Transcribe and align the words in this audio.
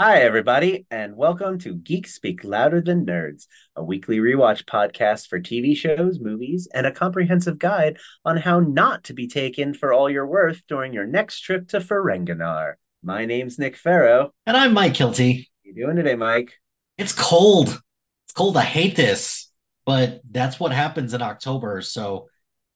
Hi, 0.00 0.22
everybody, 0.22 0.86
and 0.90 1.14
welcome 1.14 1.56
to 1.60 1.76
Geeks 1.76 2.14
Speak 2.14 2.42
Louder 2.42 2.80
Than 2.80 3.06
Nerds, 3.06 3.46
a 3.76 3.84
weekly 3.84 4.18
rewatch 4.18 4.64
podcast 4.64 5.28
for 5.28 5.38
TV 5.38 5.76
shows, 5.76 6.18
movies, 6.18 6.66
and 6.74 6.84
a 6.84 6.90
comprehensive 6.90 7.60
guide 7.60 7.98
on 8.24 8.38
how 8.38 8.58
not 8.58 9.04
to 9.04 9.14
be 9.14 9.28
taken 9.28 9.72
for 9.72 9.92
all 9.92 10.10
you're 10.10 10.26
worth 10.26 10.64
during 10.66 10.92
your 10.92 11.06
next 11.06 11.42
trip 11.42 11.68
to 11.68 11.78
Ferenginar. 11.78 12.72
My 13.04 13.24
name's 13.24 13.56
Nick 13.56 13.76
Farrow. 13.76 14.34
And 14.44 14.56
I'm 14.56 14.74
Mike 14.74 14.94
Hilty. 14.94 15.36
How 15.36 15.44
you 15.62 15.74
doing 15.76 15.94
today, 15.94 16.16
Mike? 16.16 16.54
It's 16.98 17.12
cold. 17.12 17.68
It's 17.68 18.32
cold. 18.34 18.56
I 18.56 18.64
hate 18.64 18.96
this, 18.96 19.48
but 19.86 20.22
that's 20.28 20.58
what 20.58 20.72
happens 20.72 21.14
in 21.14 21.22
October. 21.22 21.80
So 21.82 22.26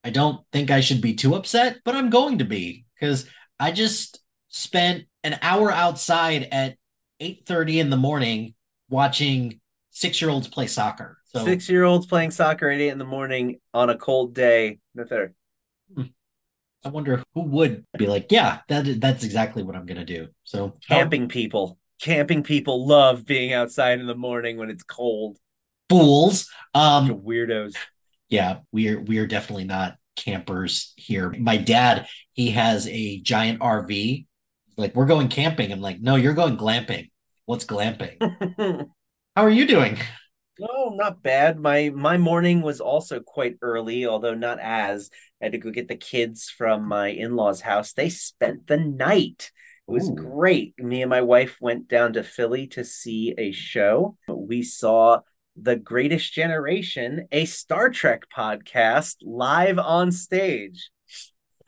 I 0.05 0.11
don't 0.11 0.43
think 0.53 0.71
I 0.71 0.79
should 0.79 1.01
be 1.01 1.15
too 1.15 1.35
upset, 1.35 1.79
but 1.85 1.97
I'm 1.97 2.11
going 2.11 2.39
to 2.39 2.45
be 2.45 2.85
because 2.95 3.29
I 3.59 3.73
just 3.73 4.21
spent 4.51 5.07
an 5.25 5.41
hour 5.43 5.73
outside 5.73 6.47
at 6.53 6.77
8:30 7.21 7.81
in 7.81 7.91
the 7.91 7.97
morning 7.97 8.55
watching 8.89 9.61
six-year-olds 9.91 10.49
play 10.49 10.67
soccer. 10.67 11.19
So 11.25 11.45
six-year-olds 11.45 12.07
playing 12.07 12.31
soccer 12.31 12.71
at 12.71 12.81
eight 12.81 12.89
in 12.89 12.99
the 12.99 13.05
morning 13.05 13.61
on 13.75 13.91
a 13.91 13.99
cold 13.99 14.35
day. 14.35 14.79
No 14.95 15.05
fair. 15.05 15.35
Hmm. 15.95 16.05
I 16.85 16.91
wonder 16.91 17.23
who 17.35 17.43
would 17.43 17.85
be 17.97 18.07
like, 18.07 18.29
yeah, 18.31 18.61
that 18.69 19.01
that's 19.01 19.25
exactly 19.25 19.63
what 19.63 19.77
I'm 19.77 19.85
gonna 19.85 20.05
do. 20.05 20.29
So 20.45 20.75
camping 20.89 21.23
how... 21.23 21.29
people, 21.29 21.79
camping 22.01 22.43
people 22.43 22.87
love 22.87 23.27
being 23.27 23.53
outside 23.53 23.99
in 24.01 24.07
the 24.07 24.15
morning 24.15 24.57
when 24.57 24.71
it's 24.71 24.85
cold. 24.85 25.39
Fools, 25.91 26.49
um, 26.75 27.23
weirdos. 27.23 27.75
Yeah, 28.29 28.59
we're 28.73 29.01
we 29.01 29.19
are 29.19 29.27
definitely 29.27 29.65
not 29.65 29.97
campers 30.17 30.93
here. 30.97 31.31
My 31.31 31.57
dad, 31.57 32.07
he 32.33 32.51
has 32.53 32.87
a 32.87 33.21
giant 33.21 33.61
RV 33.61 34.27
like 34.79 34.95
we're 34.95 35.07
going 35.07 35.29
camping. 35.29 35.73
I'm 35.73 35.81
like, 35.81 36.01
no, 36.01 36.17
you're 36.17 36.35
going 36.35 36.57
glamping. 36.57 37.11
What's 37.45 37.67
glamping? 37.67 38.17
How 39.37 39.43
are 39.45 39.51
you 39.51 39.67
doing? 39.67 39.99
Oh, 40.61 40.93
not 40.95 41.23
bad. 41.23 41.59
My 41.59 41.91
my 41.95 42.17
morning 42.17 42.63
was 42.63 42.81
also 42.81 43.21
quite 43.21 43.57
early, 43.61 44.07
although 44.07 44.35
not 44.35 44.59
as. 44.61 45.11
I 45.41 45.47
had 45.47 45.53
to 45.53 45.59
go 45.59 45.71
get 45.71 45.89
the 45.89 45.97
kids 45.97 46.49
from 46.51 46.89
my 46.89 47.09
in-laws' 47.09 47.61
house. 47.61 47.93
They 47.93 48.09
spent 48.09 48.67
the 48.67 48.77
night. 48.77 49.53
It 49.87 49.93
was 49.93 50.11
Ooh. 50.11 50.15
great. 50.15 50.75
Me 50.79 51.03
and 51.03 51.11
my 51.11 51.23
wife 51.23 51.59
went 51.61 51.89
down 51.89 52.15
to 52.15 52.23
Philly 52.23 52.67
to 52.69 52.85
see 52.85 53.35
a 53.39 53.53
show. 53.53 54.17
We 54.29 54.63
saw 54.63 55.21
The 55.57 55.77
Greatest 55.77 56.33
Generation, 56.33 57.29
a 57.31 57.45
Star 57.45 57.89
Trek 57.89 58.25
podcast 58.37 59.17
live 59.23 59.79
on 59.79 60.11
stage. 60.11 60.91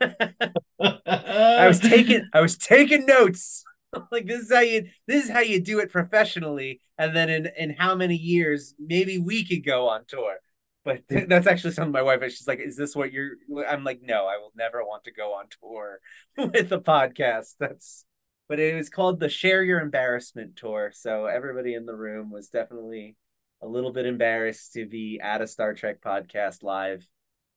I 0.01 1.67
was 1.67 1.79
taking 1.79 2.27
I 2.33 2.41
was 2.41 2.57
taking 2.57 3.05
notes. 3.05 3.63
like 4.11 4.25
this 4.25 4.43
is 4.43 4.51
how 4.51 4.61
you 4.61 4.87
this 5.07 5.25
is 5.25 5.31
how 5.31 5.41
you 5.41 5.61
do 5.61 5.79
it 5.79 5.91
professionally. 5.91 6.81
And 6.97 7.15
then 7.15 7.29
in 7.29 7.49
in 7.57 7.71
how 7.71 7.95
many 7.95 8.15
years 8.15 8.73
maybe 8.79 9.17
we 9.17 9.45
could 9.45 9.65
go 9.65 9.89
on 9.89 10.05
tour. 10.07 10.37
But 10.83 11.03
that's 11.09 11.47
actually 11.47 11.73
something 11.73 11.91
my 11.91 12.01
wife 12.01 12.23
she's 12.31 12.47
like, 12.47 12.59
is 12.59 12.77
this 12.77 12.95
what 12.95 13.11
you're 13.11 13.31
I'm 13.67 13.83
like, 13.83 14.01
no, 14.01 14.25
I 14.27 14.37
will 14.37 14.51
never 14.55 14.83
want 14.83 15.03
to 15.05 15.11
go 15.11 15.33
on 15.33 15.45
tour 15.61 15.99
with 16.37 16.71
a 16.71 16.79
podcast. 16.79 17.55
That's 17.59 18.05
but 18.47 18.59
it 18.59 18.75
was 18.75 18.89
called 18.89 19.19
the 19.19 19.29
Share 19.29 19.63
Your 19.63 19.79
Embarrassment 19.79 20.57
Tour. 20.57 20.91
So 20.93 21.25
everybody 21.25 21.73
in 21.73 21.85
the 21.85 21.95
room 21.95 22.31
was 22.31 22.49
definitely 22.49 23.15
a 23.61 23.67
little 23.67 23.93
bit 23.93 24.05
embarrassed 24.05 24.73
to 24.73 24.85
be 24.85 25.19
at 25.21 25.41
a 25.41 25.47
Star 25.47 25.73
Trek 25.73 26.01
podcast 26.01 26.63
live 26.63 27.07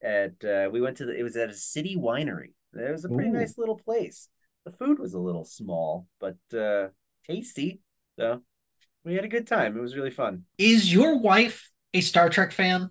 at 0.05 0.45
uh, 0.45 0.69
we 0.71 0.81
went 0.81 0.99
to 0.99 1.07
the 1.07 1.19
it 1.19 1.23
was 1.23 1.37
at 1.37 1.51
a 1.51 1.55
city 1.55 1.97
winery. 1.97 2.53
It 2.75 2.93
was 2.93 3.05
a 3.05 3.09
pretty 3.09 3.31
Ooh. 3.31 3.35
nice 3.35 3.57
little 3.57 3.79
place. 3.79 4.29
The 4.65 4.73
food 4.73 4.99
was 4.99 5.15
a 5.15 5.19
little 5.19 5.45
small, 5.45 6.07
but 6.21 6.37
uh, 6.57 6.89
tasty. 7.27 7.81
So 8.19 8.43
we 9.05 9.15
had 9.15 9.25
a 9.25 9.29
good 9.29 9.47
time. 9.47 9.77
It 9.77 9.81
was 9.81 9.97
really 9.97 10.11
fun. 10.11 10.45
Is 10.59 10.93
your 10.93 11.19
wife 11.19 11.71
a 11.93 12.01
Star 12.01 12.29
Trek 12.29 12.53
fan? 12.53 12.91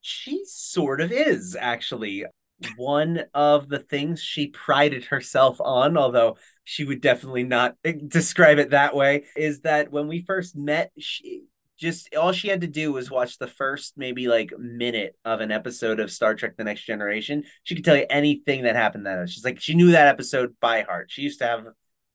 She 0.00 0.42
sort 0.46 1.00
of 1.00 1.12
is, 1.12 1.56
actually. 1.58 2.24
One 2.76 3.24
of 3.34 3.68
the 3.68 3.78
things 3.78 4.20
she 4.20 4.48
prided 4.48 5.04
herself 5.06 5.60
on, 5.60 5.96
although 5.96 6.38
she 6.64 6.84
would 6.84 7.00
definitely 7.00 7.44
not 7.44 7.76
describe 8.08 8.58
it 8.58 8.70
that 8.70 8.96
way, 8.96 9.24
is 9.36 9.60
that 9.60 9.92
when 9.92 10.08
we 10.08 10.22
first 10.22 10.56
met, 10.56 10.90
she 10.98 11.44
just 11.78 12.14
all 12.14 12.32
she 12.32 12.48
had 12.48 12.62
to 12.62 12.66
do 12.66 12.92
was 12.92 13.10
watch 13.10 13.38
the 13.38 13.46
first 13.46 13.94
maybe 13.96 14.26
like 14.26 14.52
minute 14.58 15.16
of 15.24 15.40
an 15.40 15.52
episode 15.52 16.00
of 16.00 16.10
Star 16.10 16.34
Trek: 16.34 16.56
The 16.56 16.64
Next 16.64 16.82
Generation. 16.82 17.44
She 17.62 17.74
could 17.74 17.84
tell 17.84 17.96
you 17.96 18.06
anything 18.10 18.64
that 18.64 18.76
happened 18.76 19.06
that. 19.06 19.28
She's 19.30 19.44
like 19.44 19.60
she 19.60 19.74
knew 19.74 19.92
that 19.92 20.08
episode 20.08 20.54
by 20.60 20.82
heart. 20.82 21.10
She 21.10 21.22
used 21.22 21.38
to 21.38 21.46
have 21.46 21.66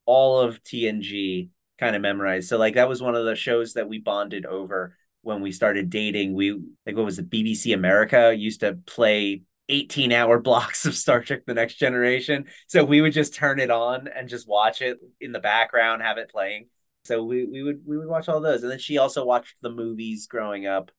all 0.06 0.40
of 0.40 0.62
TNG 0.63 1.50
kind 1.79 1.96
of 1.96 2.01
memorized. 2.01 2.50
So 2.50 2.57
like 2.57 2.75
that 2.75 2.90
was 2.90 3.01
one 3.01 3.16
of 3.16 3.25
the 3.25 3.35
shows 3.35 3.74
that 3.74 3.88
we 3.88 4.00
bonded 4.00 4.46
over 4.46 4.97
when 5.22 5.41
we 5.41 5.51
started 5.51 5.90
dating. 5.90 6.34
We 6.34 6.51
like 6.85 6.95
what 6.95 7.06
was 7.06 7.19
it? 7.19 7.30
BBC 7.30 7.74
America 7.74 8.34
used 8.35 8.59
to 8.59 8.78
play 8.85 9.44
18 9.69 10.12
hour 10.12 10.40
blocks 10.41 10.85
of 10.85 10.95
Star 10.95 11.22
Trek 11.22 11.45
The 11.45 11.53
Next 11.53 11.75
Generation. 11.75 12.45
So 12.68 12.84
we 12.84 13.01
would 13.01 13.13
just 13.13 13.34
turn 13.34 13.59
it 13.59 13.72
on 13.72 14.07
and 14.07 14.30
just 14.30 14.47
watch 14.47 14.81
it 14.81 15.00
in 15.22 15.31
the 15.31 15.40
background, 15.40 16.01
have 16.01 16.18
it 16.18 16.30
playing. 16.30 16.68
So 17.06 17.24
we, 17.24 17.46
we 17.46 17.64
would 17.64 17.81
we 17.86 17.97
would 17.97 18.08
watch 18.08 18.30
all 18.30 18.40
those. 18.40 18.64
And 18.64 18.72
then 18.72 18.80
she 18.80 18.97
also 18.97 19.25
watched 19.25 19.56
the 19.62 19.69
movies 19.69 20.28
growing 20.28 20.66
up. 20.66 20.91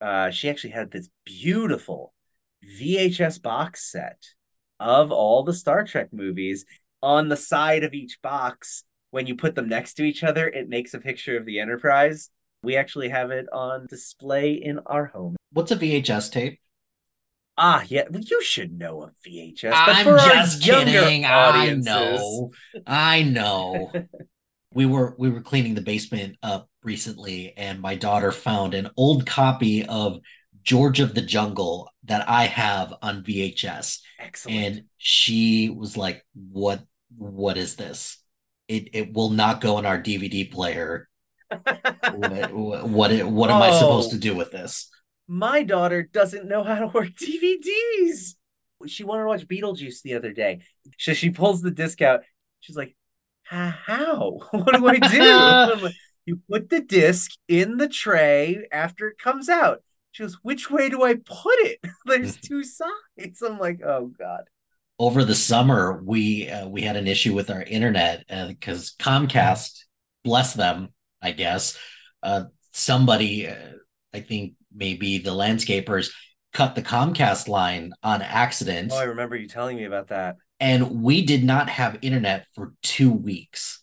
Uh, 0.00 0.30
she 0.30 0.48
actually 0.48 0.70
had 0.70 0.90
this 0.90 1.08
beautiful 1.24 2.14
VHS 2.80 3.42
box 3.42 3.90
set 3.90 4.22
of 4.78 5.12
all 5.12 5.42
the 5.42 5.52
Star 5.52 5.84
Trek 5.84 6.08
movies. 6.12 6.64
On 7.02 7.28
the 7.28 7.36
side 7.36 7.82
of 7.82 7.94
each 7.94 8.20
box, 8.22 8.84
when 9.10 9.26
you 9.26 9.34
put 9.34 9.54
them 9.54 9.68
next 9.68 9.94
to 9.94 10.02
each 10.02 10.22
other, 10.22 10.48
it 10.48 10.68
makes 10.68 10.94
a 10.94 10.98
picture 11.00 11.36
of 11.36 11.46
the 11.46 11.58
Enterprise. 11.58 12.30
We 12.62 12.76
actually 12.76 13.08
have 13.08 13.30
it 13.30 13.46
on 13.52 13.86
display 13.86 14.52
in 14.52 14.80
our 14.86 15.06
home. 15.06 15.36
What's 15.52 15.70
a 15.70 15.76
VHS 15.76 16.30
tape? 16.30 16.60
Ah, 17.56 17.84
yeah, 17.88 18.04
you 18.10 18.42
should 18.42 18.78
know 18.78 19.02
a 19.02 19.28
VHS. 19.28 19.72
I'm 19.74 20.06
just 20.06 20.62
kidding. 20.62 21.24
I 21.24 21.74
know. 21.74 22.50
I 22.86 23.22
know. 23.22 23.92
we 24.72 24.86
were 24.86 25.14
we 25.18 25.30
were 25.30 25.40
cleaning 25.40 25.74
the 25.74 25.80
basement 25.80 26.36
up 26.42 26.68
recently 26.82 27.52
and 27.56 27.80
my 27.80 27.96
daughter 27.96 28.32
found 28.32 28.74
an 28.74 28.90
old 28.96 29.26
copy 29.26 29.84
of 29.84 30.20
George 30.62 31.00
of 31.00 31.14
the 31.14 31.22
Jungle 31.22 31.90
that 32.04 32.28
I 32.28 32.44
have 32.44 32.94
on 33.02 33.22
VHS. 33.22 34.00
Excellent. 34.18 34.58
And 34.58 34.84
she 34.98 35.70
was 35.70 35.96
like, 35.96 36.24
"What 36.34 36.82
what 37.16 37.56
is 37.56 37.76
this? 37.76 38.18
It 38.68 38.90
it 38.92 39.12
will 39.12 39.30
not 39.30 39.60
go 39.60 39.78
in 39.78 39.86
our 39.86 40.00
DVD 40.00 40.50
player. 40.50 41.08
what 41.48 41.64
what, 42.52 42.88
what, 42.88 43.22
what 43.24 43.50
am 43.50 43.62
oh, 43.62 43.64
I 43.64 43.70
supposed 43.72 44.10
to 44.10 44.18
do 44.18 44.34
with 44.34 44.52
this?" 44.52 44.88
My 45.26 45.62
daughter 45.62 46.02
doesn't 46.02 46.48
know 46.48 46.64
how 46.64 46.76
to 46.76 46.86
work 46.88 47.08
DVDs. 47.08 48.34
She 48.86 49.04
wanted 49.04 49.22
to 49.22 49.28
watch 49.28 49.46
Beetlejuice 49.46 50.02
the 50.02 50.14
other 50.14 50.32
day. 50.32 50.60
So 50.98 51.12
she 51.12 51.30
pulls 51.30 51.60
the 51.60 51.70
disc 51.70 52.00
out. 52.02 52.20
She's 52.60 52.76
like, 52.76 52.96
how? 53.50 54.38
What 54.50 54.74
do 54.76 54.86
I 54.86 54.98
do? 54.98 55.88
you 56.26 56.40
put 56.50 56.70
the 56.70 56.80
disc 56.80 57.32
in 57.48 57.76
the 57.76 57.88
tray 57.88 58.66
after 58.72 59.08
it 59.08 59.18
comes 59.18 59.48
out. 59.48 59.82
She 60.12 60.22
goes, 60.22 60.38
which 60.42 60.70
way 60.70 60.88
do 60.88 61.02
I 61.02 61.14
put 61.14 61.58
it? 61.58 61.78
There's 62.06 62.36
two 62.36 62.64
sides. 62.64 63.42
I'm 63.42 63.58
like, 63.58 63.80
oh 63.84 64.12
god. 64.18 64.44
Over 64.98 65.24
the 65.24 65.34
summer, 65.34 66.02
we 66.04 66.48
uh, 66.48 66.68
we 66.68 66.82
had 66.82 66.96
an 66.96 67.06
issue 67.06 67.34
with 67.34 67.50
our 67.50 67.62
internet 67.62 68.24
because 68.48 68.94
uh, 69.00 69.02
Comcast, 69.02 69.84
bless 70.24 70.52
them, 70.52 70.90
I 71.22 71.32
guess, 71.32 71.78
uh, 72.22 72.44
somebody, 72.72 73.48
uh, 73.48 73.54
I 74.12 74.20
think 74.20 74.54
maybe 74.74 75.16
the 75.16 75.30
landscapers, 75.30 76.10
cut 76.52 76.74
the 76.74 76.82
Comcast 76.82 77.48
line 77.48 77.92
on 78.02 78.20
accident. 78.20 78.92
Oh, 78.92 78.98
I 78.98 79.04
remember 79.04 79.36
you 79.36 79.48
telling 79.48 79.78
me 79.78 79.84
about 79.84 80.08
that 80.08 80.36
and 80.60 81.02
we 81.02 81.24
did 81.24 81.42
not 81.42 81.70
have 81.70 81.98
internet 82.02 82.46
for 82.54 82.74
two 82.82 83.10
weeks. 83.10 83.82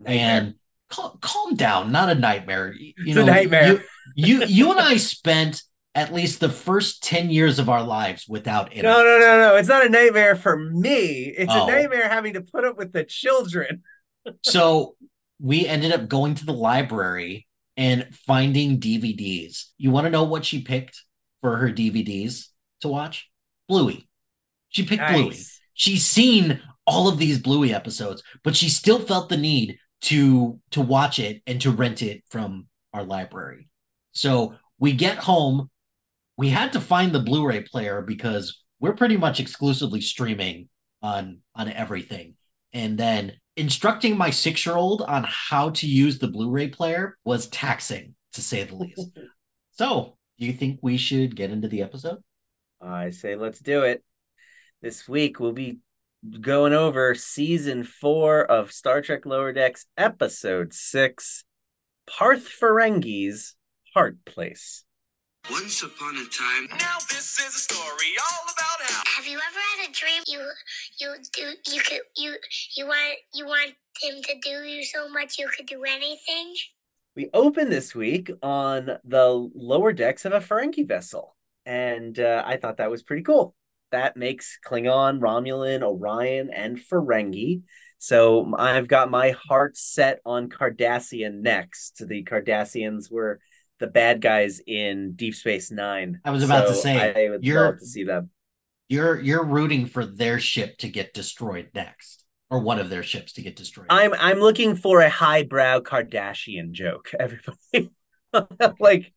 Nightmare. 0.00 0.18
And 0.20 0.54
cal- 0.90 1.18
calm 1.20 1.56
down, 1.56 1.90
not 1.90 2.08
a 2.08 2.14
nightmare. 2.14 2.72
You 2.72 2.94
it's 2.98 3.16
know, 3.16 3.22
a 3.22 3.26
nightmare. 3.26 3.82
You, 4.14 4.38
you, 4.40 4.44
you 4.46 4.70
and 4.70 4.80
I 4.80 4.96
spent 4.96 5.62
at 5.96 6.14
least 6.14 6.38
the 6.38 6.48
first 6.48 7.02
10 7.02 7.30
years 7.30 7.58
of 7.58 7.68
our 7.68 7.82
lives 7.82 8.26
without 8.28 8.72
internet. 8.72 8.96
No, 8.96 9.02
no, 9.02 9.18
no, 9.18 9.38
no. 9.40 9.56
It's 9.56 9.68
not 9.68 9.84
a 9.84 9.88
nightmare 9.88 10.36
for 10.36 10.56
me. 10.56 11.34
It's 11.36 11.52
oh. 11.52 11.66
a 11.66 11.70
nightmare 11.70 12.08
having 12.08 12.34
to 12.34 12.42
put 12.42 12.64
up 12.64 12.78
with 12.78 12.92
the 12.92 13.02
children. 13.02 13.82
so 14.44 14.94
we 15.40 15.66
ended 15.66 15.90
up 15.90 16.08
going 16.08 16.36
to 16.36 16.46
the 16.46 16.52
library 16.52 17.48
and 17.76 18.14
finding 18.14 18.78
DVDs. 18.78 19.66
You 19.76 19.90
want 19.90 20.04
to 20.04 20.10
know 20.10 20.24
what 20.24 20.44
she 20.44 20.62
picked 20.62 21.02
for 21.40 21.56
her 21.56 21.70
DVDs 21.70 22.46
to 22.82 22.88
watch? 22.88 23.28
Bluey. 23.68 24.08
She 24.68 24.84
picked 24.84 25.02
nice. 25.02 25.12
Bluey 25.12 25.44
she's 25.78 26.04
seen 26.04 26.60
all 26.86 27.08
of 27.08 27.16
these 27.16 27.38
Bluey 27.38 27.72
episodes, 27.72 28.22
but 28.44 28.54
she 28.54 28.68
still 28.68 28.98
felt 28.98 29.30
the 29.30 29.36
need 29.38 29.78
to 30.02 30.60
to 30.72 30.82
watch 30.82 31.18
it 31.18 31.42
and 31.46 31.60
to 31.62 31.70
rent 31.70 32.02
it 32.02 32.22
from 32.28 32.66
our 32.92 33.02
library. 33.02 33.68
So 34.12 34.54
we 34.78 34.92
get 34.92 35.18
home, 35.18 35.70
we 36.36 36.50
had 36.50 36.72
to 36.74 36.80
find 36.80 37.12
the 37.12 37.20
Blu-ray 37.20 37.62
player 37.62 38.02
because 38.02 38.62
we're 38.80 38.94
pretty 38.94 39.16
much 39.16 39.40
exclusively 39.40 40.00
streaming 40.00 40.68
on 41.02 41.38
on 41.54 41.70
everything. 41.72 42.34
And 42.72 42.98
then 42.98 43.32
instructing 43.56 44.16
my 44.16 44.30
six 44.30 44.66
year 44.66 44.76
old 44.76 45.02
on 45.02 45.24
how 45.26 45.70
to 45.70 45.86
use 45.86 46.18
the 46.18 46.28
Blu 46.28 46.50
ray 46.50 46.68
player 46.68 47.16
was 47.24 47.48
taxing, 47.48 48.14
to 48.34 48.42
say 48.42 48.64
the 48.64 48.76
least. 48.76 49.10
so, 49.72 50.16
do 50.38 50.46
you 50.46 50.52
think 50.52 50.78
we 50.82 50.96
should 50.96 51.36
get 51.36 51.50
into 51.50 51.68
the 51.68 51.82
episode? 51.82 52.18
I 52.80 53.10
say 53.10 53.36
let's 53.36 53.58
do 53.58 53.82
it. 53.82 54.02
This 54.80 55.08
week 55.08 55.40
we'll 55.40 55.52
be 55.52 55.78
going 56.40 56.72
over 56.72 57.12
season 57.16 57.82
four 57.82 58.44
of 58.44 58.70
Star 58.70 59.02
Trek 59.02 59.26
Lower 59.26 59.52
Decks, 59.52 59.86
episode 59.96 60.72
six 60.72 61.42
Parth 62.06 62.48
Ferengi's 62.48 63.56
Heart 63.92 64.24
Place. 64.24 64.84
Once 65.50 65.82
upon 65.82 66.14
a 66.14 66.24
time. 66.26 66.78
Now 66.78 66.98
this 67.10 67.40
is 67.40 67.56
a 67.56 67.58
story 67.58 68.12
all 68.20 68.44
about 68.44 68.88
how. 68.88 69.02
Have 69.16 69.26
you 69.26 69.38
ever 69.38 69.58
had 69.80 69.90
a 69.90 69.92
dream 69.92 70.22
you 70.28 70.48
you 71.00 71.14
do 71.32 71.72
you 71.74 71.80
could 71.80 72.00
you 72.16 72.36
you 72.76 72.86
want 72.86 73.18
you 73.34 73.46
want 73.46 73.72
him 74.00 74.22
to 74.22 74.34
do 74.40 74.62
you 74.62 74.84
so 74.84 75.08
much 75.08 75.40
you 75.40 75.48
could 75.48 75.66
do 75.66 75.82
anything? 75.82 76.54
We 77.16 77.30
open 77.34 77.68
this 77.68 77.96
week 77.96 78.30
on 78.44 78.90
the 79.04 79.50
lower 79.56 79.92
decks 79.92 80.24
of 80.24 80.32
a 80.32 80.38
Ferengi 80.38 80.86
vessel, 80.86 81.34
and 81.66 82.16
uh, 82.20 82.44
I 82.46 82.58
thought 82.58 82.76
that 82.76 82.92
was 82.92 83.02
pretty 83.02 83.22
cool. 83.24 83.56
That 83.90 84.16
makes 84.16 84.58
Klingon, 84.66 85.20
Romulan, 85.20 85.82
Orion, 85.82 86.50
and 86.50 86.78
Ferengi. 86.78 87.62
So 87.98 88.54
I've 88.56 88.86
got 88.86 89.10
my 89.10 89.30
heart 89.30 89.76
set 89.76 90.20
on 90.24 90.48
Cardassian 90.48 91.40
next. 91.40 92.06
The 92.06 92.22
Cardassians 92.24 93.10
were 93.10 93.40
the 93.80 93.86
bad 93.86 94.20
guys 94.20 94.60
in 94.66 95.12
Deep 95.12 95.34
Space 95.34 95.70
Nine. 95.70 96.20
I 96.24 96.30
was 96.30 96.42
about 96.42 96.68
to 96.68 96.74
say, 96.74 97.26
I 97.26 97.30
would 97.30 97.44
you're- 97.44 97.64
love 97.64 97.78
to 97.78 97.86
see 97.86 98.04
them. 98.04 98.30
You're 98.90 99.20
you're 99.20 99.44
rooting 99.44 99.84
for 99.84 100.06
their 100.06 100.38
ship 100.40 100.78
to 100.78 100.88
get 100.88 101.12
destroyed 101.12 101.68
next, 101.74 102.24
or 102.48 102.60
one 102.60 102.78
of 102.78 102.88
their 102.88 103.02
ships 103.02 103.34
to 103.34 103.42
get 103.42 103.54
destroyed. 103.54 103.88
I'm 103.90 104.14
I'm 104.14 104.38
looking 104.38 104.76
for 104.76 105.02
a 105.02 105.10
highbrow 105.10 105.80
Kardashian 105.80 106.72
joke. 106.72 107.10
Everybody, 107.20 107.90
like, 108.80 109.12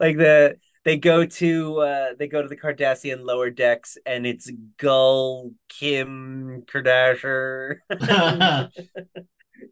like 0.00 0.16
the 0.16 0.56
they 0.84 0.96
go 0.98 1.24
to 1.24 1.80
uh 1.80 2.06
they 2.18 2.28
go 2.28 2.42
to 2.42 2.48
the 2.48 2.56
Cardassian 2.56 3.24
lower 3.24 3.50
decks 3.50 3.96
and 4.04 4.26
it's 4.26 4.50
Gul, 4.76 5.52
Kim, 5.68 6.62
Kardashian, 6.66 7.78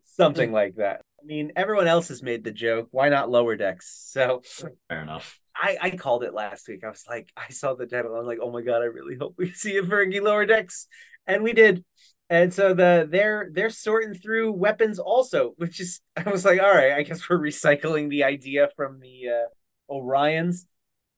something 0.04 0.52
like 0.52 0.76
that. 0.76 1.02
I 1.20 1.24
mean, 1.24 1.52
everyone 1.54 1.86
else 1.86 2.08
has 2.08 2.22
made 2.22 2.42
the 2.44 2.50
joke. 2.50 2.88
Why 2.90 3.08
not 3.08 3.30
lower 3.30 3.56
decks? 3.56 4.08
So 4.10 4.42
Fair 4.88 5.02
enough. 5.02 5.38
I, 5.54 5.76
I 5.80 5.90
called 5.90 6.24
it 6.24 6.34
last 6.34 6.66
week. 6.66 6.82
I 6.84 6.88
was 6.88 7.04
like, 7.08 7.30
I 7.36 7.50
saw 7.50 7.74
the 7.74 7.86
title. 7.86 8.16
I'm 8.16 8.26
like, 8.26 8.38
oh 8.40 8.50
my 8.50 8.62
god, 8.62 8.82
I 8.82 8.86
really 8.86 9.16
hope 9.16 9.34
we 9.36 9.50
see 9.52 9.76
a 9.76 9.82
Ferengi 9.82 10.20
lower 10.20 10.46
decks, 10.46 10.88
and 11.26 11.42
we 11.42 11.52
did. 11.52 11.84
And 12.30 12.52
so 12.54 12.72
the 12.72 13.06
they're 13.10 13.50
they're 13.52 13.68
sorting 13.68 14.14
through 14.14 14.52
weapons 14.52 14.98
also, 14.98 15.52
which 15.56 15.80
is 15.80 16.00
I 16.16 16.30
was 16.30 16.44
like, 16.44 16.60
all 16.62 16.74
right, 16.74 16.92
I 16.92 17.02
guess 17.02 17.28
we're 17.28 17.38
recycling 17.38 18.08
the 18.08 18.24
idea 18.24 18.70
from 18.74 19.00
the 19.00 19.28
uh, 19.28 19.92
Orions. 19.92 20.64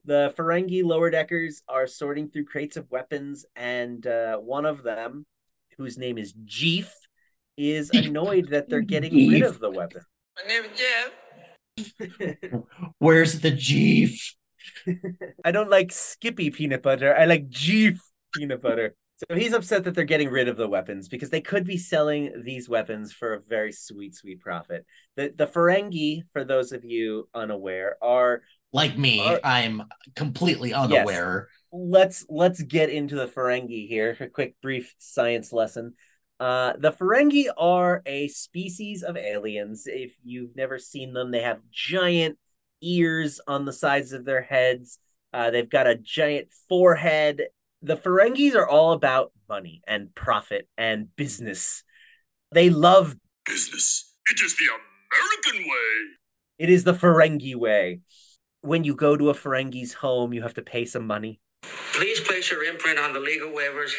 The 0.05 0.33
Ferengi 0.37 0.83
lower 0.83 1.09
deckers 1.09 1.63
are 1.67 1.87
sorting 1.87 2.29
through 2.29 2.45
crates 2.45 2.77
of 2.77 2.89
weapons, 2.91 3.43
and 3.55 4.05
uh, 4.05 4.37
one 4.37 4.65
of 4.65 4.83
them, 4.83 5.25
whose 5.77 5.97
name 5.97 6.19
is 6.19 6.33
Jeef, 6.43 6.93
is 7.57 7.89
annoyed 7.89 8.49
that 8.49 8.69
they're 8.69 8.81
getting 8.81 9.31
rid 9.31 9.41
of 9.41 9.59
the 9.59 9.71
weapon. 9.71 10.01
My 10.37 10.47
name 10.47 10.63
is 10.65 10.79
Jeff. 10.79 12.53
Where's 12.99 13.39
the 13.39 13.51
Jeef? 13.51 14.35
I 15.43 15.51
don't 15.51 15.71
like 15.71 15.91
Skippy 15.91 16.51
peanut 16.51 16.83
butter. 16.83 17.15
I 17.15 17.25
like 17.25 17.49
Jeef 17.49 17.99
peanut 18.35 18.61
butter. 18.61 18.93
So 19.17 19.35
he's 19.35 19.53
upset 19.53 19.85
that 19.85 19.95
they're 19.95 20.03
getting 20.03 20.29
rid 20.29 20.49
of 20.49 20.57
the 20.57 20.67
weapons 20.67 21.07
because 21.07 21.29
they 21.29 21.39
could 21.39 21.63
be 21.63 21.77
selling 21.77 22.43
these 22.43 22.67
weapons 22.67 23.13
for 23.13 23.33
a 23.33 23.41
very 23.41 23.71
sweet, 23.71 24.13
sweet 24.13 24.41
profit. 24.41 24.85
The 25.15 25.33
the 25.35 25.47
Ferengi, 25.47 26.23
for 26.33 26.43
those 26.43 26.73
of 26.73 26.83
you 26.83 27.29
unaware, 27.33 27.95
are 28.01 28.41
Like 28.75 28.97
me, 28.97 29.21
Are- 29.25 29.39
I'm 29.41 29.83
completely 30.17 30.73
unaware. 30.73 31.47
let's 31.71 32.25
let's 32.27 32.61
get 32.61 32.89
into 32.89 33.15
the 33.15 33.25
Ferengi 33.25 33.87
here. 33.87 34.17
A 34.19 34.27
quick 34.27 34.55
brief 34.61 34.93
science 34.97 35.53
lesson. 35.53 35.93
Uh, 36.41 36.73
the 36.77 36.91
Ferengi 36.91 37.45
are 37.57 38.01
a 38.05 38.27
species 38.27 39.01
of 39.01 39.15
aliens. 39.15 39.87
If 39.87 40.13
you've 40.25 40.57
never 40.57 40.77
seen 40.77 41.13
them, 41.13 41.31
they 41.31 41.41
have 41.43 41.59
giant 41.71 42.37
ears 42.81 43.39
on 43.47 43.63
the 43.63 43.71
sides 43.71 44.11
of 44.11 44.25
their 44.25 44.41
heads. 44.41 44.99
Uh, 45.31 45.51
they've 45.51 45.69
got 45.69 45.87
a 45.87 45.95
giant 45.95 46.49
forehead. 46.67 47.43
The 47.81 47.95
Ferengis 47.95 48.55
are 48.55 48.67
all 48.67 48.91
about 48.91 49.31
money 49.47 49.83
and 49.87 50.13
profit 50.13 50.67
and 50.77 51.15
business. 51.15 51.81
They 52.51 52.69
love 52.69 53.15
Business. 53.45 54.11
It 54.29 54.43
is 54.43 54.57
the 54.57 54.65
American 54.65 55.71
way. 55.71 56.17
it 56.57 56.69
is 56.69 56.83
the 56.83 56.93
Ferengi 56.93 57.55
way. 57.55 58.01
When 58.65 58.83
you 58.83 58.95
go 58.95 59.15
to 59.15 59.29
a 59.29 59.35
Ferengi's 59.35 59.93
home, 59.93 60.33
you 60.33 60.41
have 60.41 60.55
to 60.55 60.63
pay 60.63 60.85
some 60.85 61.05
money. 61.05 61.39
Please 61.93 62.19
place 62.19 62.49
your 62.49 62.63
imprint 62.63 62.97
on 62.97 63.13
the 63.13 63.19
legal 63.19 63.49
waivers 63.49 63.93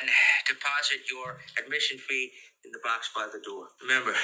and 0.00 0.10
deposit 0.48 1.00
your 1.10 1.40
admission 1.62 1.98
fee 1.98 2.30
in 2.64 2.72
the 2.72 2.78
box 2.82 3.10
by 3.14 3.28
the 3.30 3.40
door. 3.44 3.66
Remember, 3.82 4.14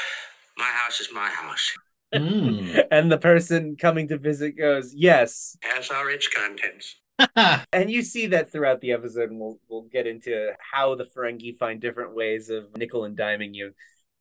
my 0.57 0.65
house 0.65 0.99
is 1.01 1.11
my 1.13 1.29
house. 1.29 1.75
Mm. 2.15 2.87
And 2.91 3.13
the 3.13 3.19
person 3.19 3.77
coming 3.79 4.09
to 4.09 4.17
visit 4.17 4.57
goes, 4.57 4.95
Yes, 4.95 5.59
Has 5.61 5.91
our 5.91 6.09
its 6.09 6.27
contents. 6.27 6.97
and 7.71 7.91
you 7.91 8.01
see 8.01 8.29
that 8.29 8.51
throughout 8.51 8.81
the 8.81 8.93
episode, 8.93 9.31
and 9.31 9.39
we'll 9.39 9.59
we'll 9.69 9.89
get 9.93 10.07
into 10.07 10.53
how 10.73 10.95
the 10.95 11.05
Ferengi 11.05 11.55
find 11.55 11.83
different 11.83 12.15
ways 12.15 12.49
of 12.49 12.75
nickel 12.79 13.05
and 13.05 13.17
diming 13.17 13.55
you. 13.55 13.73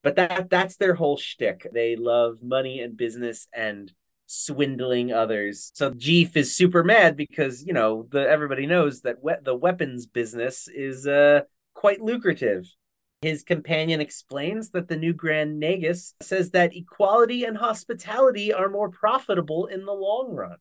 But 0.03 0.17
that 0.17 0.49
that's 0.49 0.75
their 0.75 0.95
whole 0.95 1.15
shtick. 1.15 1.65
They 1.73 1.95
love 1.95 2.43
money 2.43 2.81
and 2.81 2.97
business 2.97 3.47
and 3.53 3.93
swindling 4.27 5.11
others. 5.11 5.71
So 5.75 5.91
Jeef 5.91 6.35
is 6.35 6.55
super 6.55 6.83
mad 6.83 7.15
because 7.15 7.65
you 7.65 7.73
know 7.73 8.07
the 8.11 8.27
everybody 8.27 8.65
knows 8.65 9.01
that 9.01 9.23
we- 9.23 9.33
the 9.43 9.55
weapons 9.55 10.05
business 10.05 10.67
is 10.67 11.05
uh 11.07 11.41
quite 11.73 12.01
lucrative. 12.01 12.65
His 13.21 13.43
companion 13.43 14.01
explains 14.01 14.69
that 14.71 14.87
the 14.87 14.97
new 14.97 15.13
Grand 15.13 15.61
Nagus 15.61 16.13
says 16.21 16.51
that 16.51 16.75
equality 16.75 17.43
and 17.43 17.57
hospitality 17.57 18.53
are 18.53 18.69
more 18.69 18.89
profitable 18.89 19.65
in 19.67 19.85
the 19.85 19.93
long 19.93 20.33
run. 20.35 20.57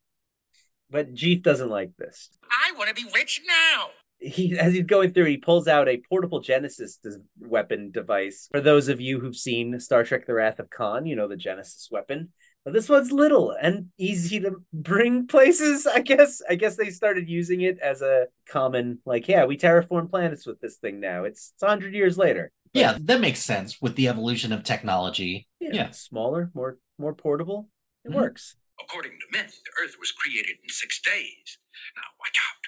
But 0.91 1.13
Jeef 1.15 1.43
doesn't 1.43 1.71
like 1.71 1.93
this 1.99 2.31
I 2.67 2.73
want 2.77 2.89
to 2.89 2.95
be 2.95 3.11
rich 3.15 3.43
now. 3.47 3.89
he 4.21 4.57
as 4.59 4.75
he's 4.75 4.85
going 4.85 5.13
through, 5.13 5.25
he 5.27 5.37
pulls 5.39 5.67
out 5.69 5.89
a 5.89 6.03
portable 6.09 6.41
Genesis 6.41 6.99
des- 7.03 7.19
weapon 7.41 7.91
device. 7.91 8.49
For 8.53 8.61
those 8.61 8.89
of 8.89 9.01
you 9.01 9.21
who've 9.21 9.37
seen 9.37 9.79
Star 9.81 10.05
Trek: 10.05 10.27
The 10.27 10.35
Wrath 10.35 10.59
of 10.59 10.71
Khan, 10.71 11.05
you 11.07 11.17
know 11.17 11.29
the 11.29 11.37
Genesis 11.37 11.89
weapon. 11.91 12.33
But 12.65 12.73
this 12.73 12.89
one's 12.89 13.13
little 13.13 13.51
and 13.51 13.89
easy 13.99 14.41
to 14.41 14.57
bring 14.73 15.27
places. 15.35 15.87
I 15.87 16.01
guess. 16.01 16.41
I 16.49 16.55
guess 16.55 16.77
they 16.77 16.91
started 16.91 17.29
using 17.29 17.61
it 17.61 17.79
as 17.81 18.01
a 18.03 18.27
common, 18.49 19.01
like, 19.05 19.29
yeah, 19.29 19.45
we 19.45 19.57
terraform 19.59 20.09
planets 20.11 20.47
with 20.47 20.61
this 20.61 20.77
thing 20.77 20.99
now. 21.01 21.25
It's 21.25 21.53
it's 21.55 21.63
hundred 21.63 21.95
years 21.95 22.17
later. 22.17 22.51
But, 22.73 22.81
yeah, 22.81 22.99
that 23.03 23.21
makes 23.21 23.41
sense 23.41 23.81
with 23.83 23.97
the 23.97 24.09
evolution 24.09 24.53
of 24.53 24.63
technology. 24.65 25.47
yeah, 25.61 25.71
yeah. 25.73 25.91
smaller, 25.91 26.51
more 26.55 26.79
more 26.99 27.15
portable. 27.15 27.69
It 28.05 28.11
Mhm. 28.13 28.15
works. 28.17 28.57
According 28.81 29.13
to 29.13 29.27
myth, 29.39 29.61
the 29.65 29.71
Earth 29.85 29.97
was 30.01 30.11
created 30.13 30.57
in 30.63 30.69
six 30.69 31.01
days. 31.01 31.59
Now 31.97 32.03
watch 32.19 32.37
out. 32.49 32.63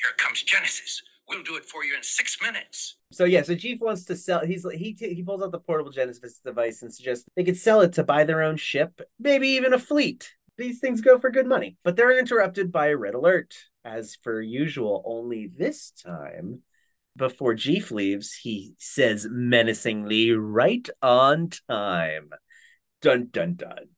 Here 0.00 0.12
comes 0.18 0.42
Genesis. 0.42 1.02
We'll 1.28 1.42
do 1.42 1.56
it 1.56 1.64
for 1.64 1.84
you 1.84 1.94
in 1.94 2.02
six 2.02 2.38
minutes. 2.40 2.96
So 3.12 3.24
yeah, 3.24 3.42
so 3.42 3.54
Jeef 3.54 3.80
wants 3.80 4.04
to 4.04 4.16
sell. 4.16 4.44
He's 4.44 4.66
he 4.72 4.96
he 4.98 5.22
pulls 5.22 5.42
out 5.42 5.52
the 5.52 5.58
portable 5.58 5.90
Genesis 5.90 6.40
device 6.42 6.82
and 6.82 6.92
suggests 6.92 7.26
they 7.36 7.44
could 7.44 7.58
sell 7.58 7.82
it 7.82 7.92
to 7.94 8.04
buy 8.04 8.24
their 8.24 8.42
own 8.42 8.56
ship, 8.56 9.00
maybe 9.18 9.48
even 9.48 9.74
a 9.74 9.78
fleet. 9.78 10.30
These 10.56 10.80
things 10.80 11.00
go 11.00 11.18
for 11.18 11.30
good 11.30 11.46
money, 11.46 11.76
but 11.84 11.96
they're 11.96 12.18
interrupted 12.18 12.72
by 12.72 12.88
a 12.88 12.96
red 12.96 13.14
alert, 13.14 13.54
as 13.84 14.16
per 14.16 14.40
usual. 14.40 15.02
Only 15.06 15.50
this 15.54 15.90
time, 15.90 16.62
before 17.16 17.54
Jeef 17.54 17.90
leaves, 17.90 18.34
he 18.34 18.74
says 18.78 19.26
menacingly, 19.30 20.32
"Right 20.32 20.88
on 21.02 21.50
time." 21.68 22.30
Dun 23.00 23.28
dun 23.30 23.54
dun. 23.54 23.88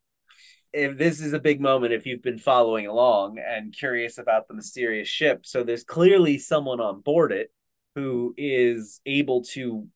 If 0.72 0.98
this 0.98 1.20
is 1.20 1.32
a 1.32 1.40
big 1.40 1.60
moment, 1.60 1.92
if 1.92 2.06
you've 2.06 2.22
been 2.22 2.38
following 2.38 2.86
along 2.86 3.38
and 3.38 3.72
curious 3.72 4.18
about 4.18 4.46
the 4.46 4.54
mysterious 4.54 5.08
ship, 5.08 5.44
so 5.44 5.64
there's 5.64 5.84
clearly 5.84 6.38
someone 6.38 6.80
on 6.80 7.00
board 7.00 7.32
it 7.32 7.50
who 7.94 8.34
is 8.36 9.00
able 9.04 9.42
to 9.42 9.88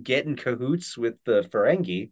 get 0.00 0.26
in 0.26 0.36
cahoots 0.36 0.96
with 0.96 1.14
the 1.24 1.42
Ferengi. 1.42 2.10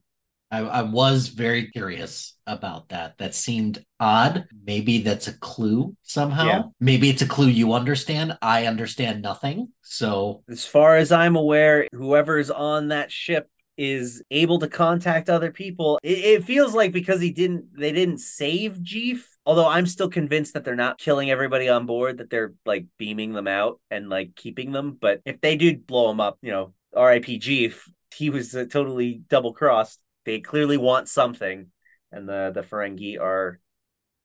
I, 0.50 0.58
I 0.58 0.82
was 0.82 1.28
very 1.28 1.70
curious 1.70 2.36
about 2.46 2.88
that. 2.88 3.18
That 3.18 3.36
seemed 3.36 3.84
odd. 4.00 4.46
Maybe 4.66 4.98
that's 4.98 5.28
a 5.28 5.38
clue 5.38 5.96
somehow. 6.02 6.46
Yeah. 6.46 6.62
Maybe 6.80 7.08
it's 7.08 7.22
a 7.22 7.28
clue 7.28 7.46
you 7.46 7.72
understand. 7.72 8.36
I 8.42 8.66
understand 8.66 9.22
nothing. 9.22 9.68
So 9.82 10.42
As 10.50 10.64
far 10.64 10.96
as 10.96 11.12
I'm 11.12 11.36
aware, 11.36 11.86
whoever's 11.92 12.50
on 12.50 12.88
that 12.88 13.12
ship 13.12 13.48
is 13.80 14.22
able 14.30 14.58
to 14.58 14.68
contact 14.68 15.30
other 15.30 15.50
people. 15.50 15.98
It, 16.02 16.18
it 16.18 16.44
feels 16.44 16.74
like 16.74 16.92
because 16.92 17.18
he 17.18 17.30
didn't, 17.30 17.74
they 17.74 17.92
didn't 17.92 18.18
save 18.18 18.82
Jeef. 18.82 19.38
Although 19.46 19.68
I'm 19.68 19.86
still 19.86 20.10
convinced 20.10 20.52
that 20.52 20.64
they're 20.64 20.76
not 20.76 20.98
killing 20.98 21.30
everybody 21.30 21.66
on 21.66 21.86
board, 21.86 22.18
that 22.18 22.28
they're 22.28 22.52
like 22.66 22.84
beaming 22.98 23.32
them 23.32 23.48
out 23.48 23.80
and 23.90 24.10
like 24.10 24.36
keeping 24.36 24.72
them. 24.72 24.98
But 25.00 25.22
if 25.24 25.40
they 25.40 25.56
do 25.56 25.78
blow 25.78 26.10
him 26.10 26.20
up, 26.20 26.38
you 26.42 26.52
know, 26.52 26.74
R.I.P. 26.94 27.38
Jeef. 27.38 27.88
he 28.14 28.28
was 28.28 28.54
uh, 28.54 28.66
totally 28.70 29.22
double 29.28 29.54
crossed. 29.54 29.98
They 30.26 30.40
clearly 30.40 30.76
want 30.76 31.08
something, 31.08 31.68
and 32.12 32.28
the 32.28 32.52
the 32.54 32.62
Ferengi 32.62 33.18
are 33.18 33.60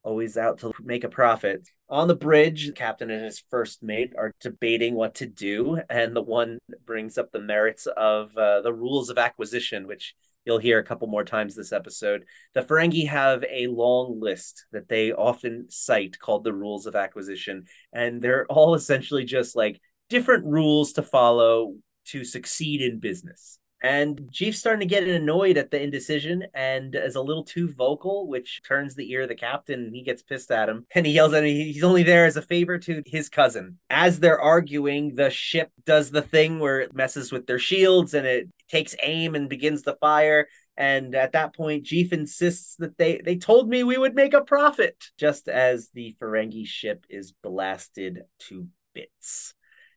always 0.06 0.38
out 0.38 0.60
to 0.60 0.72
make 0.82 1.04
a 1.04 1.10
profit. 1.10 1.68
On 1.90 2.08
the 2.08 2.16
bridge, 2.16 2.68
the 2.68 2.74
captain 2.74 3.12
and 3.12 3.26
his 3.26 3.44
first 3.52 3.84
mate 3.84 4.14
are 4.18 4.32
debating 4.40 4.96
what 4.96 5.16
to 5.16 5.26
do, 5.26 5.82
and 5.90 6.16
the 6.16 6.22
one 6.22 6.60
brings 6.86 7.18
up 7.18 7.32
the 7.32 7.42
merits 7.42 7.88
of 7.88 8.36
uh, 8.38 8.62
the 8.62 8.74
rules 8.74 9.10
of 9.10 9.18
acquisition, 9.18 9.88
which 9.88 10.16
you'll 10.46 10.60
hear 10.60 10.80
a 10.80 10.84
couple 10.84 11.08
more 11.08 11.24
times 11.24 11.56
this 11.56 11.74
episode. 11.74 12.26
The 12.54 12.62
Ferengi 12.62 13.08
have 13.08 13.44
a 13.50 13.68
long 13.68 14.20
list 14.22 14.66
that 14.72 14.88
they 14.88 15.12
often 15.12 15.66
cite 15.70 16.20
called 16.20 16.44
the 16.44 16.54
rules 16.54 16.86
of 16.86 16.96
acquisition, 16.96 17.66
and 17.92 18.22
they're 18.22 18.46
all 18.46 18.76
essentially 18.76 19.26
just 19.26 19.56
like 19.56 19.82
different 20.10 20.46
rules 20.46 20.94
to 20.94 21.04
follow 21.04 21.76
to 22.06 22.24
succeed 22.24 22.82
in 22.82 23.00
business. 23.00 23.60
And 23.86 24.30
Jeef's 24.32 24.58
starting 24.58 24.80
to 24.80 24.92
get 24.92 25.08
annoyed 25.08 25.58
at 25.58 25.70
the 25.70 25.80
indecision 25.80 26.48
and 26.56 26.96
is 26.96 27.14
a 27.14 27.22
little 27.22 27.44
too 27.44 27.72
vocal, 27.72 28.28
which 28.28 28.64
turns 28.68 28.96
the 28.96 29.12
ear 29.12 29.22
of 29.22 29.30
the 29.30 29.36
captain 29.36 29.94
he 29.94 30.02
gets 30.02 30.24
pissed 30.24 30.50
at 30.50 30.70
him. 30.70 30.88
And 30.96 31.06
he 31.06 31.12
yells 31.12 31.34
at 31.36 31.44
him, 31.44 31.50
he's 31.50 31.84
only 31.84 32.02
there 32.02 32.26
as 32.26 32.36
a 32.36 32.42
favor 32.42 32.80
to 32.80 33.04
his 33.06 33.30
cousin. 33.30 33.78
As 33.92 34.20
they're 34.20 34.42
arguing, 34.42 35.14
the 35.14 35.30
ship 35.30 35.70
does 35.86 36.10
the 36.10 36.24
thing 36.24 36.58
where 36.58 36.80
it 36.80 36.96
messes 36.96 37.32
with 37.32 37.46
their 37.46 37.60
shields 37.60 38.16
and 38.16 38.26
it 38.26 38.50
takes 38.70 38.96
aim 39.04 39.36
and 39.36 39.48
begins 39.48 39.84
to 39.84 39.96
fire. 40.02 40.48
And 40.76 41.14
at 41.14 41.34
that 41.34 41.56
point, 41.56 41.84
Jeef 41.84 42.12
insists 42.12 42.78
that 42.78 42.98
they 42.98 43.22
they 43.24 43.38
told 43.38 43.70
me 43.70 43.84
we 43.84 44.00
would 44.00 44.16
make 44.16 44.34
a 44.34 44.42
profit, 44.42 45.12
just 45.18 45.48
as 45.48 45.90
the 45.94 46.16
Ferengi 46.20 46.66
ship 46.66 47.06
is 47.08 47.34
blasted 47.44 48.24
to 48.48 48.68
bits. 48.96 49.54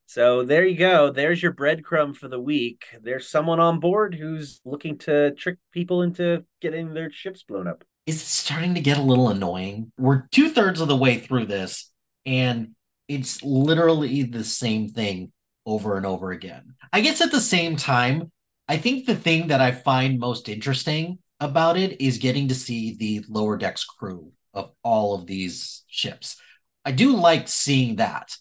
So 0.09 0.43
there 0.43 0.65
you 0.65 0.75
go. 0.75 1.11
There's 1.11 1.43
your 1.43 1.53
breadcrumb 1.53 2.17
for 2.17 2.29
the 2.29 2.41
week. 2.41 2.87
There's 3.03 3.29
someone 3.29 3.61
on 3.61 3.79
board 3.79 4.15
who's 4.15 4.59
looking 4.65 4.97
to 5.01 5.33
trick 5.33 5.59
people 5.71 6.01
into 6.01 6.47
getting 6.63 6.95
their 6.95 7.13
ships 7.13 7.43
blown 7.43 7.69
up. 7.69 7.85
Is 8.07 8.23
it 8.23 8.27
starting 8.27 8.75
to 8.75 8.81
get 8.81 8.97
a 8.97 9.03
little 9.03 9.29
annoying? 9.29 9.93
We're 9.99 10.27
two 10.33 10.49
thirds 10.49 10.81
of 10.81 10.89
the 10.89 10.97
way 10.97 11.19
through 11.19 11.45
this, 11.45 11.93
and 12.25 12.71
it's 13.07 13.43
literally 13.43 14.23
the 14.23 14.45
same 14.45 14.89
thing 14.89 15.31
over 15.67 15.99
and 15.99 16.07
over 16.07 16.31
again. 16.31 16.75
I 16.91 17.03
guess 17.03 17.21
at 17.21 17.31
the 17.31 17.39
same 17.39 17.77
time, 17.77 18.33
I 18.67 18.79
think 18.79 19.05
the 19.05 19.15
thing 19.15 19.49
that 19.49 19.61
I 19.61 19.73
find 19.73 20.19
most 20.19 20.49
interesting 20.49 21.19
about 21.39 21.77
it 21.77 22.01
is 22.01 22.17
getting 22.17 22.49
to 22.49 22.55
see 22.55 22.97
the 22.97 23.27
lower 23.29 23.59
decks 23.59 23.85
crew 23.85 24.33
of 24.55 24.71
all 24.83 25.15
of 25.15 25.27
these 25.27 25.85
ships. 25.87 26.41
I 26.83 26.93
do 26.93 27.15
like 27.15 27.47
seeing 27.47 27.97
that 27.97 28.35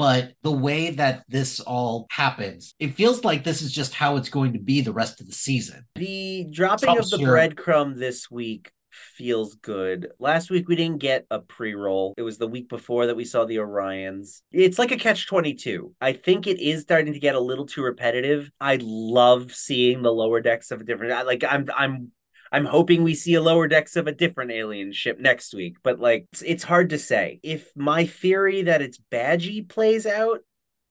but 0.00 0.32
the 0.42 0.50
way 0.50 0.92
that 0.92 1.24
this 1.28 1.60
all 1.60 2.06
happens, 2.10 2.74
it 2.78 2.94
feels 2.94 3.22
like 3.22 3.44
this 3.44 3.60
is 3.60 3.70
just 3.70 3.92
how 3.92 4.16
it's 4.16 4.30
going 4.30 4.54
to 4.54 4.58
be 4.58 4.80
the 4.80 4.94
rest 4.94 5.20
of 5.20 5.26
the 5.26 5.34
season. 5.34 5.84
The 5.94 6.46
dropping 6.50 6.98
of 6.98 7.10
the 7.10 7.18
breadcrumb 7.18 7.98
this 7.98 8.30
week 8.30 8.72
feels 8.90 9.56
good. 9.56 10.08
Last 10.18 10.50
week 10.50 10.68
we 10.68 10.74
didn't 10.74 11.00
get 11.00 11.26
a 11.30 11.40
pre-roll. 11.40 12.14
It 12.16 12.22
was 12.22 12.38
the 12.38 12.48
week 12.48 12.70
before 12.70 13.08
that 13.08 13.14
we 13.14 13.26
saw 13.26 13.44
the 13.44 13.56
Orions. 13.56 14.40
It's 14.52 14.78
like 14.78 14.90
a 14.90 14.96
catch 14.96 15.26
22. 15.26 15.92
I 16.00 16.14
think 16.14 16.46
it 16.46 16.58
is 16.60 16.80
starting 16.80 17.12
to 17.12 17.20
get 17.20 17.34
a 17.34 17.40
little 17.40 17.66
too 17.66 17.82
repetitive. 17.82 18.50
I 18.58 18.78
love 18.80 19.52
seeing 19.52 20.00
the 20.00 20.14
lower 20.14 20.40
decks 20.40 20.70
of 20.70 20.80
a 20.80 20.84
different 20.84 21.26
like 21.26 21.44
I'm 21.44 21.68
I'm 21.76 22.12
I'm 22.52 22.64
hoping 22.64 23.02
we 23.02 23.14
see 23.14 23.34
a 23.34 23.42
lower 23.42 23.68
decks 23.68 23.94
of 23.96 24.06
a 24.06 24.12
different 24.12 24.50
alien 24.50 24.92
ship 24.92 25.20
next 25.20 25.54
week, 25.54 25.76
but 25.82 26.00
like 26.00 26.26
it's, 26.32 26.42
it's 26.42 26.64
hard 26.64 26.90
to 26.90 26.98
say. 26.98 27.38
If 27.42 27.70
my 27.76 28.06
theory 28.06 28.62
that 28.62 28.82
it's 28.82 29.00
Badgey 29.12 29.68
plays 29.68 30.04
out, 30.04 30.40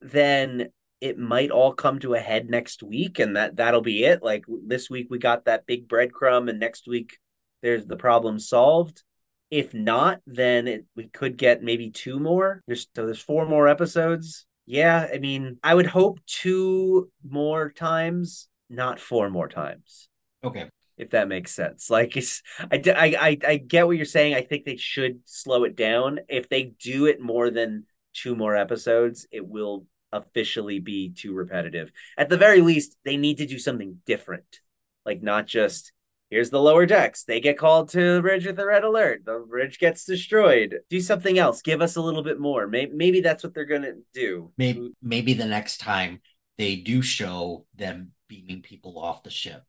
then 0.00 0.70
it 1.02 1.18
might 1.18 1.50
all 1.50 1.72
come 1.72 1.98
to 2.00 2.14
a 2.14 2.20
head 2.20 2.48
next 2.48 2.82
week 2.82 3.18
and 3.18 3.36
that 3.36 3.56
that'll 3.56 3.82
be 3.82 4.04
it. 4.04 4.22
Like 4.22 4.44
this 4.66 4.88
week 4.88 5.08
we 5.10 5.18
got 5.18 5.44
that 5.44 5.66
big 5.66 5.86
breadcrumb 5.86 6.48
and 6.48 6.58
next 6.58 6.88
week 6.88 7.18
there's 7.62 7.84
the 7.84 7.96
problem 7.96 8.38
solved. 8.38 9.02
If 9.50 9.74
not, 9.74 10.20
then 10.26 10.68
it, 10.68 10.86
we 10.94 11.08
could 11.08 11.36
get 11.36 11.62
maybe 11.62 11.90
two 11.90 12.18
more. 12.20 12.62
There's 12.66 12.86
so 12.94 13.04
there's 13.04 13.20
four 13.20 13.46
more 13.46 13.68
episodes. 13.68 14.46
Yeah, 14.64 15.08
I 15.12 15.18
mean, 15.18 15.58
I 15.62 15.74
would 15.74 15.86
hope 15.86 16.20
two 16.26 17.10
more 17.28 17.72
times, 17.72 18.48
not 18.70 19.00
four 19.00 19.28
more 19.28 19.48
times. 19.48 20.08
Okay 20.44 20.70
if 21.00 21.10
that 21.10 21.28
makes 21.28 21.52
sense. 21.52 21.88
Like, 21.88 22.16
it's, 22.16 22.42
I, 22.70 22.82
I, 22.86 23.38
I 23.46 23.56
get 23.56 23.86
what 23.86 23.96
you're 23.96 24.04
saying. 24.04 24.34
I 24.34 24.42
think 24.42 24.64
they 24.64 24.76
should 24.76 25.20
slow 25.24 25.64
it 25.64 25.74
down. 25.74 26.20
If 26.28 26.50
they 26.50 26.74
do 26.78 27.06
it 27.06 27.20
more 27.20 27.50
than 27.50 27.86
two 28.12 28.36
more 28.36 28.54
episodes, 28.54 29.26
it 29.32 29.46
will 29.46 29.86
officially 30.12 30.78
be 30.78 31.10
too 31.10 31.32
repetitive. 31.32 31.90
At 32.18 32.28
the 32.28 32.36
very 32.36 32.60
least, 32.60 32.98
they 33.04 33.16
need 33.16 33.38
to 33.38 33.46
do 33.46 33.58
something 33.58 33.96
different. 34.04 34.60
Like, 35.06 35.22
not 35.22 35.46
just 35.46 35.92
here's 36.28 36.50
the 36.50 36.60
lower 36.60 36.84
decks. 36.84 37.24
They 37.24 37.40
get 37.40 37.56
called 37.56 37.88
to 37.90 38.16
the 38.16 38.20
bridge 38.20 38.46
with 38.46 38.60
a 38.60 38.66
red 38.66 38.84
alert. 38.84 39.22
The 39.24 39.42
bridge 39.48 39.78
gets 39.78 40.04
destroyed. 40.04 40.80
Do 40.90 41.00
something 41.00 41.38
else. 41.38 41.62
Give 41.62 41.80
us 41.80 41.96
a 41.96 42.02
little 42.02 42.22
bit 42.22 42.38
more. 42.38 42.66
Maybe, 42.66 42.92
maybe 42.94 43.20
that's 43.22 43.42
what 43.42 43.54
they're 43.54 43.64
going 43.64 43.82
to 43.82 43.96
do. 44.12 44.52
Maybe, 44.58 44.90
maybe 45.02 45.32
the 45.32 45.46
next 45.46 45.78
time 45.78 46.20
they 46.58 46.76
do 46.76 47.00
show 47.00 47.64
them 47.74 48.10
beaming 48.28 48.60
people 48.60 48.98
off 48.98 49.22
the 49.22 49.30
ship 49.30 49.62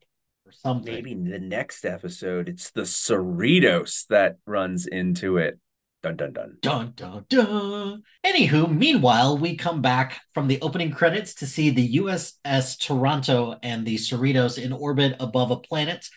or 0.52 0.54
something. 0.54 0.92
Maybe 0.92 1.14
the 1.14 1.38
next 1.38 1.84
episode, 1.84 2.48
it's 2.48 2.70
the 2.70 2.82
Cerritos 2.82 4.06
that 4.08 4.36
runs 4.46 4.86
into 4.86 5.38
it. 5.38 5.58
Dun 6.02 6.16
dun 6.16 6.32
dun. 6.32 6.56
Dun 6.60 6.92
dun 6.96 7.24
dun. 7.28 8.02
Anywho, 8.26 8.76
meanwhile, 8.76 9.38
we 9.38 9.56
come 9.56 9.80
back 9.80 10.20
from 10.34 10.48
the 10.48 10.60
opening 10.60 10.90
credits 10.90 11.34
to 11.36 11.46
see 11.46 11.70
the 11.70 11.96
USS 11.96 12.78
Toronto 12.78 13.56
and 13.62 13.86
the 13.86 13.96
Cerritos 13.96 14.60
in 14.60 14.72
orbit 14.72 15.14
above 15.20 15.52
a 15.52 15.56
planet. 15.56 16.08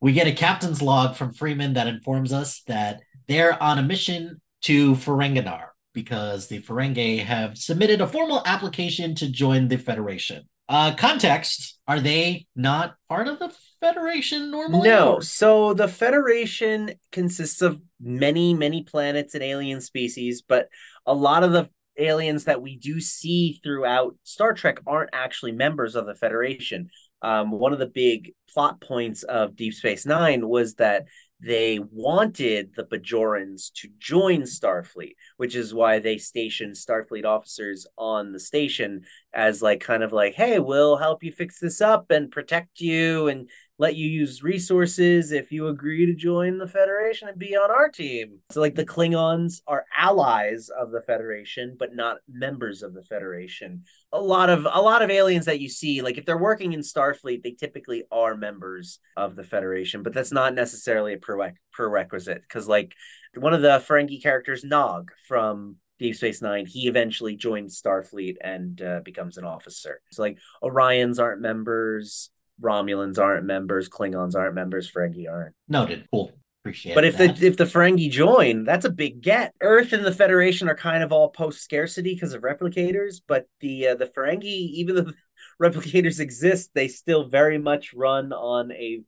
We 0.00 0.12
get 0.12 0.26
a 0.26 0.32
captain's 0.32 0.82
log 0.82 1.16
from 1.16 1.32
Freeman 1.32 1.72
that 1.74 1.86
informs 1.86 2.32
us 2.32 2.62
that 2.66 3.00
they're 3.28 3.60
on 3.62 3.78
a 3.78 3.82
mission 3.82 4.40
to 4.62 4.94
Ferenginar 4.94 5.68
because 5.94 6.48
the 6.48 6.60
Ferengi 6.60 7.24
have 7.24 7.56
submitted 7.56 8.00
a 8.00 8.06
formal 8.06 8.42
application 8.44 9.14
to 9.16 9.30
join 9.30 9.68
the 9.68 9.78
Federation. 9.78 10.44
Uh, 10.70 10.94
context: 10.94 11.80
Are 11.88 11.98
they 11.98 12.46
not 12.54 12.94
part 13.08 13.26
of 13.26 13.40
the 13.40 13.52
Federation 13.80 14.52
normally? 14.52 14.88
No. 14.88 15.18
So 15.18 15.74
the 15.74 15.88
Federation 15.88 16.92
consists 17.10 17.60
of 17.60 17.80
many, 18.00 18.54
many 18.54 18.84
planets 18.84 19.34
and 19.34 19.42
alien 19.42 19.80
species, 19.80 20.42
but 20.46 20.68
a 21.04 21.12
lot 21.12 21.42
of 21.42 21.50
the 21.50 21.68
aliens 21.98 22.44
that 22.44 22.62
we 22.62 22.76
do 22.76 23.00
see 23.00 23.58
throughout 23.64 24.14
Star 24.22 24.54
Trek 24.54 24.78
aren't 24.86 25.10
actually 25.12 25.50
members 25.50 25.96
of 25.96 26.06
the 26.06 26.14
Federation. 26.14 26.88
Um, 27.20 27.50
one 27.50 27.72
of 27.72 27.80
the 27.80 27.86
big 27.86 28.32
plot 28.48 28.80
points 28.80 29.24
of 29.24 29.56
Deep 29.56 29.74
Space 29.74 30.06
Nine 30.06 30.48
was 30.48 30.74
that 30.76 31.06
they 31.42 31.78
wanted 31.78 32.74
the 32.74 32.84
Bajorans 32.84 33.72
to 33.76 33.88
join 33.98 34.42
Starfleet, 34.42 35.14
which 35.38 35.54
is 35.54 35.72
why 35.72 35.98
they 35.98 36.18
stationed 36.18 36.74
Starfleet 36.74 37.24
officers 37.24 37.86
on 37.96 38.32
the 38.32 38.40
station 38.40 39.04
as 39.32 39.62
like 39.62 39.80
kind 39.80 40.02
of 40.02 40.12
like, 40.12 40.34
hey, 40.34 40.58
we'll 40.58 40.96
help 40.96 41.22
you 41.22 41.32
fix 41.32 41.58
this 41.58 41.80
up 41.80 42.10
and 42.10 42.30
protect 42.30 42.80
you 42.80 43.28
and 43.28 43.48
let 43.80 43.96
you 43.96 44.06
use 44.06 44.42
resources 44.42 45.32
if 45.32 45.50
you 45.50 45.68
agree 45.68 46.04
to 46.04 46.14
join 46.14 46.58
the 46.58 46.68
Federation 46.68 47.28
and 47.28 47.38
be 47.38 47.56
on 47.56 47.70
our 47.70 47.88
team. 47.88 48.40
So 48.50 48.60
like 48.60 48.74
the 48.74 48.84
Klingons 48.84 49.62
are 49.66 49.86
allies 49.96 50.68
of 50.68 50.90
the 50.90 51.00
Federation, 51.00 51.76
but 51.78 51.96
not 51.96 52.18
members 52.28 52.82
of 52.82 52.92
the 52.92 53.02
Federation. 53.02 53.84
A 54.12 54.20
lot 54.20 54.50
of 54.50 54.66
a 54.70 54.82
lot 54.82 55.00
of 55.00 55.10
aliens 55.10 55.46
that 55.46 55.60
you 55.60 55.70
see, 55.70 56.02
like 56.02 56.18
if 56.18 56.26
they're 56.26 56.36
working 56.36 56.74
in 56.74 56.80
Starfleet, 56.80 57.42
they 57.42 57.52
typically 57.52 58.04
are 58.12 58.36
members 58.36 58.98
of 59.16 59.34
the 59.34 59.44
Federation, 59.44 60.02
but 60.02 60.12
that's 60.12 60.30
not 60.30 60.54
necessarily 60.54 61.14
a 61.14 61.50
prerequisite 61.72 62.42
because 62.42 62.68
like 62.68 62.94
one 63.34 63.54
of 63.54 63.62
the 63.62 63.82
Ferengi 63.88 64.22
characters, 64.22 64.62
Nog 64.62 65.10
from 65.26 65.76
Deep 65.98 66.16
Space 66.16 66.42
Nine, 66.42 66.66
he 66.66 66.86
eventually 66.86 67.34
joins 67.34 67.80
Starfleet 67.80 68.36
and 68.42 68.82
uh, 68.82 69.00
becomes 69.02 69.38
an 69.38 69.44
officer. 69.44 70.02
So 70.12 70.20
like 70.20 70.38
Orions 70.62 71.18
aren't 71.18 71.40
members. 71.40 72.30
Romulans 72.60 73.18
aren't 73.18 73.46
members, 73.46 73.88
Klingons 73.88 74.34
aren't 74.34 74.54
members, 74.54 74.90
Ferengi 74.90 75.30
aren't. 75.30 75.54
Noted. 75.68 76.06
Cool. 76.10 76.32
Appreciate 76.62 76.92
it. 76.92 76.94
but 76.94 77.04
if 77.04 77.16
that. 77.16 77.36
the 77.36 77.46
if 77.46 77.56
the 77.56 77.64
Ferengi 77.64 78.10
join, 78.10 78.64
that's 78.64 78.84
a 78.84 78.90
big 78.90 79.22
get. 79.22 79.54
Earth 79.62 79.94
and 79.94 80.04
the 80.04 80.12
Federation 80.12 80.68
are 80.68 80.74
kind 80.74 81.02
of 81.02 81.10
all 81.10 81.30
post 81.30 81.62
scarcity 81.62 82.14
because 82.14 82.34
of 82.34 82.42
replicators, 82.42 83.22
but 83.26 83.46
the 83.60 83.88
uh, 83.88 83.94
the 83.94 84.04
Ferengi, 84.06 84.44
even 84.44 84.94
though 84.94 85.02
the 85.02 85.14
replicators 85.62 86.20
exist, 86.20 86.70
they 86.74 86.86
still 86.86 87.28
very 87.28 87.56
much 87.56 87.94
run 87.94 88.34
on 88.34 88.72
a 88.72 89.00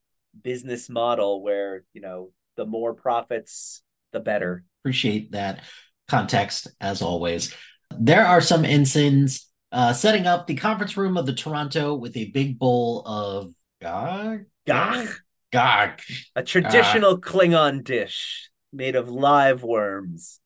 business 0.42 0.88
model 0.88 1.42
where 1.42 1.84
you 1.92 2.00
know 2.00 2.30
the 2.56 2.64
more 2.64 2.94
profits, 2.94 3.82
the 4.12 4.20
better. 4.20 4.64
Appreciate 4.82 5.32
that 5.32 5.62
context 6.08 6.68
as 6.80 7.02
always. 7.02 7.54
There 7.98 8.24
are 8.24 8.40
some 8.40 8.64
ensigns 8.64 9.46
uh, 9.72 9.92
setting 9.92 10.26
up 10.26 10.46
the 10.46 10.54
conference 10.54 10.96
room 10.96 11.16
of 11.16 11.26
the 11.26 11.32
Toronto 11.32 11.94
with 11.94 12.16
a 12.16 12.30
big 12.30 12.58
bowl 12.58 13.02
of 13.06 13.52
gagh. 13.80 14.46
Gagh. 14.66 15.08
Gagh. 15.50 16.00
A 16.36 16.42
traditional 16.42 17.20
Klingon 17.20 17.82
dish 17.82 18.50
made 18.72 18.96
of 18.96 19.08
live 19.08 19.62
worms. 19.62 20.40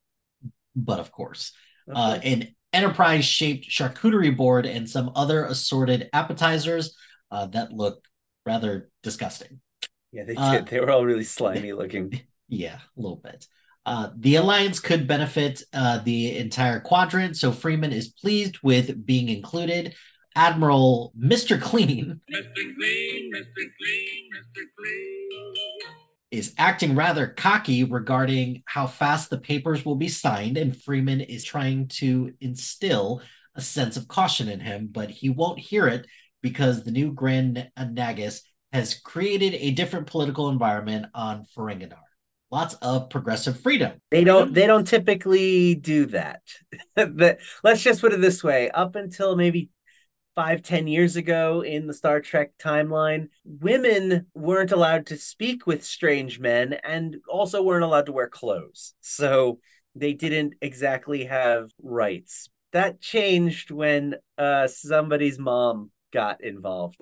But 0.75 1.00
of 1.00 1.11
course, 1.11 1.52
okay. 1.88 1.99
uh, 1.99 2.14
an 2.23 2.54
enterprise 2.73 3.25
shaped 3.25 3.68
charcuterie 3.68 4.37
board 4.37 4.66
and 4.66 4.88
some 4.88 5.11
other 5.14 5.45
assorted 5.45 6.09
appetizers 6.12 6.95
uh, 7.30 7.47
that 7.47 7.73
look 7.73 8.04
rather 8.45 8.90
disgusting. 9.02 9.61
Yeah, 10.12 10.25
they 10.25 10.37
Uh, 10.37 10.52
did. 10.59 10.66
They 10.68 10.80
were 10.80 10.90
all 10.90 11.04
really 11.04 11.25
slimy 11.37 11.73
looking. 11.73 12.21
Yeah, 12.49 12.76
a 12.76 13.00
little 13.00 13.16
bit. 13.16 13.47
Uh, 13.87 14.11
the 14.16 14.35
alliance 14.35 14.81
could 14.81 15.07
benefit 15.07 15.62
uh, 15.73 15.99
the 15.99 16.37
entire 16.37 16.81
quadrant, 16.81 17.37
so 17.37 17.52
Freeman 17.52 17.93
is 17.93 18.09
pleased 18.09 18.59
with 18.61 19.07
being 19.07 19.28
included. 19.28 19.95
Admiral 20.35 21.14
Mr. 21.19 21.59
Clean 21.59 22.21
Mr. 22.31 22.76
Clean, 22.76 23.33
Mr. 23.33 23.55
Clean, 23.55 24.31
Mr. 24.37 24.62
Clean. 24.76 25.52
is 26.31 26.52
acting 26.59 26.95
rather 26.95 27.28
cocky 27.28 27.85
regarding 27.85 28.62
how 28.66 28.87
fast 28.87 29.31
the 29.31 29.38
papers 29.38 29.85
will 29.85 29.95
be 29.95 30.09
signed, 30.09 30.59
and 30.59 30.76
Freeman 30.76 31.21
is 31.21 31.45
trying 31.45 31.87
to 31.88 32.35
instill 32.40 33.23
a 33.55 33.61
sense 33.61 33.97
of 33.97 34.09
caution 34.09 34.49
in 34.49 34.61
him, 34.61 34.88
but 34.90 35.11
he 35.11 35.31
won't 35.31 35.61
hear 35.61 35.87
it 35.87 36.07
because 36.43 36.83
the 36.83 36.90
new 36.90 37.12
Grand 37.12 37.71
Nagus 37.78 38.43
has 38.73 38.99
created 38.99 39.55
a 39.55 39.71
different 39.71 40.07
political 40.07 40.50
environment 40.50 41.07
on 41.14 41.47
Ferenginar. 41.57 42.06
Lots 42.50 42.75
of 42.75 43.11
progressive 43.11 43.59
freedom. 43.61 43.93
They 44.11 44.25
don't 44.25 44.55
they 44.55 44.67
don't 44.67 44.87
typically 44.87 45.75
do 45.75 46.07
that. 46.07 46.43
But 46.95 47.38
let's 47.65 47.83
just 47.83 48.00
put 48.00 48.12
it 48.12 48.21
this 48.21 48.43
way. 48.45 48.71
Up 48.71 48.95
until 48.97 49.37
maybe 49.37 49.71
five, 50.35 50.62
ten 50.62 50.87
years 50.87 51.17
ago 51.17 51.62
in 51.62 51.87
the 51.87 51.95
Star 51.95 52.21
Trek 52.21 52.53
timeline, 52.59 53.29
women 53.45 54.26
weren't 54.35 54.73
allowed 54.73 55.07
to 55.07 55.17
speak 55.17 55.67
with 55.67 55.85
strange 55.85 56.38
men 56.38 56.75
and 56.85 57.17
also 57.29 57.62
weren't 57.62 57.85
allowed 57.85 58.07
to 58.07 58.12
wear 58.12 58.29
clothes. 58.29 58.95
So 59.00 59.59
they 59.95 60.12
didn't 60.12 60.55
exactly 60.61 61.25
have 61.25 61.71
rights. 61.83 62.49
That 62.73 63.00
changed 63.00 63.71
when 63.71 64.17
uh 64.38 64.69
somebody's 64.69 65.38
mom 65.38 65.91
got 66.12 66.43
involved. 66.45 66.97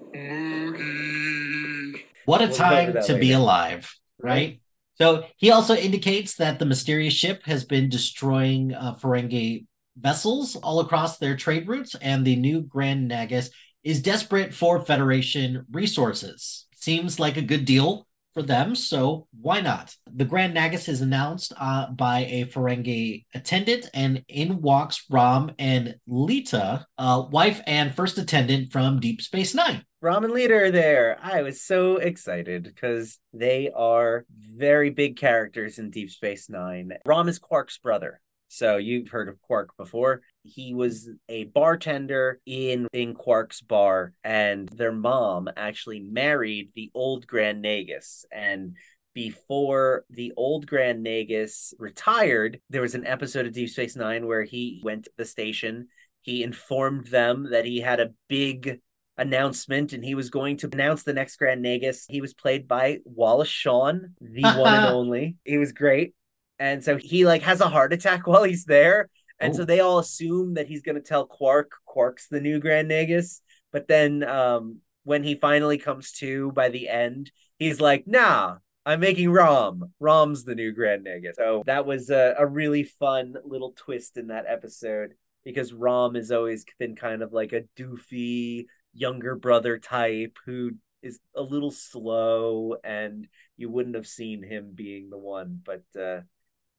What 2.25 2.41
a 2.43 2.47
We'll 2.47 2.55
time 2.57 2.89
over 2.89 2.93
that 2.93 3.05
to 3.07 3.15
be 3.19 3.29
later. 3.29 3.39
alive, 3.43 3.95
right? 4.19 4.61
So 4.97 5.25
he 5.37 5.51
also 5.51 5.75
indicates 5.75 6.37
that 6.37 6.59
the 6.59 6.67
mysterious 6.67 7.15
ship 7.15 7.43
has 7.47 7.65
been 7.65 7.89
destroying 7.89 8.75
uh, 8.75 8.95
Ferengi 8.95 9.67
vessels 9.97 10.57
all 10.57 10.81
across 10.81 11.19
their 11.19 11.37
trade 11.37 11.69
routes, 11.69 11.95
and 11.97 12.25
the 12.25 12.37
new 12.37 12.63
Grand 12.63 13.11
Nagus 13.11 13.51
is 13.83 14.03
desperate 14.03 14.55
for 14.55 14.85
Federation 14.85 15.67
resources. 15.71 16.67
Seems 16.75 17.19
like 17.19 17.37
a 17.37 17.43
good 17.43 17.65
deal 17.65 18.07
for 18.35 18.43
them, 18.43 18.75
so 18.75 19.29
why 19.41 19.61
not? 19.61 19.95
The 20.13 20.25
Grand 20.25 20.57
Nagus 20.57 20.89
is 20.89 21.01
announced 21.01 21.53
uh, 21.57 21.91
by 21.91 22.27
a 22.27 22.45
Ferengi 22.47 23.25
attendant, 23.35 23.89
and 23.95 24.25
in 24.29 24.61
walks 24.61 25.05
Rom 25.09 25.53
and 25.59 25.97
Leeta, 26.09 26.85
uh, 26.99 27.25
wife 27.31 27.61
and 27.67 27.95
first 27.95 28.19
attendant 28.19 28.73
from 28.73 29.01
Deep 29.01 29.23
Space 29.23 29.55
Nine. 29.55 29.85
Ramen 30.05 30.33
leader 30.33 30.71
there. 30.71 31.17
I 31.23 31.41
was 31.41 31.63
so 31.63 31.97
excited 31.97 32.65
because 32.65 33.19
they 33.33 33.71
are 33.75 34.27
very 34.29 34.91
big 34.91 35.17
characters 35.17 35.79
in 35.79 35.89
Deep 35.89 36.11
Space 36.11 36.51
Nine. 36.51 36.93
Rom 37.07 37.27
is 37.27 37.39
Quark's 37.39 37.79
brother. 37.79 38.21
So 38.49 38.77
you've 38.77 39.09
heard 39.09 39.31
of 39.31 39.41
Quark 39.41 39.75
before. 39.79 40.21
He 40.43 40.75
was 40.75 41.09
a 41.31 41.45
bartender 41.45 42.39
in 42.45 42.87
in 42.93 43.15
Quark's 43.15 43.63
bar, 43.63 44.13
and 44.23 44.69
their 44.69 44.93
mom 44.93 45.49
actually 45.57 46.01
married 46.01 46.73
the 46.75 46.91
old 46.93 47.27
Grand 47.27 47.65
Nagus. 47.65 48.27
And 48.31 48.77
before 49.15 50.05
the 50.11 50.35
old 50.37 50.67
Grand 50.67 51.03
Nagus 51.03 51.73
retired, 51.79 52.61
there 52.69 52.83
was 52.83 52.95
an 52.95 53.07
episode 53.07 53.47
of 53.47 53.55
Deep 53.55 53.71
Space 53.71 53.97
Nine 53.97 54.27
where 54.27 54.43
he 54.43 54.83
went 54.85 55.05
to 55.05 55.11
the 55.17 55.25
station. 55.25 55.89
He 56.21 56.43
informed 56.43 57.07
them 57.07 57.53
that 57.53 57.65
he 57.65 57.81
had 57.81 58.01
a 58.01 58.13
big 58.29 58.81
announcement 59.17 59.93
and 59.93 60.05
he 60.05 60.15
was 60.15 60.31
going 60.31 60.57
to 60.59 60.69
announce 60.73 61.03
the 61.03 61.13
next 61.13 61.37
Grand 61.37 61.65
Nagus. 61.65 62.05
He 62.09 62.21
was 62.21 62.35
played 62.35 62.67
by 62.67 62.99
Wallace 63.05 63.49
Shawn, 63.49 64.15
the 64.21 64.43
one 64.57 64.75
and 64.75 64.87
only. 64.87 65.37
He 65.45 65.59
was 65.59 65.73
great. 65.73 66.15
And 66.59 66.83
so 66.85 66.97
he 66.97 67.25
like 67.27 67.43
has 67.43 67.61
a 67.61 67.69
heart 67.69 67.93
attack 67.93 68.27
while 68.27 68.45
he's 68.45 68.65
there. 68.65 69.09
And 69.41 69.55
so 69.55 69.63
Oh. 69.63 69.65
they 69.65 69.81
all 69.81 69.99
assume 69.99 70.55
that 70.55 70.67
he's 70.69 70.83
going 70.83 70.95
to 70.97 71.01
tell 71.01 71.27
Quark 71.27 71.73
Quark's 71.85 72.29
the 72.29 72.41
new 72.41 72.59
Grand 72.61 72.91
Nagus. 72.91 73.41
But 73.73 73.89
then 73.89 74.23
um 74.25 74.79
when 75.05 75.23
he 75.23 75.35
finally 75.35 75.77
comes 75.79 76.13
to 76.13 76.51
by 76.53 76.69
the 76.71 76.89
end, 76.89 77.31
he's 77.59 77.79
like, 77.81 78.05
"Nah, 78.07 78.57
I'm 78.87 79.01
making 79.01 79.31
Rom. 79.31 79.93
Rom's 80.01 80.45
the 80.45 80.55
new 80.55 80.73
Grand 80.73 81.05
Nagus." 81.07 81.35
So 81.37 81.63
that 81.67 81.85
was 81.85 82.09
a, 82.11 82.35
a 82.39 82.47
really 82.47 82.85
fun 82.85 83.35
little 83.45 83.75
twist 83.77 84.17
in 84.17 84.29
that 84.29 84.47
episode 84.49 85.13
because 85.45 85.75
Rom 85.75 86.15
has 86.15 86.31
always 86.31 86.65
been 86.79 86.97
kind 86.97 87.21
of 87.23 87.33
like 87.35 87.53
a 87.53 87.65
doofy 87.77 88.65
younger 88.95 89.35
brother 89.35 89.79
type 89.79 90.39
who 90.47 90.73
is 91.03 91.21
a 91.37 91.43
little 91.43 91.71
slow 91.71 92.77
and 92.83 93.29
you 93.57 93.69
wouldn't 93.69 93.95
have 93.97 94.07
seen 94.07 94.43
him 94.43 94.73
being 94.75 95.11
the 95.11 95.19
one 95.19 95.61
but 95.65 95.83
uh 96.01 96.21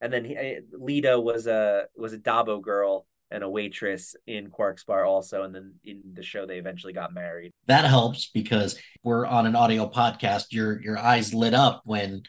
and 0.02 0.12
then 0.12 0.26
he, 0.26 0.60
Leeta 0.74 1.22
was 1.22 1.48
a 1.48 1.86
was 1.96 2.14
a 2.14 2.18
Dabo 2.18 2.62
girl 2.62 3.06
and 3.32 3.44
a 3.44 3.50
waitress 3.50 4.16
in 4.28 4.50
Quark's 4.50 4.84
bar 4.84 5.06
also 5.06 5.44
and 5.44 5.54
then 5.54 5.76
in 5.84 6.02
the 6.14 6.24
show 6.24 6.46
they 6.46 6.58
eventually 6.58 6.94
got 6.94 7.14
married 7.14 7.52
that 7.68 7.86
helps 7.86 8.30
because 8.32 8.78
we're 9.06 9.26
on 9.26 9.46
an 9.46 9.56
audio 9.56 9.88
podcast. 9.88 10.46
Your 10.52 10.82
your 10.82 10.98
eyes 10.98 11.34
lit 11.34 11.54
up 11.54 11.84
when 11.86 12.12
you 12.12 12.22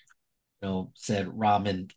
know 0.62 0.92
said 0.94 1.26
Ramen 1.26 1.90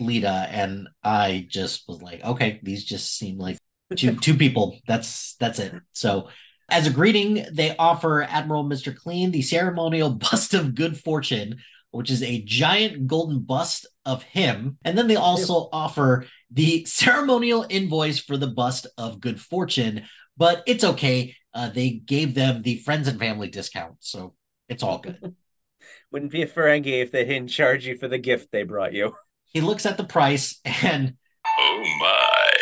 Leeta, 0.00 0.46
and 0.50 0.88
I 1.02 1.46
just 1.48 1.88
was 1.88 2.02
like, 2.02 2.22
okay, 2.22 2.60
these 2.62 2.84
just 2.84 3.16
seem 3.16 3.38
like 3.38 3.58
two 3.96 4.16
two 4.16 4.34
people. 4.34 4.78
That's 4.86 5.34
that's 5.36 5.58
it. 5.58 5.72
So 5.92 6.28
as 6.68 6.86
a 6.86 6.90
greeting, 6.90 7.46
they 7.52 7.74
offer 7.76 8.22
Admiral 8.22 8.64
Mr. 8.64 8.94
Clean 8.94 9.30
the 9.30 9.42
ceremonial 9.42 10.10
bust 10.30 10.54
of 10.54 10.74
good 10.74 10.98
fortune, 10.98 11.58
which 11.90 12.10
is 12.10 12.22
a 12.22 12.42
giant 12.42 13.06
golden 13.06 13.40
bust 13.40 13.86
of 14.04 14.22
him. 14.22 14.78
And 14.84 14.96
then 14.96 15.08
they 15.08 15.16
also 15.16 15.68
offer 15.72 16.26
the 16.50 16.84
ceremonial 16.84 17.66
invoice 17.68 18.18
for 18.18 18.36
the 18.36 18.46
bust 18.46 18.86
of 18.96 19.20
good 19.20 19.40
fortune, 19.40 20.04
but 20.36 20.62
it's 20.66 20.84
okay. 20.84 21.34
Uh, 21.54 21.68
they 21.70 21.90
gave 21.90 22.34
them 22.34 22.62
the 22.62 22.78
friends 22.78 23.08
and 23.08 23.18
family 23.18 23.48
discount, 23.48 23.96
so 24.00 24.34
it's 24.68 24.82
all 24.82 24.98
good. 24.98 25.34
wouldn't 26.10 26.32
be 26.32 26.42
a 26.42 26.46
Ferengi 26.46 27.02
if 27.02 27.10
they 27.10 27.24
didn't 27.24 27.48
charge 27.48 27.86
you 27.86 27.96
for 27.96 28.08
the 28.08 28.18
gift 28.18 28.50
they 28.50 28.62
brought 28.62 28.92
you 28.92 29.14
he 29.52 29.60
looks 29.60 29.86
at 29.86 29.96
the 29.96 30.04
price 30.04 30.60
and, 30.64 31.14
Oh 31.46 31.84
my. 32.00 32.52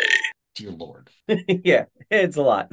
dear 0.55 0.71
Lord, 0.71 1.09
yeah, 1.47 1.85
it's 2.09 2.37
a 2.37 2.41
lot. 2.41 2.71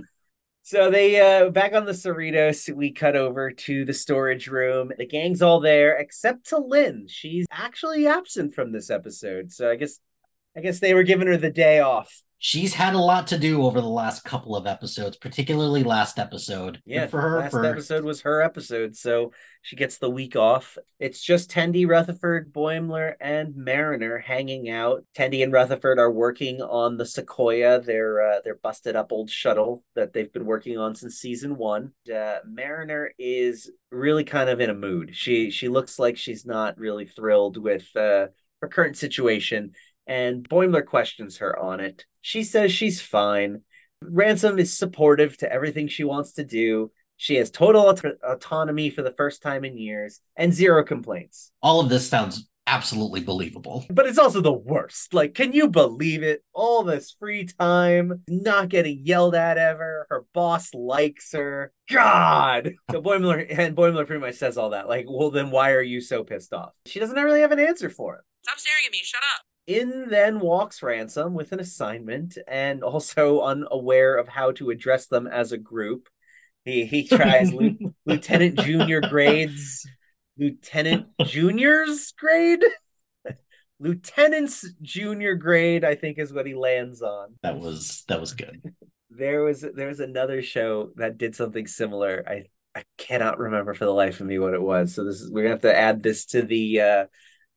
So 0.67 0.91
they 0.91 1.21
uh 1.21 1.51
back 1.51 1.75
on 1.75 1.85
the 1.85 1.93
Cerritos, 1.93 2.75
we 2.75 2.91
cut 2.91 3.17
over 3.17 3.51
to 3.51 3.85
the 3.85 3.93
storage 3.93 4.49
room. 4.49 4.93
The 4.97 5.07
gang's 5.07 5.43
all 5.43 5.61
there 5.61 5.99
except 5.99 6.49
T'Lyn. 6.49 7.05
She's 7.07 7.45
actually 7.51 8.07
absent 8.07 8.55
from 8.55 8.73
this 8.73 8.89
episode. 8.89 9.53
So 9.53 9.71
I 9.71 9.77
guess 9.77 10.01
I 10.57 10.61
guess 10.61 10.79
they 10.81 10.95
were 10.95 11.03
giving 11.03 11.27
her 11.27 11.37
the 11.37 11.51
day 11.51 11.81
off. 11.81 12.23
she's 12.39 12.75
had 12.75 12.95
a 12.95 12.99
lot 12.99 13.27
to 13.29 13.39
do 13.39 13.65
over 13.65 13.81
the 13.81 13.89
last 13.89 14.23
couple 14.25 14.55
of 14.55 14.67
episodes, 14.67 15.17
particularly 15.17 15.83
last 15.83 16.19
episode. 16.19 16.75
Good 16.75 16.83
Yeah, 16.87 17.07
for 17.07 17.21
her. 17.21 17.39
last 17.41 17.51
for 17.53 17.65
episode 17.65 18.05
was 18.05 18.21
her 18.21 18.43
episode, 18.43 18.97
so 18.97 19.33
she 19.63 19.77
gets 19.77 19.97
the 19.99 20.11
week 20.11 20.37
off. 20.37 20.77
It's 21.01 21.23
just 21.23 21.51
Tendi, 21.51 21.89
Rutherford, 21.89 22.53
Boimler, 22.53 23.15
and 23.21 23.57
Mariner 23.57 24.19
hanging 24.19 24.69
out. 24.69 25.05
Tendi 25.17 25.43
and 25.43 25.53
Rutherford 25.53 25.99
are 25.99 26.11
working 26.13 26.61
on 26.61 26.99
the 26.99 27.07
Sequoia, 27.07 27.81
their 27.81 28.21
uh, 28.21 28.41
their 28.45 28.57
busted 28.57 28.95
up 28.95 29.11
old 29.11 29.31
shuttle 29.31 29.83
that 29.95 30.13
they've 30.13 30.33
been 30.33 30.45
working 30.45 30.77
on 30.77 30.95
since 30.95 31.17
season 31.17 31.57
one. 31.57 31.93
Uh, 32.15 32.39
Mariner 32.47 33.11
is 33.19 33.71
really 33.91 34.25
kind 34.25 34.51
of 34.51 34.61
in 34.61 34.69
a 34.71 34.75
mood. 34.75 35.17
She 35.17 35.51
she 35.51 35.69
looks 35.69 35.99
like 35.99 36.19
she's 36.19 36.45
not 36.45 36.77
really 36.79 37.07
thrilled 37.07 37.57
with 37.57 37.85
uh, 37.97 38.27
her 38.61 38.69
current 38.69 38.97
situation, 38.99 39.73
and 40.07 40.49
Boimler 40.49 40.85
questions 40.85 41.39
her 41.39 41.59
on 41.59 41.81
it. 41.81 42.05
She 42.21 42.43
says 42.45 42.73
she's 42.73 43.01
fine. 43.01 43.63
Ransom 44.03 44.59
is 44.59 44.77
supportive 44.77 45.37
to 45.39 45.51
everything 45.53 45.89
she 45.89 46.05
wants 46.05 46.33
to 46.35 46.45
do. 46.45 46.91
She 47.17 47.37
has 47.37 47.51
total 47.51 47.83
aut- 47.83 48.05
autonomy 48.23 48.91
for 48.91 49.03
the 49.03 49.13
first 49.17 49.41
time 49.43 49.65
in 49.65 49.79
years 49.79 50.21
and 50.37 50.53
zero 50.53 50.85
complaints. 50.85 51.53
all 51.63 51.81
of 51.81 51.89
this 51.89 52.09
sounds 52.09 52.49
absolutely 52.67 53.21
believable. 53.21 53.85
But 53.91 54.07
it's 54.07 54.19
also 54.19 54.41
the 54.41 54.53
worst. 54.53 55.13
Like, 55.13 55.35
can 55.35 55.53
you 55.53 55.69
believe 55.69 56.23
it? 56.23 56.43
All 56.55 56.83
this 56.83 57.13
free 57.19 57.45
time, 57.45 58.23
not 58.29 58.71
getting 58.71 59.01
yelled 59.05 59.35
at 59.35 59.59
ever. 59.59 60.07
Her 60.09 60.25
boss 60.33 60.73
likes 60.73 61.33
her. 61.33 61.73
God. 61.91 62.73
So 62.91 63.03
Boimler 63.03 63.47
and 63.59 63.77
Boimler 63.77 64.07
pretty 64.07 64.21
much 64.21 64.37
says 64.37 64.57
all 64.59 64.71
that. 64.71 64.89
Like, 64.89 65.05
well, 65.09 65.31
then 65.31 65.51
why 65.51 65.73
are 65.73 65.83
you 65.83 66.01
so 66.01 66.25
pissed 66.25 66.53
off? 66.55 66.73
She 66.87 67.01
doesn't 67.01 67.17
really 67.17 67.43
have 67.43 67.53
an 67.53 67.61
answer 67.61 67.91
for 67.91 68.17
it. 68.17 68.23
Stop 68.45 68.59
staring 68.59 68.83
at 68.87 68.93
me. 68.93 69.01
Shut 69.05 69.21
up. 69.37 69.45
In 69.67 70.09
then 70.11 70.41
walks 70.41 70.83
Ransom 70.83 71.33
with 71.33 71.53
an 71.53 71.61
assignment 71.61 72.37
and 72.47 72.83
also 72.83 73.41
unaware 73.43 74.17
of 74.17 74.29
how 74.29 74.53
to 74.53 74.71
address 74.71 75.07
them 75.07 75.27
as 75.27 75.53
a 75.53 75.59
group. 75.59 76.09
He 76.65 76.85
he 76.85 77.07
tries 77.09 77.53
Lu- 77.53 77.95
Lieutenant 78.05 78.59
Junior 78.61 79.01
grades, 79.01 79.87
Lieutenant 80.39 81.07
Junior's 81.25 82.13
grade, 82.13 82.65
Lieutenant's 83.79 84.69
Junior 84.83 85.35
grade. 85.35 85.85
I 85.85 85.95
think 85.95 86.19
is 86.19 86.33
what 86.33 86.47
he 86.47 86.55
lands 86.55 87.03
on. 87.03 87.37
That 87.43 87.59
was 87.59 88.05
that 88.09 88.21
was 88.21 88.35
good. 88.35 88.63
There 89.11 89.43
was 89.45 89.65
there 89.75 89.89
was 89.89 90.01
another 90.01 90.43
show 90.43 90.91
that 90.97 91.19
did 91.19 91.35
something 91.35 91.67
similar. 91.67 92.25
I 92.27 92.45
I 92.75 92.85
cannot 92.99 93.39
remember 93.39 93.73
for 93.73 93.85
the 93.85 93.93
life 93.93 94.21
of 94.21 94.27
me 94.27 94.39
what 94.39 94.55
it 94.55 94.63
was. 94.63 94.95
So 94.95 95.05
this 95.05 95.21
is 95.21 95.31
we're 95.31 95.43
gonna 95.43 95.55
have 95.55 95.63
to 95.63 95.77
add 95.77 96.03
this 96.03 96.27
to 96.27 96.43
the 96.43 96.81
uh 96.81 97.07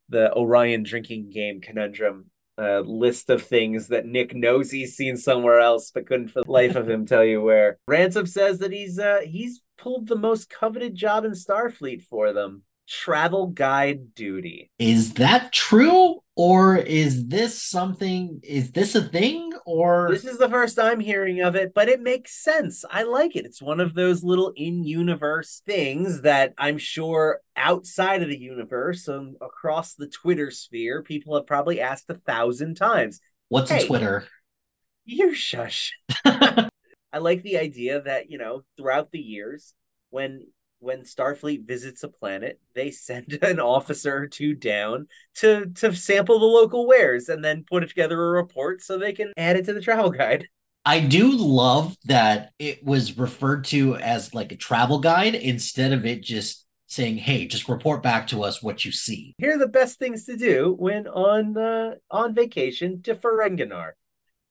the 0.10 0.34
Orion 0.34 0.84
drinking 0.84 1.30
game 1.32 1.62
conundrum 1.62 2.32
uh, 2.60 2.80
list 2.80 3.30
of 3.30 3.44
things 3.44 3.88
that 3.90 4.06
Nick 4.06 4.34
knows 4.34 4.72
he's 4.72 4.96
seen 4.96 5.18
somewhere 5.18 5.60
else, 5.60 5.92
but 5.92 6.08
couldn't 6.08 6.30
for 6.30 6.42
the 6.44 6.52
life 6.52 6.76
of 6.76 6.90
him 6.90 7.06
tell 7.06 7.24
you 7.24 7.42
where. 7.42 7.78
Ransom 7.88 8.26
says 8.26 8.60
that 8.60 8.72
he's 8.72 8.98
uh 8.98 9.20
he's 9.24 9.62
pulled 9.78 10.08
the 10.08 10.16
most 10.16 10.50
coveted 10.50 10.96
job 10.96 11.24
in 11.24 11.32
Starfleet 11.32 12.04
for 12.04 12.34
them. 12.34 12.64
Travel 12.88 13.48
guide 13.48 14.16
duty. 14.16 14.72
Is 14.80 15.16
that 15.16 15.52
true? 15.52 16.20
Or 16.36 16.78
is 16.78 17.28
this 17.28 17.62
something? 17.62 18.40
Is 18.44 18.72
this 18.72 18.94
a 18.96 19.02
thing? 19.02 19.52
Or 19.66 20.10
This 20.12 20.24
is 20.24 20.38
the 20.38 20.48
first 20.50 20.78
I'm 20.80 21.00
hearing 21.00 21.42
of 21.42 21.56
it, 21.56 21.74
but 21.74 21.90
it 21.90 22.00
makes 22.02 22.42
sense. 22.44 22.86
I 22.90 23.04
like 23.04 23.36
it. 23.36 23.46
It's 23.46 23.62
one 23.62 23.80
of 23.80 23.96
those 23.96 24.24
little 24.24 24.54
in 24.56 24.84
universe 24.84 25.62
things 25.66 26.22
that 26.22 26.54
I'm 26.58 26.78
sure 26.78 27.42
outside 27.56 28.22
of 28.22 28.30
the 28.30 28.38
universe 28.40 29.08
and 29.08 29.36
across 29.42 29.96
the 29.96 30.08
Twitter 30.08 30.52
sphere, 30.52 31.02
people 31.02 31.36
have 31.36 31.48
probably 31.48 31.82
asked 31.82 32.10
a 32.10 32.14
thousand 32.16 32.76
times. 32.76 33.20
what's 33.50 33.72
Hey. 33.72 33.84
a 33.84 33.88
Twitter? 33.88 34.26
You 35.06 35.34
shush. 35.34 35.94
I 36.26 37.20
like 37.20 37.42
the 37.42 37.58
idea 37.58 38.02
that, 38.02 38.30
you 38.30 38.38
know, 38.38 38.64
throughout 38.78 39.12
the 39.12 39.20
years, 39.20 39.74
when 40.10 40.46
when 40.80 41.02
Starfleet 41.02 41.66
visits 41.66 42.04
a 42.04 42.08
planet, 42.08 42.60
they 42.76 42.92
send 42.92 43.40
an 43.42 43.60
officer 43.60 44.18
or 44.18 44.28
two 44.28 44.54
down 44.54 45.08
to 45.36 45.68
to 45.76 45.96
sample 45.96 46.40
the 46.40 46.46
local 46.46 46.88
wares 46.88 47.30
and 47.30 47.44
then 47.44 47.66
put 47.70 47.88
together 47.88 48.22
a 48.22 48.30
report 48.32 48.82
so 48.82 48.98
they 48.98 49.14
can 49.14 49.32
add 49.38 49.56
it 49.56 49.66
to 49.66 49.74
the 49.74 49.82
travel 49.82 50.10
guide. 50.12 50.48
I 50.86 51.02
do 51.02 51.32
love 51.32 51.98
that 52.06 52.52
it 52.60 52.84
was 52.84 53.18
referred 53.18 53.66
to 53.66 53.98
as 53.98 54.34
like 54.34 54.54
a 54.54 54.56
travel 54.56 55.00
guide 55.00 55.36
instead 55.36 55.92
of 55.92 56.06
it 56.06 56.22
just 56.22 56.66
saying, 56.88 57.18
"Hey, 57.18 57.46
just 57.46 57.68
report 57.68 58.02
back 58.02 58.28
to 58.28 58.44
us 58.44 58.64
what 58.64 58.86
you 58.86 58.92
see." 58.92 59.36
Here 59.38 59.56
are 59.56 59.58
the 59.58 59.68
best 59.68 60.00
things 60.00 60.24
to 60.26 60.38
do 60.38 60.76
when 60.78 61.08
on 61.08 61.58
uh, 61.58 61.96
on 62.10 62.34
vacation 62.34 63.02
to 63.02 63.16
Ferenginar. 63.16 63.92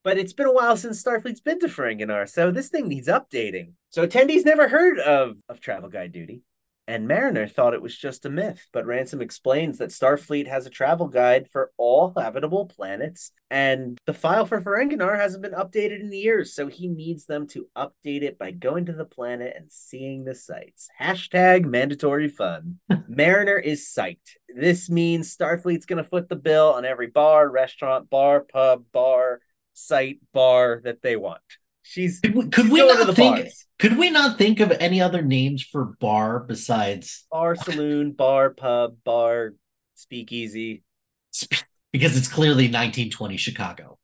But 0.06 0.18
it's 0.18 0.32
been 0.32 0.46
a 0.46 0.52
while 0.52 0.76
since 0.76 1.02
Starfleet's 1.02 1.40
been 1.40 1.58
to 1.58 1.66
Ferenginar, 1.66 2.28
so 2.28 2.52
this 2.52 2.68
thing 2.68 2.86
needs 2.86 3.08
updating. 3.08 3.72
So 3.90 4.06
attendees 4.06 4.44
never 4.44 4.68
heard 4.68 5.00
of, 5.00 5.38
of 5.48 5.60
travel 5.60 5.88
guide 5.88 6.12
duty. 6.12 6.42
And 6.86 7.08
Mariner 7.08 7.48
thought 7.48 7.74
it 7.74 7.82
was 7.82 7.98
just 7.98 8.24
a 8.24 8.30
myth, 8.30 8.68
but 8.72 8.86
Ransom 8.86 9.20
explains 9.20 9.78
that 9.78 9.90
Starfleet 9.90 10.46
has 10.46 10.64
a 10.64 10.70
travel 10.70 11.08
guide 11.08 11.48
for 11.50 11.72
all 11.76 12.12
habitable 12.16 12.66
planets, 12.66 13.32
and 13.50 13.98
the 14.06 14.14
file 14.14 14.46
for 14.46 14.60
Ferenginar 14.60 15.18
hasn't 15.18 15.42
been 15.42 15.50
updated 15.50 15.98
in 15.98 16.12
years, 16.12 16.54
so 16.54 16.68
he 16.68 16.86
needs 16.86 17.26
them 17.26 17.48
to 17.48 17.66
update 17.76 18.22
it 18.22 18.38
by 18.38 18.52
going 18.52 18.86
to 18.86 18.92
the 18.92 19.04
planet 19.04 19.54
and 19.56 19.72
seeing 19.72 20.22
the 20.22 20.36
sights. 20.36 20.88
Hashtag 21.00 21.64
mandatory 21.64 22.28
fun. 22.28 22.78
Mariner 23.08 23.58
is 23.58 23.92
psyched. 23.92 24.36
This 24.54 24.88
means 24.88 25.36
Starfleet's 25.36 25.86
going 25.86 26.00
to 26.00 26.08
foot 26.08 26.28
the 26.28 26.36
bill 26.36 26.74
on 26.74 26.84
every 26.84 27.08
bar, 27.08 27.50
restaurant, 27.50 28.08
bar, 28.08 28.46
pub, 28.48 28.84
bar, 28.92 29.40
site, 29.76 30.18
bar 30.32 30.80
that 30.84 31.02
they 31.02 31.16
want. 31.16 31.40
She's 31.82 32.18
Could 32.20 32.34
we, 32.34 32.48
could 32.48 32.68
we 32.70 32.80
not 32.84 33.14
think? 33.14 33.36
bars. 33.36 33.66
Could 33.78 33.96
we 33.96 34.10
not 34.10 34.38
think 34.38 34.58
of 34.60 34.72
any 34.72 35.00
other 35.00 35.22
names 35.22 35.62
for 35.62 35.84
bar 36.00 36.40
besides 36.40 37.26
bar, 37.30 37.54
saloon, 37.54 38.12
bar, 38.12 38.50
pub, 38.50 38.96
bar, 39.04 39.52
speakeasy. 39.94 40.82
because 41.92 42.16
it's 42.16 42.28
clearly 42.28 42.64
1920 42.64 43.36
Chicago. 43.36 43.98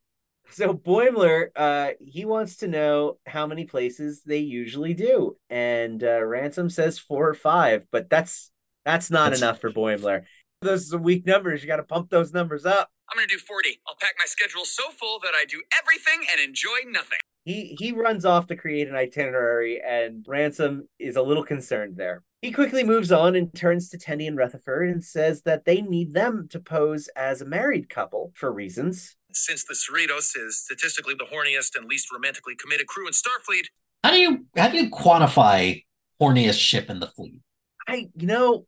So 0.50 0.74
Boimler, 0.74 1.46
uh, 1.56 1.92
he 1.98 2.26
wants 2.26 2.56
to 2.58 2.68
know 2.68 3.16
how 3.26 3.46
many 3.46 3.64
places 3.64 4.22
they 4.24 4.38
usually 4.38 4.92
do, 4.92 5.36
and 5.48 6.04
uh, 6.04 6.22
Ransom 6.22 6.68
says 6.68 6.98
four 6.98 7.26
or 7.28 7.34
five, 7.34 7.84
but 7.90 8.10
that's 8.10 8.50
that's 8.84 9.10
not 9.10 9.30
That's- 9.30 9.40
enough 9.40 9.60
for 9.60 9.70
Boimler. 9.72 10.24
Those 10.60 10.92
are 10.94 10.98
weak 10.98 11.26
numbers. 11.26 11.62
You 11.62 11.66
got 11.68 11.78
to 11.78 11.82
pump 11.82 12.10
those 12.10 12.32
numbers 12.32 12.64
up. 12.66 12.88
I'm 13.12 13.18
gonna 13.18 13.26
do 13.26 13.38
40. 13.38 13.80
I'll 13.86 13.96
pack 14.00 14.14
my 14.18 14.24
schedule 14.24 14.64
so 14.64 14.90
full 14.90 15.18
that 15.20 15.34
I 15.34 15.44
do 15.44 15.62
everything 15.78 16.26
and 16.30 16.40
enjoy 16.40 16.78
nothing. 16.86 17.18
He 17.44 17.76
he 17.78 17.92
runs 17.92 18.24
off 18.24 18.46
to 18.46 18.56
create 18.56 18.88
an 18.88 18.94
itinerary, 18.94 19.82
and 19.86 20.24
Ransom 20.26 20.88
is 20.98 21.16
a 21.16 21.22
little 21.22 21.44
concerned 21.44 21.96
there. 21.96 22.22
He 22.40 22.52
quickly 22.52 22.84
moves 22.84 23.12
on 23.12 23.36
and 23.36 23.54
turns 23.54 23.88
to 23.90 23.98
Tendi 23.98 24.26
and 24.26 24.36
Rutherford 24.36 24.88
and 24.88 25.04
says 25.04 25.42
that 25.42 25.64
they 25.64 25.82
need 25.82 26.14
them 26.14 26.48
to 26.50 26.58
pose 26.58 27.08
as 27.14 27.40
a 27.40 27.44
married 27.44 27.88
couple 27.90 28.32
for 28.34 28.50
reasons. 28.52 29.16
Since 29.32 29.64
the 29.64 29.74
Cerritos 29.74 30.36
is 30.36 30.58
statistically 30.64 31.14
the 31.14 31.24
horniest 31.24 31.76
and 31.76 31.86
least 31.88 32.12
romantically 32.12 32.54
committed 32.54 32.86
crew 32.86 33.06
in 33.06 33.12
Starfleet, 33.12 33.66
How 34.04 34.10
do 34.12 34.18
you 34.18 34.46
how 34.56 34.68
do 34.68 34.76
you 34.78 34.90
quantify 34.90 35.84
horniest 36.20 36.60
ship 36.60 36.88
in 36.88 37.00
the 37.00 37.08
fleet? 37.08 37.40
I 37.86 38.08
you 38.14 38.26
know, 38.26 38.66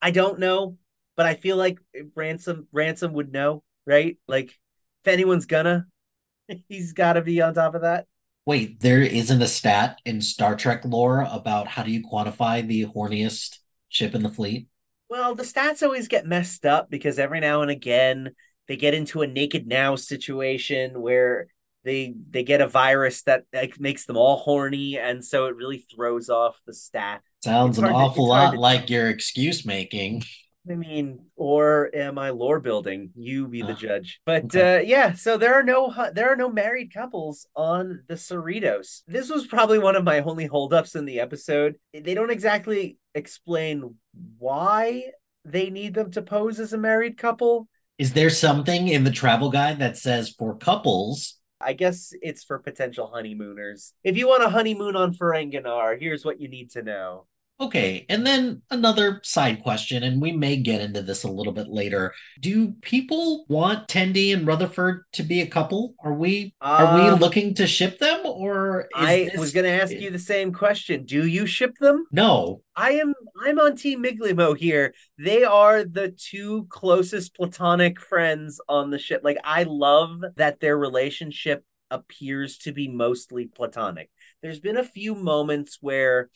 I 0.00 0.12
don't 0.12 0.38
know, 0.38 0.78
but 1.16 1.26
I 1.26 1.34
feel 1.34 1.56
like 1.56 1.78
Ransom 2.14 2.68
Ransom 2.72 3.12
would 3.14 3.32
know, 3.32 3.64
right? 3.86 4.16
Like 4.28 4.48
if 4.48 5.12
anyone's 5.12 5.46
gonna, 5.46 5.86
he's 6.68 6.92
got 6.92 7.14
to 7.14 7.22
be 7.22 7.40
on 7.40 7.54
top 7.54 7.74
of 7.74 7.82
that. 7.82 8.06
Wait, 8.44 8.80
there 8.80 9.02
isn't 9.02 9.42
a 9.42 9.46
stat 9.48 10.00
in 10.04 10.20
Star 10.20 10.54
Trek 10.54 10.84
lore 10.84 11.26
about 11.30 11.66
how 11.66 11.82
do 11.82 11.90
you 11.90 12.02
quantify 12.02 12.66
the 12.66 12.86
horniest 12.86 13.58
ship 13.88 14.14
in 14.14 14.22
the 14.22 14.28
fleet? 14.28 14.68
Well, 15.08 15.34
the 15.34 15.42
stats 15.42 15.82
always 15.82 16.08
get 16.08 16.26
messed 16.26 16.64
up 16.66 16.90
because 16.90 17.18
every 17.18 17.40
now 17.40 17.62
and 17.62 17.70
again 17.70 18.34
they 18.68 18.76
get 18.76 18.94
into 18.94 19.22
a 19.22 19.26
naked 19.26 19.66
now 19.66 19.96
situation 19.96 21.00
where 21.00 21.48
they 21.84 22.14
they 22.30 22.42
get 22.42 22.60
a 22.60 22.66
virus 22.66 23.22
that 23.22 23.44
like 23.52 23.78
makes 23.78 24.06
them 24.06 24.16
all 24.16 24.36
horny, 24.36 24.98
and 24.98 25.24
so 25.24 25.46
it 25.46 25.54
really 25.56 25.84
throws 25.94 26.28
off 26.28 26.60
the 26.66 26.74
stat. 26.74 27.22
Sounds 27.44 27.78
an 27.78 27.84
hard 27.84 27.94
to- 27.94 27.98
awful 27.98 28.28
lot 28.28 28.52
to 28.52 28.60
like 28.60 28.90
your 28.90 29.08
excuse 29.08 29.64
making. 29.64 30.24
I 30.68 30.74
mean, 30.74 31.20
or 31.36 31.90
am 31.94 32.18
I 32.18 32.30
lore 32.30 32.60
building? 32.60 33.10
You 33.14 33.46
be 33.46 33.62
the 33.62 33.72
Ah, 33.72 33.76
judge. 33.76 34.20
But 34.26 34.44
okay. 34.46 34.78
uh, 34.78 34.80
yeah, 34.80 35.12
so 35.14 35.36
there 35.36 35.54
are 35.54 35.62
no 35.62 35.94
there 36.12 36.30
are 36.32 36.36
no 36.36 36.50
married 36.50 36.92
couples 36.92 37.46
on 37.54 38.02
the 38.08 38.14
Cerritos. 38.14 39.02
This 39.06 39.30
was 39.30 39.46
probably 39.46 39.78
one 39.78 39.94
of 39.96 40.04
my 40.04 40.20
only 40.20 40.46
holdups 40.46 40.96
in 40.96 41.04
the 41.04 41.20
episode. 41.20 41.76
They 41.92 42.14
don't 42.14 42.30
exactly 42.30 42.98
explain 43.14 43.94
why 44.38 45.04
they 45.44 45.70
need 45.70 45.94
them 45.94 46.10
to 46.12 46.22
pose 46.22 46.58
as 46.58 46.72
a 46.72 46.78
married 46.78 47.16
couple. 47.16 47.68
Is 47.98 48.12
there 48.12 48.30
something 48.30 48.88
in 48.88 49.04
the 49.04 49.10
travel 49.10 49.50
guide 49.50 49.78
that 49.78 49.96
says 49.96 50.34
for 50.36 50.56
couples? 50.56 51.38
I 51.60 51.72
guess 51.72 52.12
it's 52.20 52.44
for 52.44 52.58
potential 52.58 53.10
honeymooners. 53.14 53.94
If 54.04 54.16
you 54.16 54.28
want 54.28 54.42
a 54.42 54.50
honeymoon 54.50 54.96
on 54.96 55.14
Ferenginar, 55.14 55.98
here's 55.98 56.24
what 56.24 56.40
you 56.40 56.48
need 56.48 56.70
to 56.72 56.82
know. 56.82 57.26
Okay, 57.58 58.04
and 58.10 58.26
then 58.26 58.60
another 58.70 59.18
side 59.24 59.62
question, 59.62 60.02
and 60.02 60.20
we 60.20 60.30
may 60.30 60.58
get 60.58 60.82
into 60.82 61.00
this 61.00 61.22
a 61.24 61.30
little 61.30 61.54
bit 61.54 61.68
later. 61.68 62.12
Do 62.38 62.72
people 62.82 63.46
want 63.48 63.88
Tendi 63.88 64.34
and 64.34 64.46
Rutherford 64.46 65.04
to 65.12 65.22
be 65.22 65.40
a 65.40 65.46
couple? 65.46 65.94
Are 66.04 66.12
we 66.12 66.54
are 66.60 66.94
we 66.94 67.08
Um, 67.08 67.18
looking 67.18 67.54
to 67.54 67.66
ship 67.66 67.98
them, 67.98 68.20
or 68.26 68.82
is 68.82 68.86
I 68.94 69.24
this- 69.24 69.38
was 69.40 69.52
going 69.54 69.64
to 69.64 69.70
ask 69.82 69.94
you 69.94 70.10
the 70.10 70.18
same 70.18 70.52
question. 70.52 71.06
Do 71.06 71.26
you 71.26 71.46
ship 71.46 71.76
them? 71.80 72.04
No, 72.12 72.60
I 72.74 72.92
am 72.92 73.14
I'm 73.42 73.58
on 73.58 73.74
Team 73.76 74.02
Miglimo 74.04 74.54
here. 74.54 74.92
They 75.18 75.42
are 75.42 75.82
the 75.82 76.10
two 76.10 76.66
closest 76.68 77.34
platonic 77.34 77.98
friends 78.00 78.60
on 78.68 78.90
the 78.90 78.98
ship. 78.98 79.22
Like 79.24 79.38
I 79.44 79.62
love 79.62 80.20
that 80.36 80.60
their 80.60 80.76
relationship 80.76 81.64
appears 81.90 82.58
to 82.58 82.72
be 82.72 82.88
mostly 82.88 83.46
platonic. 83.46 84.10
There's 84.42 84.60
been 84.60 84.76
a 84.76 84.84
few 84.84 85.14
moments 85.14 85.78
where 85.80 86.28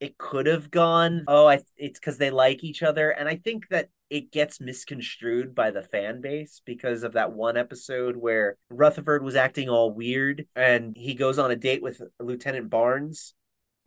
it 0.00 0.18
could 0.18 0.46
have 0.46 0.70
gone, 0.70 1.24
oh, 1.26 1.46
I 1.46 1.60
it's 1.76 1.98
because 1.98 2.18
they 2.18 2.30
like 2.30 2.62
each 2.62 2.82
other, 2.82 3.10
and 3.10 3.28
I 3.28 3.36
think 3.36 3.68
that 3.70 3.88
it 4.10 4.30
gets 4.30 4.60
misconstrued 4.60 5.54
by 5.54 5.70
the 5.70 5.82
fan 5.82 6.20
base 6.20 6.62
because 6.64 7.02
of 7.02 7.14
that 7.14 7.32
one 7.32 7.56
episode 7.56 8.16
where 8.16 8.56
Rutherford 8.70 9.24
was 9.24 9.34
acting 9.34 9.68
all 9.68 9.92
weird 9.92 10.46
and 10.54 10.96
he 10.96 11.14
goes 11.14 11.40
on 11.40 11.50
a 11.50 11.56
date 11.56 11.82
with 11.82 12.00
Lieutenant 12.20 12.70
Barnes 12.70 13.34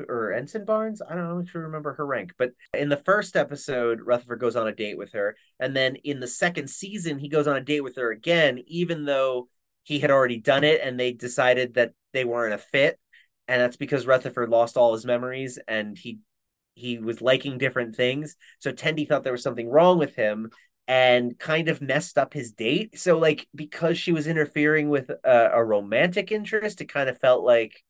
or 0.09 0.33
Ensign 0.33 0.65
Barnes. 0.65 1.01
I 1.01 1.15
don't 1.15 1.29
know 1.29 1.39
if 1.39 1.53
you 1.53 1.61
remember 1.61 1.93
her 1.93 2.05
rank, 2.05 2.33
but 2.37 2.51
in 2.73 2.89
the 2.89 2.97
first 2.97 3.37
episode, 3.37 4.01
Rutherford 4.01 4.41
goes 4.41 4.57
on 4.57 4.67
a 4.67 4.75
date 4.75 4.97
with 4.97 5.13
her, 5.13 5.35
and 5.59 5.75
then 5.75 5.95
in 5.97 6.19
the 6.19 6.27
second 6.27 6.69
season, 6.69 7.19
he 7.19 7.29
goes 7.29 7.47
on 7.47 7.55
a 7.55 7.61
date 7.61 7.81
with 7.81 7.95
her 7.95 8.11
again, 8.11 8.61
even 8.67 9.05
though 9.05 9.47
he 9.83 9.99
had 9.99 10.11
already 10.11 10.37
done 10.37 10.63
it, 10.63 10.81
and 10.83 10.99
they 10.99 11.13
decided 11.13 11.75
that 11.75 11.93
they 12.13 12.25
weren't 12.25 12.53
a 12.53 12.57
fit, 12.57 12.99
and 13.49 13.61
that's 13.61 13.75
because 13.75 14.07
Rutherford 14.07 14.49
lost 14.49 14.77
all 14.77 14.93
his 14.93 15.05
memories, 15.05 15.59
and 15.67 15.97
he 15.97 16.19
he 16.75 16.97
was 16.97 17.21
liking 17.21 17.57
different 17.57 17.95
things. 17.95 18.37
So 18.59 18.71
Tendi 18.71 19.05
thought 19.07 19.23
there 19.23 19.33
was 19.33 19.43
something 19.43 19.69
wrong 19.69 19.97
with 19.99 20.15
him. 20.15 20.51
And 20.87 21.37
kind 21.37 21.69
of 21.69 21.83
messed 21.83 22.17
up 22.17 22.33
his 22.33 22.51
date. 22.51 22.97
So, 22.97 23.19
like, 23.19 23.47
because 23.53 23.95
she 23.95 24.11
was 24.11 24.25
interfering 24.25 24.89
with 24.89 25.11
a, 25.23 25.51
a 25.53 25.63
romantic 25.63 26.31
interest, 26.31 26.81
it 26.81 26.91
kind 26.91 27.07
of 27.09 27.19
felt 27.19 27.43
like 27.43 27.83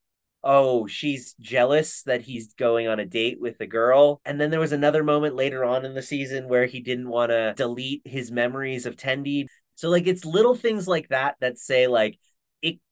oh, 0.43 0.87
she's 0.87 1.33
jealous 1.39 2.03
that 2.03 2.21
he's 2.21 2.53
going 2.53 2.87
on 2.87 2.99
a 2.99 3.05
date 3.05 3.39
with 3.41 3.59
a 3.59 3.67
girl. 3.67 4.21
And 4.23 4.39
then 4.39 4.51
there 4.51 4.59
was 4.59 4.71
another 4.71 5.03
moment 5.03 5.35
later 5.35 5.65
on 5.65 5.85
in 5.85 5.93
the 5.93 6.01
season 6.01 6.47
where 6.47 6.65
he 6.65 6.79
didn't 6.79 7.09
want 7.09 7.31
to 7.31 7.53
delete 7.57 8.01
his 8.05 8.31
memories 8.31 8.85
of 8.85 8.95
Tendi. 8.95 9.45
So, 9.75 9.89
like, 9.89 10.07
it's 10.07 10.25
little 10.25 10.55
things 10.55 10.87
like 10.87 11.09
that 11.09 11.35
that 11.41 11.57
say, 11.57 11.87
like, 11.87 12.17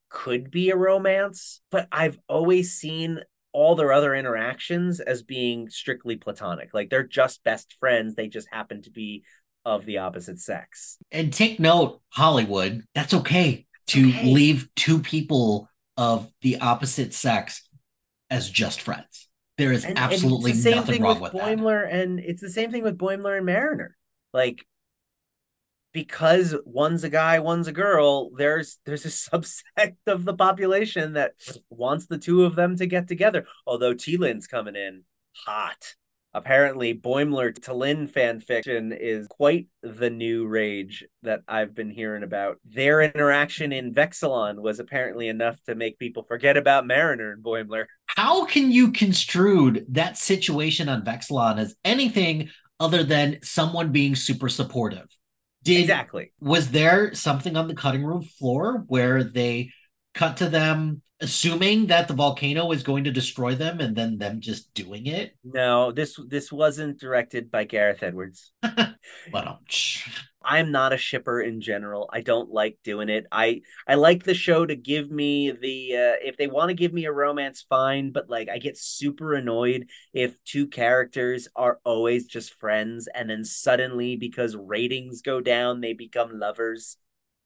could 0.09 0.51
be 0.51 0.69
a 0.69 0.75
romance, 0.75 1.61
but 1.71 1.87
I've 1.91 2.17
always 2.27 2.73
seen 2.73 3.19
all 3.51 3.75
their 3.75 3.91
other 3.91 4.13
interactions 4.13 4.99
as 4.99 5.23
being 5.23 5.69
strictly 5.69 6.15
platonic. 6.15 6.73
Like 6.73 6.89
they're 6.89 7.07
just 7.07 7.43
best 7.43 7.75
friends. 7.79 8.15
They 8.15 8.27
just 8.27 8.47
happen 8.51 8.81
to 8.83 8.91
be 8.91 9.23
of 9.65 9.85
the 9.85 9.97
opposite 9.97 10.39
sex. 10.39 10.97
And 11.11 11.33
take 11.33 11.59
note, 11.59 12.01
Hollywood, 12.09 12.83
that's 12.93 13.13
okay 13.13 13.65
to 13.87 14.09
okay. 14.09 14.33
leave 14.33 14.69
two 14.75 14.99
people 14.99 15.69
of 15.97 16.31
the 16.41 16.59
opposite 16.59 17.13
sex 17.13 17.67
as 18.29 18.49
just 18.49 18.81
friends. 18.81 19.27
There 19.57 19.71
is 19.71 19.83
And- 19.83 19.97
and 19.97 19.99
absolutely 19.99 20.51
it's 20.51 20.59
the 20.59 20.69
same 20.69 20.75
nothing 20.75 20.93
thing 20.95 21.01
wrong 21.03 21.19
with 21.19 21.33
with 21.33 21.41
that. 21.41 21.57
Boimler, 21.57 21.91
and 21.91 22.19
it's 22.19 22.41
the 22.41 22.49
same 22.49 22.71
thing 22.71 22.83
with 22.83 22.97
Boimler 22.97 23.37
and 23.37 23.45
Mariner. 23.45 23.97
Like 24.33 24.65
because 25.97 26.53
one's 26.63 27.03
a 27.03 27.09
guy, 27.09 27.39
one's 27.39 27.67
a 27.67 27.71
girl, 27.71 28.29
there's 28.37 28.77
there's 28.85 29.03
a 29.03 29.07
subset 29.31 29.95
of 30.05 30.25
the 30.25 30.35
population 30.35 31.13
that 31.13 31.31
wants 31.71 32.05
the 32.05 32.19
two 32.19 32.45
of 32.45 32.53
them 32.53 32.75
to 32.77 32.85
get 32.85 33.07
together. 33.07 33.47
Although 33.65 33.95
T'Lyn's 33.95 34.45
coming 34.45 34.75
in 34.75 35.05
hot. 35.33 35.95
Apparently, 36.35 36.93
Boimler 36.93 37.51
T'Lyn 37.51 38.07
fan 38.07 38.41
fiction 38.41 38.91
is 38.91 39.27
quite 39.27 39.69
the 39.81 40.11
new 40.11 40.45
rage 40.45 41.03
that 41.23 41.39
I've 41.47 41.73
been 41.73 41.89
hearing 41.89 42.21
about. 42.21 42.59
Their 42.63 43.01
interaction 43.01 43.71
in 43.71 43.91
Vexilon 43.91 44.59
was 44.59 44.79
apparently 44.79 45.29
enough 45.29 45.59
to 45.63 45.73
make 45.73 45.97
people 45.97 46.21
forget 46.21 46.57
about 46.57 46.85
Mariner 46.85 47.31
and 47.31 47.43
Boimler. 47.43 47.85
How 48.05 48.45
can 48.45 48.71
you 48.71 48.91
construe 48.91 49.83
that 49.89 50.15
situation 50.15 50.89
on 50.89 51.03
Vexilon 51.03 51.57
as 51.57 51.75
anything 51.83 52.49
other 52.79 53.03
than 53.03 53.39
someone 53.41 53.91
being 53.91 54.13
super 54.13 54.47
supportive? 54.47 55.07
Did 55.67 55.81
Exactly. 55.81 56.31
was 56.39 56.71
there 56.71 57.13
something 57.13 57.57
on 57.57 57.67
the 57.67 57.75
cutting 57.75 58.05
room 58.05 58.23
floor 58.23 58.85
where 58.87 59.23
they 59.23 59.71
cut 60.13 60.37
to 60.37 60.49
them 60.49 61.01
assuming 61.19 61.87
that 61.87 62.07
the 62.07 62.13
volcano 62.13 62.71
is 62.71 62.83
going 62.83 63.03
to 63.05 63.11
destroy 63.11 63.55
them 63.55 63.79
and 63.79 63.95
then 63.95 64.17
them 64.17 64.39
just 64.39 64.73
doing 64.73 65.07
it? 65.07 65.33
No, 65.43 65.91
this 65.91 66.19
this 66.27 66.51
wasn't 66.51 66.99
directed 66.99 67.49
by 67.51 67.63
Gareth 67.63 68.03
Edwards. 68.03 68.51
But 69.31 69.47
um, 69.47 69.59
I'm 70.43 70.71
not 70.71 70.93
a 70.93 70.97
shipper 70.97 71.41
in 71.41 71.59
general. 71.61 72.09
I 72.11 72.21
don't 72.21 72.49
like 72.49 72.77
doing 72.83 73.09
it. 73.09 73.25
I 73.31 73.61
I 73.87 73.95
like 73.95 74.23
the 74.23 74.33
show 74.33 74.65
to 74.65 74.75
give 74.75 75.11
me 75.11 75.51
the 75.51 75.93
uh, 75.93 76.15
if 76.25 76.37
they 76.37 76.47
want 76.47 76.69
to 76.69 76.73
give 76.73 76.93
me 76.93 77.05
a 77.05 77.11
romance 77.11 77.65
fine, 77.67 78.11
but 78.11 78.29
like 78.29 78.49
I 78.49 78.57
get 78.57 78.77
super 78.77 79.33
annoyed 79.33 79.87
if 80.13 80.41
two 80.45 80.67
characters 80.67 81.47
are 81.55 81.79
always 81.83 82.27
just 82.27 82.53
friends 82.53 83.07
and 83.13 83.29
then 83.29 83.43
suddenly 83.43 84.15
because 84.15 84.55
ratings 84.55 85.21
go 85.21 85.41
down 85.41 85.81
they 85.81 85.93
become 85.93 86.39
lovers 86.39 86.97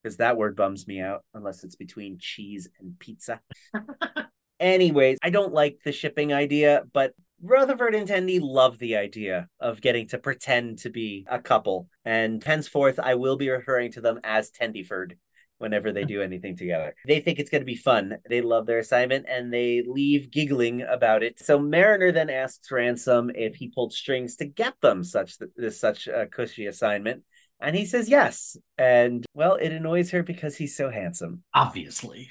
because 0.01 0.17
that 0.17 0.37
word 0.37 0.55
bums 0.55 0.87
me 0.87 1.01
out 1.01 1.23
unless 1.33 1.63
it's 1.63 1.75
between 1.75 2.17
cheese 2.19 2.69
and 2.79 2.97
pizza. 2.99 3.41
Anyways, 4.59 5.17
I 5.23 5.31
don't 5.31 5.53
like 5.53 5.79
the 5.83 5.91
shipping 5.91 6.33
idea, 6.33 6.83
but 6.93 7.13
Rutherford 7.41 7.95
and 7.95 8.07
Tendi 8.07 8.39
love 8.39 8.77
the 8.77 8.97
idea 8.97 9.47
of 9.59 9.81
getting 9.81 10.07
to 10.09 10.19
pretend 10.19 10.79
to 10.79 10.89
be 10.91 11.25
a 11.29 11.39
couple. 11.39 11.87
And 12.05 12.43
henceforth, 12.43 12.99
I 12.99 13.15
will 13.15 13.35
be 13.35 13.49
referring 13.49 13.91
to 13.93 14.01
them 14.01 14.19
as 14.23 14.51
Tendyford 14.51 15.13
whenever 15.57 15.91
they 15.91 16.03
do 16.03 16.21
anything 16.21 16.57
together. 16.57 16.95
They 17.05 17.19
think 17.19 17.39
it's 17.39 17.49
going 17.49 17.61
to 17.61 17.65
be 17.65 17.75
fun. 17.75 18.17
They 18.27 18.41
love 18.41 18.65
their 18.65 18.79
assignment 18.79 19.27
and 19.29 19.53
they 19.53 19.83
leave 19.87 20.31
giggling 20.31 20.81
about 20.81 21.23
it. 21.23 21.39
So 21.39 21.59
Mariner 21.59 22.11
then 22.11 22.29
asks 22.29 22.71
Ransom 22.71 23.31
if 23.33 23.55
he 23.55 23.69
pulled 23.69 23.93
strings 23.93 24.35
to 24.37 24.45
get 24.45 24.73
them 24.81 25.03
such 25.03 25.37
this 25.55 25.79
such 25.79 26.07
a 26.07 26.25
cushy 26.25 26.65
assignment. 26.65 27.23
And 27.61 27.75
he 27.75 27.85
says 27.85 28.09
yes. 28.09 28.57
And 28.77 29.25
well, 29.33 29.55
it 29.55 29.71
annoys 29.71 30.11
her 30.11 30.23
because 30.23 30.57
he's 30.57 30.75
so 30.75 30.89
handsome. 30.89 31.43
obviously. 31.53 32.29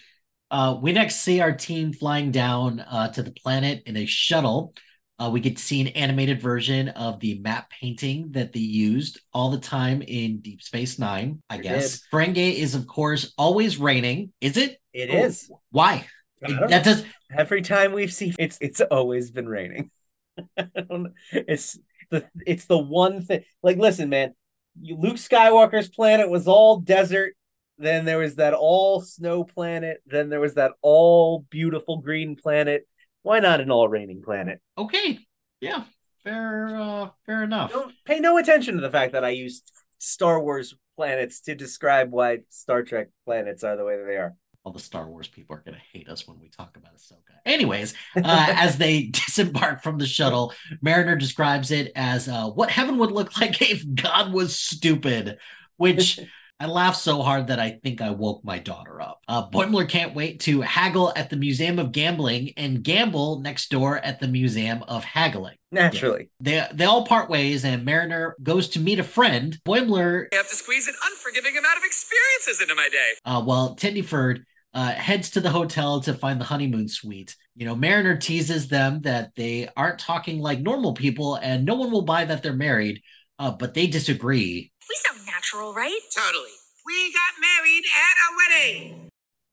Uh, 0.50 0.76
we 0.82 0.92
next 0.92 1.16
see 1.16 1.40
our 1.40 1.52
team 1.52 1.92
flying 1.92 2.32
down 2.32 2.80
uh, 2.80 3.08
to 3.12 3.22
the 3.22 3.30
planet 3.30 3.82
in 3.86 3.96
a 3.96 4.04
shuttle. 4.04 4.74
Uh, 5.20 5.30
we 5.30 5.38
get 5.38 5.56
to 5.58 5.62
see 5.62 5.80
an 5.80 5.88
animated 5.88 6.40
version 6.40 6.88
of 6.88 7.20
the 7.20 7.38
map 7.38 7.70
painting 7.70 8.32
that 8.32 8.52
they 8.52 8.58
used 8.60 9.20
all 9.32 9.50
the 9.50 9.60
time 9.60 10.02
in 10.02 10.40
Deep 10.40 10.60
Space 10.62 10.98
Nine, 10.98 11.40
I 11.48 11.58
They 11.58 11.62
guess. 11.64 12.00
Ferengi 12.12 12.54
is, 12.54 12.74
of 12.74 12.86
course, 12.86 13.32
always 13.38 13.78
raining. 13.78 14.32
Is 14.40 14.56
it? 14.56 14.78
It 14.92 15.10
Oh, 15.12 15.24
is. 15.24 15.48
Why? 15.70 16.06
I 16.42 16.48
don't 16.48 16.70
that 16.70 16.84
does. 16.84 17.04
Every 17.36 17.62
time 17.62 17.92
we've 17.92 18.12
seen 18.12 18.34
it's 18.38 18.56
it's 18.60 18.80
always 18.80 19.30
been 19.30 19.46
raining. 19.48 19.90
I 20.58 20.62
don't 20.74 21.02
know. 21.04 21.10
It's 21.32 21.78
the 22.10 22.26
it's 22.46 22.64
the 22.64 22.78
one 22.78 23.22
thing. 23.22 23.44
Like, 23.62 23.76
listen, 23.76 24.08
man, 24.08 24.34
Luke 24.82 25.16
Skywalker's 25.16 25.88
planet 25.88 26.30
was 26.30 26.48
all 26.48 26.78
desert. 26.78 27.34
Then 27.78 28.04
there 28.04 28.18
was 28.18 28.36
that 28.36 28.54
all 28.54 29.00
snow 29.00 29.44
planet. 29.44 30.02
Then 30.06 30.28
there 30.28 30.40
was 30.40 30.54
that 30.54 30.72
all 30.82 31.46
beautiful 31.50 31.98
green 31.98 32.36
planet. 32.36 32.86
Why 33.22 33.40
not 33.40 33.60
an 33.60 33.70
all 33.70 33.88
raining 33.88 34.22
planet? 34.22 34.60
Okay. 34.76 35.18
Yeah. 35.60 35.84
Fair. 36.22 36.76
Uh, 36.76 37.08
fair 37.24 37.42
enough. 37.44 37.72
Don't 37.72 37.94
pay 38.04 38.20
no 38.20 38.38
attention 38.38 38.74
to 38.76 38.80
the 38.80 38.90
fact 38.90 39.12
that 39.12 39.24
I 39.24 39.30
used 39.30 39.70
Star 39.98 40.42
Wars 40.42 40.74
planets 40.96 41.40
to 41.42 41.54
describe 41.54 42.10
why 42.10 42.40
Star 42.50 42.82
Trek 42.82 43.08
planets 43.24 43.64
are 43.64 43.76
the 43.76 43.84
way 43.84 43.96
that 43.96 44.06
they 44.06 44.16
are. 44.16 44.34
All 44.64 44.72
the 44.72 44.78
Star 44.78 45.08
Wars 45.08 45.28
people 45.28 45.56
are 45.56 45.60
going 45.60 45.74
to 45.76 45.98
hate 45.98 46.08
us 46.08 46.28
when 46.28 46.38
we 46.38 46.48
talk 46.48 46.76
about 46.76 46.94
Ahsoka. 46.94 47.36
Anyways, 47.46 47.94
uh, 48.16 48.22
as 48.56 48.76
they 48.78 49.02
disembark 49.12 49.82
from 49.82 49.98
the 49.98 50.06
shuttle, 50.06 50.52
Mariner 50.82 51.16
describes 51.16 51.70
it 51.70 51.92
as 51.96 52.28
uh, 52.28 52.48
what 52.50 52.70
heaven 52.70 52.98
would 52.98 53.12
look 53.12 53.36
like 53.40 53.60
if 53.62 53.82
God 53.94 54.32
was 54.32 54.58
stupid, 54.58 55.38
which 55.76 56.20
I 56.62 56.66
laughed 56.66 56.98
so 56.98 57.22
hard 57.22 57.46
that 57.46 57.58
I 57.58 57.78
think 57.82 58.02
I 58.02 58.10
woke 58.10 58.44
my 58.44 58.58
daughter 58.58 59.00
up. 59.00 59.20
Uh, 59.26 59.48
Boimler 59.48 59.88
can't 59.88 60.14
wait 60.14 60.40
to 60.40 60.60
haggle 60.60 61.10
at 61.16 61.30
the 61.30 61.36
Museum 61.36 61.78
of 61.78 61.90
Gambling 61.90 62.52
and 62.58 62.84
gamble 62.84 63.40
next 63.40 63.70
door 63.70 63.96
at 63.96 64.20
the 64.20 64.28
Museum 64.28 64.82
of 64.82 65.02
Haggling. 65.02 65.56
Naturally. 65.72 66.28
They, 66.38 66.62
they 66.74 66.84
all 66.84 67.06
part 67.06 67.30
ways, 67.30 67.64
and 67.64 67.86
Mariner 67.86 68.36
goes 68.42 68.68
to 68.70 68.80
meet 68.80 68.98
a 68.98 69.04
friend. 69.04 69.58
Boimler 69.66 70.26
I 70.34 70.36
have 70.36 70.50
to 70.50 70.56
squeeze 70.56 70.86
an 70.86 70.94
unforgiving 71.10 71.56
amount 71.56 71.78
of 71.78 71.84
experiences 71.84 72.60
into 72.60 72.74
my 72.74 72.90
day. 72.92 73.12
uh, 73.24 73.40
while 73.40 73.74
Tendyford 73.74 74.42
uh, 74.72 74.92
heads 74.92 75.30
to 75.30 75.40
the 75.40 75.50
hotel 75.50 76.00
to 76.00 76.14
find 76.14 76.40
the 76.40 76.44
honeymoon 76.44 76.88
suite. 76.88 77.36
You 77.56 77.66
know, 77.66 77.74
Mariner 77.74 78.16
teases 78.16 78.68
them 78.68 79.02
that 79.02 79.34
they 79.34 79.68
aren't 79.76 79.98
talking 79.98 80.40
like 80.40 80.60
normal 80.60 80.94
people 80.94 81.36
and 81.36 81.64
no 81.64 81.74
one 81.74 81.90
will 81.90 82.02
buy 82.02 82.24
that 82.24 82.42
they're 82.42 82.52
married, 82.52 83.02
uh, 83.38 83.50
but 83.50 83.74
they 83.74 83.86
disagree. 83.86 84.72
We 84.88 84.96
sound 85.06 85.26
natural, 85.26 85.74
right? 85.74 86.00
Totally. 86.16 86.50
We 86.86 87.12
got 87.12 87.40
married 87.40 87.84
at 87.84 88.16
a 88.24 88.36
wedding. 88.36 89.09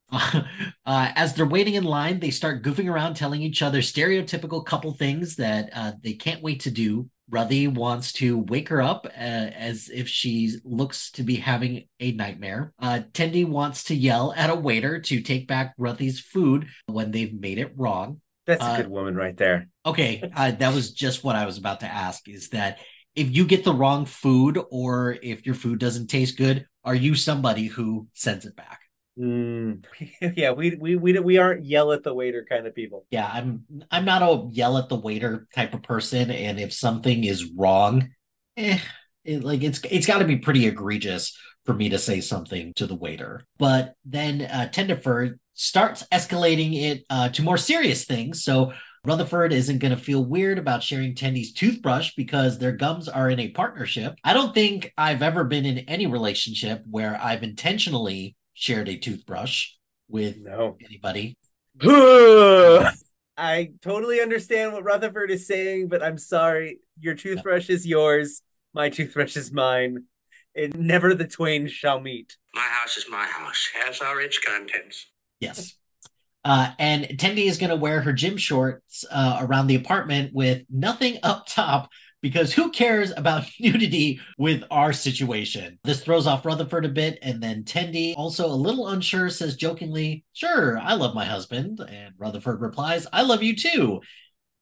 uh, 0.11 0.41
as 0.85 1.33
they're 1.33 1.45
waiting 1.45 1.73
in 1.73 1.83
line, 1.83 2.19
they 2.19 2.31
start 2.31 2.63
goofing 2.63 2.89
around, 2.89 3.15
telling 3.15 3.41
each 3.41 3.61
other 3.61 3.79
stereotypical 3.79 4.65
couple 4.65 4.93
things 4.93 5.35
that 5.35 5.69
uh, 5.73 5.91
they 6.01 6.13
can't 6.13 6.41
wait 6.41 6.61
to 6.61 6.71
do. 6.71 7.09
Ruthy 7.29 7.67
wants 7.67 8.13
to 8.13 8.37
wake 8.37 8.69
her 8.69 8.81
up 8.81 9.05
uh, 9.05 9.09
as 9.09 9.89
if 9.89 10.07
she 10.07 10.53
looks 10.63 11.11
to 11.11 11.23
be 11.23 11.35
having 11.35 11.87
a 11.99 12.13
nightmare. 12.13 12.73
Uh, 12.79 13.01
Tendi 13.11 13.45
wants 13.45 13.83
to 13.85 13.95
yell 13.95 14.33
at 14.37 14.49
a 14.49 14.55
waiter 14.55 15.01
to 15.01 15.21
take 15.21 15.45
back 15.45 15.75
Ruthy's 15.77 16.21
food 16.21 16.67
when 16.85 17.11
they've 17.11 17.33
made 17.33 17.57
it 17.57 17.73
wrong. 17.75 18.21
That's 18.45 18.65
a 18.65 18.65
Uh, 18.65 18.77
good 18.77 18.87
woman 18.87 19.15
right 19.15 19.35
there. 19.35 19.67
Okay, 19.85 20.23
uh, 20.33 20.51
that 20.51 20.73
was 20.73 20.91
just 20.91 21.25
what 21.25 21.35
I 21.35 21.45
was 21.45 21.57
about 21.57 21.81
to 21.81 21.85
ask. 21.85 22.29
Is 22.29 22.47
that 22.49 22.79
if 23.13 23.35
you 23.35 23.45
get 23.45 23.65
the 23.65 23.73
wrong 23.73 24.05
food 24.05 24.57
or 24.71 25.17
if 25.21 25.45
your 25.45 25.55
food 25.55 25.79
doesn't 25.79 26.07
taste 26.07 26.37
good, 26.37 26.65
are 26.85 26.95
you 26.95 27.13
somebody 27.15 27.67
who 27.67 28.07
sends 28.13 28.45
it 28.45 28.55
back? 28.55 28.79
Mm, 29.17 29.83
yeah, 30.37 30.51
we 30.51 30.75
we 30.75 30.95
we 30.95 31.19
we 31.19 31.37
aren't 31.37 31.65
yell 31.65 31.91
at 31.91 32.03
the 32.03 32.13
waiter 32.13 32.45
kind 32.47 32.67
of 32.67 32.75
people. 32.75 33.05
Yeah, 33.09 33.29
I'm 33.31 33.63
I'm 33.89 34.05
not 34.05 34.21
a 34.21 34.47
yell 34.51 34.77
at 34.77 34.89
the 34.89 34.95
waiter 34.95 35.47
type 35.55 35.73
of 35.73 35.83
person, 35.83 36.29
and 36.29 36.59
if 36.59 36.73
something 36.73 37.23
is 37.23 37.51
wrong, 37.51 38.09
eh, 38.55 38.79
it, 39.23 39.43
like 39.43 39.63
it's 39.63 39.81
it's 39.89 40.07
got 40.07 40.19
to 40.19 40.25
be 40.25 40.37
pretty 40.37 40.67
egregious 40.67 41.37
for 41.65 41.73
me 41.73 41.89
to 41.89 41.99
say 41.99 42.21
something 42.21 42.73
to 42.75 42.85
the 42.85 42.95
waiter. 42.95 43.45
But 43.57 43.95
then 44.05 44.41
uh, 44.41 44.69
Tenderford 44.69 45.39
starts 45.53 46.03
escalating 46.13 46.81
it 46.81 47.03
uh, 47.09 47.29
to 47.29 47.41
more 47.41 47.57
serious 47.57 48.05
things. 48.05 48.43
So 48.43 48.71
Rutherford 49.03 49.51
isn't 49.51 49.79
going 49.79 49.95
to 49.95 50.01
feel 50.01 50.23
weird 50.23 50.59
about 50.59 50.83
sharing 50.83 51.15
Tendi's 51.15 51.51
toothbrush 51.53 52.13
because 52.15 52.57
their 52.59 52.71
gums 52.71 53.09
are 53.09 53.29
in 53.29 53.39
a 53.39 53.49
partnership. 53.49 54.15
I 54.23 54.33
don't 54.33 54.53
think 54.53 54.93
I've 54.97 55.21
ever 55.21 55.43
been 55.43 55.65
in 55.65 55.79
any 55.79 56.07
relationship 56.07 56.83
where 56.89 57.19
I've 57.21 57.43
intentionally 57.43 58.35
shared 58.57 58.89
a 58.89 58.97
toothbrush 58.97 59.69
with 60.09 60.37
No. 60.39 60.77
anybody. 60.83 61.37
I 63.39 63.69
totally 63.83 64.19
understand 64.19 64.73
what 64.73 64.83
Rutherford 64.83 65.29
is 65.29 65.45
saying, 65.45 65.89
but 65.89 66.01
I'm 66.01 66.17
sorry. 66.17 66.79
Your 66.99 67.13
toothbrush 67.13 67.69
is 67.69 67.85
yours. 67.85 68.41
My 68.73 68.89
toothbrush 68.89 69.37
is 69.37 69.51
mine. 69.51 70.05
And 70.55 70.75
never 70.79 71.13
the 71.13 71.27
twain 71.27 71.67
shall 71.67 71.99
meet. 71.99 72.35
My 72.55 72.61
house 72.61 72.97
is 72.97 73.05
my 73.07 73.25
house. 73.25 73.69
Has 73.79 74.01
our 74.01 74.19
its 74.19 74.39
contents. 74.39 75.05
Yes. 75.39 75.75
Uh, 76.43 76.71
and 76.79 77.03
Tendi 77.03 77.45
is 77.45 77.59
going 77.59 77.69
to 77.69 77.75
wear 77.75 78.01
her 78.01 78.13
gym 78.13 78.37
shorts 78.37 79.05
uh, 79.11 79.37
around 79.41 79.67
the 79.67 79.75
apartment 79.75 80.33
with 80.33 80.63
nothing 80.67 81.19
up 81.21 81.45
top 81.47 81.89
because 82.21 82.53
who 82.53 82.71
cares 82.71 83.11
about 83.15 83.45
nudity 83.59 84.19
with 84.37 84.63
our 84.71 84.93
situation? 84.93 85.79
This 85.83 86.03
throws 86.03 86.27
off 86.27 86.45
Rutherford 86.45 86.85
a 86.85 86.89
bit, 86.89 87.19
and 87.21 87.41
then 87.41 87.63
Tendi, 87.63 88.15
also 88.15 88.47
a 88.47 88.55
little 88.55 88.87
unsure, 88.87 89.29
says 89.29 89.55
jokingly, 89.55 90.25
Sure, 90.33 90.77
I 90.77 90.93
love 90.93 91.15
my 91.15 91.25
husband. 91.25 91.79
And 91.79 92.13
Rutherford 92.17 92.61
replies, 92.61 93.07
I 93.11 93.21
love 93.23 93.43
you 93.43 93.55
too. 93.55 94.01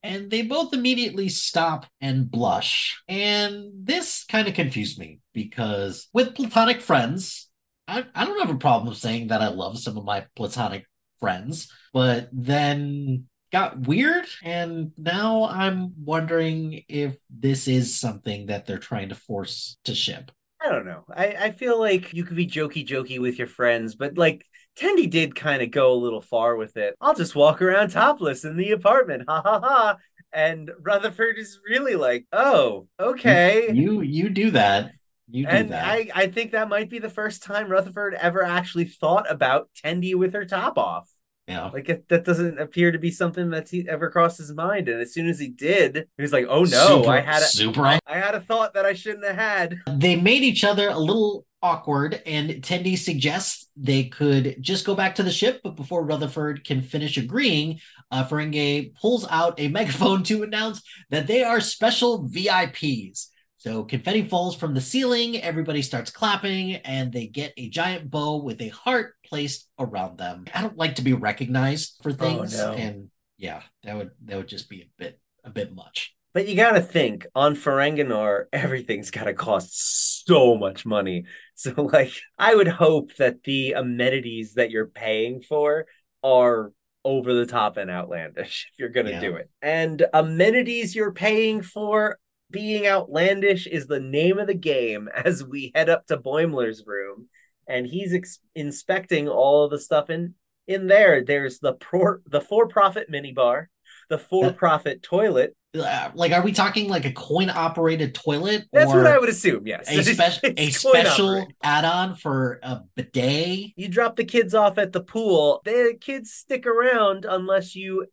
And 0.03 0.29
they 0.29 0.43
both 0.43 0.73
immediately 0.73 1.29
stop 1.29 1.87
and 1.99 2.29
blush. 2.29 3.01
And 3.07 3.71
this 3.73 4.23
kind 4.25 4.47
of 4.47 4.53
confused 4.53 4.99
me 4.99 5.19
because 5.33 6.07
with 6.13 6.35
platonic 6.35 6.81
friends, 6.81 7.49
I, 7.87 8.05
I 8.13 8.25
don't 8.25 8.39
have 8.45 8.55
a 8.55 8.59
problem 8.59 8.93
saying 8.93 9.27
that 9.27 9.41
I 9.41 9.47
love 9.47 9.79
some 9.79 9.97
of 9.97 10.05
my 10.05 10.25
platonic 10.35 10.85
friends, 11.19 11.71
but 11.93 12.29
then 12.31 13.25
got 13.51 13.87
weird 13.87 14.25
and 14.43 14.91
now 14.97 15.45
i'm 15.45 15.93
wondering 16.03 16.83
if 16.87 17.17
this 17.29 17.67
is 17.67 17.97
something 17.99 18.47
that 18.47 18.65
they're 18.65 18.77
trying 18.77 19.09
to 19.09 19.15
force 19.15 19.77
to 19.83 19.95
ship 19.95 20.31
I 20.61 20.71
don't 20.71 20.85
know. 20.85 21.03
I, 21.15 21.35
I 21.39 21.51
feel 21.51 21.79
like 21.79 22.11
you 22.11 22.23
could 22.23 22.37
be 22.37 22.47
jokey 22.47 22.87
jokey 22.87 23.19
with 23.19 23.37
your 23.37 23.45
friends, 23.45 23.93
but 23.93 24.17
like 24.17 24.43
Tendi 24.75 25.07
did 25.07 25.35
kind 25.35 25.61
of 25.61 25.69
go 25.69 25.93
a 25.93 25.95
little 25.95 26.21
far 26.21 26.55
with 26.55 26.75
it. 26.75 26.95
I'll 26.99 27.13
just 27.13 27.35
walk 27.35 27.61
around 27.61 27.89
topless 27.89 28.43
in 28.45 28.57
the 28.57 28.71
apartment. 28.71 29.25
Ha 29.27 29.41
ha 29.43 29.59
ha. 29.59 29.97
And 30.33 30.71
Rutherford 30.81 31.37
is 31.37 31.59
really 31.69 31.95
like, 31.95 32.25
oh, 32.33 32.87
okay. 32.99 33.71
you 33.71 34.01
you 34.01 34.29
do 34.29 34.51
that 34.51 34.91
you 35.29 35.45
do 35.45 35.49
and 35.49 35.69
that 35.71 35.85
I, 35.85 36.09
I 36.13 36.27
think 36.27 36.51
that 36.51 36.69
might 36.69 36.89
be 36.89 36.99
the 36.99 37.09
first 37.09 37.43
time 37.43 37.69
Rutherford 37.69 38.13
ever 38.15 38.43
actually 38.43 38.85
thought 38.85 39.29
about 39.29 39.69
Tendi 39.83 40.15
with 40.15 40.33
her 40.33 40.45
top 40.45 40.77
off. 40.77 41.09
Yeah 41.47 41.69
Like 41.69 41.89
it, 41.89 42.09
that 42.09 42.25
doesn't 42.25 42.59
appear 42.59 42.91
to 42.91 42.99
be 42.99 43.11
something 43.11 43.49
that's 43.49 43.71
he 43.71 43.87
ever 43.87 44.09
crossed 44.09 44.37
his 44.37 44.53
mind. 44.53 44.89
And 44.89 45.01
as 45.01 45.13
soon 45.13 45.27
as 45.27 45.39
he 45.39 45.49
did, 45.49 46.07
he 46.17 46.21
was 46.21 46.33
like, 46.33 46.45
"Oh 46.49 46.63
no, 46.63 46.87
Super- 46.87 47.09
I 47.09 47.21
had 47.21 47.41
a, 47.41 47.45
super 47.45 47.85
I 47.85 47.99
had 48.07 48.35
a 48.35 48.39
thought 48.41 48.73
that 48.73 48.85
I 48.85 48.93
shouldn't 48.93 49.25
have 49.25 49.35
had." 49.35 49.77
they 49.89 50.15
made 50.15 50.43
each 50.43 50.63
other 50.63 50.89
a 50.89 50.97
little 50.97 51.45
awkward 51.61 52.21
and 52.27 52.49
Tendi 52.61 52.95
suggests 52.95 53.71
they 53.75 54.03
could 54.03 54.55
just 54.61 54.85
go 54.85 54.93
back 54.93 55.15
to 55.15 55.23
the 55.23 55.31
ship 55.31 55.61
but 55.63 55.75
before 55.75 56.05
Rutherford 56.05 56.63
can 56.63 56.83
finish 56.83 57.17
agreeing 57.17 57.79
uh, 58.11 58.23
Ferengi 58.23 58.93
pulls 58.93 59.25
out 59.29 59.59
a 59.59 59.67
megaphone 59.79 60.21
to 60.25 60.43
announce 60.43 60.83
that 61.09 61.25
they 61.25 61.43
are 61.43 61.59
special 61.59 62.29
VIPs 62.29 63.29
so 63.65 63.83
confetti 63.83 64.23
falls 64.23 64.55
from 64.55 64.73
the 64.73 64.81
ceiling 64.81 65.41
everybody 65.41 65.81
starts 65.81 66.11
clapping 66.11 66.75
and 66.75 67.11
they 67.11 67.27
get 67.27 67.53
a 67.57 67.69
giant 67.69 68.09
bow 68.11 68.37
with 68.37 68.61
a 68.61 68.69
heart 68.69 69.15
placed 69.25 69.67
around 69.79 70.17
them 70.17 70.45
I 70.53 70.61
don't 70.61 70.77
like 70.77 70.95
to 70.95 71.01
be 71.01 71.13
recognized 71.13 71.99
for 72.03 72.11
oh, 72.11 72.13
things 72.13 72.57
no. 72.57 72.73
and 72.73 73.09
yeah 73.37 73.61
that 73.83 73.95
would 73.97 74.11
that 74.25 74.37
would 74.37 74.47
just 74.47 74.69
be 74.69 74.81
a 74.81 74.89
bit 74.97 75.19
a 75.43 75.49
bit 75.49 75.73
much 75.73 76.15
But 76.33 76.47
you 76.47 76.55
gotta 76.55 76.81
think 76.81 77.25
on 77.33 77.55
Ferenginar, 77.55 78.45
everything's 78.51 79.11
gotta 79.11 79.33
cost 79.33 80.25
so 80.27 80.55
much 80.55 80.85
money. 80.85 81.25
So, 81.57 81.71
like, 81.83 82.11
I 82.37 82.53
would 82.53 82.67
hope 82.67 83.15
that 83.15 83.43
the 83.43 83.71
amenities 83.73 84.55
that 84.55 84.71
you're 84.71 84.89
paying 84.89 85.41
for 85.41 85.85
are 86.21 86.73
over 87.05 87.33
the 87.33 87.45
top 87.45 87.77
and 87.77 87.89
outlandish 87.89 88.69
if 88.73 88.79
you're 88.79 88.89
gonna 88.89 89.11
Yeah. 89.11 89.21
do 89.21 89.35
it. 89.37 89.49
And 89.61 90.05
amenities 90.13 90.93
you're 90.95 91.13
paying 91.13 91.61
for 91.61 92.19
being 92.55 92.87
outlandish 92.87 93.67
is 93.67 93.85
the 93.85 93.99
name 93.99 94.39
of 94.39 94.47
the 94.47 94.53
game 94.53 95.09
as 95.25 95.43
we 95.43 95.71
head 95.75 95.89
up 95.89 96.07
to 96.07 96.17
Boimler's 96.17 96.83
room 96.87 97.27
and 97.67 97.85
he's 97.85 98.13
ex- 98.13 98.39
inspecting 98.55 99.27
all 99.27 99.65
of 99.65 99.71
the 99.71 99.79
stuff 99.79 100.09
in 100.09 100.35
in 100.67 100.87
there. 100.87 101.23
There's 101.23 101.59
the 101.59 101.73
pro- 101.73 102.19
the 102.25 102.41
for-profit 102.41 103.11
minibar, 103.11 103.65
the 104.09 104.17
for-profit 104.17 105.03
toilet. 105.03 105.55
Like 105.73 106.31
are 106.31 106.41
we 106.41 106.53
talking 106.53 106.87
like 106.87 107.03
a 107.03 107.11
coin 107.11 107.49
operated 107.49 108.15
toilet 108.15 108.63
That's 108.71 108.87
what 108.87 109.05
I 109.05 109.19
would 109.19 109.27
assume. 109.27 109.67
Yes, 109.67 109.89
a, 109.89 110.03
spe- 110.03 110.53
a 110.57 110.69
special 110.69 111.45
add-on 111.61 112.15
for 112.15 112.61
a 112.63 112.79
bidet 112.95 113.73
You 113.75 113.89
drop 113.89 114.15
the 114.15 114.23
kids 114.23 114.53
off 114.55 114.77
at 114.77 114.93
the 114.93 115.01
pool. 115.01 115.61
The 115.65 115.97
kids 115.99 116.31
stick 116.31 116.65
around 116.65 117.25
unless 117.25 117.75
you 117.75 118.05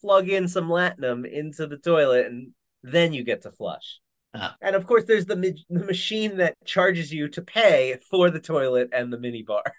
plug 0.00 0.28
in 0.28 0.48
some 0.48 0.68
latinum 0.68 1.24
into 1.30 1.68
the 1.68 1.76
toilet, 1.76 2.26
and 2.26 2.52
then 2.82 3.12
you 3.12 3.24
get 3.24 3.42
to 3.42 3.52
flush. 3.52 4.00
Ah. 4.34 4.56
And 4.60 4.76
of 4.76 4.86
course, 4.86 5.04
there's 5.04 5.26
the, 5.26 5.36
mi- 5.36 5.64
the 5.70 5.84
machine 5.84 6.36
that 6.36 6.54
charges 6.64 7.12
you 7.12 7.28
to 7.28 7.42
pay 7.42 7.98
for 8.10 8.30
the 8.30 8.40
toilet 8.40 8.90
and 8.92 9.12
the 9.12 9.18
minibar. 9.18 9.62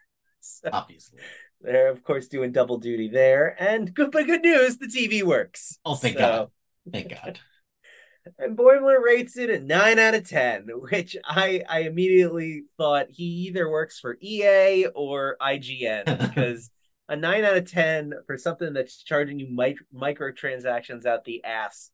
So 0.42 0.70
obviously 0.72 1.20
they're 1.60 1.90
of 1.90 2.02
course 2.06 2.30
doing 2.30 2.54
double 2.54 2.78
duty 2.78 3.10
there. 3.10 3.62
And 3.62 3.94
good, 3.94 4.10
but 4.12 4.26
good 4.26 4.42
news, 4.42 4.78
the 4.78 4.88
TV 4.88 5.22
works. 5.22 5.78
Oh, 5.84 5.96
thank 5.96 6.16
So- 6.18 6.20
God. 6.22 6.50
thank 6.94 7.10
god 7.24 7.40
And 8.38 8.58
Boimler 8.58 9.04
rates 9.04 9.36
it 9.38 9.50
a 9.50 9.60
nine 9.60 10.00
out 10.00 10.16
of 10.16 10.28
ten, 10.30 10.68
which 10.74 11.18
I 11.26 11.62
I 11.68 11.80
immediately 11.82 12.64
thought 12.78 13.08
he 13.10 13.26
either 13.48 13.70
works 13.70 14.00
for 14.00 14.18
EA 14.22 14.86
or 14.96 15.36
IGN 15.42 16.06
because 16.30 16.70
a 17.10 17.18
nine 17.18 17.44
out 17.44 17.58
of 17.58 17.70
ten 17.70 18.14
for 18.28 18.38
something 18.38 18.72
that's 18.72 19.04
charging 19.04 19.40
you 19.40 19.48
mic- 19.54 19.78
microtransactions 19.94 21.06
out 21.06 21.26
the 21.26 21.44
ass 21.44 21.92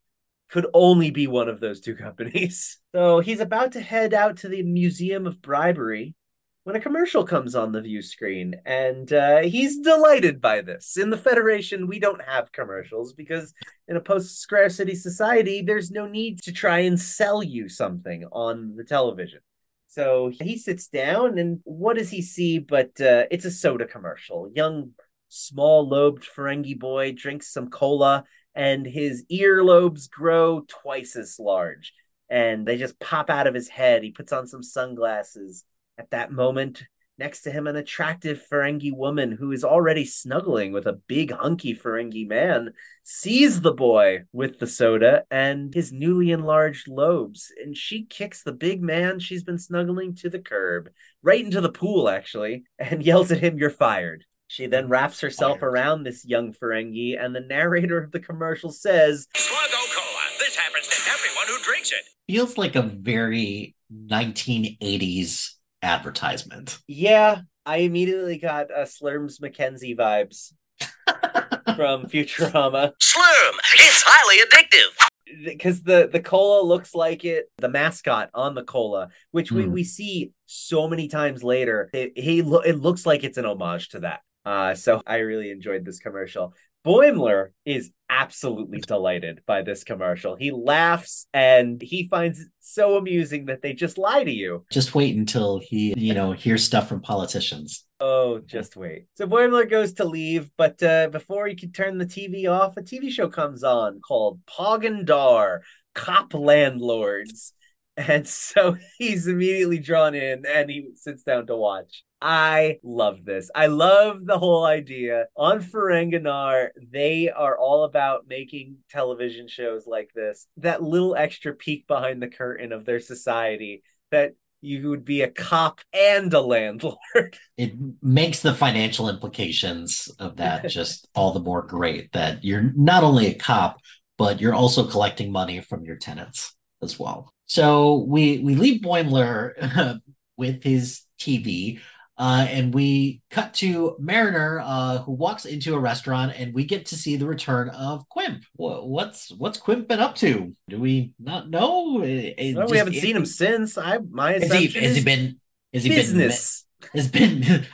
could 0.49 0.67
only 0.73 1.12
be 1.12 1.27
one 1.27 1.49
of 1.49 1.60
those 1.60 1.79
two 1.79 1.95
companies. 1.95 2.79
So 2.95 3.19
he's 3.19 3.41
about 3.41 3.73
to 3.73 3.81
head 3.81 4.13
out 4.13 4.38
to 4.38 4.47
the 4.47 4.63
Museum 4.63 5.27
of 5.27 5.41
Bribery 5.41 6.15
when 6.63 6.77
a 6.77 6.79
commercial 6.79 7.25
comes 7.25 7.53
on 7.53 7.73
the 7.73 7.81
view 7.81 8.01
screen, 8.01 8.55
and 8.65 9.12
uh, 9.13 9.41
he's 9.41 9.79
delighted 9.79 10.41
by 10.41 10.62
this. 10.62 10.97
In 10.97 11.12
the 11.12 11.17
Federation, 11.17 11.88
we 11.88 11.99
don't 11.99 12.23
have 12.23 12.51
commercials 12.51 13.13
because 13.13 13.53
in 13.88 13.97
a 13.97 14.01
post 14.01 14.39
scarcity 14.39 14.95
society, 14.95 15.62
there's 15.62 15.91
no 15.91 16.08
need 16.08 16.41
to 16.43 16.51
try 16.51 16.79
and 16.79 16.99
sell 16.99 17.43
you 17.43 17.69
something 17.69 18.25
on 18.31 18.75
the 18.75 18.84
television. 18.84 19.41
So 19.88 20.31
he 20.34 20.58
sits 20.58 20.88
down, 20.88 21.38
and 21.38 21.60
what 21.65 21.97
does 21.97 22.10
he 22.10 22.23
see? 22.23 22.58
But 22.58 22.99
uh, 22.99 23.25
it's 23.29 23.45
a 23.45 23.51
soda 23.51 23.86
commercial. 23.86 24.49
Young, 24.55 24.91
small 25.29 25.88
lobed 25.88 26.23
Ferengi 26.23 26.79
boy 26.79 27.12
drinks 27.12 27.53
some 27.53 27.69
cola, 27.69 28.23
and 28.56 28.86
his 28.86 29.26
earlobes 29.32 30.10
grow 30.10 30.62
twice 30.68 31.15
as 31.15 31.39
large, 31.39 31.94
and 32.30 32.65
they 32.65 32.78
just 32.78 33.00
pop 33.00 33.30
out 33.30 33.48
of 33.48 33.54
his 33.54 33.68
head. 33.68 34.04
He 34.04 34.12
puts 34.12 34.32
on 34.32 34.48
some 34.48 34.63
sunglasses. 34.63 35.63
At 35.98 36.12
that 36.12 36.32
moment, 36.32 36.84
next 37.18 37.41
to 37.41 37.52
him, 37.52 37.68
an 37.68 37.76
attractive 37.76 38.46
Ferengi 38.52 38.94
woman 38.94 39.32
who 39.32 39.52
is 39.52 39.63
already 39.63 40.06
snuggling 40.06 40.72
with 40.72 40.88
a 40.88 41.00
big, 41.08 41.32
hunky 41.32 41.74
Ferengi 41.74 42.28
man 42.28 42.74
sees 43.04 43.62
the 43.62 43.74
boy 43.74 44.24
with 44.34 44.60
the 44.60 44.68
soda 44.68 45.24
and 45.32 45.74
his 45.74 45.91
newly 45.91 46.32
enlarged 46.32 46.88
lobes, 46.88 47.52
and 47.63 47.78
she 47.78 48.04
kicks 48.06 48.44
the 48.44 48.52
big 48.52 48.82
man 48.82 49.20
she's 49.20 49.44
been 49.44 49.60
snuggling 49.60 50.15
to 50.15 50.30
the 50.30 50.39
curb, 50.39 50.89
right 51.22 51.44
into 51.44 51.62
the 51.62 51.72
pool, 51.72 52.10
actually, 52.10 52.63
and 52.80 53.04
yells 53.06 53.32
at 53.32 53.39
him, 53.39 53.58
You're 53.58 53.70
fired. 53.70 54.26
She 54.47 54.67
then 54.67 54.88
wraps 54.89 55.19
herself 55.21 55.60
Fired. 55.60 55.69
around 55.73 56.03
this 56.03 56.23
young 56.25 56.53
Ferengi, 56.53 57.21
and 57.21 57.36
the 57.36 57.39
narrator 57.41 57.97
of 57.97 58.12
the 58.12 58.19
commercial 58.19 58.71
says, 58.71 59.27
Sluggo 59.36 59.95
Cola. 59.95 60.21
This 60.39 60.55
happens 60.55 60.88
to 60.88 61.12
everyone 61.12 61.47
who 61.47 61.63
drinks 61.63 61.91
it. 61.91 62.03
feels 62.27 62.58
like 62.58 62.75
a 62.75 62.81
very 62.84 63.75
1980s 63.93 65.49
advertisement 65.81 66.79
Yeah, 66.88 67.41
I 67.65 67.77
immediately 67.77 68.38
got 68.38 68.71
uh, 68.71 68.86
Slurms 68.86 69.39
McKenzie 69.39 69.95
vibes 69.97 70.53
from 71.75 72.05
Futurama. 72.05 72.91
Slurm, 73.01 73.53
it's 73.75 74.03
highly 74.05 74.43
addictive. 74.45 75.43
because 75.45 75.81
the 75.84 76.08
the 76.12 76.19
cola 76.19 76.62
looks 76.63 76.93
like 76.93 77.25
it 77.25 77.45
the 77.58 77.67
mascot 77.67 78.29
on 78.36 78.53
the 78.53 78.63
cola 78.63 79.10
which 79.31 79.51
we 79.51 79.63
Hmm. 79.63 79.71
we 79.71 79.84
see 79.84 80.31
so 80.45 80.88
many 80.88 81.08
times 81.08 81.43
later 81.43 81.89
it 81.93 82.13
he 82.15 82.41
lo- 82.43 82.60
it 82.62 82.79
looks 82.79 83.05
like 83.08 83.23
it's 83.23 83.38
an 83.39 83.45
homage 83.45 83.89
to 83.89 83.99
that 84.01 84.19
uh 84.45 84.73
so 84.73 85.01
i 85.05 85.17
really 85.17 85.51
enjoyed 85.51 85.86
this 85.86 85.99
commercial 85.99 86.53
boimler 86.86 87.47
is 87.65 87.91
absolutely 88.10 88.79
delighted 88.79 89.41
by 89.47 89.62
this 89.62 89.84
commercial 89.84 90.36
he 90.36 90.51
laughs 90.51 91.27
and 91.34 91.81
he 91.81 92.08
finds 92.08 92.39
it 92.39 92.47
so 92.59 92.97
amusing 92.97 93.45
that 93.45 93.61
they 93.61 93.74
just 93.74 93.97
lie 93.97 94.24
to 94.24 94.32
you 94.32 94.63
just 94.72 94.93
wait 94.93 95.15
until 95.15 95.59
he 95.59 95.93
you 95.97 96.13
know 96.13 96.32
hears 96.32 96.63
stuff 96.63 96.88
from 96.88 97.01
politicians 97.01 97.86
Oh, 98.01 98.39
just 98.39 98.76
wait. 98.76 99.05
So 99.15 99.26
Boimler 99.26 99.70
goes 99.70 99.93
to 99.93 100.05
leave, 100.05 100.51
but 100.57 100.84
uh, 100.84 101.07
before 101.07 101.47
he 101.47 101.55
can 101.55 101.72
turn 101.72 101.97
the 101.97 102.05
TV 102.05 102.45
off, 102.49 102.76
a 102.76 102.82
TV 102.82 103.09
show 103.09 103.30
comes 103.30 103.63
on 103.63 104.01
called 104.01 104.41
Poggandar 104.45 105.61
Cop 105.93 106.34
Landlords. 106.34 107.53
And 107.98 108.28
so 108.28 108.78
he's 108.98 109.28
immediately 109.28 109.80
drawn 109.80 110.16
in 110.16 110.46
and 110.46 110.70
he 110.70 110.89
sits 110.96 111.24
down 111.24 111.48
to 111.48 111.56
watch. 111.56 112.04
I 112.22 112.80
love 112.82 113.24
this. 113.24 113.52
I 113.54 113.68
love 113.68 114.26
the 114.26 114.39
whole 114.39 114.66
idea. 114.66 115.26
On 115.36 115.62
Ferenginar, 115.62 116.70
they 116.91 117.30
are 117.30 117.58
all 117.58 117.84
about 117.84 118.26
making 118.28 118.78
television 118.89 119.48
shows 119.48 119.86
like 119.86 120.10
this. 120.16 120.48
That 120.58 120.82
little 120.82 121.16
extra 121.16 121.54
peek 121.54 121.88
behind 121.88 122.22
the 122.22 122.28
curtain 122.28 122.72
of 122.72 122.86
their 122.86 123.00
society 123.00 123.84
that 124.12 124.34
you 124.62 124.89
would 124.89 125.06
be 125.06 125.22
a 125.22 125.30
cop 125.30 125.82
and 125.93 126.34
a 126.34 126.41
landlord. 126.41 126.98
it 127.58 127.74
makes 128.02 128.41
the 128.41 128.54
financial 128.54 129.10
implications 129.10 130.10
of 130.20 130.38
that 130.38 130.68
just 130.70 131.08
all 131.14 131.32
the 131.32 131.39
more 131.39 131.62
great 131.62 132.12
that 132.14 132.43
you're 132.43 132.72
not 132.76 133.04
only 133.04 133.28
a 133.28 133.36
cop 133.36 133.78
but 134.18 134.39
you're 134.39 134.54
also 134.54 134.88
collecting 134.88 135.32
money 135.32 135.60
from 135.60 135.84
your 135.84 135.98
tenants 135.98 136.55
as 136.82 136.99
well. 136.99 137.32
So 137.47 138.05
we 138.07 138.39
we 138.39 138.55
leave 138.55 138.82
Boimler 138.82 139.99
with 140.38 140.63
his 140.63 141.01
TV, 141.19 141.80
uh, 142.17 142.45
and 142.49 142.73
we 142.73 143.21
cut 143.30 143.53
to 143.55 143.95
Mariner, 143.99 144.59
uh, 144.63 144.97
who 144.99 145.11
walks 145.11 145.45
into 145.45 145.76
a 145.76 145.80
restaurant, 145.80 146.34
and 146.38 146.53
we 146.53 146.65
get 146.65 146.88
to 146.88 146.95
see 146.95 147.15
the 147.17 147.28
return 147.28 147.69
of 147.69 148.07
Quimp. 148.09 148.43
What's 148.55 149.32
what's 149.32 149.59
Quimp 149.59 149.88
been 149.88 149.99
up 149.99 150.15
to? 150.15 150.55
Do 150.69 150.80
we 150.80 151.13
not 151.19 151.49
know? 151.49 152.01
Eh, 152.01 152.34
eh, 152.38 152.53
Well, 152.55 152.67
we 152.67 152.78
haven't 152.78 152.95
seen 152.95 153.15
him 153.15 153.26
since. 153.26 153.78
I 153.78 153.99
my 154.09 154.34
Has 154.34 154.43
he, 154.43 154.47
assumption 154.47 154.84
has 154.84 154.95
he 154.95 155.03
been? 155.03 155.39
Has 155.73 155.84
he 155.84 155.89
business. 155.89 156.61
been? 156.61 156.65
Has 156.93 157.07
been 157.07 157.65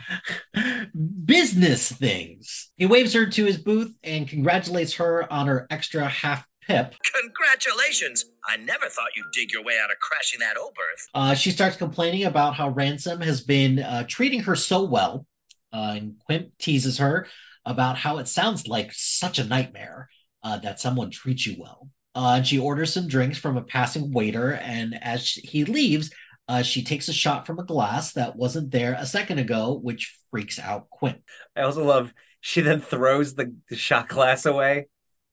business 1.26 1.92
things. 1.92 2.72
He 2.78 2.86
waves 2.86 3.14
her 3.14 3.26
to 3.26 3.46
his 3.46 3.58
booth 3.58 3.96
and 4.04 4.28
congratulates 4.28 4.96
her 4.96 5.32
on 5.32 5.48
her 5.48 5.68
extra 5.70 6.08
half 6.08 6.48
pip. 6.72 6.96
Congratulations! 7.22 8.26
I 8.48 8.58
never 8.58 8.88
thought 8.88 9.16
you'd 9.16 9.32
dig 9.34 9.52
your 9.52 9.64
way 9.64 9.74
out 9.82 9.92
of 9.92 9.98
crashing 10.00 10.40
that 10.40 10.58
Oberth. 10.58 11.08
Uh, 11.14 11.34
she 11.34 11.52
starts 11.52 11.76
complaining 11.78 12.24
about 12.24 12.56
how 12.56 12.70
Ransom 12.70 13.22
has 13.22 13.42
been 13.42 13.80
uh, 13.80 14.06
treating 14.08 14.42
her 14.42 14.56
so 14.56 14.84
well. 14.84 15.26
Uh, 15.74 15.94
and 15.96 16.16
Quimp 16.26 16.58
teases 16.58 16.98
her 16.98 17.28
about 17.66 17.98
how 17.98 18.18
it 18.18 18.28
sounds 18.28 18.68
like 18.68 18.92
such 18.94 19.40
a 19.40 19.44
nightmare 19.46 20.10
uh, 20.44 20.58
that 20.58 20.80
someone 20.80 21.10
treats 21.12 21.46
you 21.48 21.56
well. 21.60 21.90
Uh, 22.14 22.34
and 22.38 22.48
she 22.48 22.60
orders 22.60 22.94
some 22.94 23.08
drinks 23.08 23.38
from 23.38 23.56
a 23.56 23.62
passing 23.62 24.12
waiter. 24.12 24.54
And 24.54 25.02
as 25.02 25.26
she- 25.26 25.42
he 25.42 25.64
leaves, 25.64 26.12
uh, 26.50 26.62
she 26.62 26.84
takes 26.84 27.08
a 27.08 27.14
shot 27.14 27.48
from 27.48 27.60
a 27.60 27.64
glass 27.64 28.12
that 28.14 28.36
wasn't 28.36 28.72
there 28.72 28.98
a 29.00 29.06
second 29.06 29.40
ago, 29.40 29.80
which 29.82 30.18
freaks 30.30 30.60
out 30.60 30.90
Quimp. 30.90 31.22
I 31.56 31.62
also 31.62 31.86
love 31.86 32.12
she 32.42 32.60
then 32.62 32.82
throws 32.82 33.36
the, 33.36 33.56
the 33.70 33.78
shot 33.78 34.10
glass 34.10 34.46
away, 34.46 34.88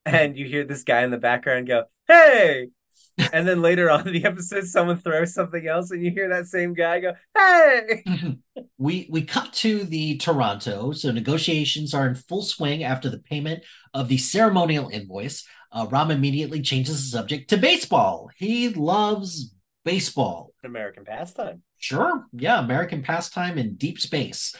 and 0.08 0.36
you 0.36 0.46
hear 0.46 0.64
this 0.64 0.84
guy 0.84 1.02
in 1.02 1.10
the 1.10 1.18
background 1.18 1.66
go, 1.66 1.84
"Hey!" 2.06 2.68
And 3.32 3.48
then 3.48 3.62
later 3.62 3.90
on 3.90 4.06
in 4.06 4.14
the 4.14 4.24
episode, 4.24 4.64
someone 4.66 4.96
throws 4.96 5.34
something 5.34 5.66
else, 5.66 5.90
and 5.90 6.04
you 6.04 6.10
hear 6.10 6.28
that 6.28 6.46
same 6.46 6.74
guy 6.74 7.00
go, 7.00 7.14
"Hey!" 7.36 8.04
we 8.78 9.08
we 9.10 9.22
cut 9.22 9.52
to 9.54 9.84
the 9.84 10.16
Toronto. 10.18 10.92
So 10.92 11.10
negotiations 11.10 11.94
are 11.94 12.06
in 12.06 12.14
full 12.14 12.42
swing 12.42 12.84
after 12.84 13.10
the 13.10 13.18
payment 13.18 13.64
of 13.92 14.08
the 14.08 14.18
ceremonial 14.18 14.88
invoice. 14.88 15.46
Uh, 15.70 15.86
Rom 15.90 16.10
immediately 16.10 16.62
changes 16.62 16.96
the 16.96 17.18
subject 17.18 17.50
to 17.50 17.58
baseball. 17.58 18.30
He 18.36 18.70
loves 18.70 19.54
baseball. 19.84 20.54
American 20.64 21.04
pastime. 21.04 21.62
Sure, 21.78 22.26
yeah, 22.32 22.58
American 22.58 23.02
pastime 23.02 23.58
in 23.58 23.76
deep 23.76 24.00
space. 24.00 24.54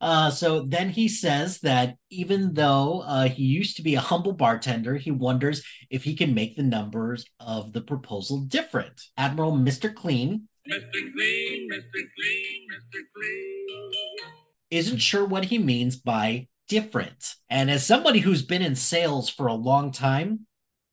Uh, 0.00 0.30
so 0.30 0.62
then 0.62 0.90
he 0.90 1.08
says 1.08 1.60
that 1.60 1.96
even 2.10 2.54
though 2.54 3.02
uh, 3.06 3.28
he 3.28 3.44
used 3.44 3.76
to 3.76 3.82
be 3.82 3.94
a 3.94 4.00
humble 4.00 4.32
bartender, 4.32 4.96
he 4.96 5.10
wonders 5.10 5.62
if 5.90 6.04
he 6.04 6.14
can 6.14 6.34
make 6.34 6.56
the 6.56 6.62
numbers 6.62 7.24
of 7.38 7.72
the 7.72 7.80
proposal 7.80 8.40
different. 8.40 9.00
Admiral 9.16 9.52
Mr. 9.52 9.94
Clean 9.94 10.48
Mr. 10.68 11.12
Clean, 11.16 11.68
Mr. 11.72 12.02
Clean, 12.14 12.66
Mr. 12.70 13.00
Clean. 13.14 13.90
isn't 14.70 14.98
sure 14.98 15.24
what 15.24 15.46
he 15.46 15.58
means 15.58 15.96
by 15.96 16.46
different. 16.68 17.34
And 17.50 17.70
as 17.70 17.84
somebody 17.84 18.20
who's 18.20 18.42
been 18.42 18.62
in 18.62 18.76
sales 18.76 19.28
for 19.28 19.48
a 19.48 19.54
long 19.54 19.90
time, 19.90 20.46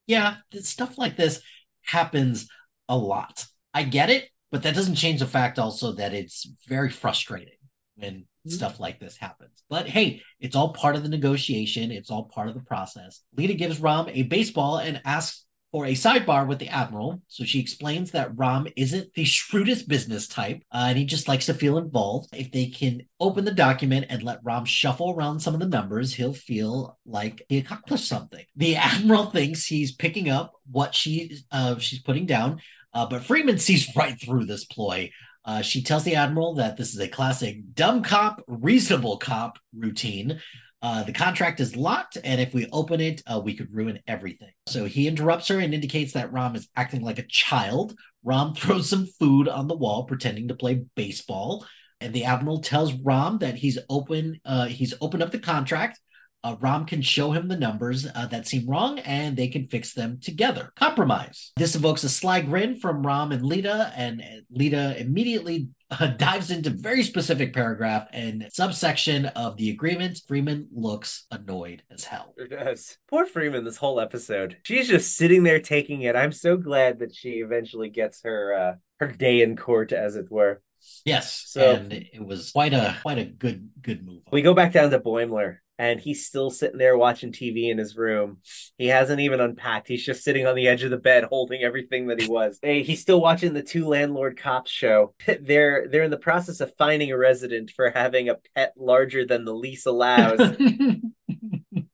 yeah, 0.08 0.38
stuff 0.54 0.98
like 0.98 1.18
this 1.18 1.42
happens 1.84 2.48
a 2.88 2.98
lot. 2.98 3.46
I 3.74 3.84
get 3.84 4.10
it, 4.10 4.30
but 4.52 4.64
that 4.64 4.74
doesn't 4.74 4.96
change 4.96 5.20
the 5.20 5.28
fact 5.28 5.60
also 5.60 5.92
that 5.94 6.14
it's 6.14 6.50
very 6.68 6.90
frustrating 6.90 7.54
when 7.96 8.26
stuff 8.48 8.80
like 8.80 9.00
this 9.00 9.18
happens. 9.18 9.64
But 9.70 9.88
hey, 9.88 10.22
it's 10.40 10.56
all 10.56 10.74
part 10.74 10.96
of 10.96 11.04
the 11.04 11.10
negotiation, 11.10 11.92
it's 11.92 12.10
all 12.10 12.26
part 12.26 12.48
of 12.48 12.54
the 12.54 12.62
process. 12.62 13.22
Leeta 13.38 13.58
gives 13.58 13.80
Rom 13.80 14.10
a 14.10 14.24
baseball 14.24 14.78
and 14.78 15.02
asks 15.06 15.46
for 15.72 15.86
a 15.86 15.94
sidebar 15.94 16.48
with 16.48 16.60
the 16.60 16.70
admiral. 16.70 17.22
So 17.28 17.44
she 17.44 17.60
explains 17.60 18.12
that 18.12 18.36
Rom 18.36 18.68
isn't 18.76 19.14
the 19.14 19.24
shrewdest 19.26 19.88
business 19.88 20.28
type, 20.28 20.62
uh, 20.72 20.86
and 20.90 20.98
he 20.98 21.06
just 21.06 21.28
likes 21.28 21.46
to 21.48 21.54
feel 21.54 21.78
involved. 21.78 22.30
If 22.34 22.52
they 22.52 22.68
can 22.68 23.02
open 23.20 23.46
the 23.46 23.52
document 23.52 24.08
and 24.10 24.24
let 24.24 24.44
Rom 24.44 24.66
shuffle 24.66 25.12
around 25.12 25.40
some 25.40 25.54
of 25.54 25.60
the 25.60 25.68
numbers, 25.68 26.16
he'll 26.16 26.34
feel 26.34 26.98
like 27.06 27.44
he 27.50 27.60
accomplished 27.60 28.08
something. 28.08 28.46
The 28.56 28.76
admiral 28.78 29.26
thinks 29.28 29.66
he's 29.66 29.92
picking 29.92 30.30
up 30.30 30.54
what 30.70 30.96
she 30.96 31.40
uh, 31.52 31.78
she's 31.78 32.02
putting 32.02 32.26
down, 32.26 32.62
uh, 32.94 33.06
but 33.06 33.24
Freeman 33.24 33.60
sees 33.60 33.96
right 33.96 34.20
through 34.20 34.46
this 34.46 34.66
ploy. 34.66 35.12
Uh, 35.46 35.62
she 35.62 35.82
tells 35.82 36.04
the 36.04 36.16
admiral 36.16 36.56
that 36.56 36.78
this 36.78 36.94
is 36.94 37.00
a 37.00 37.08
classic 37.08 37.58
dumb 37.74 38.04
cop, 38.04 38.44
reasonable 38.48 39.18
cop 39.18 39.58
routine. 39.76 40.40
Uh, 40.82 41.04
the 41.04 41.12
contract 41.12 41.60
is 41.60 41.76
locked, 41.76 42.18
and 42.24 42.40
if 42.40 42.54
we 42.54 42.68
open 42.72 43.02
it, 43.02 43.22
uh, 43.28 43.40
we 43.44 43.54
could 43.54 43.74
ruin 43.74 44.00
everything. 44.08 44.52
So 44.68 44.86
he 44.86 45.08
interrupts 45.08 45.50
her 45.50 45.60
and 45.60 45.74
indicates 45.74 46.14
that 46.14 46.32
Rom 46.32 46.56
is 46.56 46.70
acting 46.76 47.02
like 47.02 47.20
a 47.20 47.28
child. 47.28 47.98
Rom 48.24 48.54
throws 48.56 48.90
some 48.90 49.06
food 49.06 49.48
on 49.48 49.68
the 49.68 49.76
wall, 49.76 50.06
pretending 50.06 50.48
to 50.48 50.56
play 50.56 50.86
baseball, 50.96 51.66
and 52.00 52.14
the 52.14 52.24
admiral 52.24 52.62
tells 52.62 52.94
Rom 52.94 53.40
that 53.40 53.56
he's 53.56 53.78
open. 53.90 54.40
Uh, 54.46 54.68
he's 54.68 54.94
opened 55.02 55.24
up 55.24 55.32
the 55.32 55.40
contract. 55.40 56.00
Uh, 56.44 56.56
Rom 56.60 56.86
can 56.86 57.02
show 57.02 57.32
him 57.32 57.48
the 57.48 57.58
numbers 57.58 58.08
uh, 58.16 58.26
that 58.28 58.48
seem 58.48 58.68
wrong, 58.70 59.00
and 59.00 59.36
they 59.36 59.48
can 59.50 59.68
fix 59.68 59.94
them 59.94 60.20
together. 60.22 60.72
Compromise. 60.76 61.52
This 61.58 61.76
evokes 61.76 62.04
a 62.04 62.10
sly 62.10 62.42
grin 62.42 62.78
from 62.78 63.06
Rom 63.06 63.32
and 63.32 63.44
Leeta, 63.44 63.92
and 63.96 64.22
Leeta 64.52 65.00
immediately 65.00 65.68
uh, 65.92 66.08
dives 66.18 66.50
into 66.52 66.70
very 66.70 67.04
specific 67.04 67.54
paragraph 67.54 68.08
and 68.14 68.48
subsection 68.54 69.26
of 69.28 69.58
the 69.58 69.70
agreement. 69.70 70.22
Freeman 70.28 70.68
looks 70.72 71.26
annoyed 71.32 71.84
as 71.92 72.06
hell. 72.06 72.34
Sure 72.38 72.48
does. 72.48 72.98
Poor 73.10 73.26
Freeman 73.26 73.66
this 73.66 73.78
whole 73.78 74.00
episode. 74.00 74.58
She's 74.64 74.88
just 74.88 75.18
sitting 75.18 75.44
there 75.44 75.60
taking 75.60 76.04
it. 76.04 76.16
I'm 76.16 76.32
so 76.32 76.56
glad 76.56 77.00
that 77.00 77.14
she 77.14 77.40
eventually 77.40 77.90
gets 77.90 78.22
her 78.24 78.54
uh 78.54 78.74
her 79.00 79.08
day 79.12 79.42
in 79.42 79.56
court, 79.58 79.92
as 79.92 80.16
it 80.16 80.30
were. 80.32 80.62
Yes, 81.06 81.44
So- 81.48 81.76
and 81.76 81.92
it 81.92 82.24
was 82.26 82.52
quite 82.52 82.74
a 82.74 82.96
quite 83.02 83.18
a 83.18 83.26
good 83.26 83.70
good 83.82 84.06
move. 84.06 84.22
We 84.32 84.42
go 84.42 84.54
back 84.54 84.72
down 84.72 84.92
to 84.92 85.00
Boimler, 85.00 85.58
and 85.80 85.98
he's 86.02 86.26
still 86.26 86.52
sitting 86.52 86.78
there 86.78 86.98
watching 86.98 87.32
TV 87.32 87.72
in 87.72 87.78
his 87.78 87.96
room. 87.96 88.40
He 88.78 88.88
hasn't 88.88 89.22
even 89.22 89.40
unpacked. 89.40 89.88
He's 89.88 90.06
just 90.06 90.26
sitting 90.26 90.46
on 90.46 90.56
the 90.56 90.68
edge 90.68 90.84
of 90.84 90.92
the 90.92 90.98
bed 90.98 91.24
holding 91.24 91.64
everything 91.64 92.08
that 92.08 92.22
he 92.22 92.28
was. 92.28 92.60
Hey, 92.62 92.84
he's 92.84 93.02
still 93.02 93.22
watching 93.22 93.54
the 93.54 93.64
two 93.64 93.88
landlord 93.88 94.38
cops 94.38 94.70
show. 94.70 95.16
They're 95.42 95.88
they're 95.88 96.04
in 96.04 96.12
the 96.12 96.18
process 96.18 96.60
of 96.60 96.76
finding 96.76 97.12
a 97.12 97.18
resident 97.18 97.72
for 97.72 97.90
having 97.92 98.28
a 98.28 98.36
pet 98.56 98.74
larger 98.76 99.26
than 99.26 99.46
the 99.46 99.54
lease 99.54 99.86
allows. 99.86 100.38
the, 100.50 101.02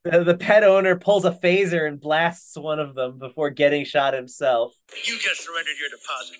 the 0.03 0.37
pet 0.39 0.63
owner 0.63 0.95
pulls 0.95 1.25
a 1.25 1.31
phaser 1.31 1.87
and 1.87 1.99
blasts 1.99 2.57
one 2.57 2.79
of 2.79 2.95
them 2.95 3.19
before 3.19 3.51
getting 3.51 3.85
shot 3.85 4.15
himself. 4.15 4.73
You 5.05 5.19
just 5.19 5.43
surrendered 5.43 5.75
your 5.79 5.89
deposit 5.89 6.37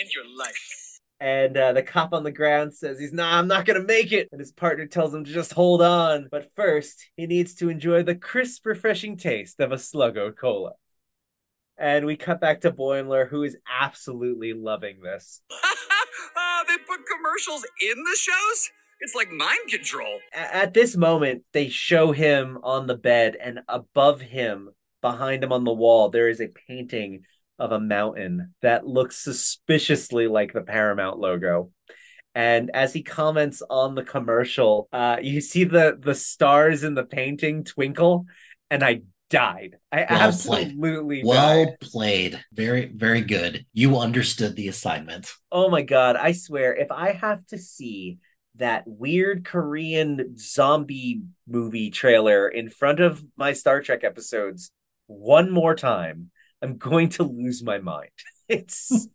and 0.00 0.10
your 0.14 0.24
life. 0.26 0.79
And 1.20 1.54
uh, 1.54 1.74
the 1.74 1.82
cop 1.82 2.14
on 2.14 2.24
the 2.24 2.32
ground 2.32 2.72
says 2.74 2.98
he's 2.98 3.12
not, 3.12 3.34
I'm 3.34 3.46
not 3.46 3.66
gonna 3.66 3.82
make 3.82 4.10
it. 4.10 4.28
And 4.32 4.40
his 4.40 4.52
partner 4.52 4.86
tells 4.86 5.14
him 5.14 5.24
to 5.24 5.32
just 5.32 5.52
hold 5.52 5.82
on. 5.82 6.28
But 6.30 6.50
first, 6.56 7.10
he 7.14 7.26
needs 7.26 7.54
to 7.56 7.68
enjoy 7.68 8.02
the 8.02 8.14
crisp, 8.14 8.64
refreshing 8.64 9.18
taste 9.18 9.60
of 9.60 9.70
a 9.70 9.76
Sluggo 9.76 10.34
Cola. 10.34 10.72
And 11.76 12.06
we 12.06 12.16
cut 12.16 12.40
back 12.40 12.62
to 12.62 12.70
Boimler, 12.70 13.28
who 13.28 13.42
is 13.42 13.56
absolutely 13.70 14.54
loving 14.54 15.00
this. 15.02 15.42
uh, 15.50 16.64
they 16.68 16.76
put 16.78 17.00
commercials 17.06 17.64
in 17.80 18.02
the 18.02 18.16
shows? 18.18 18.70
It's 19.00 19.14
like 19.14 19.30
mind 19.30 19.68
control. 19.70 20.18
At 20.34 20.74
this 20.74 20.94
moment, 20.94 21.44
they 21.52 21.68
show 21.70 22.12
him 22.12 22.58
on 22.62 22.86
the 22.86 22.96
bed, 22.96 23.36
and 23.40 23.60
above 23.66 24.20
him, 24.20 24.70
behind 25.00 25.42
him 25.42 25.52
on 25.52 25.64
the 25.64 25.72
wall, 25.72 26.10
there 26.10 26.28
is 26.28 26.40
a 26.40 26.48
painting 26.48 27.24
of 27.60 27.72
a 27.72 27.80
mountain 27.80 28.54
that 28.62 28.86
looks 28.86 29.16
suspiciously 29.18 30.26
like 30.28 30.52
the 30.52 30.62
Paramount 30.62 31.18
logo. 31.18 31.70
And 32.34 32.70
as 32.74 32.92
he 32.92 33.02
comments 33.02 33.62
on 33.68 33.94
the 33.94 34.04
commercial, 34.04 34.88
uh, 34.92 35.16
you 35.20 35.40
see 35.40 35.64
the 35.64 35.96
the 36.00 36.14
stars 36.14 36.84
in 36.84 36.94
the 36.94 37.04
painting 37.04 37.64
twinkle, 37.64 38.26
and 38.70 38.82
I 38.84 39.02
died. 39.30 39.76
I 39.92 40.06
Well 40.08 40.32
played. 40.38 40.76
absolutely 40.78 41.24
well 41.24 41.66
died. 41.66 41.80
played. 41.80 42.44
Very 42.52 42.86
very 42.86 43.22
good. 43.22 43.66
You 43.72 43.98
understood 43.98 44.56
the 44.56 44.68
assignment. 44.68 45.32
Oh 45.52 45.68
my 45.68 45.82
god, 45.82 46.16
I 46.16 46.32
swear, 46.32 46.74
if 46.76 46.90
I 46.90 47.12
have 47.12 47.44
to 47.48 47.58
see 47.58 48.18
that 48.56 48.84
weird 48.86 49.44
Korean 49.44 50.36
zombie 50.38 51.22
movie 51.48 51.90
trailer 51.90 52.48
in 52.48 52.68
front 52.70 53.00
of 53.00 53.24
my 53.36 53.52
Star 53.52 53.80
Trek 53.82 54.04
episodes 54.04 54.70
one 55.06 55.50
more 55.50 55.74
time, 55.74 56.30
I'm 56.62 56.76
going 56.76 57.08
to 57.10 57.22
lose 57.22 57.62
my 57.62 57.78
mind. 57.78 58.10
It's 58.50 59.06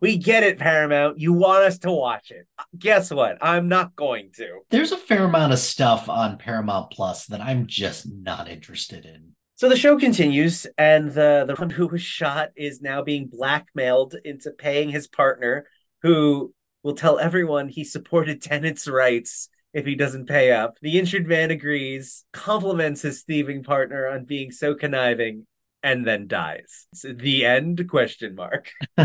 we 0.00 0.16
get 0.16 0.42
it, 0.42 0.58
Paramount. 0.58 1.20
You 1.20 1.32
want 1.32 1.62
us 1.62 1.78
to 1.78 1.92
watch 1.92 2.32
it. 2.32 2.48
Guess 2.76 3.12
what? 3.12 3.38
I'm 3.40 3.68
not 3.68 3.94
going 3.94 4.32
to. 4.34 4.62
There's 4.68 4.90
a 4.90 4.96
fair 4.96 5.22
amount 5.26 5.52
of 5.52 5.60
stuff 5.60 6.08
on 6.08 6.38
Paramount 6.38 6.90
Plus 6.90 7.26
that 7.26 7.40
I'm 7.40 7.68
just 7.68 8.10
not 8.10 8.48
interested 8.48 9.04
in. 9.04 9.36
So 9.54 9.68
the 9.68 9.76
show 9.76 9.96
continues, 9.96 10.66
and 10.76 11.12
the 11.12 11.44
the 11.46 11.54
one 11.54 11.70
who 11.70 11.86
was 11.86 12.02
shot 12.02 12.48
is 12.56 12.80
now 12.80 13.00
being 13.02 13.28
blackmailed 13.30 14.16
into 14.24 14.50
paying 14.50 14.88
his 14.88 15.06
partner, 15.06 15.66
who 16.02 16.52
will 16.82 16.94
tell 16.94 17.20
everyone 17.20 17.68
he 17.68 17.84
supported 17.84 18.42
tenants' 18.42 18.88
rights 18.88 19.50
if 19.72 19.86
he 19.86 19.94
doesn't 19.94 20.28
pay 20.28 20.50
up. 20.50 20.78
The 20.80 20.98
injured 20.98 21.26
man 21.26 21.50
agrees, 21.50 22.24
compliments 22.32 23.02
his 23.02 23.22
thieving 23.22 23.62
partner 23.62 24.08
on 24.08 24.24
being 24.24 24.50
so 24.50 24.74
conniving, 24.74 25.46
and 25.82 26.06
then 26.06 26.26
dies. 26.26 26.86
It's 26.92 27.02
the 27.02 27.44
end 27.44 27.88
question 27.88 28.34
mark. 28.34 28.70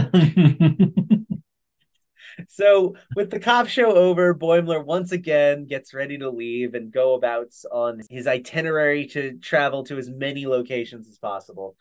So 2.50 2.96
with 3.16 3.30
the 3.30 3.40
cop 3.40 3.68
show 3.68 3.96
over, 3.96 4.36
Boimler 4.36 4.84
once 4.84 5.12
again 5.12 5.66
gets 5.66 5.94
ready 5.94 6.18
to 6.18 6.30
leave 6.30 6.74
and 6.74 6.92
go 6.92 7.14
about 7.14 7.54
on 7.72 8.02
his 8.10 8.28
itinerary 8.28 9.08
to 9.08 9.38
travel 9.38 9.84
to 9.86 9.98
as 9.98 10.10
many 10.10 10.46
locations 10.46 11.08
as 11.08 11.18
possible. 11.18 11.76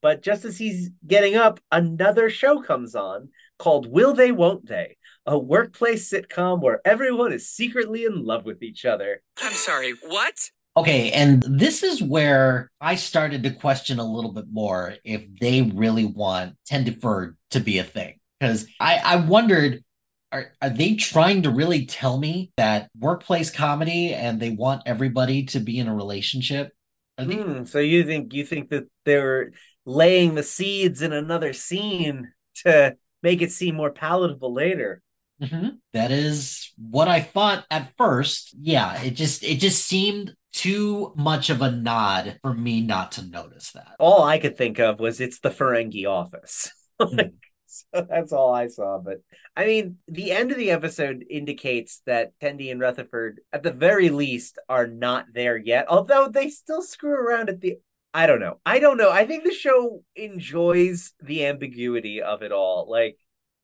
But 0.00 0.22
just 0.22 0.44
as 0.44 0.58
he's 0.58 0.90
getting 1.06 1.36
up, 1.36 1.60
another 1.70 2.28
show 2.28 2.60
comes 2.60 2.96
on 2.96 3.28
called 3.58 3.90
Will 3.90 4.14
They 4.14 4.32
Won't 4.32 4.66
They? 4.66 4.96
A 5.24 5.38
workplace 5.38 6.10
sitcom 6.10 6.60
where 6.60 6.80
everyone 6.84 7.32
is 7.32 7.48
secretly 7.48 8.04
in 8.04 8.24
love 8.24 8.44
with 8.44 8.62
each 8.62 8.84
other. 8.84 9.22
I'm 9.40 9.52
sorry, 9.52 9.92
what? 10.04 10.50
Okay, 10.74 11.10
and 11.12 11.42
this 11.42 11.82
is 11.82 12.02
where 12.02 12.70
I 12.80 12.94
started 12.94 13.42
to 13.42 13.50
question 13.50 13.98
a 13.98 14.10
little 14.10 14.32
bit 14.32 14.46
more 14.50 14.94
if 15.04 15.22
they 15.38 15.62
really 15.62 16.06
want 16.06 16.56
Tendifer 16.70 17.34
to 17.50 17.60
be 17.60 17.78
a 17.78 17.84
thing. 17.84 18.18
Because 18.40 18.66
I, 18.80 19.00
I 19.04 19.16
wondered, 19.16 19.84
are, 20.32 20.52
are 20.62 20.70
they 20.70 20.94
trying 20.94 21.42
to 21.42 21.50
really 21.50 21.84
tell 21.84 22.18
me 22.18 22.52
that 22.56 22.88
workplace 22.98 23.50
comedy 23.50 24.14
and 24.14 24.40
they 24.40 24.50
want 24.50 24.82
everybody 24.86 25.44
to 25.46 25.60
be 25.60 25.78
in 25.78 25.88
a 25.88 25.94
relationship? 25.94 26.72
They, 27.18 27.34
Hmm, 27.34 27.64
so 27.64 27.78
you 27.78 28.04
think 28.04 28.32
you 28.32 28.44
think 28.44 28.70
that 28.70 28.84
they're 29.04 29.52
laying 29.84 30.34
the 30.34 30.42
seeds 30.42 31.02
in 31.02 31.12
another 31.12 31.52
scene 31.52 32.32
to 32.64 32.96
make 33.22 33.42
it 33.42 33.52
seem 33.52 33.74
more 33.74 33.90
palatable 33.90 34.54
later? 34.54 35.02
Mhm. 35.40 35.78
That 35.92 36.10
is 36.10 36.72
what 36.78 37.08
I 37.08 37.20
thought 37.20 37.66
at 37.70 37.92
first. 37.98 38.54
Yeah, 38.58 39.00
it 39.02 39.10
just 39.10 39.44
it 39.44 39.56
just 39.60 39.84
seemed 39.84 40.34
too 40.52 41.12
much 41.16 41.50
of 41.50 41.62
a 41.62 41.70
nod 41.70 42.38
for 42.42 42.54
me 42.54 42.80
not 42.80 43.12
to 43.12 43.26
notice 43.26 43.72
that. 43.72 43.96
All 43.98 44.22
I 44.22 44.38
could 44.38 44.56
think 44.56 44.78
of 44.78 45.00
was 45.00 45.20
it's 45.20 45.40
the 45.40 45.50
Ferengi 45.50 46.06
office. 46.06 46.70
Hmm. 47.00 47.18
so 47.66 48.06
that's 48.08 48.32
all 48.32 48.54
I 48.54 48.68
saw. 48.68 48.98
But 48.98 49.22
I 49.56 49.64
mean, 49.66 49.96
the 50.06 50.30
end 50.30 50.52
of 50.52 50.58
the 50.58 50.70
episode 50.70 51.24
indicates 51.28 52.00
that 52.06 52.38
Tendi 52.40 52.70
and 52.70 52.80
Rutherford, 52.80 53.40
at 53.52 53.64
the 53.64 53.72
very 53.72 54.08
least, 54.08 54.60
are 54.68 54.86
not 54.86 55.26
there 55.32 55.56
yet. 55.56 55.86
Although 55.88 56.28
they 56.28 56.48
still 56.48 56.82
screw 56.82 57.14
around 57.14 57.48
at 57.48 57.60
the. 57.60 57.78
I 58.14 58.26
don't 58.26 58.38
know. 58.38 58.60
I 58.64 58.78
don't 58.78 58.98
know. 58.98 59.10
I 59.10 59.26
think 59.26 59.42
the 59.42 59.54
show 59.54 60.04
enjoys 60.14 61.12
the 61.20 61.46
ambiguity 61.46 62.22
of 62.22 62.42
it 62.42 62.52
all. 62.52 62.86
Like, 62.88 63.16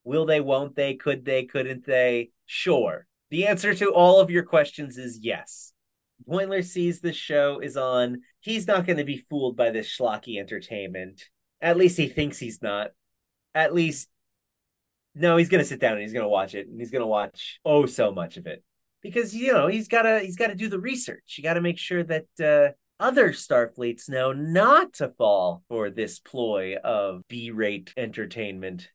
will 0.02 0.26
they? 0.26 0.40
Won't 0.40 0.74
they? 0.74 0.94
Could 0.94 1.24
they? 1.24 1.44
Couldn't 1.44 1.86
they? 1.86 2.30
Sure. 2.46 3.06
The 3.30 3.46
answer 3.46 3.72
to 3.74 3.92
all 3.92 4.20
of 4.20 4.30
your 4.30 4.42
questions 4.42 4.98
is 4.98 5.20
yes. 5.22 5.74
Boimler 6.28 6.64
sees 6.64 7.00
the 7.00 7.12
show 7.12 7.60
is 7.60 7.76
on. 7.76 8.22
He's 8.40 8.66
not 8.66 8.86
going 8.86 8.98
to 8.98 9.04
be 9.04 9.16
fooled 9.16 9.56
by 9.56 9.70
this 9.70 9.88
schlocky 9.88 10.38
entertainment. 10.38 11.24
At 11.60 11.76
least 11.76 11.96
he 11.96 12.08
thinks 12.08 12.38
he's 12.38 12.62
not. 12.62 12.90
At 13.54 13.74
least, 13.74 14.08
no, 15.14 15.36
he's 15.36 15.48
going 15.48 15.62
to 15.62 15.68
sit 15.68 15.80
down 15.80 15.94
and 15.94 16.02
he's 16.02 16.12
going 16.12 16.24
to 16.24 16.28
watch 16.28 16.54
it, 16.54 16.68
and 16.68 16.78
he's 16.78 16.90
going 16.90 17.02
to 17.02 17.06
watch 17.06 17.58
oh 17.64 17.86
so 17.86 18.12
much 18.12 18.36
of 18.36 18.46
it 18.46 18.62
because 19.02 19.34
you 19.34 19.52
know 19.52 19.66
he's 19.66 19.88
got 19.88 20.02
to 20.02 20.20
he's 20.20 20.36
got 20.36 20.48
to 20.48 20.54
do 20.54 20.68
the 20.68 20.78
research. 20.78 21.36
You 21.36 21.44
got 21.44 21.54
to 21.54 21.60
make 21.60 21.78
sure 21.78 22.04
that 22.04 22.26
uh, 22.40 22.72
other 23.02 23.30
Starfleets 23.30 24.08
know 24.08 24.32
not 24.32 24.94
to 24.94 25.12
fall 25.16 25.62
for 25.68 25.90
this 25.90 26.18
ploy 26.18 26.76
of 26.76 27.22
B-rate 27.28 27.92
entertainment. 27.96 28.90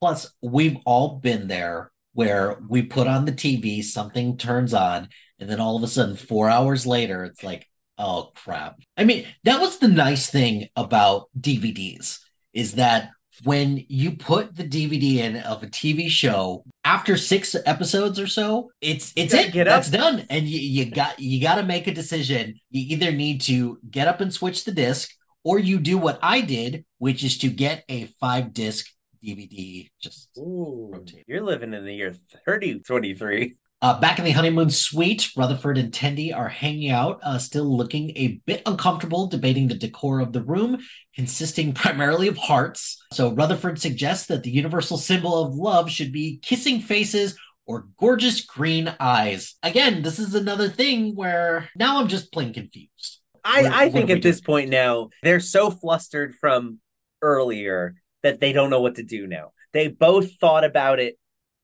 Plus, 0.00 0.32
we've 0.40 0.78
all 0.84 1.16
been 1.20 1.48
there 1.48 1.92
where 2.14 2.58
we 2.68 2.82
put 2.82 3.06
on 3.06 3.24
the 3.24 3.32
TV, 3.32 3.82
something 3.82 4.36
turns 4.36 4.74
on, 4.74 5.08
and 5.42 5.50
then 5.50 5.60
all 5.60 5.76
of 5.76 5.82
a 5.82 5.88
sudden, 5.88 6.16
four 6.16 6.48
hours 6.48 6.86
later, 6.86 7.24
it's 7.24 7.42
like, 7.42 7.66
oh 7.98 8.30
crap. 8.34 8.78
I 8.96 9.04
mean, 9.04 9.26
that 9.44 9.60
was 9.60 9.78
the 9.78 9.88
nice 9.88 10.30
thing 10.30 10.68
about 10.76 11.28
DVDs 11.38 12.20
is 12.54 12.74
that 12.74 13.10
when 13.44 13.84
you 13.88 14.12
put 14.12 14.54
the 14.54 14.62
DVD 14.62 15.16
in 15.16 15.36
of 15.38 15.62
a 15.62 15.66
TV 15.66 16.08
show 16.08 16.64
after 16.84 17.16
six 17.16 17.56
episodes 17.66 18.20
or 18.20 18.26
so, 18.28 18.70
it's 18.80 19.12
it's 19.16 19.34
it. 19.34 19.52
get 19.52 19.64
That's 19.64 19.88
up. 19.88 19.94
done, 19.94 20.26
and 20.30 20.46
you, 20.46 20.60
you 20.60 20.90
got 20.90 21.18
you 21.18 21.40
got 21.40 21.56
to 21.56 21.64
make 21.64 21.86
a 21.88 21.94
decision. 21.94 22.54
You 22.70 22.96
either 22.96 23.10
need 23.10 23.40
to 23.42 23.78
get 23.90 24.06
up 24.06 24.20
and 24.20 24.32
switch 24.32 24.64
the 24.64 24.72
disc, 24.72 25.10
or 25.42 25.58
you 25.58 25.80
do 25.80 25.98
what 25.98 26.18
I 26.22 26.40
did, 26.40 26.84
which 26.98 27.24
is 27.24 27.36
to 27.38 27.48
get 27.48 27.84
a 27.88 28.06
five 28.20 28.52
disc 28.52 28.86
DVD. 29.24 29.88
Just 30.00 30.28
Ooh, 30.38 30.90
Rotate. 30.92 31.24
you're 31.26 31.42
living 31.42 31.74
in 31.74 31.84
the 31.84 31.94
year 31.94 32.14
3023. 32.44 33.54
Uh, 33.82 33.98
back 33.98 34.20
in 34.20 34.24
the 34.24 34.30
honeymoon 34.30 34.70
suite, 34.70 35.28
Rutherford 35.36 35.76
and 35.76 35.92
Tendi 35.92 36.32
are 36.34 36.48
hanging 36.48 36.90
out, 36.90 37.18
uh, 37.24 37.36
still 37.38 37.76
looking 37.76 38.10
a 38.16 38.40
bit 38.46 38.62
uncomfortable, 38.64 39.26
debating 39.26 39.66
the 39.66 39.74
decor 39.74 40.20
of 40.20 40.32
the 40.32 40.40
room, 40.40 40.78
consisting 41.16 41.72
primarily 41.74 42.28
of 42.28 42.36
hearts. 42.36 43.04
So 43.12 43.32
Rutherford 43.34 43.80
suggests 43.80 44.26
that 44.26 44.44
the 44.44 44.50
universal 44.50 44.96
symbol 44.96 45.42
of 45.44 45.54
love 45.56 45.90
should 45.90 46.12
be 46.12 46.38
kissing 46.42 46.80
faces 46.80 47.36
or 47.66 47.88
gorgeous 47.98 48.40
green 48.40 48.94
eyes. 49.00 49.56
Again, 49.64 50.02
this 50.02 50.20
is 50.20 50.36
another 50.36 50.68
thing 50.68 51.16
where 51.16 51.68
now 51.76 52.00
I'm 52.00 52.08
just 52.08 52.32
plain 52.32 52.52
confused. 52.52 53.18
I, 53.44 53.62
What- 53.62 53.72
I 53.72 53.84
what 53.86 53.92
think 53.94 54.10
at 54.10 54.22
this 54.22 54.40
point 54.40 54.70
now 54.70 55.08
they're 55.24 55.40
so 55.40 55.72
flustered 55.72 56.36
from 56.36 56.78
earlier 57.20 57.96
that 58.22 58.38
they 58.38 58.52
don't 58.52 58.70
know 58.70 58.80
what 58.80 58.94
to 58.96 59.02
do 59.02 59.26
now. 59.26 59.52
They 59.72 59.88
both 59.88 60.38
thought 60.38 60.64
about 60.64 61.00
it 61.00 61.16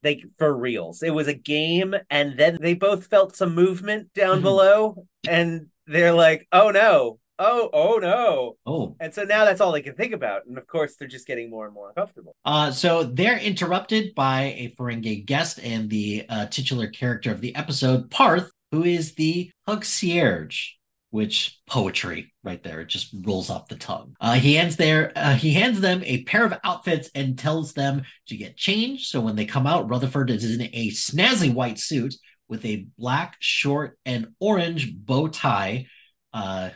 they 0.02 0.24
for 0.38 0.56
reals. 0.56 1.02
It 1.02 1.10
was 1.14 1.26
a 1.28 1.34
game 1.34 1.94
and 2.10 2.38
then 2.38 2.58
they 2.60 2.74
both 2.74 3.06
felt 3.06 3.36
some 3.36 3.54
movement 3.54 4.12
down 4.14 4.38
Mhm. 4.40 4.42
below 4.42 5.06
and 5.28 5.66
they're 5.86 6.12
like, 6.12 6.46
"Oh 6.52 6.70
no. 6.70 7.18
Oh, 7.40 7.70
oh 7.72 7.98
no." 7.98 8.56
Oh, 8.66 8.96
And 9.00 9.14
so 9.14 9.22
now 9.22 9.44
that's 9.44 9.60
all 9.60 9.70
they 9.72 9.80
can 9.82 9.94
think 9.94 10.12
about. 10.12 10.46
And 10.46 10.58
of 10.58 10.66
course 10.66 10.96
they're 10.96 11.06
just 11.08 11.26
getting 11.26 11.50
more 11.50 11.66
and 11.66 11.74
more 11.74 11.88
uncomfortable. 11.88 12.34
Uh, 12.44 12.70
so 12.72 13.04
they're 13.04 13.38
interrupted 13.38 14.14
by 14.14 14.54
a 14.58 14.74
Ferengi 14.78 15.24
guest 15.24 15.60
and 15.62 15.88
the 15.88 16.26
uh, 16.28 16.46
titular 16.46 16.88
character 16.88 17.30
of 17.30 17.40
the 17.40 17.54
episode, 17.54 18.10
Parth, 18.10 18.50
who 18.72 18.82
is 18.84 19.14
the 19.14 19.50
concierge. 19.66 20.70
Which 21.10 21.58
poetry 21.66 22.34
right 22.44 22.62
there 22.62 22.82
it 22.82 22.88
just 22.88 23.14
rolls 23.24 23.48
off 23.48 23.68
the 23.68 23.76
tongue. 23.76 24.14
Uh, 24.20 24.34
he 24.34 24.54
hands 24.54 24.76
there 24.76 25.10
uh, 25.16 25.34
he 25.34 25.54
hands 25.54 25.80
them 25.80 26.02
a 26.04 26.22
pair 26.24 26.44
of 26.44 26.52
outfits 26.62 27.08
and 27.14 27.38
tells 27.38 27.72
them 27.72 28.02
to 28.26 28.36
get 28.36 28.58
changed. 28.58 29.06
So 29.06 29.20
when 29.20 29.34
they 29.34 29.46
come 29.46 29.66
out, 29.66 29.88
Rutherford 29.88 30.28
is 30.30 30.44
in 30.44 30.68
a 30.72 30.90
snazzy 30.90 31.52
white 31.52 31.78
suit 31.78 32.14
with 32.46 32.62
a 32.66 32.86
black 32.98 33.36
short 33.40 33.98
and 34.04 34.28
orange 34.38 34.94
bow 34.94 35.28
tie, 35.28 35.86
uh, 36.34 36.70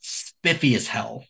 spiffy 0.00 0.74
as 0.74 0.88
hell 0.88 1.24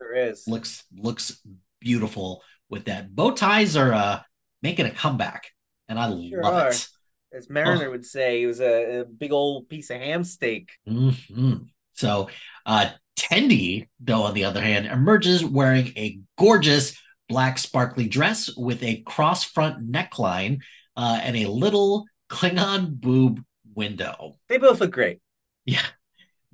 There 0.00 0.14
is. 0.14 0.44
looks 0.46 0.84
looks 0.96 1.40
beautiful 1.80 2.42
with 2.70 2.86
that. 2.86 3.14
Bow 3.14 3.32
ties 3.32 3.76
are 3.76 3.92
uh 3.92 4.20
making 4.62 4.86
a 4.86 4.90
comeback, 4.90 5.50
and 5.88 5.98
I 5.98 6.08
Sure 6.08 6.42
love 6.42 6.54
are. 6.54 6.68
it. 6.70 6.88
As 7.34 7.50
Mariner 7.50 7.86
Oh. 7.88 7.90
would 7.90 8.06
say, 8.06 8.42
it 8.42 8.46
was 8.46 8.60
a, 8.60 9.00
a 9.00 9.04
big 9.04 9.32
old 9.32 9.68
piece 9.68 9.90
of 9.90 9.96
ham 9.98 10.22
steak. 10.24 10.70
Mhm. 10.88 11.66
So, 11.94 12.28
uh, 12.64 12.90
Tendi, 13.16 13.88
though, 14.00 14.22
on 14.22 14.34
the 14.34 14.44
other 14.44 14.60
hand, 14.60 14.86
emerges 14.86 15.44
wearing 15.44 15.88
a 15.96 16.20
gorgeous 16.38 16.96
black 17.28 17.58
sparkly 17.58 18.06
dress 18.08 18.54
with 18.56 18.82
a 18.82 19.02
cross 19.02 19.44
front 19.44 19.90
neckline 19.90 20.60
uh, 20.96 21.18
and 21.22 21.36
a 21.36 21.46
little 21.46 22.04
Klingon 22.30 23.00
boob 23.00 23.42
window. 23.74 24.36
They 24.48 24.58
both 24.58 24.80
look 24.80 24.92
great. 24.92 25.20
Yeah, 25.64 25.84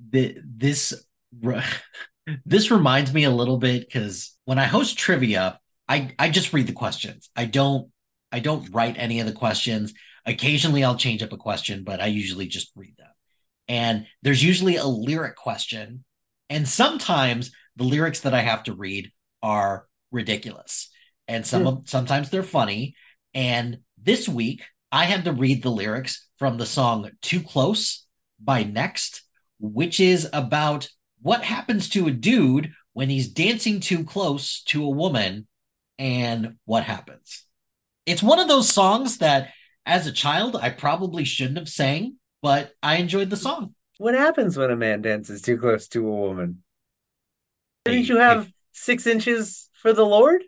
the, 0.09 0.37
this 0.43 1.05
this 2.45 2.71
reminds 2.71 3.13
me 3.13 3.23
a 3.23 3.31
little 3.31 3.57
bit 3.57 3.87
because 3.87 4.35
when 4.45 4.59
I 4.59 4.65
host 4.65 4.97
trivia, 4.97 5.59
I 5.87 6.13
I 6.17 6.29
just 6.29 6.53
read 6.53 6.67
the 6.67 6.73
questions. 6.73 7.29
I 7.35 7.45
don't 7.45 7.91
I 8.31 8.39
don't 8.39 8.69
write 8.73 8.95
any 8.97 9.19
of 9.19 9.27
the 9.27 9.33
questions. 9.33 9.93
Occasionally, 10.25 10.83
I'll 10.83 10.95
change 10.95 11.23
up 11.23 11.33
a 11.33 11.37
question, 11.37 11.83
but 11.83 12.01
I 12.01 12.07
usually 12.07 12.47
just 12.47 12.71
read 12.75 12.95
them. 12.97 13.07
And 13.67 14.05
there's 14.21 14.43
usually 14.43 14.75
a 14.75 14.85
lyric 14.85 15.35
question, 15.35 16.03
and 16.49 16.67
sometimes 16.67 17.51
the 17.75 17.83
lyrics 17.83 18.21
that 18.21 18.33
I 18.33 18.41
have 18.41 18.63
to 18.63 18.73
read 18.73 19.11
are 19.41 19.87
ridiculous, 20.11 20.89
and 21.27 21.45
some 21.45 21.61
hmm. 21.61 21.67
of 21.67 21.83
sometimes 21.85 22.29
they're 22.29 22.43
funny. 22.43 22.95
And 23.33 23.79
this 23.97 24.27
week, 24.27 24.63
I 24.91 25.05
had 25.05 25.23
to 25.25 25.31
read 25.31 25.63
the 25.63 25.69
lyrics 25.69 26.27
from 26.37 26.57
the 26.57 26.65
song 26.65 27.09
"Too 27.21 27.41
Close" 27.41 28.05
by 28.39 28.63
Next, 28.63 29.23
which 29.59 29.99
is 29.99 30.27
about 30.33 30.89
what 31.21 31.43
happens 31.43 31.87
to 31.89 32.07
a 32.07 32.11
dude 32.11 32.73
when 32.93 33.09
he's 33.09 33.29
dancing 33.29 33.79
too 33.79 34.03
close 34.03 34.63
to 34.63 34.83
a 34.83 34.89
woman 34.89 35.47
and 35.97 36.55
what 36.65 36.83
happens. 36.83 37.45
It's 38.05 38.23
one 38.23 38.39
of 38.39 38.47
those 38.47 38.67
songs 38.67 39.19
that 39.19 39.51
as 39.85 40.07
a 40.07 40.11
child 40.11 40.55
I 40.55 40.69
probably 40.69 41.23
shouldn't 41.23 41.57
have 41.57 41.69
sang, 41.69 42.17
but 42.41 42.71
I 42.81 42.97
enjoyed 42.97 43.29
the 43.29 43.37
song. 43.37 43.75
What 43.97 44.15
happens 44.15 44.57
when 44.57 44.71
a 44.71 44.75
man 44.75 45.01
dances 45.01 45.41
too 45.41 45.57
close 45.57 45.87
to 45.89 46.07
a 46.07 46.11
woman? 46.11 46.63
Didn't 47.85 48.09
you 48.09 48.17
have 48.17 48.47
if- 48.47 48.53
six 48.71 49.05
inches 49.07 49.69
for 49.73 49.93
the 49.93 50.05
Lord? 50.05 50.43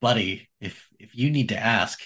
buddy, 0.00 0.48
if 0.60 0.86
if 0.98 1.14
you 1.16 1.30
need 1.30 1.48
to 1.48 1.56
ask, 1.56 2.02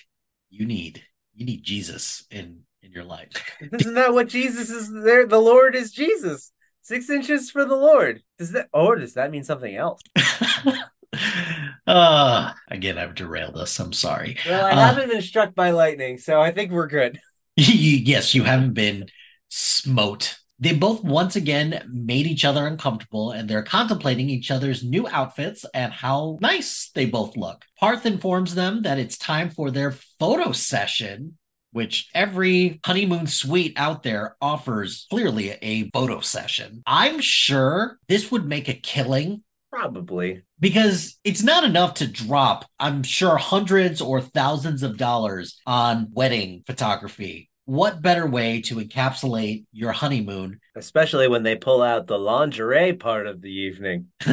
you 0.51 0.65
need 0.65 1.03
you 1.35 1.45
need 1.45 1.65
Jesus 1.65 2.25
in 2.31 2.61
in 2.83 2.93
your 2.93 3.05
life. 3.05 3.31
Isn't 3.61 3.95
that 3.95 4.15
what 4.15 4.29
Jesus 4.29 4.71
is 4.71 4.93
there? 4.93 5.27
The 5.27 5.41
Lord 5.41 5.75
is 5.75 5.91
Jesus. 5.91 6.53
Six 6.83 7.11
inches 7.11 7.51
for 7.51 7.65
the 7.65 7.75
Lord. 7.75 8.23
Does 8.39 8.53
that 8.53 8.69
or 8.73 8.97
does 8.97 9.15
that 9.15 9.31
mean 9.33 9.45
something 9.45 9.75
else? 9.75 10.01
uh, 11.89 12.53
again, 12.69 12.99
I've 12.99 13.15
derailed 13.15 13.57
us. 13.57 13.79
I'm 13.79 13.93
sorry. 13.93 14.39
Well, 14.45 14.65
I 14.65 14.73
Uh, 14.73 14.77
haven't 14.77 15.09
been 15.11 15.23
struck 15.23 15.55
by 15.55 15.71
lightning, 15.71 16.19
so 16.19 16.41
I 16.41 16.53
think 16.53 16.71
we're 16.71 16.87
good. 16.87 17.21
yes, 17.57 18.35
you 18.35 18.45
haven't 18.45 18.75
been 18.75 19.07
smote. 19.49 20.37
They 20.61 20.75
both 20.75 21.05
once 21.05 21.37
again 21.37 21.89
made 21.93 22.27
each 22.27 22.45
other 22.45 22.67
uncomfortable 22.67 23.31
and 23.31 23.49
they're 23.49 23.63
contemplating 23.63 24.29
each 24.29 24.51
other's 24.51 24.83
new 24.83 25.07
outfits 25.09 25.65
and 25.73 25.93
how 25.93 26.39
nice 26.41 26.91
they 26.95 27.07
both 27.07 27.37
look. 27.37 27.65
Parth 27.79 28.05
informs 28.07 28.55
them 28.55 28.83
that 28.83 28.99
it's 28.99 29.17
time 29.17 29.51
for 29.51 29.71
their 29.71 29.93
photo 30.19 30.51
session, 30.53 31.39
which 31.71 32.09
every 32.13 32.81
honeymoon 32.85 33.29
suite 33.29 33.75
out 33.77 34.03
there 34.03 34.37
offers 34.41 35.07
clearly 35.11 35.51
a 35.63 35.89
photo 35.91 36.21
session. 36.21 36.83
I'm 36.87 37.21
sure 37.21 37.99
this 38.09 38.31
would 38.33 38.47
make 38.47 38.69
a 38.69 38.75
killing 38.75 39.45
Probably. 39.71 40.43
because 40.59 41.19
it's 41.25 41.43
not 41.43 41.63
enough 41.65 41.95
to 41.95 42.07
drop, 42.07 42.65
I'm 42.81 43.03
sure, 43.03 43.37
hundreds 43.37 44.01
or 44.01 44.21
thousands 44.21 44.83
of 44.83 44.97
dollars 44.97 45.61
on 45.67 46.09
wedding 46.13 46.63
photography. 46.67 47.51
What 47.67 48.01
better 48.01 48.27
way 48.27 48.63
to 48.63 48.77
encapsulate 48.77 49.67
your 49.73 49.93
honeymoon? 49.93 50.59
Especially 50.75 51.29
when 51.29 51.43
they 51.43 51.55
pull 51.55 51.83
out 51.83 52.07
the 52.07 52.19
lingerie 52.19 52.95
part 52.95 53.27
of 53.27 53.43
the 53.43 53.53
evening. 53.53 54.07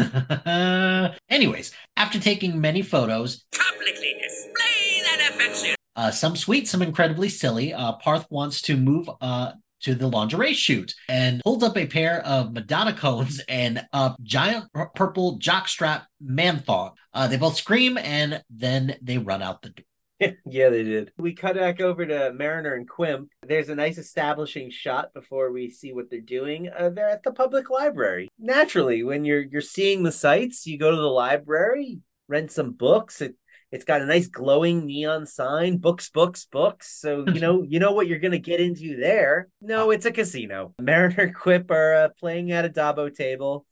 Anyways, 1.30 1.74
after 1.98 2.18
taking 2.20 2.62
many 2.62 2.82
photos, 2.82 3.44
Publicly 3.52 4.14
display 4.24 5.02
that 5.04 5.32
affection. 5.34 5.76
uh, 5.98 6.12
some 6.12 6.38
sweet, 6.38 6.68
some 6.70 6.82
incredibly 6.82 7.28
silly, 7.28 7.74
uh, 7.74 7.92
Parth 7.94 8.26
wants 8.30 8.62
to 8.64 8.78
move 8.78 9.10
uh, 9.20 9.52
to 9.86 9.94
the 9.94 10.08
lingerie 10.08 10.54
shoot 10.54 10.96
and 11.08 11.44
holds 11.46 11.64
up 11.64 11.78
a 11.78 11.86
pair 11.86 12.20
of 12.26 12.52
Madonna 12.52 12.92
cones 12.92 13.40
and 13.48 13.86
a 13.94 14.16
giant 14.24 14.66
purple 14.96 15.38
jockstrap 15.38 16.06
man 16.20 16.58
thong. 16.60 16.94
Uh, 17.14 17.28
they 17.28 17.38
both 17.38 17.56
scream 17.56 17.96
and 18.00 18.44
then 18.50 18.96
they 19.04 19.20
run 19.20 19.44
out 19.44 19.62
the 19.62 19.70
door. 19.70 19.86
yeah, 20.46 20.70
they 20.70 20.82
did. 20.82 21.12
We 21.18 21.36
cut 21.36 21.56
back 21.56 21.82
over 21.82 22.04
to 22.04 22.34
Mariner 22.34 22.74
and 22.74 22.90
Quimp. 22.90 23.30
There's 23.46 23.70
a 23.70 23.76
nice 23.76 24.00
establishing 24.00 24.72
shot 24.72 25.14
before 25.14 25.52
we 25.52 25.70
see 25.70 25.94
what 25.94 26.10
they're 26.10 26.20
doing. 26.20 26.68
Uh, 26.76 26.90
they're 26.90 27.10
at 27.10 27.22
the 27.22 27.32
public 27.32 27.70
library. 27.70 28.30
Naturally, 28.40 29.04
when 29.04 29.24
you're 29.24 29.42
you're 29.42 29.62
seeing 29.62 30.02
the 30.02 30.12
sights, 30.12 30.66
you 30.66 30.80
go 30.80 30.90
to 30.90 30.98
the 30.98 31.04
library, 31.04 32.00
rent 32.28 32.52
some 32.52 32.72
books. 32.72 33.22
It 33.22 33.36
it's 33.76 33.86
got 33.86 34.02
a 34.02 34.06
nice 34.06 34.28
glowing 34.28 34.86
neon 34.86 35.26
sign, 35.26 35.78
books, 35.78 36.10
books, 36.10 36.48
books. 36.50 37.00
So 37.02 37.26
you 37.28 37.40
know 37.42 37.62
you 37.62 37.80
know 37.80 37.92
what 37.92 38.08
you're 38.08 38.20
gonna 38.20 38.40
get 38.40 38.62
into 38.62 38.96
there. 38.96 39.50
No, 39.62 39.92
it's 39.92 40.06
a 40.06 40.12
casino. 40.12 40.74
Mariner 40.80 41.24
and 41.24 41.36
Quimp 41.42 41.70
are 41.72 41.94
uh, 41.96 42.10
playing 42.18 42.52
at 42.52 42.66
a 42.66 42.70
Dabo 42.70 43.14
table. 43.14 43.66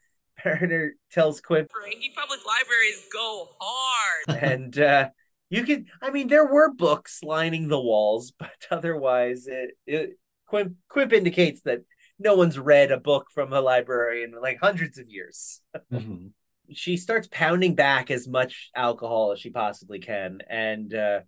Mariner 0.43 0.95
tells 1.12 1.41
Quimp 1.41 1.70
Frankie, 1.72 2.12
public 2.16 2.39
libraries 2.45 3.01
go 3.12 3.47
hard. 3.60 4.43
and 4.43 4.80
uh 4.80 5.10
you 5.49 5.64
could 5.64 5.86
i 6.01 6.10
mean 6.10 6.28
there 6.28 6.47
were 6.47 6.74
books 6.74 7.22
lining 7.22 7.68
the 7.68 7.80
walls 7.80 8.34
but 8.39 8.49
otherwise 8.72 9.45
it, 9.47 9.72
it 9.86 10.18
quimp, 10.47 10.74
quimp 10.89 11.14
indicates 11.14 11.62
that 11.62 11.82
no 12.18 12.36
one's 12.36 12.58
read 12.58 12.91
a 12.91 12.97
book 12.99 13.28
from 13.34 13.54
a 13.54 13.62
library 13.62 14.24
in 14.24 14.32
like 14.41 14.58
hundreds 14.60 14.97
of 14.97 15.08
years 15.10 15.62
Mhm. 15.91 16.32
She 16.74 16.97
starts 16.97 17.28
pounding 17.32 17.76
back 17.76 18.11
as 18.11 18.28
much 18.28 18.69
alcohol 18.76 19.32
as 19.32 19.39
she 19.39 19.49
possibly 19.49 19.99
can 19.99 20.39
and 20.49 20.93
uh 20.93 21.19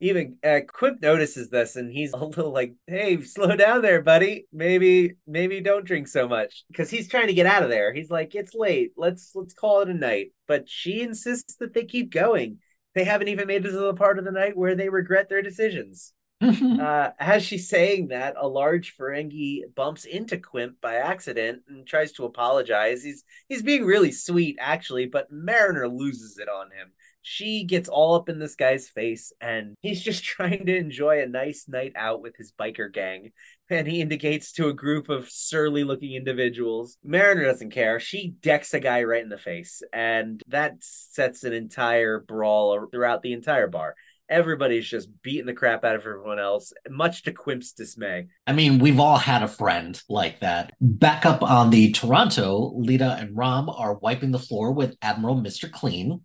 even 0.00 0.36
uh, 0.44 0.60
Quimp 0.66 1.00
notices 1.00 1.48
this 1.48 1.76
and 1.76 1.90
he's 1.90 2.12
a 2.14 2.16
little 2.16 2.52
like, 2.52 2.74
"Hey, 2.86 3.22
slow 3.22 3.56
down 3.56 3.82
there, 3.82 4.02
buddy. 4.02 4.46
Maybe 4.52 5.14
maybe 5.26 5.60
don't 5.60 5.84
drink 5.84 6.08
so 6.08 6.28
much." 6.28 6.64
Cuz 6.74 6.90
he's 6.90 7.08
trying 7.08 7.28
to 7.28 7.34
get 7.34 7.46
out 7.46 7.62
of 7.62 7.70
there. 7.70 7.92
He's 7.92 8.10
like, 8.10 8.34
"It's 8.34 8.54
late. 8.54 8.92
Let's 8.96 9.32
let's 9.34 9.54
call 9.54 9.80
it 9.80 9.88
a 9.88 9.94
night." 9.94 10.32
But 10.46 10.68
she 10.68 11.00
insists 11.02 11.56
that 11.56 11.74
they 11.74 11.84
keep 11.84 12.10
going. 12.10 12.58
They 12.94 13.04
haven't 13.04 13.28
even 13.28 13.46
made 13.46 13.64
it 13.64 13.70
to 13.70 13.78
the 13.78 13.94
part 13.94 14.18
of 14.18 14.24
the 14.24 14.32
night 14.32 14.56
where 14.56 14.74
they 14.74 14.88
regret 14.88 15.28
their 15.28 15.42
decisions. 15.42 16.12
Uh, 16.86 17.10
as 17.18 17.42
she's 17.42 17.68
saying 17.68 18.08
that, 18.08 18.34
a 18.38 18.46
large 18.46 18.96
Ferengi 18.96 19.62
bumps 19.74 20.04
into 20.04 20.36
Quimp 20.36 20.80
by 20.80 20.96
accident 20.96 21.62
and 21.68 21.86
tries 21.86 22.12
to 22.12 22.24
apologize. 22.24 23.02
He's 23.02 23.24
he's 23.48 23.62
being 23.62 23.84
really 23.84 24.12
sweet, 24.12 24.56
actually, 24.60 25.06
but 25.06 25.32
Mariner 25.32 25.88
loses 25.88 26.38
it 26.38 26.48
on 26.48 26.66
him. 26.66 26.92
She 27.22 27.64
gets 27.64 27.88
all 27.88 28.14
up 28.14 28.28
in 28.28 28.38
this 28.38 28.54
guy's 28.54 28.88
face, 28.88 29.32
and 29.40 29.74
he's 29.80 30.02
just 30.02 30.22
trying 30.36 30.66
to 30.66 30.76
enjoy 30.76 31.22
a 31.22 31.26
nice 31.26 31.66
night 31.66 31.92
out 31.96 32.20
with 32.20 32.36
his 32.36 32.52
biker 32.52 32.92
gang. 32.92 33.32
And 33.70 33.86
he 33.88 34.00
indicates 34.00 34.52
to 34.52 34.68
a 34.68 34.74
group 34.74 35.08
of 35.08 35.30
surly 35.30 35.82
looking 35.82 36.14
individuals. 36.14 36.98
Mariner 37.02 37.44
doesn't 37.44 37.70
care. 37.70 37.98
She 37.98 38.34
decks 38.42 38.74
a 38.74 38.80
guy 38.80 39.02
right 39.04 39.22
in 39.22 39.30
the 39.30 39.38
face, 39.38 39.82
and 39.92 40.42
that 40.48 40.76
sets 40.80 41.42
an 41.44 41.54
entire 41.54 42.20
brawl 42.20 42.86
throughout 42.92 43.22
the 43.22 43.32
entire 43.32 43.68
bar 43.68 43.96
everybody's 44.28 44.86
just 44.86 45.08
beating 45.22 45.46
the 45.46 45.52
crap 45.54 45.84
out 45.84 45.94
of 45.94 46.02
everyone 46.02 46.38
else, 46.38 46.72
much 46.88 47.22
to 47.22 47.32
Quimp's 47.32 47.72
dismay. 47.72 48.26
I 48.46 48.52
mean, 48.52 48.78
we've 48.78 49.00
all 49.00 49.18
had 49.18 49.42
a 49.42 49.48
friend 49.48 50.00
like 50.08 50.40
that. 50.40 50.72
Back 50.80 51.26
up 51.26 51.42
on 51.42 51.70
the 51.70 51.92
Toronto, 51.92 52.72
Leeta 52.76 53.20
and 53.20 53.36
Rom 53.36 53.68
are 53.68 53.94
wiping 53.94 54.32
the 54.32 54.38
floor 54.38 54.72
with 54.72 54.96
Admiral 55.02 55.36
Mr. 55.36 55.70
Clean. 55.70 56.20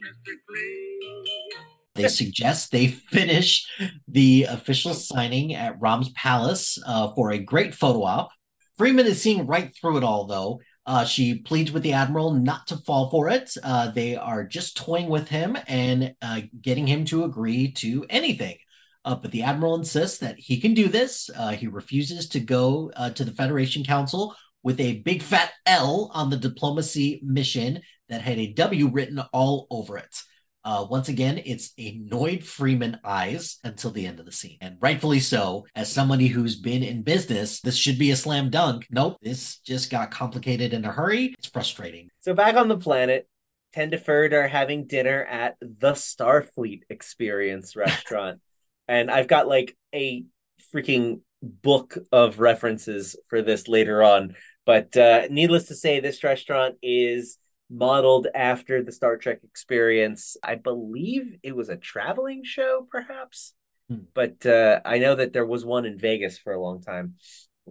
They 1.95 2.07
suggest 2.07 2.71
they 2.71 2.87
finish 2.87 3.65
the 4.07 4.43
official 4.49 4.93
signing 4.93 5.53
at 5.53 5.79
Rom's 5.79 6.09
palace 6.09 6.77
uh, 6.85 7.13
for 7.13 7.31
a 7.31 7.39
great 7.39 7.75
photo 7.75 8.03
op. 8.03 8.31
Freeman 8.77 9.05
is 9.05 9.21
seeing 9.21 9.45
right 9.45 9.75
through 9.75 9.97
it 9.97 10.03
all, 10.03 10.25
though. 10.25 10.59
Uh, 10.85 11.05
she 11.05 11.35
pleads 11.35 11.71
with 11.71 11.83
the 11.83 11.93
admiral 11.93 12.33
not 12.33 12.67
to 12.67 12.77
fall 12.77 13.09
for 13.09 13.29
it. 13.29 13.55
Uh, 13.63 13.91
they 13.91 14.15
are 14.15 14.43
just 14.43 14.75
toying 14.75 15.09
with 15.09 15.29
him 15.29 15.57
and 15.67 16.15
uh, 16.21 16.41
getting 16.61 16.87
him 16.87 17.05
to 17.05 17.23
agree 17.23 17.71
to 17.71 18.05
anything. 18.09 18.57
Uh, 19.03 19.15
but 19.15 19.31
the 19.31 19.43
admiral 19.43 19.75
insists 19.75 20.19
that 20.19 20.37
he 20.37 20.59
can 20.59 20.73
do 20.73 20.87
this. 20.87 21.29
Uh, 21.35 21.51
he 21.51 21.67
refuses 21.67 22.27
to 22.29 22.39
go 22.39 22.91
uh, 22.95 23.09
to 23.11 23.23
the 23.23 23.31
Federation 23.31 23.83
Council 23.83 24.35
with 24.63 24.79
a 24.79 24.99
big 24.99 25.21
fat 25.21 25.51
L 25.65 26.11
on 26.13 26.29
the 26.29 26.37
diplomacy 26.37 27.19
mission 27.23 27.81
that 28.09 28.21
had 28.21 28.37
a 28.37 28.53
W 28.53 28.87
written 28.89 29.19
all 29.33 29.67
over 29.71 29.97
it. 29.97 30.15
Uh, 30.63 30.85
once 30.89 31.09
again, 31.09 31.41
it's 31.45 31.73
annoyed 31.77 32.43
Freeman 32.43 32.99
eyes 33.03 33.57
until 33.63 33.91
the 33.91 34.05
end 34.05 34.19
of 34.19 34.25
the 34.25 34.31
scene. 34.31 34.57
And 34.61 34.77
rightfully 34.79 35.19
so. 35.19 35.65
As 35.75 35.91
somebody 35.91 36.27
who's 36.27 36.55
been 36.55 36.83
in 36.83 37.01
business, 37.01 37.61
this 37.61 37.77
should 37.77 37.97
be 37.97 38.11
a 38.11 38.15
slam 38.15 38.49
dunk. 38.49 38.87
Nope, 38.91 39.17
this 39.21 39.57
just 39.59 39.89
got 39.89 40.11
complicated 40.11 40.73
in 40.73 40.85
a 40.85 40.91
hurry. 40.91 41.33
It's 41.37 41.47
frustrating. 41.47 42.09
So 42.19 42.33
back 42.33 42.55
on 42.55 42.67
the 42.67 42.77
planet, 42.77 43.27
Tendeferd 43.75 44.33
are 44.33 44.47
having 44.47 44.85
dinner 44.85 45.23
at 45.23 45.55
the 45.61 45.93
Starfleet 45.93 46.81
Experience 46.89 47.75
restaurant. 47.75 48.39
and 48.87 49.09
I've 49.09 49.27
got 49.27 49.47
like 49.47 49.75
a 49.95 50.25
freaking 50.73 51.21
book 51.41 51.97
of 52.11 52.39
references 52.39 53.15
for 53.27 53.41
this 53.41 53.67
later 53.67 54.03
on. 54.03 54.35
But 54.65 54.95
uh, 54.95 55.23
needless 55.29 55.65
to 55.65 55.75
say, 55.75 55.99
this 55.99 56.23
restaurant 56.23 56.75
is 56.83 57.37
modeled 57.71 58.27
after 58.35 58.83
the 58.83 58.91
Star 58.91 59.17
Trek 59.17 59.39
experience. 59.43 60.37
I 60.43 60.55
believe 60.55 61.37
it 61.41 61.55
was 61.55 61.69
a 61.69 61.77
traveling 61.77 62.43
show, 62.43 62.87
perhaps. 62.91 63.53
Hmm. 63.89 63.99
But 64.13 64.45
uh, 64.45 64.81
I 64.85 64.99
know 64.99 65.15
that 65.15 65.33
there 65.33 65.45
was 65.45 65.65
one 65.65 65.85
in 65.85 65.97
Vegas 65.97 66.37
for 66.37 66.53
a 66.53 66.61
long 66.61 66.81
time. 66.81 67.15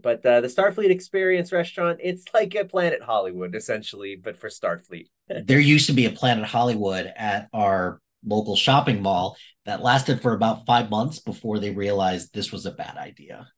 But 0.00 0.24
uh, 0.24 0.40
the 0.40 0.48
Starfleet 0.48 0.90
Experience 0.90 1.52
restaurant, 1.52 1.98
it's 2.02 2.24
like 2.32 2.54
a 2.54 2.64
Planet 2.64 3.02
Hollywood, 3.02 3.54
essentially, 3.54 4.16
but 4.16 4.38
for 4.38 4.48
Starfleet. 4.48 5.08
there 5.44 5.60
used 5.60 5.86
to 5.88 5.92
be 5.92 6.06
a 6.06 6.10
Planet 6.10 6.44
Hollywood 6.44 7.12
at 7.16 7.48
our 7.52 8.00
local 8.24 8.56
shopping 8.56 9.02
mall 9.02 9.36
that 9.66 9.82
lasted 9.82 10.22
for 10.22 10.32
about 10.32 10.66
five 10.66 10.90
months 10.90 11.18
before 11.18 11.58
they 11.58 11.70
realized 11.70 12.32
this 12.32 12.52
was 12.52 12.66
a 12.66 12.70
bad 12.70 12.96
idea. 12.96 13.48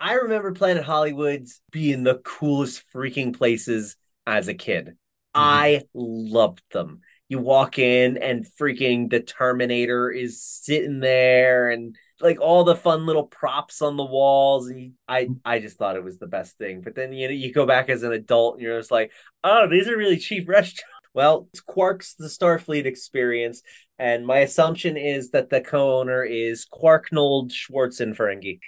I 0.00 0.14
remember 0.14 0.52
Planet 0.52 0.84
Hollywood's 0.84 1.60
being 1.70 2.02
the 2.02 2.16
coolest 2.16 2.82
freaking 2.92 3.36
places 3.36 3.96
as 4.26 4.48
a 4.48 4.54
kid. 4.54 4.96
Mm-hmm. 5.34 5.40
I 5.40 5.82
loved 5.94 6.62
them. 6.72 7.00
You 7.28 7.38
walk 7.38 7.78
in 7.78 8.18
and 8.18 8.46
freaking 8.60 9.10
the 9.10 9.20
Terminator 9.20 10.10
is 10.10 10.42
sitting 10.42 11.00
there 11.00 11.70
and 11.70 11.96
like 12.20 12.40
all 12.40 12.64
the 12.64 12.76
fun 12.76 13.06
little 13.06 13.26
props 13.26 13.80
on 13.80 13.96
the 13.96 14.04
walls 14.04 14.68
and 14.68 14.78
you, 14.78 14.92
I 15.08 15.28
I 15.44 15.58
just 15.58 15.78
thought 15.78 15.96
it 15.96 16.04
was 16.04 16.18
the 16.18 16.26
best 16.26 16.58
thing. 16.58 16.82
But 16.82 16.94
then 16.94 17.12
you 17.12 17.28
know 17.28 17.34
you 17.34 17.52
go 17.52 17.64
back 17.66 17.88
as 17.88 18.02
an 18.02 18.12
adult 18.12 18.54
and 18.54 18.62
you're 18.62 18.78
just 18.78 18.90
like, 18.90 19.12
"Oh, 19.42 19.66
these 19.68 19.88
are 19.88 19.96
really 19.96 20.18
cheap 20.18 20.46
restaurants." 20.48 20.84
Well, 21.14 21.48
Quark's 21.66 22.14
the 22.14 22.26
Starfleet 22.28 22.84
experience 22.86 23.62
and 23.98 24.26
my 24.26 24.38
assumption 24.38 24.96
is 24.96 25.30
that 25.30 25.48
the 25.50 25.60
co-owner 25.60 26.24
is 26.24 26.66
Quarknold 26.66 27.52
Schwarzenferengi. 27.52 28.58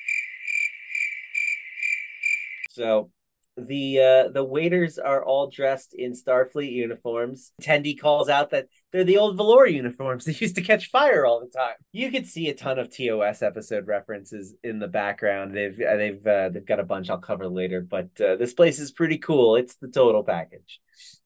So 2.70 3.10
the 3.56 4.00
uh 4.00 4.28
the 4.32 4.44
waiters 4.44 4.98
are 4.98 5.24
all 5.24 5.48
dressed 5.48 5.94
in 5.94 6.12
Starfleet 6.12 6.72
uniforms. 6.72 7.52
Tendi 7.62 7.98
calls 7.98 8.28
out 8.28 8.50
that 8.50 8.66
they're 8.92 9.04
the 9.04 9.18
old 9.18 9.36
velour 9.36 9.66
uniforms 9.66 10.24
that 10.26 10.40
used 10.40 10.56
to 10.56 10.62
catch 10.62 10.90
fire 10.90 11.24
all 11.24 11.40
the 11.40 11.56
time. 11.56 11.74
You 11.92 12.10
could 12.10 12.26
see 12.26 12.48
a 12.48 12.54
ton 12.54 12.78
of 12.78 12.94
TOS 12.94 13.42
episode 13.42 13.86
references 13.86 14.54
in 14.64 14.78
the 14.78 14.88
background. 14.88 15.54
They've 15.54 15.80
uh, 15.80 15.96
they've 15.96 16.26
uh, 16.26 16.48
they've 16.48 16.66
got 16.66 16.80
a 16.80 16.84
bunch 16.84 17.10
I'll 17.10 17.18
cover 17.18 17.48
later, 17.48 17.80
but 17.80 18.08
uh, 18.20 18.36
this 18.36 18.54
place 18.54 18.78
is 18.78 18.90
pretty 18.90 19.18
cool. 19.18 19.56
It's 19.56 19.76
the 19.76 19.88
total 19.88 20.24
package. 20.24 20.80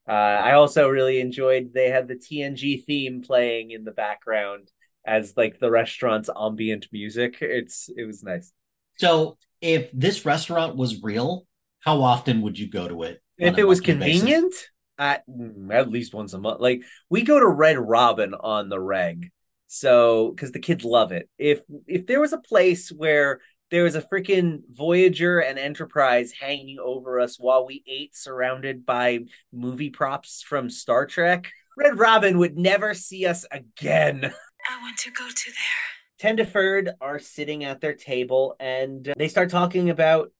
Uh, 0.08 0.12
I 0.12 0.52
also 0.52 0.88
really 0.88 1.20
enjoyed 1.20 1.72
they 1.74 1.90
had 1.90 2.08
the 2.08 2.16
TNG 2.16 2.84
theme 2.84 3.22
playing 3.22 3.72
in 3.72 3.84
the 3.84 3.90
background 3.90 4.70
as 5.04 5.34
like 5.36 5.58
the 5.58 5.70
restaurant's 5.70 6.30
ambient 6.38 6.86
music. 6.92 7.38
It's 7.40 7.90
it 7.96 8.04
was 8.04 8.22
nice. 8.22 8.52
So, 8.96 9.38
if 9.60 9.90
this 9.92 10.24
restaurant 10.24 10.76
was 10.76 11.02
real, 11.02 11.46
how 11.80 12.02
often 12.02 12.42
would 12.42 12.58
you 12.58 12.68
go 12.68 12.88
to 12.88 13.02
it? 13.04 13.22
If 13.38 13.56
it 13.56 13.64
was 13.64 13.80
convenient, 13.80 14.52
at 14.98 15.28
mm, 15.28 15.72
at 15.72 15.90
least 15.90 16.14
once 16.14 16.32
a 16.32 16.38
month. 16.38 16.60
Like 16.60 16.82
we 17.08 17.22
go 17.22 17.38
to 17.38 17.46
Red 17.46 17.78
Robin 17.78 18.34
on 18.34 18.68
the 18.68 18.80
reg, 18.80 19.30
so 19.66 20.30
because 20.30 20.52
the 20.52 20.58
kids 20.58 20.84
love 20.84 21.12
it. 21.12 21.28
If 21.38 21.60
if 21.86 22.06
there 22.06 22.20
was 22.20 22.32
a 22.32 22.38
place 22.38 22.90
where 22.90 23.40
there 23.70 23.84
was 23.84 23.94
a 23.94 24.02
freaking 24.02 24.62
Voyager 24.70 25.40
and 25.40 25.58
Enterprise 25.58 26.32
hanging 26.32 26.78
over 26.82 27.20
us 27.20 27.38
while 27.38 27.66
we 27.66 27.82
ate, 27.86 28.16
surrounded 28.16 28.86
by 28.86 29.20
movie 29.52 29.90
props 29.90 30.42
from 30.42 30.70
Star 30.70 31.06
Trek, 31.06 31.50
Red 31.76 31.98
Robin 31.98 32.38
would 32.38 32.56
never 32.56 32.94
see 32.94 33.26
us 33.26 33.44
again. 33.50 34.24
I 34.70 34.82
want 34.82 34.98
to 34.98 35.10
go 35.10 35.28
to 35.28 35.50
there. 35.50 36.34
Tendeferd 36.34 36.92
are 37.00 37.18
sitting 37.18 37.62
at 37.64 37.80
their 37.80 37.94
table 37.94 38.56
and 38.58 39.12
they 39.16 39.28
start 39.28 39.50
talking 39.50 39.88
about 39.90 40.32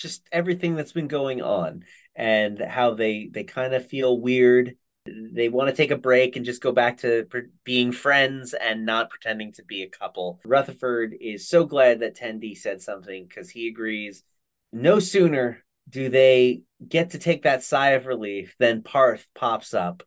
just 0.00 0.26
everything 0.32 0.74
that's 0.74 0.92
been 0.92 1.08
going 1.08 1.42
on 1.42 1.84
and 2.16 2.58
how 2.58 2.94
they 2.94 3.28
they 3.32 3.44
kind 3.44 3.74
of 3.74 3.86
feel 3.86 4.18
weird. 4.18 4.76
They 5.06 5.48
want 5.48 5.70
to 5.70 5.76
take 5.76 5.90
a 5.90 5.96
break 5.96 6.36
and 6.36 6.44
just 6.44 6.62
go 6.62 6.72
back 6.72 6.98
to 6.98 7.24
pre- 7.30 7.48
being 7.64 7.92
friends 7.92 8.54
and 8.54 8.84
not 8.84 9.10
pretending 9.10 9.52
to 9.52 9.64
be 9.64 9.82
a 9.82 9.88
couple. 9.88 10.40
Rutherford 10.44 11.14
is 11.20 11.48
so 11.48 11.64
glad 11.64 12.00
that 12.00 12.16
Tendi 12.16 12.56
said 12.56 12.82
something 12.82 13.26
because 13.26 13.50
he 13.50 13.68
agrees. 13.68 14.22
No 14.72 14.98
sooner 14.98 15.64
do 15.88 16.08
they 16.08 16.62
get 16.86 17.10
to 17.10 17.18
take 17.18 17.42
that 17.42 17.64
sigh 17.64 17.90
of 17.90 18.06
relief 18.06 18.54
than 18.58 18.82
Parth 18.82 19.26
pops 19.34 19.74
up! 19.74 20.02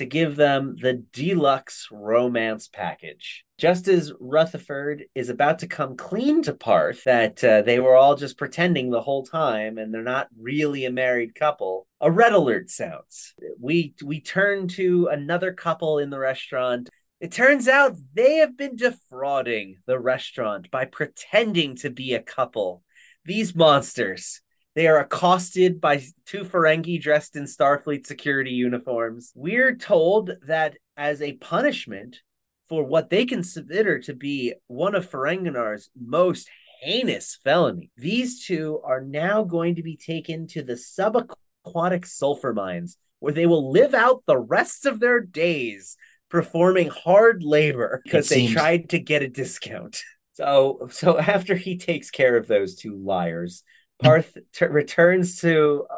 To 0.00 0.06
give 0.06 0.34
them 0.36 0.76
the 0.80 0.94
deluxe 1.12 1.86
romance 1.92 2.68
package. 2.68 3.44
Just 3.58 3.86
as 3.86 4.14
Rutherford 4.18 5.04
is 5.14 5.28
about 5.28 5.58
to 5.58 5.66
come 5.66 5.94
clean 5.94 6.42
to 6.44 6.54
Parth 6.54 7.04
that 7.04 7.44
uh, 7.44 7.60
they 7.60 7.78
were 7.80 7.94
all 7.94 8.16
just 8.16 8.38
pretending 8.38 8.88
the 8.88 9.02
whole 9.02 9.26
time 9.26 9.76
and 9.76 9.92
they're 9.92 10.02
not 10.02 10.28
really 10.40 10.86
a 10.86 10.90
married 10.90 11.34
couple, 11.34 11.86
a 12.00 12.10
red 12.10 12.32
alert 12.32 12.70
sounds. 12.70 13.34
We 13.60 13.92
we 14.02 14.22
turn 14.22 14.68
to 14.68 15.08
another 15.12 15.52
couple 15.52 15.98
in 15.98 16.08
the 16.08 16.18
restaurant. 16.18 16.88
It 17.20 17.30
turns 17.30 17.68
out 17.68 17.98
they 18.14 18.36
have 18.36 18.56
been 18.56 18.76
defrauding 18.76 19.76
the 19.84 19.98
restaurant 19.98 20.70
by 20.70 20.86
pretending 20.86 21.76
to 21.76 21.90
be 21.90 22.14
a 22.14 22.22
couple. 22.22 22.84
These 23.26 23.54
monsters 23.54 24.40
they 24.74 24.86
are 24.86 24.98
accosted 24.98 25.80
by 25.80 26.02
two 26.26 26.44
Ferengi 26.44 27.00
dressed 27.00 27.36
in 27.36 27.44
Starfleet 27.44 28.06
security 28.06 28.52
uniforms. 28.52 29.32
We're 29.34 29.74
told 29.74 30.30
that 30.46 30.76
as 30.96 31.20
a 31.20 31.32
punishment 31.32 32.20
for 32.68 32.84
what 32.84 33.10
they 33.10 33.26
consider 33.26 33.98
to 34.00 34.14
be 34.14 34.54
one 34.68 34.94
of 34.94 35.10
Ferenginar's 35.10 35.90
most 36.00 36.48
heinous 36.82 37.36
felony, 37.42 37.90
these 37.96 38.44
two 38.46 38.80
are 38.84 39.00
now 39.00 39.42
going 39.42 39.74
to 39.74 39.82
be 39.82 39.96
taken 39.96 40.46
to 40.48 40.62
the 40.62 40.74
subaquatic 40.74 42.06
sulfur 42.06 42.54
mines, 42.54 42.96
where 43.18 43.32
they 43.32 43.46
will 43.46 43.72
live 43.72 43.92
out 43.92 44.22
the 44.26 44.38
rest 44.38 44.86
of 44.86 45.00
their 45.00 45.20
days 45.20 45.96
performing 46.30 46.88
hard 46.88 47.42
labor 47.42 48.00
because 48.04 48.28
they 48.28 48.46
seems- 48.46 48.52
tried 48.52 48.88
to 48.90 48.98
get 48.98 49.22
a 49.22 49.28
discount. 49.28 50.02
So, 50.34 50.88
so 50.90 51.18
after 51.18 51.54
he 51.54 51.76
takes 51.76 52.10
care 52.10 52.34
of 52.38 52.46
those 52.46 52.74
two 52.74 52.96
liars, 52.96 53.62
Parth 54.02 54.36
t- 54.52 54.64
returns 54.66 55.40
to 55.40 55.86
uh, 55.90 55.94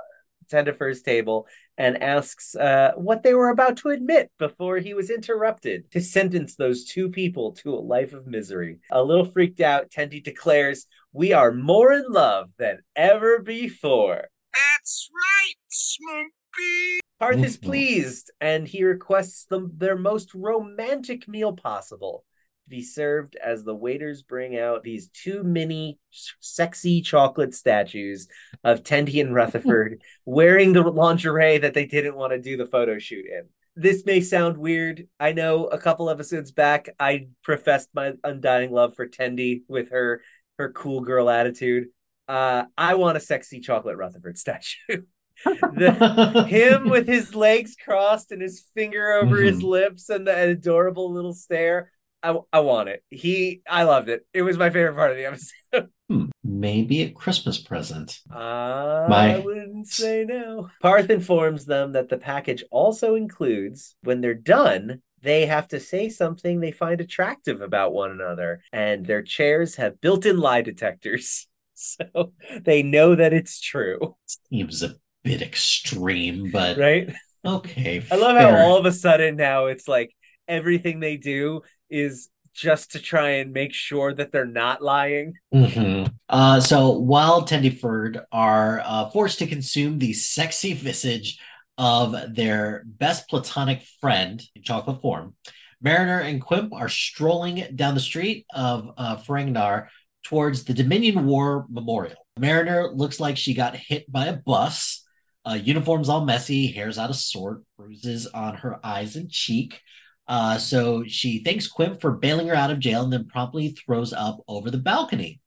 Tendeferd's 0.50 1.02
table 1.02 1.46
and 1.78 2.02
asks 2.02 2.54
uh, 2.54 2.92
what 2.96 3.22
they 3.22 3.32
were 3.34 3.48
about 3.48 3.78
to 3.78 3.88
admit 3.88 4.30
before 4.38 4.76
he 4.78 4.92
was 4.94 5.08
interrupted 5.10 5.90
to 5.92 6.00
sentence 6.00 6.56
those 6.56 6.84
two 6.84 7.08
people 7.08 7.52
to 7.52 7.74
a 7.74 7.76
life 7.76 8.12
of 8.12 8.26
misery. 8.26 8.78
A 8.90 9.02
little 9.02 9.24
freaked 9.24 9.60
out, 9.60 9.90
Tendi 9.90 10.22
declares, 10.22 10.86
We 11.12 11.32
are 11.32 11.52
more 11.52 11.92
in 11.92 12.04
love 12.08 12.50
than 12.58 12.80
ever 12.94 13.38
before. 13.40 14.28
That's 14.52 15.08
right, 15.14 15.54
Smoopy. 15.70 16.98
Parth 17.18 17.42
is 17.44 17.56
Mhm. 17.56 17.62
pleased 17.62 18.30
and 18.40 18.66
he 18.68 18.84
requests 18.84 19.44
them 19.46 19.72
their 19.76 19.96
most 19.96 20.34
romantic 20.34 21.26
meal 21.28 21.52
possible 21.54 22.24
to 22.26 22.31
be 22.72 22.82
served 22.82 23.36
as 23.36 23.64
the 23.64 23.74
waiters 23.74 24.22
bring 24.22 24.58
out 24.58 24.82
these 24.82 25.08
two 25.08 25.44
mini 25.44 25.98
sexy 26.40 27.02
chocolate 27.02 27.54
statues 27.54 28.28
of 28.64 28.82
Tendi 28.82 29.20
and 29.20 29.34
Rutherford 29.34 30.00
wearing 30.24 30.72
the 30.72 30.80
lingerie 30.82 31.58
that 31.58 31.74
they 31.74 31.84
didn't 31.84 32.16
want 32.16 32.32
to 32.32 32.40
do 32.40 32.56
the 32.56 32.64
photo 32.66 32.98
shoot 32.98 33.26
in. 33.26 33.42
This 33.76 34.06
may 34.06 34.22
sound 34.22 34.56
weird. 34.56 35.06
I 35.20 35.32
know 35.32 35.66
a 35.66 35.76
couple 35.78 36.08
episodes 36.08 36.50
back 36.50 36.88
I 36.98 37.28
professed 37.44 37.90
my 37.94 38.14
undying 38.24 38.72
love 38.72 38.94
for 38.96 39.06
Tendi 39.06 39.62
with 39.68 39.90
her 39.90 40.22
her 40.58 40.72
cool 40.72 41.02
girl 41.02 41.28
attitude. 41.28 41.88
Uh 42.26 42.64
I 42.78 42.94
want 42.94 43.18
a 43.18 43.20
sexy 43.20 43.60
chocolate 43.60 43.98
Rutherford 43.98 44.38
statue. 44.38 45.02
the, 45.44 46.46
him 46.48 46.88
with 46.94 47.06
his 47.06 47.34
legs 47.34 47.76
crossed 47.76 48.32
and 48.32 48.40
his 48.40 48.64
finger 48.74 49.12
over 49.12 49.36
his 49.42 49.60
Mhm. 49.60 49.68
lips 49.68 50.08
and 50.08 50.26
the 50.26 50.36
adorable 50.50 51.12
little 51.12 51.34
stare. 51.34 51.90
I, 52.22 52.36
I 52.52 52.60
want 52.60 52.88
it. 52.88 53.02
He, 53.10 53.62
I 53.68 53.82
loved 53.84 54.08
it. 54.08 54.26
It 54.32 54.42
was 54.42 54.56
my 54.56 54.70
favorite 54.70 54.94
part 54.94 55.10
of 55.10 55.16
the 55.16 55.26
episode. 55.26 55.52
Hmm, 56.10 56.26
maybe 56.44 57.00
a 57.00 57.10
Christmas 57.10 57.58
present. 57.58 58.20
I 58.30 59.06
My- 59.08 59.38
wouldn't 59.38 59.86
say 59.88 60.24
no. 60.28 60.68
Parth 60.82 61.08
informs 61.08 61.64
them 61.64 61.92
that 61.92 62.10
the 62.10 62.18
package 62.18 62.62
also 62.70 63.14
includes, 63.14 63.96
when 64.02 64.20
they're 64.20 64.34
done, 64.34 65.00
they 65.22 65.46
have 65.46 65.68
to 65.68 65.80
say 65.80 66.10
something 66.10 66.60
they 66.60 66.70
find 66.72 67.00
attractive 67.00 67.62
about 67.62 67.94
one 67.94 68.10
another, 68.10 68.60
and 68.74 69.06
their 69.06 69.22
chairs 69.22 69.76
have 69.76 70.02
built-in 70.02 70.38
lie 70.38 70.60
detectors, 70.60 71.46
so 71.74 72.34
they 72.60 72.82
know 72.82 73.14
that 73.14 73.32
it's 73.32 73.58
true. 73.58 74.14
Seems 74.50 74.82
a 74.82 74.96
bit 75.24 75.40
extreme, 75.40 76.50
but 76.52 76.76
Right? 76.76 77.10
okay. 77.42 78.04
I 78.10 78.16
love 78.16 78.36
fair. 78.36 78.54
how 78.54 78.62
all 78.66 78.76
of 78.76 78.84
a 78.84 78.92
sudden 78.92 79.36
now 79.36 79.66
it's 79.66 79.88
like 79.88 80.14
everything 80.46 81.00
they 81.00 81.16
do 81.16 81.62
is 81.92 82.28
just 82.54 82.92
to 82.92 82.98
try 82.98 83.30
and 83.30 83.52
make 83.52 83.72
sure 83.72 84.12
that 84.12 84.32
they're 84.32 84.44
not 84.44 84.82
lying. 84.82 85.34
Mhm. 85.54 86.12
Uh, 86.28 86.60
so 86.60 86.90
while 86.90 87.46
Tendiford 87.46 88.24
are 88.30 88.82
uh, 88.84 89.10
forced 89.10 89.38
to 89.38 89.46
consume 89.46 89.98
the 89.98 90.12
sexy 90.12 90.72
visage 90.74 91.38
of 91.78 92.34
their 92.34 92.82
best 92.84 93.28
platonic 93.28 93.82
friend 94.00 94.42
in 94.54 94.62
chocolate 94.62 95.00
form, 95.00 95.34
Mariner 95.80 96.20
and 96.20 96.40
Quimp 96.40 96.72
are 96.74 96.88
strolling 96.88 97.66
down 97.74 97.94
the 97.94 98.00
street 98.00 98.46
of 98.54 98.90
uh, 98.96 99.16
Ferenginar 99.16 99.88
towards 100.22 100.64
the 100.64 100.74
Dominion 100.74 101.26
War 101.26 101.66
Memorial. 101.70 102.26
Mariner 102.38 102.88
looks 102.92 103.18
like 103.18 103.36
she 103.36 103.54
got 103.54 103.76
hit 103.76 104.10
by 104.10 104.26
a 104.26 104.36
bus. 104.36 105.04
Uh, 105.44 105.54
uniforms 105.54 106.08
all 106.08 106.24
messy, 106.24 106.68
hair's 106.68 106.98
out 106.98 107.10
of 107.10 107.16
sort, 107.16 107.62
bruises 107.76 108.26
on 108.28 108.54
her 108.56 108.78
eyes 108.84 109.16
and 109.16 109.28
cheek. 109.30 109.80
Uh, 110.28 110.56
so 110.58 111.04
she 111.06 111.42
thanks 111.42 111.66
Quimp 111.66 112.00
for 112.00 112.12
bailing 112.12 112.48
her 112.48 112.54
out 112.54 112.70
of 112.70 112.78
jail 112.78 113.02
and 113.02 113.12
then 113.12 113.26
promptly 113.26 113.70
throws 113.70 114.12
up 114.12 114.38
over 114.48 114.70
the 114.70 114.78
balcony. 114.78 115.40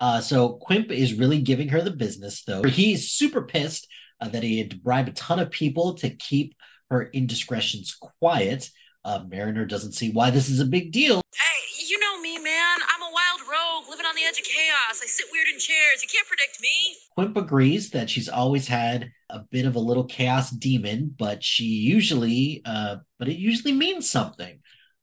Uh, 0.00 0.20
so 0.20 0.54
Quimp 0.54 0.90
is 0.90 1.14
really 1.14 1.40
giving 1.40 1.68
her 1.68 1.80
the 1.80 1.90
business, 1.90 2.42
though. 2.42 2.64
He's 2.64 3.10
super 3.10 3.42
pissed 3.42 3.86
uh, 4.20 4.28
that 4.28 4.42
he 4.42 4.58
had 4.58 4.70
to 4.70 4.76
bribe 4.76 5.08
a 5.08 5.12
ton 5.12 5.38
of 5.38 5.50
people 5.50 5.94
to 5.94 6.10
keep 6.10 6.54
her 6.90 7.08
indiscretions 7.12 7.94
quiet. 7.94 8.70
Uh, 9.04 9.24
Mariner 9.28 9.64
doesn't 9.64 9.92
see 9.92 10.10
why 10.10 10.30
this 10.30 10.48
is 10.48 10.60
a 10.60 10.64
big 10.64 10.92
deal. 10.92 11.22
Hey, 11.34 11.86
you 11.88 11.98
know 11.98 12.20
me, 12.20 12.38
man. 12.38 12.78
I'm 12.82 13.02
a 13.02 13.12
wild 13.12 13.40
rogue 13.42 13.90
living 13.90 14.06
on 14.06 14.14
the 14.14 14.22
edge 14.22 14.38
of 14.38 14.44
chaos. 14.44 15.00
I 15.02 15.06
sit 15.06 15.26
weird 15.32 15.48
in 15.52 15.58
chairs. 15.58 16.02
You 16.02 16.08
can't 16.12 16.26
predict 16.26 16.60
me. 16.60 16.96
Quimp 17.14 17.36
agrees 17.36 17.90
that 17.90 18.10
she's 18.10 18.28
always 18.28 18.68
had 18.68 19.10
a 19.32 19.40
bit 19.50 19.66
of 19.66 19.74
a 19.74 19.80
little 19.80 20.04
chaos 20.04 20.50
demon, 20.50 21.14
but 21.18 21.42
she 21.42 21.64
usually, 21.64 22.62
uh, 22.64 22.96
but 23.18 23.28
it 23.28 23.38
usually 23.38 23.72
means 23.72 24.08
something. 24.08 24.60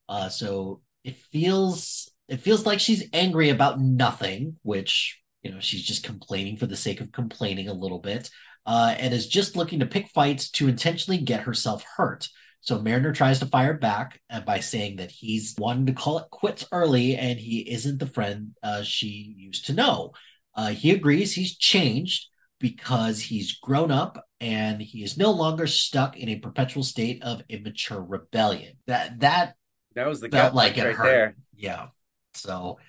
Uh, 0.08 0.30
so 0.30 0.82
it 1.04 1.18
feels 1.18 2.10
it 2.28 2.42
feels 2.42 2.66
like 2.66 2.80
she's 2.80 3.10
angry 3.12 3.50
about 3.50 3.80
nothing, 3.80 4.58
which 4.62 5.20
you 5.42 5.52
know 5.52 5.60
she's 5.60 5.84
just 5.84 6.04
complaining 6.04 6.58
for 6.58 6.68
the 6.68 6.78
sake 6.78 7.02
of 7.02 7.12
complaining 7.12 7.68
a 7.68 7.74
little 7.74 8.00
bit, 8.00 8.30
uh, 8.66 8.96
and 8.98 9.14
is 9.14 9.28
just 9.28 9.56
looking 9.56 9.80
to 9.80 9.86
pick 9.86 10.08
fights 10.10 10.50
to 10.52 10.68
intentionally 10.68 11.20
get 11.20 11.42
herself 11.42 11.84
hurt. 11.98 12.30
So 12.62 12.80
Mariner 12.80 13.14
tries 13.14 13.40
to 13.40 13.46
fire 13.46 13.74
back 13.74 14.20
uh, 14.30 14.42
by 14.42 14.60
saying 14.60 14.98
that 14.98 15.12
he's 15.12 15.56
wanting 15.58 15.86
to 15.88 15.94
call 15.94 16.20
it 16.20 16.30
quits 16.30 16.66
early 16.72 17.16
and 17.16 17.40
he 17.40 17.60
isn't 17.72 18.00
the 18.00 18.06
friend 18.06 18.56
uh, 18.62 18.84
she 18.84 19.34
used 19.38 19.66
to 19.68 19.74
know. 19.74 20.12
Uh, 20.56 20.70
he 20.70 20.92
agrees 20.92 21.34
he's 21.34 21.56
changed 21.56 22.29
because 22.60 23.22
he's 23.22 23.54
grown 23.60 23.92
up 23.92 24.26
and 24.40 24.82
he 24.82 25.04
is 25.04 25.18
no 25.18 25.32
longer 25.32 25.68
stuck 25.68 26.18
in 26.18 26.30
a 26.30 26.40
perpetual 26.40 26.84
state 26.84 27.22
of 27.24 27.42
immature 27.50 28.02
rebellion. 28.02 28.74
That 28.88 29.20
that 29.22 29.56
That 29.96 30.08
was 30.08 30.20
the 30.22 30.30
felt 30.30 30.54
like 30.54 30.78
it 30.78 30.86
right 30.86 30.96
hurt. 30.96 31.04
there. 31.04 31.36
Yeah. 31.56 31.88
So 32.34 32.80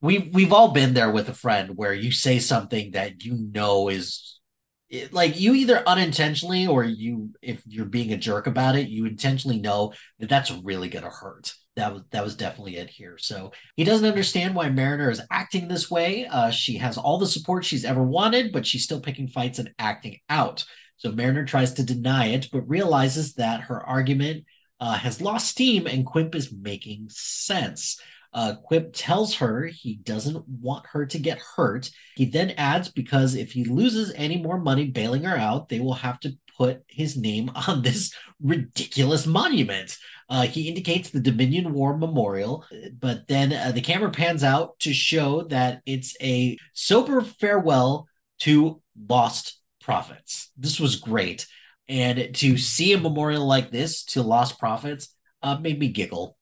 we've 0.00 0.32
we've 0.34 0.52
all 0.52 0.72
been 0.72 0.94
there 0.94 1.10
with 1.10 1.28
a 1.28 1.34
friend 1.34 1.76
where 1.76 1.94
you 1.94 2.12
say 2.12 2.38
something 2.38 2.92
that 2.92 3.24
you 3.24 3.36
know 3.52 3.88
is 3.88 4.40
it, 4.88 5.12
like 5.12 5.40
you 5.40 5.54
either 5.54 5.82
unintentionally 5.86 6.66
or 6.66 6.84
you 6.84 7.32
if 7.42 7.62
you're 7.66 7.86
being 7.86 8.12
a 8.12 8.16
jerk 8.16 8.46
about 8.46 8.76
it, 8.76 8.88
you 8.88 9.06
intentionally 9.06 9.60
know 9.60 9.92
that 10.18 10.28
that's 10.28 10.50
really 10.50 10.88
gonna 10.88 11.10
hurt. 11.10 11.54
That 11.76 11.92
was 11.92 12.02
that 12.10 12.22
was 12.24 12.36
definitely 12.36 12.76
it 12.76 12.90
here. 12.90 13.16
So 13.18 13.52
he 13.76 13.84
doesn't 13.84 14.08
understand 14.08 14.54
why 14.54 14.68
Mariner 14.68 15.10
is 15.10 15.22
acting 15.30 15.68
this 15.68 15.90
way. 15.90 16.26
Uh, 16.26 16.50
she 16.50 16.76
has 16.78 16.98
all 16.98 17.18
the 17.18 17.26
support 17.26 17.64
she's 17.64 17.84
ever 17.84 18.02
wanted, 18.02 18.52
but 18.52 18.66
she's 18.66 18.84
still 18.84 19.00
picking 19.00 19.28
fights 19.28 19.58
and 19.58 19.72
acting 19.78 20.18
out. 20.28 20.64
So 20.96 21.10
Mariner 21.10 21.44
tries 21.44 21.72
to 21.74 21.82
deny 21.82 22.26
it, 22.26 22.48
but 22.52 22.68
realizes 22.68 23.34
that 23.34 23.62
her 23.62 23.84
argument 23.84 24.44
uh, 24.80 24.94
has 24.94 25.20
lost 25.20 25.48
steam 25.48 25.86
and 25.86 26.04
Quimp 26.04 26.34
is 26.34 26.52
making 26.52 27.06
sense. 27.08 28.00
Uh, 28.34 28.54
Quimp 28.54 28.90
tells 28.92 29.36
her 29.36 29.66
he 29.66 29.96
doesn't 29.96 30.48
want 30.48 30.86
her 30.92 31.04
to 31.06 31.18
get 31.18 31.38
hurt. 31.56 31.90
He 32.16 32.24
then 32.24 32.50
adds 32.56 32.88
because 32.88 33.34
if 33.34 33.52
he 33.52 33.64
loses 33.64 34.12
any 34.16 34.42
more 34.42 34.58
money 34.58 34.86
bailing 34.86 35.24
her 35.24 35.36
out, 35.36 35.68
they 35.68 35.80
will 35.80 35.94
have 35.94 36.18
to 36.20 36.36
put 36.56 36.82
his 36.88 37.16
name 37.16 37.50
on 37.68 37.82
this 37.82 38.14
ridiculous 38.40 39.26
monument. 39.26 39.96
Uh, 40.32 40.42
he 40.42 40.66
indicates 40.66 41.10
the 41.10 41.20
Dominion 41.20 41.74
War 41.74 41.94
Memorial, 41.94 42.64
but 42.98 43.28
then 43.28 43.52
uh, 43.52 43.70
the 43.70 43.82
camera 43.82 44.10
pans 44.10 44.42
out 44.42 44.78
to 44.78 44.94
show 44.94 45.42
that 45.44 45.82
it's 45.84 46.16
a 46.22 46.56
sober 46.72 47.20
farewell 47.20 48.08
to 48.40 48.80
lost 49.08 49.60
profits. 49.82 50.50
This 50.56 50.80
was 50.80 50.96
great. 50.96 51.46
And 51.86 52.34
to 52.36 52.56
see 52.56 52.94
a 52.94 52.98
memorial 52.98 53.44
like 53.46 53.70
this 53.70 54.04
to 54.06 54.22
lost 54.22 54.58
profits 54.58 55.14
uh, 55.42 55.58
made 55.58 55.78
me 55.78 55.88
giggle 55.88 56.38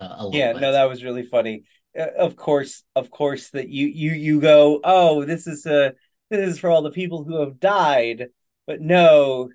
uh, 0.00 0.14
a 0.18 0.24
little 0.24 0.32
Yeah, 0.38 0.52
bit. 0.52 0.62
no, 0.62 0.72
that 0.72 0.88
was 0.88 1.04
really 1.04 1.24
funny. 1.24 1.64
Uh, 1.98 2.06
of 2.18 2.36
course, 2.36 2.84
of 2.94 3.10
course, 3.10 3.50
that 3.50 3.68
you 3.68 3.86
you 3.86 4.12
you 4.12 4.40
go, 4.40 4.80
oh, 4.82 5.24
this 5.24 5.46
is 5.46 5.66
a 5.66 5.92
this 6.30 6.48
is 6.48 6.58
for 6.58 6.70
all 6.70 6.82
the 6.82 6.90
people 6.90 7.24
who 7.24 7.40
have 7.40 7.60
died, 7.60 8.28
but 8.66 8.80
no, 8.80 9.50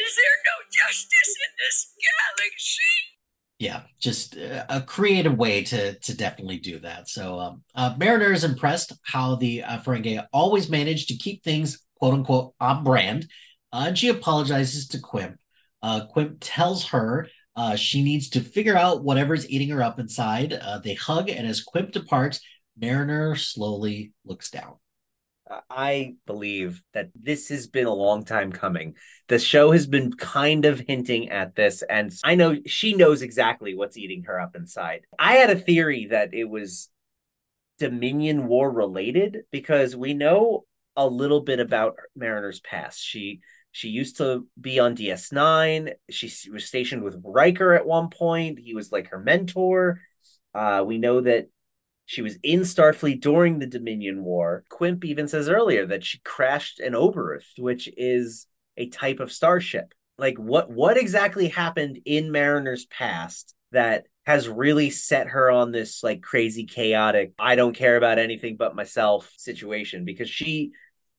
Is 0.00 0.14
there 0.16 0.36
no 0.48 0.56
justice 0.70 1.32
in 1.36 1.52
this 1.60 1.76
galaxy? 2.00 3.12
yeah, 3.62 3.82
just 4.00 4.36
uh, 4.36 4.64
a 4.68 4.80
creative 4.80 5.38
way 5.38 5.62
to 5.62 5.96
to 6.00 6.16
definitely 6.16 6.58
do 6.58 6.80
that. 6.80 7.08
So 7.08 7.38
um, 7.38 7.62
uh, 7.76 7.94
Mariner 7.96 8.32
is 8.32 8.42
impressed 8.42 8.92
how 9.04 9.36
the 9.36 9.62
uh, 9.62 9.78
Ferengi 9.78 10.26
always 10.32 10.68
manage 10.68 11.06
to 11.06 11.16
keep 11.16 11.44
things 11.44 11.78
quote 11.96 12.14
unquote 12.14 12.54
on 12.58 12.82
brand. 12.82 13.28
Uh, 13.72 13.84
and 13.86 13.96
she 13.96 14.08
apologizes 14.08 14.88
to 14.88 14.98
Quimp. 14.98 15.38
Uh, 15.80 16.06
Quimp 16.06 16.38
tells 16.40 16.88
her 16.88 17.28
uh, 17.54 17.76
she 17.76 18.02
needs 18.02 18.28
to 18.30 18.40
figure 18.40 18.76
out 18.76 19.04
whatever's 19.04 19.48
eating 19.48 19.68
her 19.68 19.82
up 19.82 20.00
inside. 20.00 20.52
Uh, 20.52 20.78
they 20.78 20.94
hug, 20.94 21.30
and 21.30 21.46
as 21.46 21.62
Quimp 21.62 21.92
departs, 21.92 22.40
Mariner 22.76 23.36
slowly 23.36 24.12
looks 24.24 24.50
down. 24.50 24.74
I 25.70 26.14
believe 26.26 26.82
that 26.94 27.10
this 27.14 27.48
has 27.48 27.66
been 27.66 27.86
a 27.86 27.94
long 27.94 28.24
time 28.24 28.52
coming. 28.52 28.94
The 29.28 29.38
show 29.38 29.72
has 29.72 29.86
been 29.86 30.12
kind 30.12 30.64
of 30.64 30.80
hinting 30.80 31.30
at 31.30 31.54
this, 31.54 31.82
and 31.82 32.12
I 32.24 32.34
know 32.34 32.56
she 32.66 32.94
knows 32.94 33.22
exactly 33.22 33.74
what's 33.74 33.96
eating 33.96 34.24
her 34.24 34.40
up 34.40 34.56
inside. 34.56 35.02
I 35.18 35.34
had 35.34 35.50
a 35.50 35.58
theory 35.58 36.06
that 36.10 36.34
it 36.34 36.44
was 36.44 36.88
Dominion 37.78 38.46
War 38.46 38.70
related 38.70 39.42
because 39.50 39.96
we 39.96 40.14
know 40.14 40.64
a 40.96 41.06
little 41.06 41.40
bit 41.40 41.60
about 41.60 41.96
Mariner's 42.14 42.60
past. 42.60 43.00
She 43.00 43.40
she 43.72 43.88
used 43.88 44.18
to 44.18 44.46
be 44.60 44.78
on 44.78 44.94
DS9. 44.94 45.94
She 46.10 46.50
was 46.50 46.66
stationed 46.66 47.02
with 47.02 47.20
Riker 47.24 47.72
at 47.72 47.86
one 47.86 48.10
point. 48.10 48.58
He 48.58 48.74
was 48.74 48.92
like 48.92 49.08
her 49.08 49.18
mentor. 49.18 50.00
Uh, 50.54 50.84
we 50.86 50.98
know 50.98 51.22
that 51.22 51.48
she 52.12 52.20
was 52.20 52.36
in 52.42 52.60
Starfleet 52.60 53.22
during 53.22 53.58
the 53.58 53.66
Dominion 53.66 54.22
War. 54.22 54.64
Quimp 54.68 55.02
even 55.02 55.28
says 55.28 55.48
earlier 55.48 55.86
that 55.86 56.04
she 56.04 56.18
crashed 56.18 56.78
an 56.78 56.92
Oberth, 56.92 57.46
which 57.56 57.88
is 57.96 58.46
a 58.76 58.90
type 58.90 59.18
of 59.18 59.32
starship. 59.32 59.94
Like 60.18 60.36
what 60.36 60.70
what 60.70 60.98
exactly 60.98 61.48
happened 61.48 62.00
in 62.04 62.30
Mariner's 62.30 62.84
past 62.84 63.54
that 63.70 64.04
has 64.26 64.46
really 64.46 64.90
set 64.90 65.28
her 65.28 65.50
on 65.50 65.72
this 65.72 66.02
like 66.02 66.20
crazy 66.20 66.66
chaotic 66.66 67.32
I 67.38 67.54
don't 67.56 67.74
care 67.74 67.96
about 67.96 68.18
anything 68.18 68.56
but 68.58 68.76
myself 68.76 69.32
situation 69.38 70.04
because 70.04 70.28
she 70.28 70.72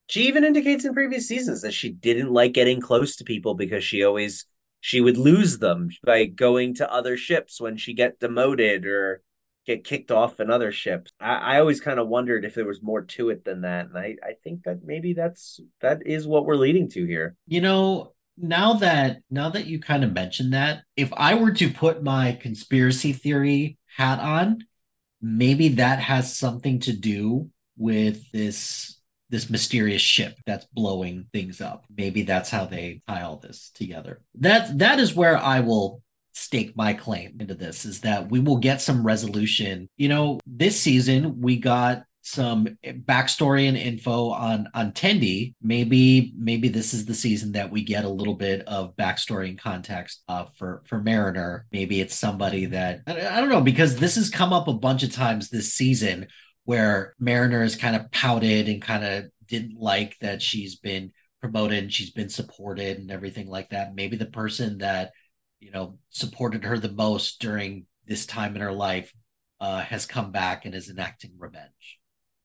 she 0.06 0.28
even 0.28 0.44
indicates 0.44 0.84
in 0.84 0.94
previous 0.94 1.26
seasons 1.26 1.62
that 1.62 1.74
she 1.74 1.90
didn't 1.90 2.32
like 2.32 2.52
getting 2.52 2.80
close 2.80 3.16
to 3.16 3.24
people 3.24 3.56
because 3.56 3.82
she 3.82 4.04
always 4.04 4.46
she 4.80 5.00
would 5.00 5.16
lose 5.16 5.58
them 5.58 5.88
by 6.04 6.26
going 6.26 6.74
to 6.76 6.92
other 6.92 7.16
ships 7.16 7.60
when 7.60 7.76
she 7.76 7.94
get 7.94 8.20
demoted 8.20 8.86
or 8.86 9.22
get 9.66 9.84
kicked 9.84 10.10
off 10.10 10.40
another 10.40 10.72
ship. 10.72 11.08
I, 11.20 11.34
I 11.34 11.60
always 11.60 11.80
kind 11.80 11.98
of 11.98 12.08
wondered 12.08 12.44
if 12.44 12.54
there 12.54 12.66
was 12.66 12.82
more 12.82 13.02
to 13.02 13.30
it 13.30 13.44
than 13.44 13.62
that. 13.62 13.86
And 13.86 13.98
I, 13.98 14.16
I 14.22 14.34
think 14.42 14.64
that 14.64 14.84
maybe 14.84 15.12
that's 15.12 15.60
that 15.80 16.06
is 16.06 16.26
what 16.26 16.46
we're 16.46 16.56
leading 16.56 16.88
to 16.90 17.06
here. 17.06 17.36
You 17.46 17.60
know, 17.60 18.14
now 18.36 18.74
that 18.74 19.18
now 19.30 19.50
that 19.50 19.66
you 19.66 19.80
kind 19.80 20.04
of 20.04 20.12
mentioned 20.12 20.52
that, 20.52 20.82
if 20.96 21.12
I 21.16 21.34
were 21.34 21.52
to 21.52 21.70
put 21.70 22.02
my 22.02 22.38
conspiracy 22.40 23.12
theory 23.12 23.78
hat 23.96 24.20
on, 24.20 24.64
maybe 25.20 25.68
that 25.68 26.00
has 26.00 26.36
something 26.36 26.80
to 26.80 26.92
do 26.92 27.50
with 27.76 28.30
this 28.32 28.98
this 29.30 29.50
mysterious 29.50 30.02
ship 30.02 30.36
that's 30.46 30.66
blowing 30.66 31.26
things 31.32 31.60
up. 31.60 31.86
Maybe 31.94 32.22
that's 32.22 32.50
how 32.50 32.66
they 32.66 33.00
tie 33.08 33.22
all 33.22 33.38
this 33.38 33.70
together. 33.74 34.20
That 34.36 34.78
that 34.78 35.00
is 35.00 35.14
where 35.14 35.36
I 35.36 35.60
will 35.60 36.02
stake 36.34 36.76
my 36.76 36.92
claim 36.92 37.36
into 37.40 37.54
this 37.54 37.84
is 37.84 38.00
that 38.00 38.30
we 38.30 38.40
will 38.40 38.58
get 38.58 38.80
some 38.82 39.06
resolution. 39.06 39.88
You 39.96 40.08
know, 40.08 40.40
this 40.46 40.80
season 40.80 41.40
we 41.40 41.56
got 41.56 42.04
some 42.24 42.78
backstory 42.84 43.68
and 43.68 43.76
info 43.76 44.30
on 44.30 44.68
on 44.74 44.92
Tendi. 44.92 45.54
Maybe 45.62 46.32
maybe 46.36 46.68
this 46.68 46.94
is 46.94 47.04
the 47.04 47.14
season 47.14 47.52
that 47.52 47.70
we 47.70 47.82
get 47.82 48.04
a 48.04 48.08
little 48.08 48.34
bit 48.34 48.62
of 48.66 48.96
backstory 48.96 49.48
and 49.48 49.58
context 49.58 50.22
uh, 50.28 50.46
for 50.56 50.82
for 50.86 51.00
Mariner. 51.00 51.66
Maybe 51.70 52.00
it's 52.00 52.14
somebody 52.14 52.66
that 52.66 53.00
I, 53.06 53.40
don't 53.40 53.50
know 53.50 53.60
because 53.60 53.96
this 53.96 54.16
has 54.16 54.30
come 54.30 54.52
up 54.52 54.68
a 54.68 54.74
bunch 54.74 55.02
of 55.02 55.12
times 55.12 55.50
this 55.50 55.72
season 55.72 56.26
where 56.64 57.14
Mariner 57.18 57.62
has 57.62 57.76
kind 57.76 57.94
of 57.94 58.10
pouted 58.10 58.68
and 58.68 58.80
kind 58.80 59.04
of 59.04 59.24
didn't 59.46 59.78
like 59.78 60.16
that 60.20 60.40
she's 60.40 60.76
been 60.76 61.12
promoted 61.42 61.82
and 61.82 61.92
she's 61.92 62.10
been 62.10 62.30
supported 62.30 62.98
and 62.98 63.10
everything 63.10 63.48
like 63.48 63.68
that. 63.70 63.94
Maybe 63.94 64.16
the 64.16 64.24
person 64.24 64.78
that 64.78 65.12
you 65.64 65.70
know 65.70 65.98
supported 66.10 66.64
her 66.64 66.78
the 66.78 66.92
most 66.92 67.40
during 67.40 67.86
this 68.06 68.26
time 68.26 68.54
in 68.54 68.60
her 68.60 68.72
life 68.72 69.12
uh, 69.60 69.80
has 69.80 70.04
come 70.04 70.30
back 70.30 70.66
and 70.66 70.74
is 70.74 70.90
enacting 70.90 71.32
revenge. 71.38 71.98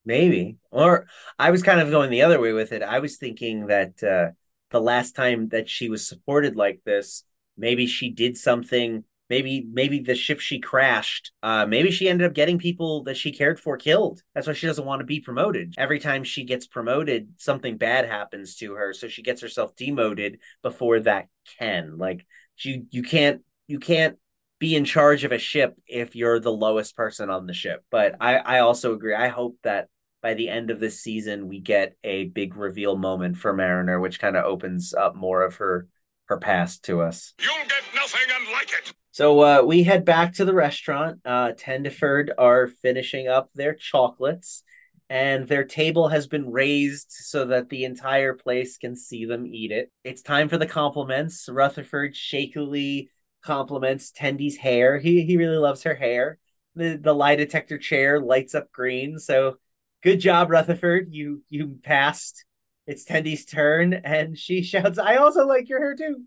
Maybe. 0.06 0.58
Or 0.72 1.08
I 1.38 1.52
was 1.52 1.62
kind 1.62 1.82
of 1.82 1.92
going 1.92 2.10
the 2.10 2.22
other 2.22 2.40
way 2.40 2.54
with 2.54 2.72
it. 2.72 2.82
I 2.82 3.00
was 3.00 3.18
thinking 3.18 3.68
that 3.68 4.02
uh, 4.02 4.32
the 4.72 4.80
last 4.80 5.16
time 5.16 5.50
that 5.50 5.70
she 5.70 5.90
was 5.90 6.08
supported 6.08 6.56
like 6.56 6.80
this, 6.86 7.26
maybe 7.58 7.88
she 7.88 8.10
did 8.10 8.38
something. 8.38 9.04
Maybe 9.30 9.68
maybe 9.72 10.00
the 10.00 10.16
ship 10.16 10.40
she 10.40 10.60
crashed, 10.60 11.34
uh, 11.44 11.64
maybe 11.68 11.92
she 11.92 12.10
ended 12.10 12.26
up 12.26 12.34
getting 12.34 12.58
people 12.58 13.04
that 13.04 13.16
she 13.16 13.32
cared 13.32 13.60
for 13.60 13.78
killed. 13.78 14.24
That's 14.34 14.48
why 14.48 14.54
she 14.54 14.66
doesn't 14.66 14.86
want 14.86 15.02
to 15.02 15.06
be 15.06 15.20
promoted. 15.20 15.76
Every 15.78 16.00
time 16.00 16.24
she 16.24 16.46
gets 16.46 16.66
promoted, 16.66 17.34
something 17.38 17.78
bad 17.78 18.08
happens 18.08 18.56
to 18.56 18.74
her, 18.74 18.92
so 18.92 19.08
she 19.08 19.22
gets 19.22 19.42
herself 19.42 19.76
demoted 19.76 20.40
before 20.64 21.02
that 21.02 21.28
can. 21.60 22.00
Like 22.00 22.26
you 22.66 22.86
you 22.90 23.04
can't 23.04 23.42
you 23.68 23.80
can't 23.80 24.18
be 24.60 24.76
in 24.76 24.86
charge 24.86 25.24
of 25.24 25.32
a 25.32 25.38
ship 25.38 25.76
if 25.88 26.16
you're 26.16 26.40
the 26.40 26.52
lowest 26.52 26.96
person 26.96 27.30
on 27.30 27.48
the 27.48 27.54
ship. 27.54 27.84
But 27.90 28.16
I, 28.20 28.38
I 28.38 28.60
also 28.60 28.94
agree. 28.94 29.16
I 29.16 29.30
hope 29.30 29.58
that 29.64 29.88
by 30.22 30.34
the 30.34 30.50
end 30.50 30.70
of 30.70 30.80
this 30.80 31.00
season 31.00 31.48
we 31.48 31.60
get 31.60 31.96
a 32.04 32.26
big 32.26 32.58
reveal 32.58 32.98
moment 32.98 33.38
for 33.38 33.54
Mariner, 33.54 34.00
which 34.00 34.20
kind 34.20 34.36
of 34.36 34.44
opens 34.44 34.94
up 34.94 35.16
more 35.16 35.44
of 35.44 35.56
her 35.56 35.88
her 36.26 36.38
past 36.38 36.84
to 36.86 37.02
us. 37.02 37.34
You'll 37.40 37.68
get 37.68 37.84
nothing 37.96 38.22
and 38.36 38.52
like 38.52 38.70
it. 38.72 38.94
So 39.12 39.40
uh, 39.42 39.64
we 39.64 39.84
head 39.84 40.06
back 40.06 40.34
to 40.36 40.46
the 40.46 40.54
restaurant. 40.54 41.20
Uh, 41.26 41.54
Tendiford 41.54 42.30
are 42.38 42.68
finishing 42.68 43.28
up 43.28 43.50
their 43.56 43.74
chocolates, 43.74 44.64
and 45.10 45.48
their 45.48 45.64
table 45.64 46.10
has 46.10 46.28
been 46.28 46.52
raised 46.52 47.08
so 47.10 47.46
that 47.46 47.70
the 47.70 47.84
entire 47.84 48.34
place 48.34 48.78
can 48.78 48.96
see 48.96 49.26
them 49.26 49.48
eat 49.48 49.72
it. 49.72 49.92
It's 50.04 50.22
time 50.22 50.50
for 50.50 50.58
the 50.58 50.68
compliments. 50.68 51.50
Rutherford 51.50 52.16
shakily 52.16 53.10
compliments 53.42 54.12
Tendi's 54.12 54.58
hair. 54.58 55.00
He 55.00 55.24
he 55.24 55.38
really 55.38 55.58
loves 55.58 55.84
her 55.84 55.96
hair. 55.96 56.38
The 56.76 57.00
the 57.02 57.14
lie 57.14 57.36
detector 57.36 57.78
chair 57.78 58.20
lights 58.20 58.54
up 58.54 58.72
green. 58.72 59.18
So 59.18 59.58
good 60.04 60.20
job, 60.20 60.52
Rutherford. 60.52 61.08
You 61.12 61.44
you 61.50 61.80
passed. 61.84 62.46
It's 62.86 63.04
Tendi's 63.04 63.46
turn, 63.46 63.94
and 63.94 64.38
she 64.38 64.62
shouts, 64.64 65.00
"I 65.00 65.16
also 65.16 65.46
like 65.48 65.70
your 65.70 65.80
hair 65.80 65.96
too." 65.96 66.26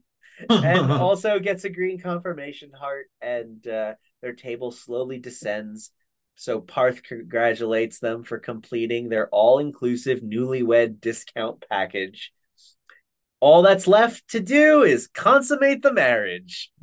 and 0.49 0.91
also 0.93 1.39
gets 1.39 1.65
a 1.65 1.71
green 1.71 2.01
confirmation 2.01 2.73
heart, 2.73 3.07
and 3.21 3.67
uh, 3.67 3.95
their 4.23 4.35
table 4.35 4.73
slowly 4.73 5.19
descends. 5.19 5.93
So 6.43 6.61
Parth 6.61 7.05
congratulates 7.05 8.01
them 8.01 8.25
for 8.25 8.39
completing 8.39 9.09
their 9.09 9.29
all 9.29 9.61
inclusive 9.61 10.21
newlywed 10.21 11.01
discount 11.01 11.65
package. 11.71 12.33
All 13.39 13.63
that's 13.63 13.87
left 13.87 14.29
to 14.31 14.41
do 14.41 14.83
is 14.83 15.07
consummate 15.07 15.83
the 15.83 15.93
marriage. 15.93 16.71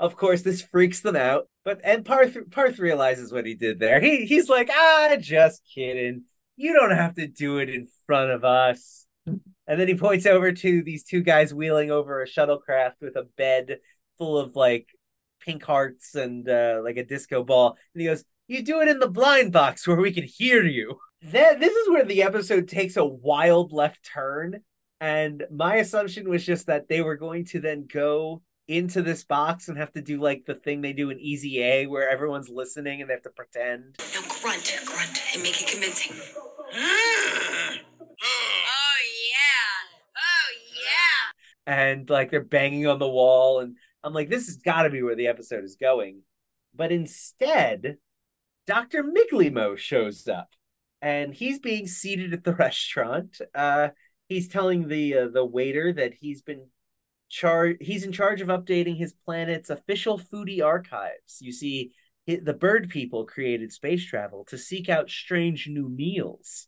Of 0.00 0.16
course, 0.16 0.42
this 0.42 0.62
freaks 0.62 1.00
them 1.00 1.16
out, 1.16 1.48
but 1.64 1.80
and 1.82 2.04
Parth 2.04 2.36
Parth 2.52 2.78
realizes 2.78 3.32
what 3.32 3.46
he 3.46 3.54
did 3.54 3.80
there. 3.80 4.00
He 4.00 4.26
he's 4.26 4.48
like, 4.48 4.70
ah, 4.72 5.16
just 5.18 5.62
kidding. 5.74 6.22
You 6.56 6.72
don't 6.72 6.96
have 6.96 7.14
to 7.14 7.26
do 7.26 7.58
it 7.58 7.68
in 7.68 7.88
front 8.06 8.30
of 8.30 8.44
us. 8.44 9.06
And 9.26 9.40
then 9.66 9.88
he 9.88 9.96
points 9.96 10.24
over 10.24 10.52
to 10.52 10.82
these 10.82 11.02
two 11.02 11.20
guys 11.20 11.52
wheeling 11.52 11.90
over 11.90 12.22
a 12.22 12.28
shuttlecraft 12.28 13.00
with 13.00 13.16
a 13.16 13.26
bed 13.36 13.80
full 14.18 14.38
of 14.38 14.54
like 14.54 14.86
pink 15.48 15.64
hearts 15.64 16.14
and 16.14 16.46
uh, 16.46 16.80
like 16.84 16.98
a 16.98 17.04
disco 17.04 17.42
ball. 17.42 17.78
And 17.94 18.02
he 18.02 18.06
goes, 18.06 18.22
"You 18.48 18.62
do 18.62 18.82
it 18.82 18.88
in 18.88 18.98
the 18.98 19.08
blind 19.08 19.50
box 19.50 19.88
where 19.88 19.96
we 19.96 20.12
can 20.12 20.24
hear 20.24 20.62
you." 20.62 20.98
That 21.22 21.58
this 21.58 21.74
is 21.74 21.88
where 21.88 22.04
the 22.04 22.22
episode 22.22 22.68
takes 22.68 22.96
a 22.98 23.04
wild 23.04 23.72
left 23.72 24.04
turn. 24.04 24.60
And 25.00 25.44
my 25.50 25.76
assumption 25.76 26.28
was 26.28 26.44
just 26.44 26.66
that 26.66 26.88
they 26.88 27.00
were 27.00 27.16
going 27.16 27.46
to 27.46 27.60
then 27.60 27.86
go 27.90 28.42
into 28.66 29.00
this 29.00 29.24
box 29.24 29.68
and 29.68 29.78
have 29.78 29.92
to 29.92 30.02
do 30.02 30.20
like 30.20 30.44
the 30.44 30.54
thing 30.54 30.82
they 30.82 30.92
do 30.92 31.08
in 31.08 31.18
Easy 31.18 31.62
A 31.62 31.86
where 31.86 32.10
everyone's 32.10 32.50
listening 32.50 33.00
and 33.00 33.08
they 33.08 33.14
have 33.14 33.22
to 33.22 33.30
pretend. 33.30 33.96
Now 34.14 34.20
grunt, 34.28 34.80
grunt, 34.84 35.18
and 35.32 35.42
make 35.42 35.62
it 35.62 35.68
convincing. 35.68 36.12
Oh 38.20 38.98
yeah! 39.30 40.16
Oh 40.16 40.50
yeah! 40.74 41.72
And 41.72 42.10
like 42.10 42.32
they're 42.32 42.42
banging 42.42 42.88
on 42.88 42.98
the 42.98 43.08
wall 43.08 43.60
and 43.60 43.76
I'm 44.02 44.12
like, 44.12 44.28
this 44.28 44.46
has 44.46 44.56
got 44.56 44.82
to 44.82 44.90
be 44.90 45.02
where 45.02 45.16
the 45.16 45.26
episode 45.26 45.64
is 45.64 45.76
going. 45.76 46.22
But 46.74 46.92
instead, 46.92 47.96
Dr. 48.66 49.02
Migleemo 49.02 49.76
shows 49.76 50.28
up 50.28 50.48
and 51.00 51.34
he's 51.34 51.58
being 51.58 51.86
seated 51.86 52.32
at 52.32 52.44
the 52.44 52.54
restaurant. 52.54 53.40
Uh, 53.54 53.88
he's 54.28 54.48
telling 54.48 54.88
the 54.88 55.14
uh, 55.14 55.28
the 55.28 55.44
waiter 55.44 55.92
that 55.92 56.14
he's 56.14 56.42
been 56.42 56.66
charge 57.28 57.76
he's 57.80 58.04
in 58.04 58.12
charge 58.12 58.40
of 58.40 58.48
updating 58.48 58.96
his 58.96 59.14
planet's 59.24 59.70
official 59.70 60.18
foodie 60.18 60.64
archives. 60.64 61.38
You 61.40 61.52
see, 61.52 61.92
the 62.26 62.54
bird 62.54 62.90
people 62.90 63.24
created 63.24 63.72
space 63.72 64.04
travel 64.04 64.44
to 64.48 64.58
seek 64.58 64.88
out 64.88 65.10
strange 65.10 65.66
new 65.68 65.88
meals. 65.88 66.66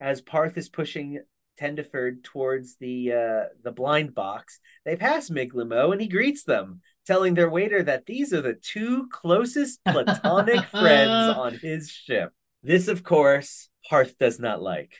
As 0.00 0.20
Parth 0.20 0.58
is 0.58 0.68
pushing 0.68 1.20
Tendiford 1.60 2.22
towards 2.24 2.76
the 2.76 3.12
uh, 3.12 3.44
the 3.62 3.72
blind 3.72 4.14
box, 4.14 4.60
they 4.84 4.96
pass 4.96 5.30
Migleemo 5.30 5.92
and 5.92 6.00
he 6.00 6.08
greets 6.08 6.44
them, 6.44 6.80
telling 7.06 7.34
their 7.34 7.50
waiter 7.50 7.82
that 7.82 8.06
these 8.06 8.32
are 8.32 8.42
the 8.42 8.54
two 8.54 9.08
closest 9.10 9.80
platonic 9.88 10.64
friends 10.66 11.36
on 11.36 11.54
his 11.54 11.90
ship. 11.90 12.32
This, 12.62 12.88
of 12.88 13.02
course, 13.02 13.68
Hearth 13.86 14.18
does 14.18 14.38
not 14.38 14.62
like. 14.62 14.94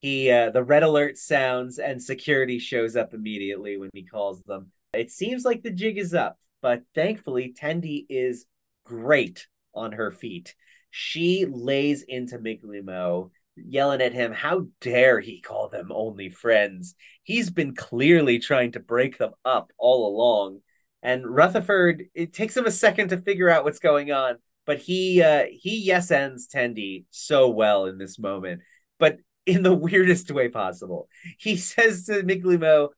He 0.00 0.30
uh, 0.30 0.50
the 0.50 0.62
red 0.62 0.82
alert 0.82 1.16
sounds 1.16 1.78
and 1.78 2.02
security 2.02 2.58
shows 2.58 2.96
up 2.96 3.14
immediately 3.14 3.76
when 3.76 3.90
he 3.92 4.04
calls 4.04 4.42
them. 4.42 4.70
It 4.92 5.10
seems 5.10 5.44
like 5.44 5.62
the 5.62 5.70
jig 5.70 5.98
is 5.98 6.14
up, 6.14 6.38
but 6.62 6.82
thankfully 6.94 7.54
Tendi 7.58 8.06
is 8.08 8.46
great 8.84 9.46
on 9.74 9.92
her 9.92 10.10
feet. 10.10 10.54
She 10.90 11.44
lays 11.44 12.02
into 12.02 12.38
Migleemo, 12.38 13.30
yelling 13.56 14.00
at 14.00 14.12
him, 14.12 14.32
How 14.32 14.66
dare 14.80 15.20
he 15.20 15.40
call 15.40 15.68
them 15.68 15.90
only 15.90 16.30
friends? 16.30 16.94
He's 17.22 17.50
been 17.50 17.74
clearly 17.74 18.38
trying 18.38 18.72
to 18.72 18.80
break 18.80 19.18
them 19.18 19.32
up 19.44 19.72
all 19.78 20.08
along. 20.08 20.60
And 21.02 21.26
Rutherford, 21.26 22.04
it 22.14 22.32
takes 22.32 22.56
him 22.56 22.66
a 22.66 22.70
second 22.70 23.08
to 23.08 23.18
figure 23.18 23.48
out 23.48 23.64
what's 23.64 23.78
going 23.78 24.12
on, 24.12 24.36
but 24.64 24.78
he 24.78 25.22
uh 25.22 25.44
he 25.50 25.78
yes 25.78 26.10
ends 26.10 26.48
Tendi 26.48 27.04
so 27.10 27.48
well 27.48 27.86
in 27.86 27.98
this 27.98 28.18
moment. 28.18 28.62
But 28.98 29.18
in 29.46 29.62
the 29.62 29.74
weirdest 29.74 30.30
way 30.30 30.48
possible. 30.48 31.08
He 31.38 31.56
says 31.56 32.06
to 32.06 32.22
Migleemo, 32.22 32.90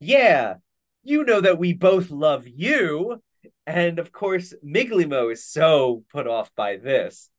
Yeah, 0.00 0.54
you 1.02 1.24
know 1.24 1.40
that 1.40 1.58
we 1.58 1.72
both 1.72 2.10
love 2.10 2.46
you. 2.48 3.22
And 3.66 3.98
of 3.98 4.12
course, 4.12 4.52
Migleemo 4.64 5.32
is 5.32 5.44
so 5.44 6.04
put 6.12 6.26
off 6.26 6.54
by 6.54 6.76
this. 6.76 7.30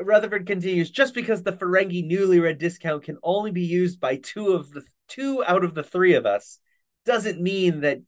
Rutherford 0.00 0.46
continues, 0.46 0.90
just 0.90 1.14
because 1.14 1.42
the 1.42 1.52
Ferengi 1.52 2.08
newlywed 2.08 2.58
discount 2.58 3.04
can 3.04 3.18
only 3.22 3.50
be 3.50 3.62
used 3.62 4.00
by 4.00 4.16
two 4.16 4.52
of 4.52 4.70
the 4.70 4.82
two 5.08 5.44
out 5.44 5.64
of 5.64 5.74
the 5.74 5.82
three 5.82 6.14
of 6.14 6.26
us, 6.26 6.58
doesn't 7.04 7.40
mean 7.40 7.80
that 7.80 8.00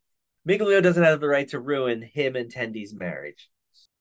Migleemo 0.49 0.83
doesn't 0.83 1.03
have 1.03 1.21
the 1.21 1.29
right 1.29 1.49
to 1.49 1.61
ruin 1.61 2.03
him 2.03 2.37
and 2.37 2.53
Tendi's 2.53 2.95
marriage. 2.95 3.49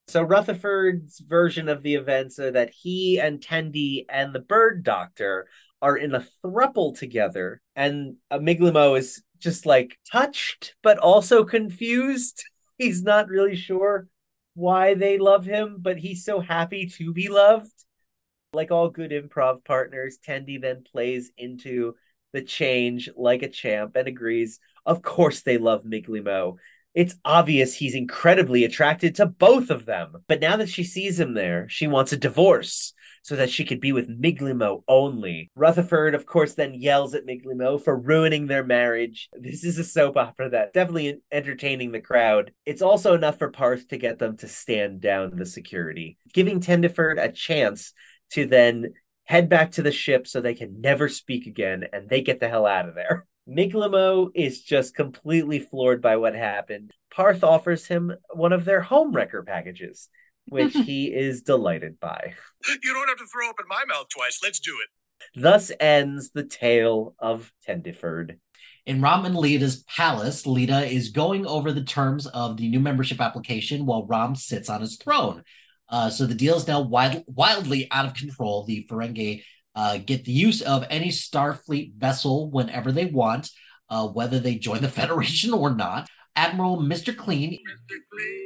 So 0.08 0.22
Rutherford's 0.22 1.18
version 1.18 1.68
of 1.68 1.82
the 1.82 1.96
events 1.96 2.38
are 2.38 2.52
that 2.52 2.70
he 2.70 3.18
and 3.18 3.40
Tendi 3.40 4.04
and 4.08 4.32
the 4.32 4.40
bird 4.40 4.84
doctor 4.84 5.48
are 5.82 5.96
in 5.96 6.14
a 6.14 6.24
thruple 6.44 6.96
together, 6.96 7.60
and 7.74 8.16
uh, 8.30 8.38
Migleemo 8.38 8.96
is 8.96 9.22
just 9.38 9.66
like 9.66 9.98
touched 10.10 10.74
but 10.82 10.98
also 10.98 11.44
confused. 11.44 12.44
He's 12.78 13.02
not 13.02 13.28
really 13.28 13.56
sure 13.56 14.06
why 14.56 14.94
they 14.94 15.18
love 15.18 15.44
him, 15.44 15.76
but 15.80 15.98
he's 15.98 16.24
so 16.24 16.40
happy 16.40 16.86
to 16.86 17.12
be 17.12 17.28
loved. 17.28 17.72
Like 18.52 18.70
all 18.70 18.88
good 18.88 19.10
improv 19.10 19.64
partners, 19.64 20.18
Tendi 20.26 20.60
then 20.60 20.82
plays 20.90 21.30
into 21.36 21.94
the 22.32 22.42
change 22.42 23.08
like 23.16 23.42
a 23.42 23.48
champ 23.48 23.96
and 23.96 24.08
agrees, 24.08 24.58
of 24.84 25.02
course 25.02 25.42
they 25.42 25.58
love 25.58 25.84
Migleemo. 25.84 26.56
It's 26.94 27.14
obvious 27.24 27.74
he's 27.74 27.94
incredibly 27.94 28.64
attracted 28.64 29.14
to 29.16 29.26
both 29.26 29.68
of 29.70 29.84
them. 29.84 30.16
But 30.26 30.40
now 30.40 30.56
that 30.56 30.70
she 30.70 30.84
sees 30.84 31.20
him 31.20 31.34
there, 31.34 31.68
she 31.68 31.86
wants 31.86 32.12
a 32.12 32.16
divorce 32.16 32.94
so 33.26 33.34
that 33.34 33.50
she 33.50 33.64
could 33.64 33.80
be 33.80 33.90
with 33.90 34.08
Migleemo 34.08 34.84
only. 34.86 35.50
Rutherford, 35.56 36.14
of 36.14 36.26
course, 36.26 36.54
then 36.54 36.74
yells 36.74 37.12
at 37.12 37.26
Migleemo 37.26 37.82
for 37.82 37.98
ruining 37.98 38.46
their 38.46 38.62
marriage. 38.62 39.28
This 39.32 39.64
is 39.64 39.78
a 39.78 39.84
soap 39.84 40.16
opera 40.16 40.48
that 40.50 40.72
definitely 40.72 41.18
entertaining 41.32 41.90
the 41.90 42.00
crowd. 42.00 42.52
It's 42.64 42.82
also 42.82 43.14
enough 43.14 43.36
for 43.36 43.50
Parth 43.50 43.88
to 43.88 43.96
get 43.96 44.20
them 44.20 44.36
to 44.36 44.46
stand 44.46 45.00
down 45.00 45.34
the 45.34 45.44
security, 45.44 46.18
giving 46.32 46.60
Tendiford 46.60 47.20
a 47.20 47.32
chance 47.32 47.92
to 48.30 48.46
then 48.46 48.94
head 49.24 49.48
back 49.48 49.72
to 49.72 49.82
the 49.82 49.90
ship 49.90 50.28
so 50.28 50.40
they 50.40 50.54
can 50.54 50.80
never 50.80 51.08
speak 51.08 51.48
again 51.48 51.84
and 51.92 52.08
they 52.08 52.20
get 52.22 52.38
the 52.38 52.48
hell 52.48 52.64
out 52.64 52.88
of 52.88 52.94
there. 52.94 53.26
Migleemo 53.48 54.30
is 54.36 54.62
just 54.62 54.94
completely 54.94 55.58
floored 55.58 56.00
by 56.00 56.16
what 56.16 56.36
happened. 56.36 56.92
Parth 57.12 57.42
offers 57.42 57.86
him 57.86 58.12
one 58.32 58.52
of 58.52 58.64
their 58.64 58.82
home 58.82 59.10
wrecker 59.10 59.42
packages 59.42 60.10
which 60.48 60.72
he 60.86 61.06
is 61.06 61.42
delighted 61.42 62.00
by. 62.00 62.34
You 62.82 62.92
don't 62.92 63.08
have 63.08 63.18
to 63.18 63.26
throw 63.26 63.48
up 63.48 63.60
in 63.60 63.68
my 63.68 63.84
mouth 63.86 64.08
twice. 64.08 64.40
Let's 64.42 64.60
do 64.60 64.76
it. 64.82 65.40
Thus 65.40 65.72
ends 65.80 66.30
the 66.30 66.44
tale 66.44 67.14
of 67.18 67.52
Tendiford. 67.66 68.38
In 68.84 69.00
Rom 69.00 69.24
and 69.24 69.36
Leeta's 69.36 69.82
palace, 69.84 70.46
Leeta 70.46 70.90
is 70.90 71.10
going 71.10 71.46
over 71.46 71.72
the 71.72 71.82
terms 71.82 72.26
of 72.28 72.56
the 72.56 72.68
new 72.68 72.78
membership 72.78 73.20
application 73.20 73.84
while 73.84 74.06
Rom 74.06 74.36
sits 74.36 74.68
on 74.68 74.80
his 74.80 74.96
throne. 74.96 75.42
Uh, 75.88 76.10
so 76.10 76.26
the 76.26 76.34
deal 76.34 76.56
is 76.56 76.68
now 76.68 76.80
wild, 76.80 77.24
wildly 77.26 77.88
out 77.90 78.06
of 78.06 78.14
control. 78.14 78.64
The 78.64 78.86
Ferengi 78.88 79.42
uh, 79.74 79.98
get 79.98 80.24
the 80.24 80.32
use 80.32 80.62
of 80.62 80.84
any 80.88 81.08
Starfleet 81.08 81.94
vessel 81.94 82.50
whenever 82.50 82.92
they 82.92 83.06
want, 83.06 83.50
uh, 83.90 84.06
whether 84.06 84.38
they 84.38 84.56
join 84.56 84.82
the 84.82 84.88
Federation 85.00 85.52
or 85.52 85.74
not. 85.74 86.08
Admiral 86.36 86.78
Mr. 86.78 87.16
Clean. 87.16 87.52
Mr. 87.52 87.96
Clean 88.12 88.45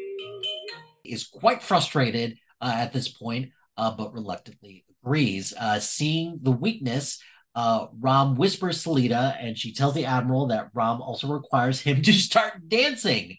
is 1.10 1.26
quite 1.26 1.62
frustrated 1.62 2.38
uh, 2.60 2.72
at 2.74 2.92
this 2.92 3.08
point, 3.08 3.50
uh, 3.76 3.90
but 3.90 4.12
reluctantly 4.12 4.84
agrees. 5.02 5.52
Uh, 5.58 5.80
seeing 5.80 6.38
the 6.42 6.50
weakness, 6.50 7.22
uh, 7.54 7.86
Rom 7.98 8.36
whispers 8.36 8.82
to 8.84 8.90
Leeta, 8.90 9.36
and 9.40 9.56
she 9.58 9.74
tells 9.74 9.94
the 9.94 10.06
admiral 10.06 10.46
that 10.48 10.70
Rom 10.74 11.02
also 11.02 11.28
requires 11.28 11.80
him 11.80 12.02
to 12.02 12.12
start 12.12 12.68
dancing. 12.68 13.36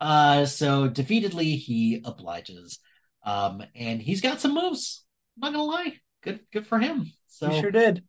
Uh, 0.00 0.44
so 0.44 0.88
defeatedly, 0.88 1.56
he 1.56 2.02
obliges, 2.04 2.78
um, 3.24 3.62
and 3.74 4.02
he's 4.02 4.20
got 4.20 4.40
some 4.40 4.54
moves. 4.54 5.04
I'm 5.36 5.52
not 5.52 5.58
gonna 5.58 5.70
lie, 5.70 5.94
good, 6.22 6.40
good 6.52 6.66
for 6.66 6.78
him. 6.78 7.12
So 7.28 7.48
he 7.48 7.60
sure 7.60 7.70
did. 7.70 8.04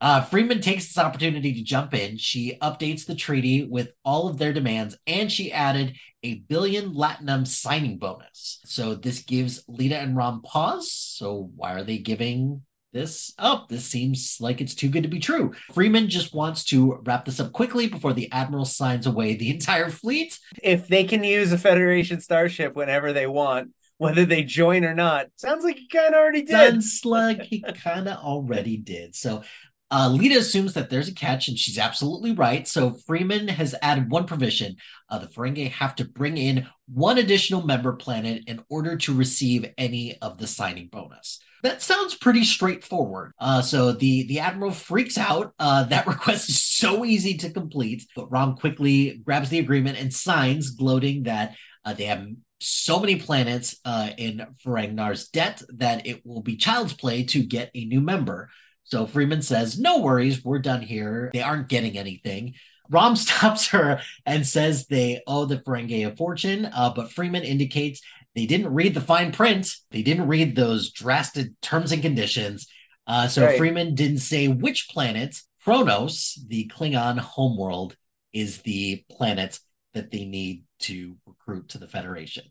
Uh, 0.00 0.22
Freeman 0.22 0.60
takes 0.60 0.86
this 0.86 0.98
opportunity 0.98 1.52
to 1.52 1.62
jump 1.62 1.92
in. 1.94 2.16
She 2.16 2.56
updates 2.62 3.04
the 3.04 3.14
treaty 3.14 3.64
with 3.64 3.92
all 4.04 4.28
of 4.28 4.38
their 4.38 4.52
demands, 4.52 4.96
and 5.06 5.30
she 5.30 5.52
added 5.52 5.96
a 6.22 6.36
billion 6.40 6.94
latinum 6.94 7.46
signing 7.46 7.98
bonus. 7.98 8.60
So 8.64 8.94
this 8.94 9.20
gives 9.20 9.64
Leeta 9.68 9.96
and 9.96 10.16
Rom 10.16 10.42
pause. 10.42 10.92
So 10.92 11.50
why 11.54 11.74
are 11.74 11.84
they 11.84 11.98
giving 11.98 12.62
this 12.92 13.32
up? 13.38 13.68
This 13.68 13.84
seems 13.84 14.38
like 14.40 14.60
it's 14.60 14.74
too 14.74 14.88
good 14.88 15.02
to 15.02 15.08
be 15.08 15.20
true. 15.20 15.52
Freeman 15.72 16.08
just 16.08 16.34
wants 16.34 16.64
to 16.64 17.00
wrap 17.04 17.24
this 17.24 17.40
up 17.40 17.52
quickly 17.52 17.86
before 17.86 18.12
the 18.12 18.30
admiral 18.32 18.64
signs 18.64 19.06
away 19.06 19.34
the 19.34 19.50
entire 19.50 19.90
fleet. 19.90 20.38
If 20.62 20.88
they 20.88 21.04
can 21.04 21.24
use 21.24 21.52
a 21.52 21.58
Federation 21.58 22.20
starship 22.20 22.74
whenever 22.74 23.12
they 23.12 23.26
want, 23.26 23.70
whether 23.98 24.24
they 24.24 24.42
join 24.42 24.84
or 24.84 24.94
not, 24.94 25.26
sounds 25.36 25.62
like 25.62 25.76
he 25.76 25.86
kind 25.86 26.14
of 26.14 26.20
already 26.20 26.42
did. 26.42 26.50
Sounds 26.50 27.02
like 27.04 27.42
he 27.42 27.60
kind 27.60 28.08
of 28.08 28.16
already 28.16 28.78
did. 28.78 29.14
So 29.14 29.42
Uh, 29.90 30.08
Leeta 30.08 30.38
assumes 30.38 30.74
that 30.74 30.90
there's 30.90 31.08
a 31.08 31.14
catch, 31.14 31.48
and 31.48 31.58
she's 31.58 31.78
absolutely 31.78 32.32
right. 32.32 32.66
So 32.68 32.92
Freeman 32.92 33.48
has 33.48 33.74
added 33.82 34.10
one 34.10 34.26
provision: 34.26 34.76
uh, 35.08 35.18
the 35.18 35.26
Ferengi 35.26 35.70
have 35.70 35.94
to 35.96 36.04
bring 36.04 36.36
in 36.36 36.66
one 36.86 37.18
additional 37.18 37.62
member 37.62 37.92
planet 37.94 38.44
in 38.46 38.62
order 38.68 38.96
to 38.96 39.14
receive 39.14 39.72
any 39.76 40.16
of 40.20 40.38
the 40.38 40.46
signing 40.46 40.88
bonus. 40.88 41.40
That 41.62 41.82
sounds 41.82 42.14
pretty 42.14 42.44
straightforward. 42.44 43.32
Uh, 43.38 43.62
so 43.62 43.92
the 43.92 44.26
the 44.26 44.40
admiral 44.40 44.72
freaks 44.72 45.18
out. 45.18 45.52
Uh, 45.58 45.84
that 45.90 46.06
request 46.06 46.48
is 46.48 46.62
so 46.62 47.04
easy 47.04 47.36
to 47.38 47.50
complete, 47.50 48.06
but 48.16 48.30
Rom 48.30 48.56
quickly 48.56 49.20
grabs 49.24 49.50
the 49.50 49.58
agreement 49.58 49.98
and 49.98 50.12
signs, 50.12 50.70
gloating 50.70 51.24
that 51.24 51.56
uh, 51.84 51.92
they 51.92 52.04
have 52.04 52.26
so 52.60 53.00
many 53.00 53.16
planets 53.16 53.76
uh, 53.84 54.10
in 54.18 54.46
Ferenginar's 54.64 55.28
debt 55.28 55.62
that 55.70 56.06
it 56.06 56.24
will 56.26 56.42
be 56.42 56.56
child's 56.56 56.92
play 56.92 57.24
to 57.24 57.42
get 57.42 57.70
a 57.74 57.84
new 57.86 58.00
member. 58.00 58.50
So 58.84 59.06
Freeman 59.06 59.42
says, 59.42 59.78
"No 59.78 59.98
worries, 60.00 60.44
we're 60.44 60.58
done 60.58 60.82
here. 60.82 61.30
They 61.32 61.42
aren't 61.42 61.68
getting 61.68 61.96
anything." 61.96 62.54
Rom 62.90 63.16
stops 63.16 63.68
her 63.68 64.00
and 64.26 64.46
says 64.46 64.86
they 64.86 65.22
owe 65.26 65.44
the 65.44 65.58
Ferengi 65.58 66.06
a 66.06 66.16
fortune, 66.16 66.66
uh, 66.66 66.92
but 66.94 67.12
Freeman 67.12 67.44
indicates 67.44 68.00
they 68.34 68.46
didn't 68.46 68.72
read 68.74 68.94
the 68.94 69.00
fine 69.00 69.32
print. 69.32 69.74
They 69.90 70.02
didn't 70.02 70.28
read 70.28 70.54
those 70.54 70.90
drastic 70.92 71.48
terms 71.60 71.92
and 71.92 72.02
conditions. 72.02 72.66
Uh, 73.06 73.26
so 73.28 73.44
Right. 73.44 73.58
Freeman 73.58 73.94
didn't 73.94 74.18
say 74.18 74.48
which 74.48 74.88
planet, 74.88 75.36
Kronos, 75.64 76.38
the 76.48 76.70
Klingon 76.74 77.18
homeworld, 77.18 77.96
is 78.32 78.62
the 78.62 79.04
planet 79.10 79.58
that 79.94 80.10
they 80.10 80.24
need 80.24 80.64
to 80.80 81.16
recruit 81.26 81.68
to 81.70 81.78
the 81.78 81.88
Federation. 81.88 82.44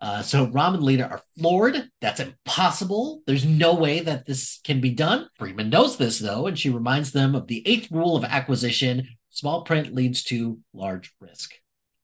Uh, 0.00 0.22
so 0.22 0.48
Rom 0.48 0.74
and 0.74 0.82
Leeta 0.82 1.10
are 1.10 1.22
floored. 1.38 1.90
That's 2.00 2.20
impossible. 2.20 3.22
There's 3.26 3.44
no 3.44 3.74
way 3.74 4.00
that 4.00 4.26
this 4.26 4.60
can 4.64 4.80
be 4.80 4.90
done. 4.90 5.28
Freeman 5.38 5.68
knows 5.68 5.98
this, 5.98 6.18
though, 6.18 6.46
and 6.46 6.58
she 6.58 6.70
reminds 6.70 7.12
them 7.12 7.34
of 7.34 7.48
the 7.48 7.66
eighth 7.68 7.90
rule 7.90 8.16
of 8.16 8.24
acquisition 8.24 9.08
small 9.30 9.62
print 9.62 9.94
leads 9.94 10.22
to 10.24 10.58
large 10.74 11.14
risk. 11.20 11.54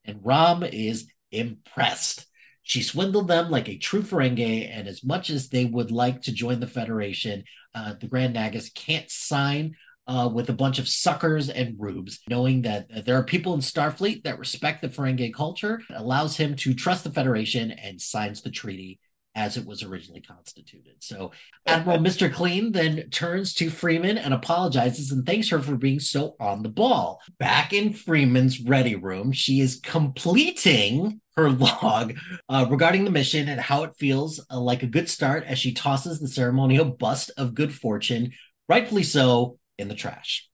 And 0.05 0.21
Rom 0.25 0.63
is 0.63 1.09
impressed. 1.33 2.27
She 2.63 2.83
swindled 2.83 3.29
them 3.29 3.51
like 3.51 3.69
a 3.69 3.79
true 3.79 4.03
Ferengi, 4.03 4.69
and 4.69 4.89
as 4.89 5.05
much 5.05 5.31
as 5.31 5.49
they 5.49 5.65
would 5.65 5.91
like 5.91 6.23
to 6.23 6.33
join 6.33 6.61
the 6.61 6.67
Federation, 6.67 7.45
uh, 7.75 7.95
the 8.01 8.09
Grand 8.09 8.35
Nagus 8.35 8.75
can't 8.75 9.11
sign 9.11 9.77
uh, 10.07 10.29
with 10.33 10.49
a 10.49 10.55
bunch 10.55 10.79
of 10.79 10.89
suckers 10.89 11.49
and 11.49 11.77
rubes, 11.79 12.21
knowing 12.29 12.63
that 12.63 13.05
there 13.05 13.17
are 13.17 13.25
people 13.25 13.55
in 13.55 13.61
Starfleet 13.61 14.25
that 14.25 14.39
respect 14.39 14.83
the 14.83 14.89
Ferengi 14.89 15.33
culture, 15.33 15.83
allows 15.95 16.37
him 16.37 16.55
to 16.57 16.75
trust 16.75 17.05
the 17.05 17.11
Federation 17.11 17.71
and 17.71 18.01
signs 18.01 18.43
the 18.43 18.51
treaty 18.51 19.01
as 19.37 19.59
it 19.59 19.67
was 19.67 19.83
originally 19.83 20.23
constituted. 20.23 20.95
So 21.01 21.31
Admiral 21.67 21.99
Mr. 22.01 22.33
Clean 22.33 22.73
then 22.73 23.11
turns 23.11 23.53
to 23.55 23.69
Freeman 23.69 24.17
and 24.17 24.33
apologizes 24.33 25.13
and 25.13 25.27
thanks 25.27 25.51
her 25.51 25.61
for 25.61 25.77
being 25.77 26.01
so 26.01 26.35
on 26.41 26.63
the 26.63 26.71
ball. 26.71 27.21
Back 27.39 27.73
in 27.75 27.93
Freeman's 27.93 28.61
ready 28.61 28.97
room, 28.97 29.33
she 29.33 29.61
is 29.61 29.79
completing 29.83 31.21
her 31.37 31.51
log 31.83 32.15
uh, 32.49 32.67
regarding 32.71 33.05
the 33.05 33.11
mission 33.11 33.49
and 33.49 33.61
how 33.61 33.85
it 33.85 33.95
feels 33.99 34.45
uh, 34.51 34.59
like 34.59 34.83
a 34.83 34.89
good 34.89 35.09
start 35.09 35.45
as 35.45 35.59
she 35.59 35.75
tosses 35.75 36.19
the 36.19 36.29
ceremonial 36.29 36.87
bust 36.87 37.31
of 37.37 37.55
good 37.55 37.75
fortune, 37.75 38.33
rightfully 38.71 39.03
so, 39.03 39.59
in 39.79 39.89
the 39.89 39.95
trash. 39.95 40.49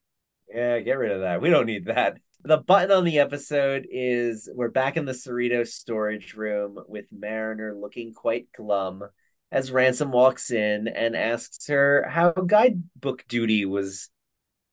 Yeah, 0.52 0.80
get 0.80 0.98
rid 0.98 1.12
of 1.12 1.20
that. 1.20 1.40
We 1.40 1.50
don't 1.50 1.66
need 1.66 1.86
that. 1.86 2.18
The 2.44 2.58
button 2.58 2.90
on 2.90 3.04
the 3.04 3.20
episode 3.20 3.86
is 3.90 4.50
we're 4.52 4.68
back 4.68 4.96
in 4.96 5.04
the 5.04 5.12
Cerritos 5.12 5.68
storage 5.68 6.34
room 6.34 6.78
with 6.88 7.06
Mariner 7.12 7.74
looking 7.74 8.12
quite 8.12 8.48
glum 8.52 9.04
as 9.52 9.70
Ransom 9.70 10.10
walks 10.10 10.50
in 10.50 10.88
and 10.88 11.14
asks 11.14 11.68
her 11.68 12.06
how 12.08 12.32
guidebook 12.32 13.24
duty 13.28 13.64
was, 13.64 14.08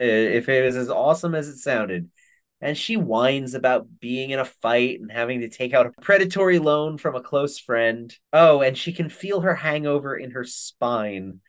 uh, 0.02 0.06
if 0.06 0.50
it 0.50 0.66
was 0.66 0.78
as 0.78 0.89
awesome 0.89 1.36
as 1.36 1.47
it 1.47 1.58
sounded. 1.58 2.10
And 2.62 2.76
she 2.78 2.95
whines 2.95 3.54
about 3.54 3.88
being 4.00 4.32
in 4.32 4.39
a 4.39 4.45
fight 4.45 5.00
and 5.00 5.12
having 5.12 5.41
to 5.41 5.50
take 5.50 5.74
out 5.74 5.86
a 5.86 6.02
predatory 6.02 6.60
loan 6.60 6.97
from 6.97 7.16
a 7.16 7.22
close 7.22 7.60
friend. 7.60 8.14
Oh, 8.34 8.62
and 8.62 8.78
she 8.78 8.93
can 8.93 9.10
feel 9.10 9.41
her 9.41 9.56
hangover 9.56 10.18
in 10.18 10.32
her 10.32 10.43
spine, 10.43 11.41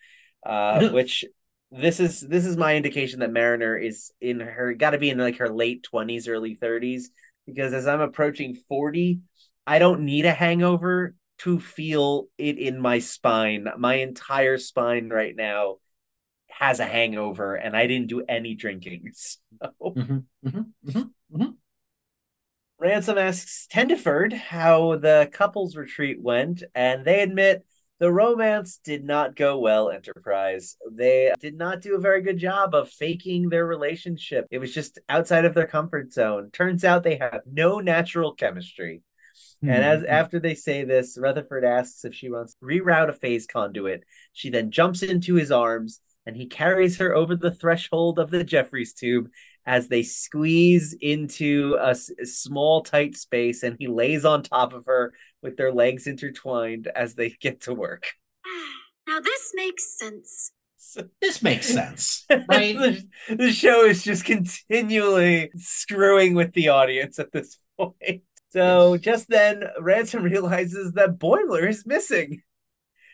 uh, 0.44 0.88
which 0.90 1.24
this 1.70 2.00
is 2.00 2.20
this 2.20 2.44
is 2.44 2.56
my 2.56 2.76
indication 2.76 3.20
that 3.20 3.32
Mariner 3.32 3.76
is 3.76 4.12
in 4.20 4.40
her 4.40 4.74
got 4.74 4.90
to 4.90 4.98
be 4.98 5.10
in 5.10 5.18
like 5.18 5.36
her 5.38 5.48
late 5.48 5.82
20s 5.82 6.26
early 6.28 6.54
30s 6.54 7.10
because 7.46 7.72
as 7.72 7.86
I'm 7.86 8.00
approaching 8.00 8.54
40 8.68 9.20
I 9.66 9.78
don't 9.78 10.04
need 10.04 10.26
a 10.26 10.32
hangover 10.32 11.14
to 11.38 11.60
feel 11.60 12.28
it 12.38 12.58
in 12.58 12.80
my 12.80 12.98
spine 12.98 13.68
my 13.78 13.94
entire 13.96 14.58
spine 14.58 15.08
right 15.10 15.34
now 15.34 15.76
has 16.48 16.80
a 16.80 16.86
hangover 16.86 17.54
and 17.56 17.76
I 17.76 17.86
didn't 17.86 18.08
do 18.08 18.22
any 18.28 18.54
drinking 18.54 19.10
so 19.14 19.38
Mhm, 19.96 20.24
mhm, 20.44 20.66
mhm, 20.86 21.10
mhm. 21.32 21.56
Ransom 22.78 23.18
asks 23.18 23.68
Tendiford 23.70 24.32
how 24.32 24.96
the 24.96 25.28
couple's 25.32 25.76
retreat 25.76 26.20
went, 26.20 26.62
and 26.74 27.04
they 27.04 27.20
admit 27.20 27.64
the 28.00 28.10
romance 28.10 28.80
did 28.82 29.04
not 29.04 29.36
go 29.36 29.58
well, 29.58 29.90
Enterprise. 29.90 30.76
They 30.90 31.32
did 31.38 31.56
not 31.56 31.82
do 31.82 31.94
a 31.94 32.00
very 32.00 32.22
good 32.22 32.38
job 32.38 32.74
of 32.74 32.88
faking 32.88 33.50
their 33.50 33.66
relationship. 33.66 34.46
It 34.50 34.58
was 34.58 34.74
just 34.74 34.98
outside 35.08 35.44
of 35.44 35.54
their 35.54 35.66
comfort 35.66 36.12
zone. 36.12 36.50
Turns 36.52 36.82
out 36.82 37.04
they 37.04 37.18
have 37.18 37.42
no 37.46 37.78
natural 37.78 38.34
chemistry. 38.34 39.02
And 39.62 39.84
as 39.84 40.00
hmm. 40.00 40.06
after 40.08 40.40
they 40.40 40.54
say 40.54 40.84
this, 40.84 41.18
Rutherford 41.20 41.64
asks 41.64 42.04
if 42.04 42.14
she 42.14 42.30
wants 42.30 42.54
to 42.54 42.64
reroute 42.64 43.10
a 43.10 43.12
phase 43.12 43.46
conduit. 43.46 44.04
She 44.32 44.48
then 44.48 44.70
jumps 44.70 45.02
into 45.02 45.34
his 45.34 45.52
arms 45.52 46.00
and 46.24 46.36
he 46.36 46.46
carries 46.46 46.98
her 46.98 47.14
over 47.14 47.36
the 47.36 47.50
threshold 47.50 48.18
of 48.18 48.30
the 48.30 48.44
Jefferies 48.44 48.94
tube 48.94 49.28
as 49.66 49.88
they 49.88 50.02
squeeze 50.02 50.96
into 51.00 51.76
a, 51.78 51.90
s- 51.90 52.10
a 52.20 52.24
small 52.24 52.82
tight 52.82 53.16
space 53.16 53.62
and 53.62 53.76
he 53.78 53.86
lays 53.86 54.24
on 54.24 54.42
top 54.42 54.72
of 54.72 54.86
her 54.86 55.12
with 55.42 55.56
their 55.56 55.72
legs 55.72 56.06
intertwined 56.06 56.88
as 56.94 57.14
they 57.14 57.30
get 57.30 57.62
to 57.62 57.74
work. 57.74 58.12
Now 59.06 59.20
this 59.20 59.52
makes 59.54 59.98
sense. 59.98 60.52
This 61.20 61.42
makes 61.42 61.66
sense, 61.66 62.26
right? 62.48 62.76
the, 62.76 63.06
the 63.28 63.52
show 63.52 63.84
is 63.84 64.02
just 64.02 64.24
continually 64.24 65.50
screwing 65.56 66.34
with 66.34 66.52
the 66.54 66.68
audience 66.68 67.18
at 67.18 67.32
this 67.32 67.58
point. 67.78 68.22
So 68.50 68.96
just 68.96 69.28
then, 69.28 69.64
Ransom 69.78 70.22
realizes 70.22 70.92
that 70.92 71.18
Boimler 71.18 71.68
is 71.68 71.86
missing. 71.86 72.42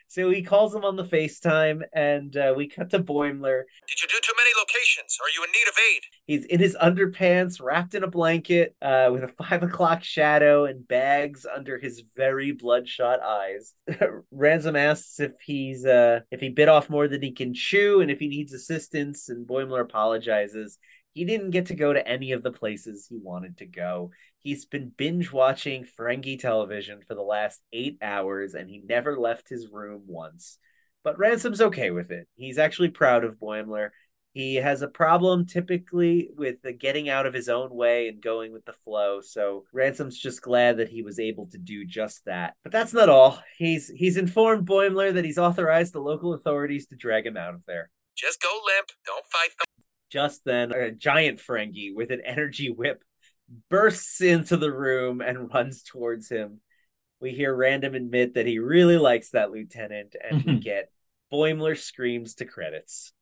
So 0.09 0.31
he 0.31 0.43
calls 0.43 0.75
him 0.75 0.85
on 0.85 0.97
the 0.97 1.05
FaceTime, 1.05 1.83
and 1.93 2.37
uh, 2.37 2.55
we 2.57 2.69
cut 2.69 2.91
to 2.91 3.01
Boimler. 3.01 3.63
Did 3.89 4.03
you 4.03 4.09
do 4.09 4.19
too 4.23 4.33
many 4.37 4.51
locations? 4.59 5.19
Are 5.21 5.31
you 5.35 5.45
in 5.45 5.51
need 5.51 5.69
of 5.69 5.75
aid? 5.93 6.03
He's 6.27 6.45
in 6.45 6.61
his 6.61 6.77
underpants, 6.77 7.61
wrapped 7.61 7.95
in 7.95 8.05
a 8.05 8.09
blanket, 8.09 8.77
uh, 8.81 9.11
with 9.13 9.25
a 9.25 9.29
five 9.45 9.63
o'clock 9.63 10.05
shadow 10.05 10.65
and 10.65 10.87
bags 10.87 11.45
under 11.45 11.79
his 11.79 12.03
very 12.17 12.53
bloodshot 12.53 13.21
eyes. 13.21 13.75
Ransom 14.31 14.77
asks 14.77 15.19
if 15.21 15.33
he's 15.45 15.85
uh, 15.85 16.21
if 16.31 16.41
he 16.41 16.51
bit 16.51 16.69
off 16.69 16.89
more 16.89 17.09
than 17.09 17.23
he 17.23 17.33
can 17.33 17.53
chew, 17.53 18.01
and 18.01 18.11
if 18.11 18.19
he 18.19 18.29
needs 18.29 18.53
assistance. 18.53 19.29
And 19.29 19.47
Boimler 19.47 19.81
apologizes. 19.81 20.79
He 21.17 21.25
didn't 21.25 21.53
get 21.53 21.67
to 21.67 21.75
go 21.75 21.95
to 21.95 22.07
any 22.07 22.33
of 22.33 22.43
the 22.43 22.53
places 22.53 23.07
he 23.09 23.17
wanted 23.17 23.57
to 23.57 23.65
go. 23.65 24.11
He's 24.41 24.67
been 24.67 24.93
binge 24.95 25.33
watching 25.33 25.87
Ferengi 25.87 26.39
television 26.39 27.01
for 27.09 27.15
the 27.15 27.23
last 27.23 27.63
eight 27.73 27.97
hours, 28.03 28.53
and 28.53 28.69
he 28.69 28.83
never 28.87 29.19
left 29.19 29.49
his 29.49 29.67
room 29.73 30.03
once. 30.07 30.59
But 31.03 31.19
Ransom's 31.19 31.63
okay 31.63 31.91
with 31.91 32.11
it. 32.11 32.29
He's 32.37 32.59
actually 32.59 32.91
proud 32.91 33.25
of 33.25 33.37
Boimler. 33.37 33.93
He 34.35 34.57
has 34.57 34.83
a 34.83 34.89
problem 34.89 35.47
typically 35.47 36.29
with 36.37 36.57
getting 36.79 37.09
out 37.09 37.25
of 37.25 37.33
his 37.33 37.49
own 37.49 37.71
way 37.71 38.09
and 38.09 38.21
going 38.21 38.53
with 38.53 38.67
the 38.67 38.75
flow. 38.75 39.23
So 39.23 39.65
Ransom's 39.73 40.19
just 40.19 40.43
glad 40.43 40.77
that 40.77 40.91
he 40.91 41.01
was 41.01 41.19
able 41.19 41.47
to 41.47 41.59
do 41.59 41.87
just 41.87 42.27
that. 42.27 42.57
But 42.63 42.73
that's 42.73 42.93
not 42.93 43.09
all. 43.09 43.43
He's 43.57 43.89
he's 43.89 44.19
informed 44.19 44.69
Boimler 44.69 45.15
that 45.15 45.25
he's 45.25 45.39
authorized 45.39 45.95
the 45.95 46.01
local 46.01 46.35
authorities 46.35 46.89
to 46.89 46.97
drag 46.97 47.25
him 47.25 47.39
out 47.39 47.55
of 47.55 47.65
there. 47.65 47.89
Just 48.15 48.43
go 48.43 48.51
limp. 48.67 48.89
Don't 49.07 49.25
fight 49.33 49.49
them. 49.59 49.76
Just 50.17 50.47
then, 50.47 50.73
a 50.73 50.91
giant 50.91 51.41
Ferengi 51.41 51.95
with 51.95 52.11
an 52.11 52.23
energy 52.25 52.71
whip 52.71 53.05
bursts 53.69 54.23
into 54.23 54.57
the 54.57 54.73
room 54.73 55.21
and 55.21 55.53
runs 55.53 55.83
towards 55.83 56.31
him. 56.31 56.63
We 57.21 57.33
hear 57.33 57.55
Ransom 57.55 57.95
admit 57.95 58.33
that 58.33 58.47
he 58.47 58.59
really 58.59 58.97
likes 58.97 59.29
that 59.33 59.51
lieutenant, 59.51 60.17
and 60.19 60.43
we 60.43 60.53
mm-hmm. 60.53 60.61
get 60.61 60.91
Boimler 61.31 61.77
screams 61.77 62.37
to 62.37 62.47
credits. 62.47 63.13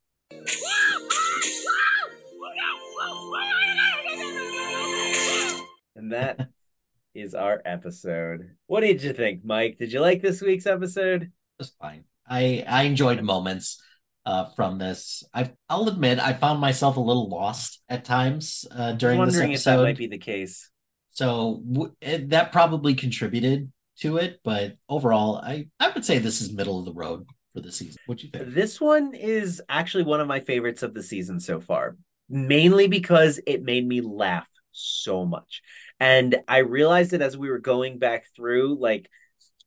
And 5.97 6.13
that 6.13 6.47
is 7.13 7.35
our 7.35 7.61
episode. 7.65 8.51
What 8.67 8.79
did 8.79 9.03
you 9.03 9.11
think, 9.11 9.43
Mike? 9.43 9.77
Did 9.77 9.91
you 9.91 9.99
like 9.99 10.21
this 10.21 10.41
week's 10.41 10.65
episode? 10.65 11.23
It 11.23 11.29
was 11.59 11.73
fine. 11.77 12.05
I 12.25 12.63
I 12.65 12.83
enjoyed 12.83 13.21
moments 13.21 13.81
uh, 14.25 14.45
from 14.55 14.77
this. 14.77 15.23
I 15.33 15.51
I'll 15.69 15.87
admit 15.87 16.19
I 16.19 16.33
found 16.33 16.59
myself 16.59 16.97
a 16.97 17.01
little 17.01 17.29
lost 17.29 17.81
at 17.89 18.05
times 18.05 18.65
uh, 18.71 18.93
during 18.93 19.19
this 19.19 19.33
wondering 19.35 19.51
if 19.53 19.63
that 19.63 19.71
episode. 19.71 19.83
might 19.83 19.97
be 19.97 20.07
the 20.07 20.17
case. 20.17 20.69
So 21.11 21.61
w- 21.71 21.95
it, 22.01 22.29
that 22.31 22.51
probably 22.51 22.93
contributed 22.95 23.71
to 23.99 24.17
it, 24.17 24.39
but 24.43 24.75
overall, 24.89 25.37
I 25.37 25.67
I 25.79 25.89
would 25.89 26.05
say 26.05 26.17
this 26.17 26.41
is 26.41 26.51
middle 26.51 26.79
of 26.79 26.85
the 26.85 26.93
road 26.93 27.25
for 27.53 27.61
the 27.61 27.71
season. 27.71 27.97
What 28.05 28.17
do 28.17 28.25
you 28.25 28.31
think? 28.31 28.53
This 28.53 28.81
one 28.81 29.13
is 29.13 29.61
actually 29.69 30.03
one 30.03 30.19
of 30.19 30.27
my 30.27 30.39
favorites 30.39 30.83
of 30.83 30.93
the 30.93 31.03
season 31.03 31.39
so 31.39 31.61
far, 31.61 31.95
mainly 32.29 32.87
because 32.87 33.39
it 33.47 33.63
made 33.63 33.87
me 33.87 34.01
laugh 34.01 34.47
so 34.71 35.25
much. 35.25 35.61
And 35.99 36.35
I 36.47 36.57
realized 36.57 37.13
it 37.13 37.21
as 37.21 37.37
we 37.37 37.49
were 37.49 37.59
going 37.59 37.99
back 37.99 38.25
through, 38.35 38.77
like 38.79 39.09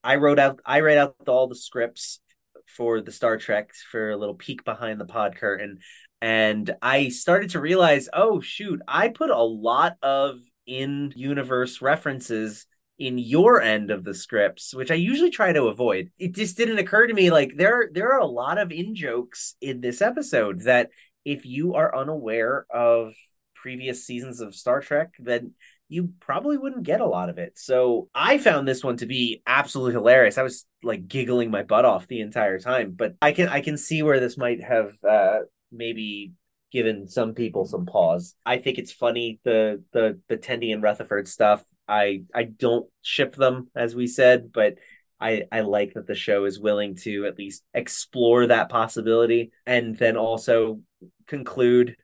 I 0.05 0.17
wrote 0.17 0.39
out 0.39 0.61
I 0.65 0.81
read 0.81 0.99
out 0.99 1.17
all 1.27 1.47
the 1.47 1.55
scripts 1.55 2.21
for 2.77 3.01
the 3.01 3.13
Star 3.13 3.37
Trek 3.37 3.73
for 3.91 4.11
a 4.11 4.17
little 4.17 4.35
peek 4.35 4.65
behind 4.65 5.01
the 5.01 5.07
pod 5.07 5.37
curtain. 5.37 5.79
And 6.21 6.75
I 6.83 7.09
started 7.09 7.51
to 7.51 7.61
realize, 7.61 8.09
oh 8.13 8.41
shoot, 8.41 8.81
I 8.87 9.09
put 9.09 9.31
a 9.31 9.43
lot 9.43 9.97
of 10.03 10.39
in 10.67 11.13
universe 11.17 11.81
references 11.81 12.67
in 12.99 13.17
your 13.17 13.63
end 13.63 13.91
of 13.91 14.05
the 14.05 14.15
scripts, 14.15 14.75
which 14.75 14.91
I 14.91 14.95
usually 14.95 15.31
try 15.31 15.53
to 15.53 15.69
avoid. 15.69 16.11
It 16.19 16.35
just 16.35 16.57
didn't 16.57 16.79
occur 16.79 17.07
to 17.07 17.15
me 17.15 17.31
like 17.31 17.53
there 17.57 17.89
there 17.93 18.13
are 18.13 18.21
a 18.21 18.27
lot 18.27 18.59
of 18.59 18.73
in 18.73 18.95
jokes 18.95 19.55
in 19.61 19.81
this 19.81 20.03
episode 20.03 20.63
that 20.63 20.91
if 21.25 21.47
you 21.47 21.75
are 21.75 21.97
unaware 21.97 22.67
of 22.71 23.13
previous 23.55 24.05
seasons 24.05 24.41
of 24.41 24.55
Star 24.55 24.81
Trek, 24.81 25.13
then 25.19 25.53
you 25.89 26.13
probably 26.21 26.59
wouldn't 26.59 26.83
get 26.83 27.01
a 27.01 27.07
lot 27.07 27.31
of 27.31 27.39
it. 27.39 27.59
So 27.59 28.09
I 28.15 28.39
found 28.39 28.69
this 28.69 28.85
one 28.85 28.99
to 28.99 29.07
be 29.07 29.43
absolutely 29.47 29.95
hilarious. 29.95 30.39
I 30.39 30.43
was 30.43 30.67
like 30.83 31.09
giggling 31.09 31.51
my 31.51 31.63
butt 31.63 31.85
off 31.85 32.07
the 32.07 32.21
entire 32.21 32.59
time, 32.59 32.93
but 32.95 33.15
I 33.23 33.33
can 33.33 33.49
I 33.49 33.61
can 33.61 33.77
see 33.77 34.03
where 34.03 34.21
this 34.21 34.37
might 34.37 34.63
have 34.63 34.93
uh 35.03 35.41
maybe 35.73 36.33
given 36.71 37.09
some 37.09 37.35
people 37.35 37.65
some 37.65 37.87
pause. 37.87 38.35
I 38.45 38.59
think 38.59 38.79
it's 38.79 38.93
funny 38.93 39.41
the 39.45 39.83
the 39.93 40.21
the 40.29 40.37
Tendi 40.37 40.73
and 40.73 40.83
Rutherford 40.83 41.27
stuff. 41.27 41.65
I 41.89 42.25
I 42.35 42.45
don't 42.45 42.87
ship 43.03 43.35
them 43.35 43.71
as 43.75 43.95
we 43.95 44.07
said, 44.07 44.53
but 44.53 44.75
I 45.21 45.45
I 45.51 45.61
like 45.61 45.95
that 45.95 46.07
the 46.07 46.15
show 46.15 46.45
is 46.45 46.61
willing 46.61 46.97
to 46.97 47.25
at 47.27 47.39
least 47.39 47.65
explore 47.73 48.47
that 48.47 48.69
possibility 48.69 49.53
and 49.67 49.97
then 49.97 50.17
also 50.17 50.81
conclude 51.27 51.97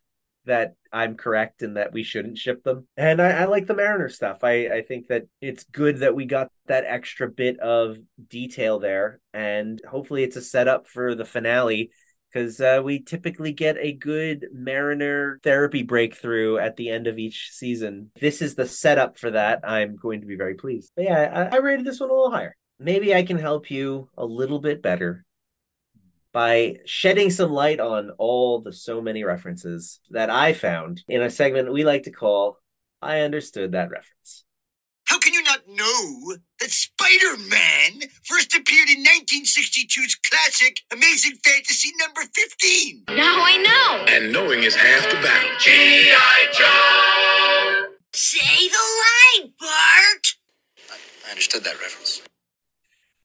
that 0.46 0.74
I'm 0.92 1.16
correct 1.16 1.62
and 1.62 1.76
that 1.76 1.92
we 1.92 2.02
shouldn't 2.02 2.38
ship 2.38 2.62
them. 2.62 2.86
And 2.96 3.20
I, 3.20 3.30
I, 3.30 3.44
like 3.46 3.66
the 3.66 3.74
Mariner 3.74 4.08
stuff. 4.08 4.44
I, 4.44 4.68
I 4.68 4.82
think 4.82 5.08
that 5.08 5.24
it's 5.40 5.64
good 5.64 5.98
that 5.98 6.14
we 6.14 6.24
got 6.24 6.50
that 6.66 6.84
extra 6.86 7.28
bit 7.28 7.58
of 7.60 7.96
detail 8.28 8.78
there. 8.78 9.20
And 9.32 9.80
hopefully 9.88 10.22
it's 10.22 10.36
a 10.36 10.42
setup 10.42 10.86
for 10.86 11.14
the 11.14 11.24
finale 11.24 11.90
because 12.32 12.60
uh, 12.60 12.80
we 12.84 13.00
typically 13.00 13.52
get 13.52 13.76
a 13.78 13.92
good 13.92 14.46
Mariner 14.52 15.38
therapy 15.42 15.82
breakthrough 15.82 16.58
at 16.58 16.76
the 16.76 16.90
end 16.90 17.06
of 17.06 17.18
each 17.18 17.50
season. 17.52 18.10
This 18.20 18.42
is 18.42 18.54
the 18.54 18.66
setup 18.66 19.18
for 19.18 19.30
that. 19.30 19.60
I'm 19.64 19.96
going 19.96 20.20
to 20.20 20.26
be 20.26 20.36
very 20.36 20.54
pleased. 20.54 20.90
But 20.96 21.04
yeah, 21.04 21.48
I, 21.52 21.56
I 21.56 21.60
rated 21.60 21.86
this 21.86 22.00
one 22.00 22.10
a 22.10 22.12
little 22.12 22.32
higher. 22.32 22.56
Maybe 22.78 23.14
I 23.14 23.22
can 23.22 23.38
help 23.38 23.70
you 23.70 24.08
a 24.16 24.24
little 24.24 24.58
bit 24.58 24.82
better 24.82 25.24
by 26.34 26.78
shedding 26.84 27.30
some 27.30 27.52
light 27.52 27.78
on 27.78 28.10
all 28.18 28.60
the 28.60 28.72
so 28.72 29.00
many 29.00 29.22
references 29.22 30.00
that 30.10 30.28
I 30.28 30.52
found 30.52 31.02
in 31.08 31.22
a 31.22 31.30
segment 31.30 31.72
we 31.72 31.84
like 31.84 32.02
to 32.02 32.10
call 32.10 32.58
I 33.00 33.20
Understood 33.20 33.70
That 33.72 33.90
Reference. 33.90 34.44
How 35.04 35.20
can 35.20 35.32
you 35.32 35.44
not 35.44 35.60
know 35.68 36.36
that 36.58 36.70
Spider 36.70 37.36
Man 37.48 38.08
first 38.24 38.52
appeared 38.52 38.88
in 38.88 39.04
1962's 39.04 40.16
classic 40.28 40.78
Amazing 40.92 41.36
Fantasy 41.44 41.90
number 42.00 42.22
15? 42.34 43.04
Now 43.10 43.36
I 43.38 43.56
know. 43.58 44.04
And 44.12 44.32
knowing 44.32 44.64
is 44.64 44.74
half 44.74 45.08
the 45.08 45.16
battle. 45.16 45.50
G.I. 45.60 46.46
Joe! 46.52 47.94
Say 48.12 48.68
the 48.68 49.42
line, 49.44 49.52
Bart! 49.60 50.34
I 51.26 51.30
understood 51.30 51.62
that 51.62 51.80
reference. 51.80 52.22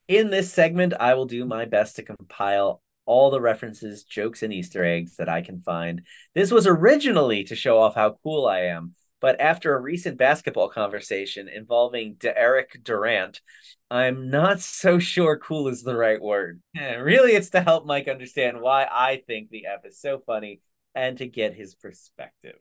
In 0.07 0.29
this 0.29 0.53
segment, 0.53 0.93
I 0.99 1.15
will 1.15 1.25
do 1.25 1.45
my 1.45 1.65
best 1.65 1.95
to 1.95 2.03
compile 2.03 2.83
all 3.09 3.31
the 3.31 3.41
references, 3.41 4.03
jokes, 4.03 4.43
and 4.43 4.53
Easter 4.53 4.85
eggs 4.85 5.15
that 5.17 5.27
I 5.27 5.41
can 5.41 5.63
find. 5.63 6.03
This 6.35 6.51
was 6.51 6.67
originally 6.67 7.43
to 7.45 7.55
show 7.55 7.79
off 7.79 7.95
how 7.95 8.19
cool 8.23 8.45
I 8.45 8.65
am, 8.65 8.93
but 9.19 9.41
after 9.41 9.75
a 9.75 9.81
recent 9.81 10.19
basketball 10.19 10.69
conversation 10.69 11.49
involving 11.49 12.17
Derek 12.19 12.79
Durant, 12.83 13.41
I'm 13.89 14.29
not 14.29 14.59
so 14.61 14.99
sure 14.99 15.39
cool 15.39 15.69
is 15.69 15.81
the 15.81 15.95
right 15.95 16.21
word. 16.21 16.61
Yeah, 16.75 16.97
really, 16.97 17.31
it's 17.31 17.49
to 17.49 17.61
help 17.61 17.87
Mike 17.87 18.07
understand 18.07 18.61
why 18.61 18.87
I 18.89 19.23
think 19.25 19.49
the 19.49 19.65
F 19.65 19.85
is 19.85 19.99
so 19.99 20.21
funny 20.23 20.61
and 20.93 21.17
to 21.17 21.25
get 21.25 21.55
his 21.55 21.73
perspective. 21.73 22.59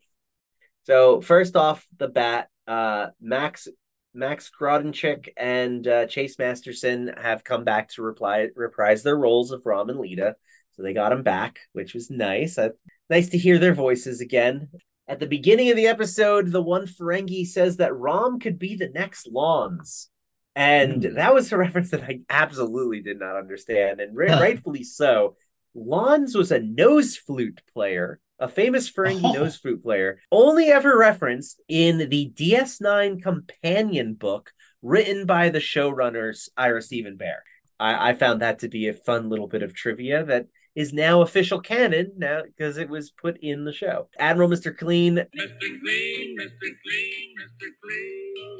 So, 0.87 1.21
first 1.21 1.55
off 1.55 1.85
the 1.99 2.07
bat, 2.07 2.49
uh, 2.67 3.09
Max 3.21 3.67
Max 4.13 4.49
Grodenchik 4.49 5.29
and 5.37 5.87
uh, 5.87 6.07
Chase 6.07 6.37
Masterson 6.39 7.11
have 7.21 7.43
come 7.43 7.63
back 7.63 7.89
to 7.89 8.01
reply, 8.01 8.47
reprise 8.55 9.03
their 9.03 9.17
roles 9.17 9.51
of 9.51 9.65
Rom 9.65 9.89
and 9.89 9.99
Leeta. 9.99 10.33
So 10.71 10.83
they 10.83 10.93
got 10.93 11.09
them 11.09 11.23
back, 11.23 11.59
which 11.73 11.93
was 11.93 12.09
nice. 12.09 12.57
Uh, 12.57 12.69
nice 13.09 13.29
to 13.29 13.37
hear 13.37 13.59
their 13.59 13.73
voices 13.73 14.21
again. 14.21 14.69
At 15.07 15.19
the 15.19 15.27
beginning 15.27 15.69
of 15.69 15.75
the 15.75 15.87
episode, 15.87 16.51
the 16.51 16.61
one 16.61 16.85
Ferengi 16.85 17.45
says 17.45 17.77
that 17.77 17.95
Rom 17.95 18.39
could 18.39 18.59
be 18.59 18.75
the 18.75 18.89
next 18.89 19.27
Lawns. 19.27 20.09
And 20.55 21.03
mm. 21.03 21.15
that 21.15 21.33
was 21.33 21.51
a 21.51 21.57
reference 21.59 21.91
that 21.91 22.03
I 22.03 22.21
absolutely 22.29 23.01
did 23.01 23.19
not 23.19 23.35
understand, 23.35 23.99
and 23.99 24.15
rightfully 24.15 24.83
so. 24.83 25.35
Lawns 25.75 26.35
was 26.35 26.51
a 26.51 26.59
nose 26.59 27.15
flute 27.15 27.61
player 27.73 28.19
a 28.39 28.47
famous 28.47 28.89
Ferengi 28.89 29.21
oh. 29.23 29.33
nose 29.33 29.57
flute 29.57 29.83
player, 29.83 30.21
only 30.31 30.67
ever 30.67 30.97
referenced 30.97 31.61
in 31.67 32.09
the 32.09 32.31
DS9 32.35 33.21
companion 33.21 34.13
book 34.13 34.51
written 34.81 35.25
by 35.25 35.49
the 35.49 35.59
showrunners 35.59 36.49
Ira 36.55 36.81
Steven 36.81 37.17
Behr. 37.17 37.39
I, 37.79 38.09
I 38.09 38.13
found 38.13 38.41
that 38.41 38.59
to 38.59 38.69
be 38.69 38.87
a 38.87 38.93
fun 38.93 39.29
little 39.29 39.47
bit 39.47 39.63
of 39.63 39.73
trivia 39.73 40.23
that 40.25 40.47
is 40.75 40.93
now 40.93 41.21
official 41.21 41.59
canon 41.59 42.13
now 42.17 42.43
because 42.43 42.77
it 42.77 42.89
was 42.89 43.11
put 43.11 43.37
in 43.41 43.65
the 43.65 43.73
show. 43.73 44.07
Admiral 44.17 44.49
Mr. 44.49 44.75
Clean, 44.75 45.15
Mr. 45.15 45.25
Clean, 45.27 46.37
Mr. 46.39 46.69
Clean, 46.83 47.35
Mr. 47.41 47.67
Clean 47.83 48.59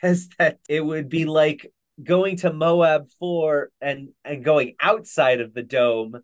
says 0.00 0.28
that 0.38 0.58
it 0.68 0.84
would 0.84 1.08
be 1.08 1.24
like 1.24 1.72
going 2.02 2.36
to 2.36 2.52
Moab 2.52 3.06
4 3.18 3.70
and 3.80 4.08
and 4.24 4.44
going 4.44 4.74
outside 4.80 5.40
of 5.40 5.54
the 5.54 5.62
dome 5.62 6.22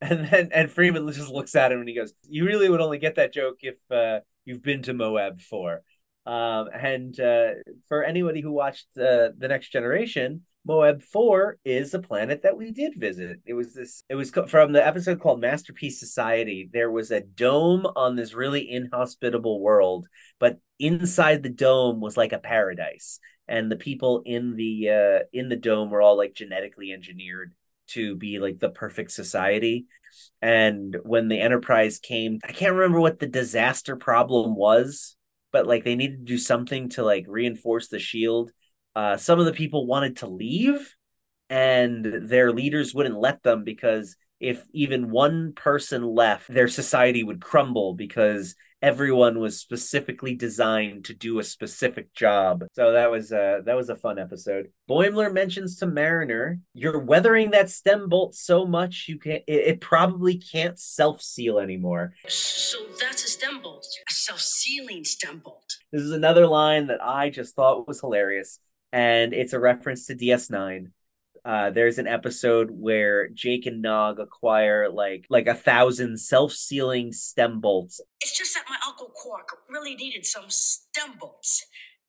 and 0.00 0.26
then 0.28 0.50
and 0.52 0.70
Freeman 0.70 1.10
just 1.12 1.30
looks 1.30 1.54
at 1.54 1.72
him 1.72 1.80
and 1.80 1.88
he 1.88 1.94
goes, 1.94 2.12
"You 2.28 2.46
really 2.46 2.68
would 2.68 2.80
only 2.80 2.98
get 2.98 3.16
that 3.16 3.32
joke 3.32 3.58
if 3.62 3.76
uh, 3.90 4.20
you've 4.44 4.62
been 4.62 4.82
to 4.82 4.94
Moab 4.94 5.40
Four." 5.40 5.82
Um, 6.26 6.68
and 6.72 7.18
uh, 7.18 7.50
for 7.88 8.04
anybody 8.04 8.40
who 8.40 8.52
watched 8.52 8.86
uh, 8.96 9.30
the 9.36 9.48
Next 9.48 9.70
Generation, 9.70 10.42
Moab 10.64 11.02
Four 11.02 11.58
is 11.64 11.94
a 11.94 11.98
planet 11.98 12.42
that 12.42 12.56
we 12.56 12.70
did 12.70 12.94
visit. 12.96 13.40
It 13.44 13.54
was 13.54 13.74
this. 13.74 14.04
It 14.08 14.14
was 14.14 14.30
from 14.48 14.72
the 14.72 14.86
episode 14.86 15.20
called 15.20 15.40
Masterpiece 15.40 15.98
Society. 15.98 16.68
There 16.72 16.90
was 16.90 17.10
a 17.10 17.20
dome 17.20 17.86
on 17.96 18.16
this 18.16 18.34
really 18.34 18.70
inhospitable 18.70 19.60
world, 19.60 20.06
but 20.38 20.58
inside 20.78 21.42
the 21.42 21.50
dome 21.50 22.00
was 22.00 22.16
like 22.16 22.32
a 22.32 22.38
paradise, 22.38 23.20
and 23.48 23.70
the 23.70 23.76
people 23.76 24.22
in 24.24 24.56
the 24.56 24.88
uh, 24.88 25.24
in 25.32 25.48
the 25.48 25.56
dome 25.56 25.90
were 25.90 26.02
all 26.02 26.16
like 26.16 26.34
genetically 26.34 26.92
engineered 26.92 27.54
to 27.92 28.16
be 28.16 28.38
like 28.38 28.58
the 28.58 28.70
perfect 28.70 29.12
society. 29.12 29.86
And 30.42 30.96
when 31.02 31.28
the 31.28 31.40
Enterprise 31.40 31.98
came, 31.98 32.38
I 32.44 32.52
can't 32.52 32.74
remember 32.74 33.00
what 33.00 33.18
the 33.18 33.26
disaster 33.26 33.96
problem 33.96 34.54
was, 34.54 35.16
but 35.52 35.66
like 35.66 35.84
they 35.84 35.96
needed 35.96 36.18
to 36.18 36.32
do 36.32 36.38
something 36.38 36.88
to 36.90 37.04
like 37.04 37.24
reinforce 37.28 37.88
the 37.88 37.98
shield. 37.98 38.50
Uh, 38.96 39.16
some 39.16 39.38
of 39.38 39.46
the 39.46 39.52
people 39.52 39.86
wanted 39.86 40.18
to 40.18 40.26
leave, 40.26 40.94
and 41.48 42.04
their 42.04 42.52
leaders 42.52 42.94
wouldn't 42.94 43.18
let 43.18 43.42
them 43.42 43.64
because 43.64 44.16
if 44.40 44.64
even 44.72 45.10
one 45.10 45.52
person 45.52 46.02
left, 46.02 46.48
their 46.48 46.68
society 46.68 47.22
would 47.22 47.40
crumble 47.40 47.94
because 47.94 48.54
everyone 48.82 49.38
was 49.38 49.58
specifically 49.58 50.34
designed 50.34 51.04
to 51.06 51.14
do 51.14 51.38
a 51.38 51.44
specific 51.44 52.12
job. 52.14 52.64
So 52.72 52.92
that 52.92 53.10
was 53.10 53.32
uh 53.32 53.60
that 53.64 53.76
was 53.76 53.88
a 53.88 53.96
fun 53.96 54.18
episode. 54.18 54.70
Boimler 54.88 55.32
mentions 55.32 55.76
to 55.76 55.86
Mariner, 55.86 56.58
"You're 56.74 56.98
weathering 56.98 57.50
that 57.50 57.70
stem 57.70 58.08
bolt 58.08 58.34
so 58.34 58.66
much 58.66 59.06
you 59.08 59.18
can't. 59.18 59.42
It, 59.46 59.66
it 59.66 59.80
probably 59.80 60.38
can't 60.38 60.78
self 60.78 61.22
seal 61.22 61.58
anymore." 61.58 62.14
So 62.28 62.78
that's 63.00 63.24
a 63.24 63.28
stem 63.28 63.60
bolt, 63.62 63.86
a 64.08 64.12
self 64.12 64.40
sealing 64.40 65.04
stem 65.04 65.40
bolt. 65.44 65.76
This 65.92 66.02
is 66.02 66.12
another 66.12 66.46
line 66.46 66.86
that 66.88 67.02
I 67.02 67.30
just 67.30 67.54
thought 67.54 67.88
was 67.88 68.00
hilarious, 68.00 68.58
and 68.92 69.32
it's 69.32 69.52
a 69.52 69.60
reference 69.60 70.06
to 70.06 70.14
DS9 70.14 70.90
uh, 71.44 71.70
there's 71.70 71.98
an 71.98 72.06
episode 72.06 72.70
where 72.70 73.28
Jake 73.28 73.66
and 73.66 73.82
Nog 73.82 74.18
acquire 74.20 74.90
like 74.90 75.26
like 75.30 75.46
a 75.46 75.54
thousand 75.54 76.18
self-sealing 76.18 77.12
stem 77.12 77.60
bolts. 77.60 78.00
It's 78.20 78.36
just 78.36 78.54
that 78.54 78.64
my 78.68 78.76
uncle 78.86 79.10
Quark 79.14 79.48
really 79.68 79.94
needed 79.94 80.26
some 80.26 80.44
stem 80.48 81.14
bolts. 81.18 81.66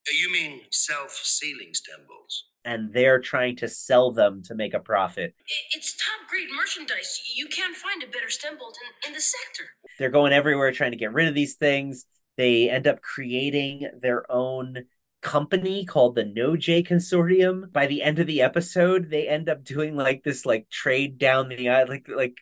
Uh, 0.07 0.11
You 0.19 0.31
mean 0.31 0.61
self-sealing 0.71 1.73
stem 1.73 2.05
bolts? 2.07 2.45
And 2.63 2.93
they're 2.93 3.19
trying 3.19 3.55
to 3.57 3.67
sell 3.67 4.11
them 4.11 4.43
to 4.43 4.53
make 4.53 4.73
a 4.75 4.79
profit. 4.79 5.33
It's 5.75 5.93
top 5.93 6.29
grade 6.29 6.49
merchandise. 6.55 7.19
You 7.35 7.47
can't 7.47 7.75
find 7.75 8.03
a 8.03 8.07
better 8.07 8.29
stem 8.29 8.57
bolt 8.59 8.77
in, 9.03 9.09
in 9.09 9.13
the 9.15 9.21
sector. 9.21 9.63
They're 9.97 10.09
going 10.11 10.31
everywhere 10.31 10.71
trying 10.71 10.91
to 10.91 10.97
get 10.97 11.13
rid 11.13 11.27
of 11.27 11.33
these 11.33 11.55
things. 11.55 12.05
They 12.37 12.69
end 12.69 12.87
up 12.87 13.01
creating 13.01 13.89
their 13.99 14.31
own 14.31 14.85
company 15.21 15.85
called 15.85 16.15
the 16.15 16.25
Noh-Jay 16.25 16.83
Consortium. 16.83 17.71
By 17.71 17.87
the 17.87 18.01
end 18.01 18.19
of 18.19 18.27
the 18.27 18.41
episode, 18.41 19.09
they 19.09 19.27
end 19.27 19.49
up 19.49 19.63
doing 19.63 19.95
like 19.95 20.23
this 20.23 20.45
like 20.45 20.69
trade 20.69 21.17
down 21.17 21.49
the 21.49 21.69
aisle, 21.69 21.87
like 21.87 22.07
like 22.07 22.37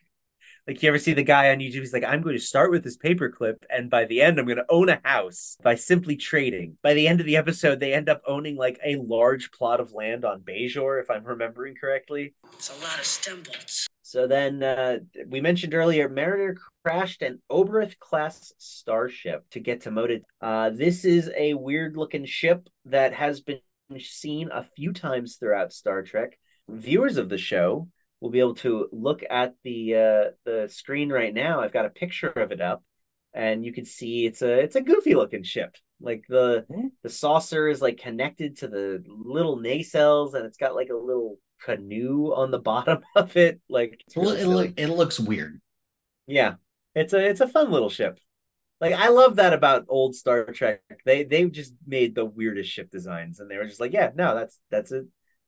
like 0.67 0.83
you 0.83 0.89
ever 0.89 0.99
see 0.99 1.13
the 1.13 1.23
guy 1.23 1.49
on 1.49 1.57
YouTube? 1.57 1.79
He's 1.79 1.93
like, 1.93 2.03
I'm 2.03 2.21
going 2.21 2.35
to 2.35 2.41
start 2.41 2.69
with 2.69 2.83
this 2.83 2.97
paperclip, 2.97 3.63
and 3.71 3.89
by 3.89 4.05
the 4.05 4.21
end, 4.21 4.39
I'm 4.39 4.45
going 4.45 4.57
to 4.57 4.65
own 4.69 4.87
a 4.87 5.01
house 5.03 5.57
by 5.63 5.73
simply 5.73 6.15
trading. 6.15 6.77
By 6.83 6.93
the 6.93 7.07
end 7.07 7.19
of 7.19 7.25
the 7.25 7.37
episode, 7.37 7.79
they 7.79 7.93
end 7.93 8.07
up 8.07 8.21
owning 8.27 8.55
like 8.55 8.79
a 8.85 8.97
large 8.97 9.51
plot 9.51 9.79
of 9.79 9.93
land 9.93 10.23
on 10.25 10.41
Bajor, 10.41 11.01
if 11.01 11.09
I'm 11.09 11.23
remembering 11.23 11.73
correctly. 11.73 12.35
It's 12.53 12.69
a 12.69 12.83
lot 12.83 12.99
of 12.99 13.05
stem 13.05 13.41
bolts. 13.41 13.87
So 14.09 14.25
then 14.25 14.63
uh, 14.63 14.97
we 15.27 15.39
mentioned 15.39 15.75
earlier, 15.75 16.09
Mariner 16.09 16.57
crashed 16.83 17.21
an 17.21 17.43
Oberth 17.51 17.99
class 17.99 18.51
starship 18.57 19.47
to 19.51 19.59
get 19.59 19.81
to 19.81 19.91
Moda. 19.91 20.21
Uh, 20.41 20.71
this 20.71 21.05
is 21.05 21.29
a 21.37 21.53
weird 21.53 21.95
looking 21.95 22.25
ship 22.25 22.67
that 22.85 23.13
has 23.13 23.41
been 23.41 23.59
seen 23.99 24.49
a 24.51 24.63
few 24.63 24.93
times 24.93 25.35
throughout 25.35 25.73
Star 25.73 26.01
Trek. 26.01 26.39
Viewers 26.67 27.17
of 27.17 27.29
the 27.29 27.37
show 27.37 27.87
will 28.19 28.31
be 28.31 28.39
able 28.39 28.55
to 28.55 28.87
look 28.91 29.21
at 29.29 29.53
the 29.63 29.95
uh, 29.95 30.31
the 30.43 30.67
screen 30.69 31.11
right 31.11 31.33
now. 31.33 31.61
I've 31.61 31.71
got 31.71 31.85
a 31.85 31.91
picture 31.91 32.29
of 32.29 32.51
it 32.51 32.61
up, 32.61 32.83
and 33.35 33.63
you 33.63 33.71
can 33.71 33.85
see 33.85 34.25
it's 34.25 34.41
a 34.41 34.59
it's 34.59 34.75
a 34.75 34.81
goofy 34.81 35.13
looking 35.13 35.43
ship. 35.43 35.75
Like 36.01 36.23
the 36.27 36.65
the 37.03 37.09
saucer 37.09 37.67
is 37.67 37.79
like 37.79 37.99
connected 37.99 38.57
to 38.57 38.69
the 38.69 39.03
little 39.07 39.59
nacelles, 39.59 40.33
and 40.33 40.47
it's 40.47 40.57
got 40.57 40.73
like 40.73 40.89
a 40.89 40.95
little 40.95 41.37
canoe 41.63 42.33
on 42.33 42.51
the 42.51 42.59
bottom 42.71 43.01
of 43.15 43.35
it. 43.37 43.61
Like 43.69 44.01
It, 44.15 44.15
really 44.15 44.41
it, 44.41 44.47
look, 44.47 44.73
it 44.77 44.87
looks 44.87 45.19
weird. 45.19 45.61
yeah, 46.27 46.55
it's 46.95 47.13
a 47.13 47.19
it's 47.29 47.41
a 47.41 47.47
fun 47.47 47.71
little 47.71 47.89
ship. 47.89 48.19
Like 48.81 48.93
I 48.93 49.09
love 49.09 49.35
that 49.37 49.53
about 49.53 49.85
old 49.89 50.15
Star 50.15 50.45
Trek. 50.45 50.81
They 51.05 51.23
they 51.23 51.45
just 51.45 51.73
made 51.85 52.15
the 52.15 52.25
weirdest 52.25 52.71
ship 52.71 52.89
designs, 52.91 53.39
and 53.39 53.49
they 53.49 53.57
were 53.57 53.65
just 53.65 53.79
like, 53.81 53.93
yeah, 53.93 54.11
no, 54.15 54.35
that's 54.35 54.59
that's 54.71 54.91
a 54.91 55.03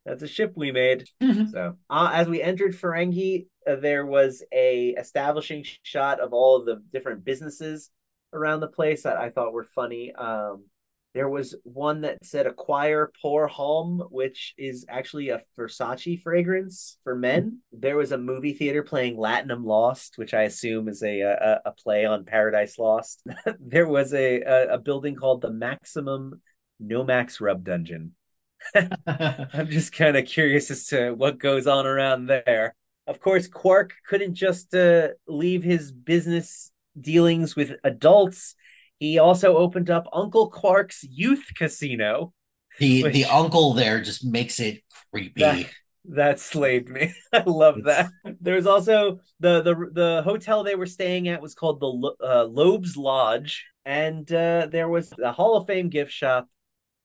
that's 0.05 0.21
a 0.23 0.27
ship 0.27 0.53
we 0.55 0.71
made. 0.71 1.05
So 1.51 1.77
uh, 1.89 2.11
as 2.13 2.27
we 2.27 2.41
entered 2.41 2.73
Ferengi, 2.73 3.47
uh, 3.67 3.75
there 3.77 4.05
was 4.05 4.43
a 4.51 4.89
establishing 4.97 5.63
shot 5.83 6.19
of 6.19 6.33
all 6.33 6.57
of 6.57 6.65
the 6.65 6.81
different 6.91 7.23
businesses 7.23 7.89
around 8.33 8.59
the 8.61 8.67
place 8.67 9.03
that 9.03 9.17
I 9.17 9.29
thought 9.29 9.53
were 9.53 9.63
funny. 9.75 10.13
Um, 10.13 10.65
there 11.13 11.29
was 11.29 11.55
one 11.63 12.01
that 12.01 12.23
said 12.23 12.47
"Acquire 12.47 13.11
Pour 13.21 13.47
Homme," 13.47 13.99
which 14.09 14.53
is 14.57 14.85
actually 14.87 15.29
a 15.29 15.41
Versace 15.57 16.21
fragrance 16.21 16.97
for 17.03 17.15
men. 17.15 17.59
There 17.71 17.97
was 17.97 18.11
a 18.11 18.17
movie 18.17 18.53
theater 18.53 18.83
playing 18.83 19.17
Latinum 19.17 19.65
Lost, 19.65 20.17
which 20.17 20.33
I 20.33 20.43
assume 20.43 20.87
is 20.87 21.03
a 21.03 21.21
a, 21.21 21.61
a 21.65 21.71
play 21.71 22.05
on 22.05 22.25
Paradise 22.25 22.79
Lost. 22.79 23.23
there 23.59 23.87
was 23.87 24.13
a, 24.13 24.41
a 24.41 24.73
a 24.75 24.77
building 24.77 25.15
called 25.15 25.41
the 25.41 25.51
Maximum 25.51 26.41
Nomax 26.81 27.41
Rub 27.41 27.63
Dungeon. 27.63 28.15
I'm 28.75 29.69
just 29.69 29.93
kind 29.93 30.15
of 30.15 30.25
curious 30.25 30.71
as 30.71 30.85
to 30.87 31.11
what 31.11 31.39
goes 31.39 31.67
on 31.67 31.85
around 31.85 32.27
there. 32.27 32.75
Of 33.07 33.19
course, 33.19 33.47
Quark 33.47 33.93
couldn't 34.07 34.35
just 34.35 34.73
uh, 34.73 35.09
leave 35.27 35.63
his 35.63 35.91
business 35.91 36.71
dealings 36.99 37.55
with 37.55 37.73
adults. 37.83 38.55
He 39.01 39.17
also 39.17 39.57
opened 39.57 39.89
up 39.89 40.07
Uncle 40.13 40.51
Quark's 40.51 41.03
youth 41.03 41.43
casino. 41.57 42.33
The 42.77 43.01
Which- 43.01 43.13
the 43.13 43.25
uncle 43.25 43.73
there 43.73 43.99
just 43.99 44.23
makes 44.23 44.59
it 44.59 44.83
creepy. 45.11 45.41
That, 45.41 45.65
that 46.05 46.39
slayed 46.39 46.87
me. 46.87 47.11
I 47.33 47.41
love 47.47 47.85
that. 47.85 48.11
There's 48.39 48.67
also 48.67 49.19
the 49.39 49.63
the 49.63 49.73
the 49.91 50.21
hotel 50.23 50.63
they 50.63 50.75
were 50.75 50.85
staying 50.85 51.27
at 51.29 51.41
was 51.41 51.55
called 51.55 51.79
the 51.79 51.87
Lo- 51.87 52.15
uh, 52.23 52.45
Lobes 52.45 52.95
Lodge, 52.95 53.65
and 53.85 54.31
uh, 54.31 54.67
there 54.71 54.87
was 54.87 55.09
the 55.09 55.31
Hall 55.31 55.57
of 55.57 55.65
Fame 55.65 55.89
gift 55.89 56.11
shop. 56.11 56.47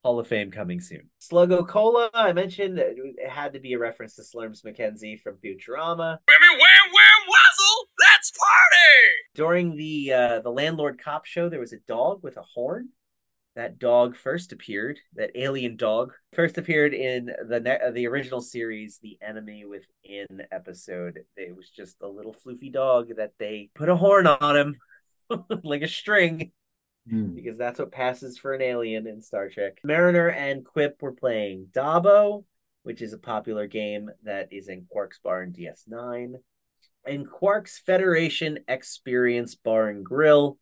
Hall 0.04 0.20
of 0.20 0.28
Fame 0.28 0.50
coming 0.50 0.80
soon. 0.80 1.10
Sluggo 1.20 1.66
Cola, 1.66 2.10
I 2.14 2.32
mentioned 2.32 2.78
it 2.78 2.96
had 3.28 3.54
to 3.54 3.58
be 3.58 3.72
a 3.72 3.78
reference 3.78 4.14
to 4.16 4.22
Slurms 4.22 4.64
McKenzie 4.64 5.18
from 5.20 5.36
Futurama. 5.44 6.18
Whammy, 6.28 6.52
wham, 6.52 6.86
wham, 6.92 7.15
wazzle! 8.32 8.38
Let's 8.38 8.38
party! 8.38 9.34
During 9.34 9.76
the 9.76 10.12
uh, 10.12 10.40
the 10.40 10.50
landlord 10.50 11.00
cop 11.02 11.26
show, 11.26 11.48
there 11.48 11.60
was 11.60 11.72
a 11.72 11.78
dog 11.88 12.22
with 12.22 12.36
a 12.36 12.42
horn. 12.42 12.90
That 13.54 13.78
dog 13.78 14.16
first 14.16 14.52
appeared. 14.52 14.98
That 15.14 15.30
alien 15.34 15.76
dog 15.76 16.12
first 16.34 16.58
appeared 16.58 16.92
in 16.92 17.30
the 17.48 17.58
ne- 17.60 17.90
the 17.92 18.06
original 18.06 18.40
series, 18.42 18.98
the 19.02 19.18
enemy 19.22 19.64
within 19.64 20.42
episode. 20.52 21.20
It 21.36 21.56
was 21.56 21.70
just 21.70 22.02
a 22.02 22.08
little 22.08 22.34
floofy 22.34 22.70
dog 22.72 23.16
that 23.16 23.32
they 23.38 23.70
put 23.74 23.88
a 23.88 23.96
horn 23.96 24.26
on 24.26 24.56
him, 24.56 24.76
like 25.62 25.82
a 25.82 25.88
string, 25.88 26.52
Hmm. 27.08 27.34
because 27.34 27.56
that's 27.56 27.78
what 27.78 27.92
passes 27.92 28.36
for 28.36 28.52
an 28.52 28.60
alien 28.62 29.06
in 29.06 29.22
Star 29.22 29.48
Trek. 29.48 29.78
Mariner 29.84 30.28
and 30.28 30.64
Quimp 30.64 31.00
were 31.00 31.12
playing 31.12 31.68
Dabo, 31.72 32.44
which 32.82 33.00
is 33.00 33.12
a 33.14 33.18
popular 33.18 33.66
game 33.66 34.10
that 34.24 34.52
is 34.52 34.68
in 34.68 34.86
Quark's 34.90 35.18
Bar 35.20 35.44
in 35.44 35.52
DS9. 35.52 36.34
In 37.06 37.24
Quark's 37.24 37.78
Federation 37.78 38.58
Experience 38.68 39.54
Bar 39.54 39.88
and 39.88 40.04
Grill, 40.04 40.58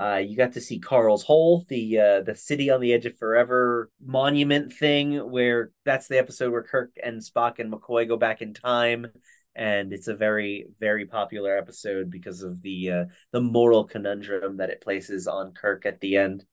uh, 0.00 0.16
you 0.16 0.36
got 0.36 0.52
to 0.52 0.60
see 0.60 0.78
Carl's 0.78 1.24
Hole, 1.24 1.64
the 1.68 1.98
uh, 1.98 2.20
the 2.22 2.36
city 2.36 2.70
on 2.70 2.80
the 2.80 2.92
edge 2.92 3.06
of 3.06 3.18
forever 3.18 3.90
monument 4.00 4.72
thing, 4.72 5.16
where 5.30 5.72
that's 5.84 6.08
the 6.08 6.18
episode 6.18 6.52
where 6.52 6.62
Kirk 6.62 6.92
and 7.02 7.20
Spock 7.20 7.58
and 7.58 7.72
McCoy 7.72 8.06
go 8.06 8.16
back 8.16 8.40
in 8.40 8.54
time, 8.54 9.08
and 9.54 9.92
it's 9.92 10.08
a 10.08 10.14
very 10.14 10.66
very 10.78 11.06
popular 11.06 11.56
episode 11.56 12.10
because 12.10 12.42
of 12.42 12.62
the 12.62 12.90
uh, 12.90 13.04
the 13.32 13.40
moral 13.40 13.84
conundrum 13.84 14.58
that 14.58 14.70
it 14.70 14.80
places 14.80 15.26
on 15.26 15.52
Kirk 15.52 15.84
at 15.86 16.00
the 16.00 16.16
end. 16.16 16.44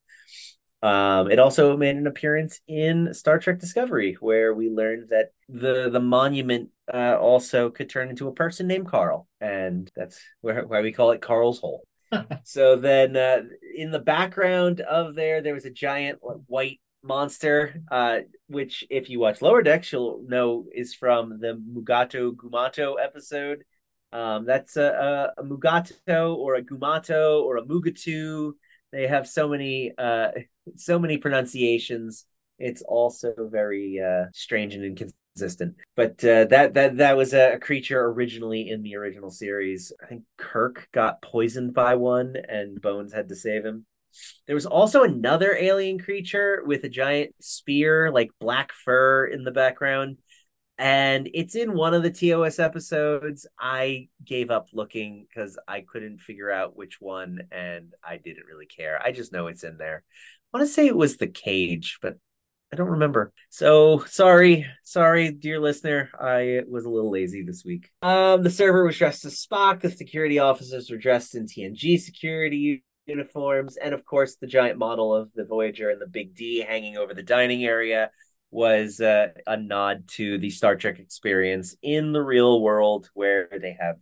Um, 0.83 1.31
it 1.31 1.39
also 1.39 1.75
made 1.75 1.95
an 1.95 2.07
appearance 2.07 2.59
in 2.67 3.13
Star 3.13 3.39
Trek 3.39 3.59
Discovery, 3.59 4.15
where 4.19 4.53
we 4.53 4.69
learned 4.69 5.09
that 5.09 5.31
the 5.49 5.89
the 5.89 5.99
monument 5.99 6.69
uh, 6.93 7.17
also 7.19 7.69
could 7.69 7.89
turn 7.89 8.09
into 8.09 8.27
a 8.27 8.33
person 8.33 8.67
named 8.67 8.87
Carl, 8.87 9.27
and 9.41 9.91
that's 9.95 10.21
where, 10.41 10.65
why 10.65 10.81
we 10.81 10.91
call 10.91 11.11
it 11.11 11.21
Carl's 11.21 11.59
Hole. 11.59 11.83
so 12.43 12.75
then, 12.75 13.17
uh, 13.17 13.41
in 13.75 13.91
the 13.91 13.99
background 13.99 14.81
of 14.81 15.15
there, 15.15 15.41
there 15.41 15.55
was 15.55 15.65
a 15.65 15.71
giant 15.71 16.19
white 16.21 16.79
monster, 17.03 17.81
uh, 17.89 18.19
which, 18.47 18.85
if 18.89 19.09
you 19.09 19.19
watch 19.19 19.41
Lower 19.41 19.63
Decks, 19.63 19.91
you'll 19.91 20.23
know 20.27 20.65
is 20.73 20.93
from 20.93 21.39
the 21.39 21.59
Mugato 21.73 22.33
Gumato 22.33 22.95
episode. 23.03 23.63
Um, 24.11 24.45
that's 24.45 24.77
a, 24.77 25.33
a, 25.37 25.41
a 25.41 25.43
Mugato 25.43 26.35
or 26.35 26.55
a 26.55 26.63
Gumato 26.63 27.43
or 27.43 27.57
a 27.57 27.63
Mugatu. 27.63 28.53
They 28.91 29.07
have 29.07 29.27
so 29.27 29.47
many 29.47 29.91
uh, 29.97 30.30
so 30.76 30.99
many 30.99 31.18
pronunciations. 31.18 32.26
It's 32.59 32.81
also 32.81 33.34
very 33.51 33.99
uh, 33.99 34.26
strange 34.34 34.73
and 34.73 34.84
inconsistent. 34.84 35.76
But 35.95 36.23
uh, 36.23 36.45
that 36.45 36.73
that 36.73 36.97
that 36.97 37.18
was 37.18 37.34
a, 37.34 37.59
creature 37.59 38.03
originally 38.05 38.69
in 38.69 38.81
the 38.81 38.95
original 38.95 39.30
series. 39.30 39.91
I 40.03 40.07
think 40.07 40.23
Kirk 40.38 40.88
got 40.91 41.22
poisoned 41.22 41.73
by 41.73 41.95
one, 41.95 42.35
and 42.47 42.81
Bones 42.81 43.14
had 43.14 43.30
to 43.30 43.35
save 43.35 43.64
him. 43.64 43.85
There 44.47 44.55
was 44.55 44.65
also 44.65 45.03
another 45.03 45.55
alien 45.55 45.99
creature 45.99 46.64
with 46.65 46.84
a 46.84 46.89
giant 46.89 47.35
spear, 47.39 48.11
like 48.11 48.31
black 48.39 48.72
fur 48.72 49.26
in 49.26 49.43
the 49.43 49.51
background. 49.51 50.18
And 50.77 51.29
it's 51.33 51.55
in 51.55 51.73
one 51.73 51.93
of 51.93 52.03
the 52.03 52.11
TOS 52.11 52.59
episodes. 52.59 53.47
I 53.59 54.09
gave 54.23 54.51
up 54.51 54.69
looking 54.73 55.25
because 55.27 55.57
I 55.67 55.81
couldn't 55.81 56.19
figure 56.19 56.51
out 56.51 56.77
which 56.77 56.97
one, 56.99 57.47
and 57.51 57.93
I 58.07 58.17
didn't 58.17 58.45
really 58.45 58.67
care. 58.67 59.01
I 59.01 59.11
just 59.11 59.33
know 59.33 59.47
it's 59.47 59.63
in 59.63 59.77
there. 59.77 60.03
I 60.53 60.57
want 60.57 60.67
to 60.67 60.73
say 60.73 60.85
it 60.85 60.95
was 60.95 61.17
the 61.17 61.27
cage, 61.27 61.97
but 62.01 62.17
I 62.71 62.75
don't 62.75 62.89
remember. 62.89 63.31
So 63.49 64.03
sorry, 64.07 64.67
sorry, 64.83 65.31
dear 65.31 65.59
listener. 65.59 66.11
I 66.19 66.61
was 66.69 66.85
a 66.85 66.89
little 66.89 67.11
lazy 67.11 67.43
this 67.43 67.63
week. 67.65 67.89
Um, 68.01 68.43
the 68.43 68.49
server 68.49 68.83
was 68.83 68.97
dressed 68.97 69.25
as 69.25 69.43
Spock. 69.43 69.81
The 69.81 69.89
security 69.89 70.37
officers 70.37 70.91
were 70.91 70.97
dressed 70.97 71.33
in 71.33 71.47
TNG 71.47 71.99
security 71.99 72.83
uniforms, 73.05 73.77
and 73.77 73.93
of 73.93 74.05
course, 74.05 74.35
the 74.35 74.47
giant 74.47 74.77
model 74.77 75.15
of 75.15 75.31
the 75.33 75.45
Voyager 75.45 75.89
and 75.89 76.01
the 76.01 76.07
Big 76.07 76.35
D 76.35 76.59
hanging 76.59 76.97
over 76.97 77.13
the 77.13 77.23
dining 77.23 77.63
area 77.63 78.11
was 78.51 78.99
uh, 79.01 79.27
a 79.45 79.57
nod 79.57 80.07
to 80.07 80.37
the 80.37 80.49
Star 80.49 80.75
Trek 80.75 80.99
experience 80.99 81.75
in 81.81 82.13
the 82.13 82.21
real 82.21 82.61
world, 82.61 83.09
where 83.13 83.49
they 83.61 83.77
have 83.79 83.97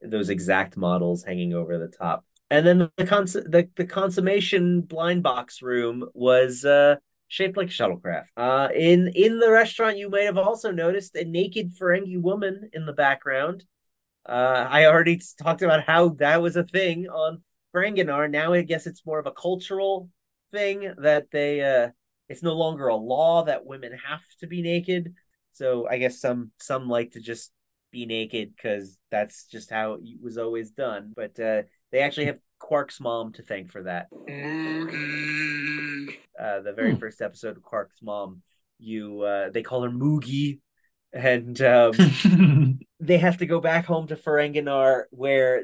those 0.00 0.28
exact 0.28 0.76
models 0.76 1.24
hanging 1.24 1.54
over 1.54 1.78
the 1.78 1.88
top. 1.88 2.24
And 2.50 2.66
then 2.66 2.90
the 2.96 3.06
cons- 3.06 3.32
the, 3.32 3.68
the 3.76 3.84
consummation 3.84 4.80
blind 4.80 5.22
box 5.22 5.60
room 5.60 6.08
was 6.14 6.64
uh, 6.64 6.96
shaped 7.26 7.56
like 7.56 7.68
a 7.68 7.70
shuttlecraft. 7.70 8.28
Uh, 8.36 8.68
in 8.74 9.08
in 9.08 9.38
the 9.38 9.50
restaurant, 9.50 9.98
you 9.98 10.08
might 10.08 10.22
have 10.22 10.38
also 10.38 10.70
noticed 10.70 11.14
a 11.14 11.24
naked 11.24 11.74
Ferengi 11.76 12.20
woman 12.20 12.70
in 12.72 12.86
the 12.86 12.92
background. 12.92 13.64
Uh, 14.26 14.66
I 14.68 14.86
already 14.86 15.20
talked 15.42 15.62
about 15.62 15.84
how 15.84 16.10
that 16.20 16.40
was 16.40 16.56
a 16.56 16.62
thing 16.64 17.08
on 17.08 17.42
Ferenginar. 17.74 18.30
Now 18.30 18.52
I 18.52 18.62
guess 18.62 18.86
it's 18.86 19.04
more 19.04 19.18
of 19.18 19.26
a 19.26 19.32
cultural 19.32 20.08
thing 20.50 20.94
that 20.98 21.30
they. 21.30 21.60
Uh, 21.60 21.88
it's 22.28 22.42
no 22.42 22.54
longer 22.54 22.88
a 22.88 22.96
law 22.96 23.44
that 23.44 23.64
women 23.66 23.92
have 24.06 24.22
to 24.40 24.46
be 24.46 24.62
naked. 24.62 25.14
So 25.52 25.88
I 25.88 25.98
guess 25.98 26.20
some 26.20 26.50
some 26.58 26.88
like 26.88 27.12
to 27.12 27.20
just 27.20 27.52
be 27.90 28.06
naked 28.06 28.54
because 28.54 28.98
that's 29.10 29.46
just 29.46 29.70
how 29.70 29.94
it 29.94 30.00
was 30.22 30.38
always 30.38 30.70
done. 30.70 31.12
But 31.16 31.38
uh, 31.40 31.62
they 31.90 32.00
actually 32.00 32.26
have 32.26 32.38
Quark's 32.58 33.00
mom 33.00 33.32
to 33.34 33.42
thank 33.42 33.70
for 33.72 33.82
that. 33.84 34.08
uh, 36.38 36.60
the 36.60 36.72
very 36.72 36.92
Hmm. 36.92 36.98
first 36.98 37.20
episode 37.20 37.56
of 37.56 37.62
Quark's 37.62 38.02
mom, 38.02 38.42
you 38.78 39.22
uh, 39.22 39.50
they 39.50 39.62
call 39.62 39.82
her 39.82 39.90
Moogie, 39.90 40.60
and 41.12 41.60
um, 41.62 41.92
they 43.00 43.18
have 43.18 43.38
to 43.38 43.46
go 43.46 43.60
back 43.60 43.86
home 43.86 44.06
to 44.08 44.16
Ferenginar 44.16 45.04
where 45.10 45.62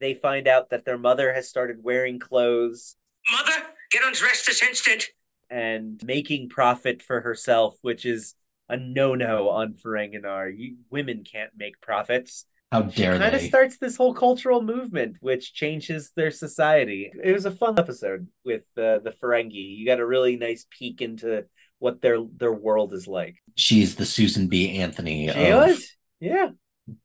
they 0.00 0.14
find 0.14 0.48
out 0.48 0.70
that 0.70 0.84
their 0.84 0.98
mother 0.98 1.32
has 1.32 1.48
started 1.48 1.82
wearing 1.82 2.18
clothes 2.18 2.96
Mother, 3.32 3.66
get 3.90 4.02
undressed 4.04 4.46
this 4.46 4.62
instant. 4.62 5.06
And 5.50 6.00
making 6.04 6.48
profit 6.48 7.02
for 7.02 7.20
herself, 7.20 7.76
which 7.82 8.04
is 8.04 8.34
a 8.68 8.76
no-no 8.76 9.50
on 9.50 9.74
Ferenginar. 9.74 10.52
You 10.56 10.76
women 10.90 11.24
can't 11.24 11.50
make 11.56 11.80
profits. 11.80 12.46
How 12.72 12.82
dare 12.82 13.18
they? 13.18 13.24
Kind 13.24 13.36
of 13.36 13.42
starts 13.42 13.78
this 13.78 13.96
whole 13.96 14.14
cultural 14.14 14.60
movement, 14.60 15.18
which 15.20 15.54
changes 15.54 16.10
their 16.16 16.30
society. 16.30 17.12
It 17.22 17.32
was 17.32 17.44
a 17.44 17.50
fun 17.52 17.78
episode 17.78 18.26
with 18.44 18.62
uh, 18.76 18.98
the 18.98 19.14
Ferengi. 19.22 19.76
You 19.76 19.86
got 19.86 20.00
a 20.00 20.06
really 20.06 20.36
nice 20.36 20.66
peek 20.70 21.00
into 21.00 21.44
what 21.78 22.00
their 22.00 22.18
their 22.36 22.52
world 22.52 22.92
is 22.92 23.06
like. 23.06 23.36
She's 23.54 23.94
the 23.94 24.06
Susan 24.06 24.48
B. 24.48 24.78
Anthony 24.78 25.28
She 25.28 25.50
of, 25.50 25.68
was, 25.68 25.88
yeah. 26.18 26.48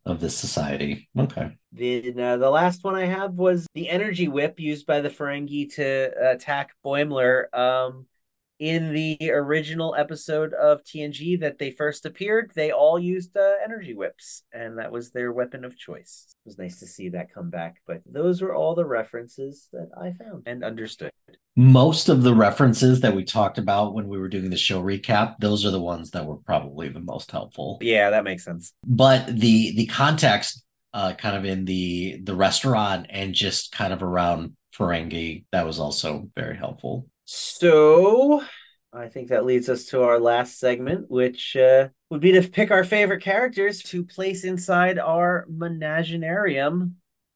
of 0.05 0.21
this 0.21 0.35
society. 0.37 1.09
Okay. 1.17 1.51
Then 1.71 2.19
uh, 2.19 2.37
the 2.37 2.49
last 2.49 2.83
one 2.83 2.95
I 2.95 3.05
have 3.05 3.33
was 3.33 3.67
the 3.75 3.89
energy 3.89 4.27
whip 4.27 4.59
used 4.59 4.87
by 4.87 5.01
the 5.01 5.09
Ferengi 5.09 5.75
to 5.75 6.31
attack 6.31 6.71
Boimler. 6.83 7.53
Um, 7.53 8.07
in 8.59 8.93
the 8.93 9.17
original 9.31 9.95
episode 9.97 10.53
of 10.53 10.83
TNG 10.83 11.39
that 11.39 11.57
they 11.57 11.71
first 11.71 12.05
appeared, 12.05 12.51
they 12.55 12.71
all 12.71 12.99
used 12.99 13.35
uh, 13.37 13.53
energy 13.63 13.93
whips, 13.93 14.43
and 14.53 14.77
that 14.77 14.91
was 14.91 15.11
their 15.11 15.31
weapon 15.31 15.63
of 15.63 15.77
choice. 15.77 16.25
It 16.45 16.49
was 16.49 16.57
nice 16.57 16.79
to 16.79 16.85
see 16.87 17.09
that 17.09 17.33
come 17.33 17.49
back, 17.49 17.77
but 17.87 18.01
those 18.05 18.41
were 18.41 18.53
all 18.53 18.75
the 18.75 18.85
references 18.85 19.69
that 19.71 19.89
I 19.97 20.11
found 20.11 20.43
and 20.45 20.63
understood. 20.63 21.11
Most 21.55 22.09
of 22.09 22.23
the 22.23 22.35
references 22.35 22.99
that 23.01 23.15
we 23.15 23.23
talked 23.23 23.57
about 23.57 23.93
when 23.93 24.07
we 24.07 24.17
were 24.17 24.29
doing 24.29 24.49
the 24.49 24.57
show 24.57 24.81
recap, 24.81 25.37
those 25.39 25.65
are 25.65 25.71
the 25.71 25.81
ones 25.81 26.11
that 26.11 26.25
were 26.25 26.37
probably 26.37 26.89
the 26.89 26.99
most 26.99 27.31
helpful. 27.31 27.77
Yeah, 27.81 28.09
that 28.09 28.23
makes 28.25 28.43
sense. 28.43 28.73
But 28.85 29.27
the 29.27 29.75
the 29.75 29.85
context 29.87 30.65
uh 30.93 31.13
kind 31.13 31.35
of 31.35 31.45
in 31.45 31.65
the 31.65 32.19
the 32.23 32.35
restaurant 32.35 33.07
and 33.09 33.33
just 33.33 33.71
kind 33.71 33.93
of 33.93 34.01
around 34.01 34.55
Ferengi, 34.73 35.45
that 35.51 35.65
was 35.65 35.79
also 35.79 36.29
very 36.35 36.55
helpful. 36.55 37.07
So 37.31 38.43
I 38.91 39.07
think 39.07 39.29
that 39.29 39.45
leads 39.45 39.69
us 39.69 39.85
to 39.93 40.01
our 40.01 40.19
last 40.19 40.57
segment, 40.57 41.11
which 41.11 41.55
uh, 41.55 41.89
would 42.09 42.21
be 42.21 42.31
to 42.31 42.41
pick 42.41 42.71
our 42.71 42.83
favorite 42.83 43.21
characters 43.21 43.83
to 43.83 44.03
place 44.03 44.43
inside 44.43 44.97
our 44.97 45.45
menaginarium 45.47 46.93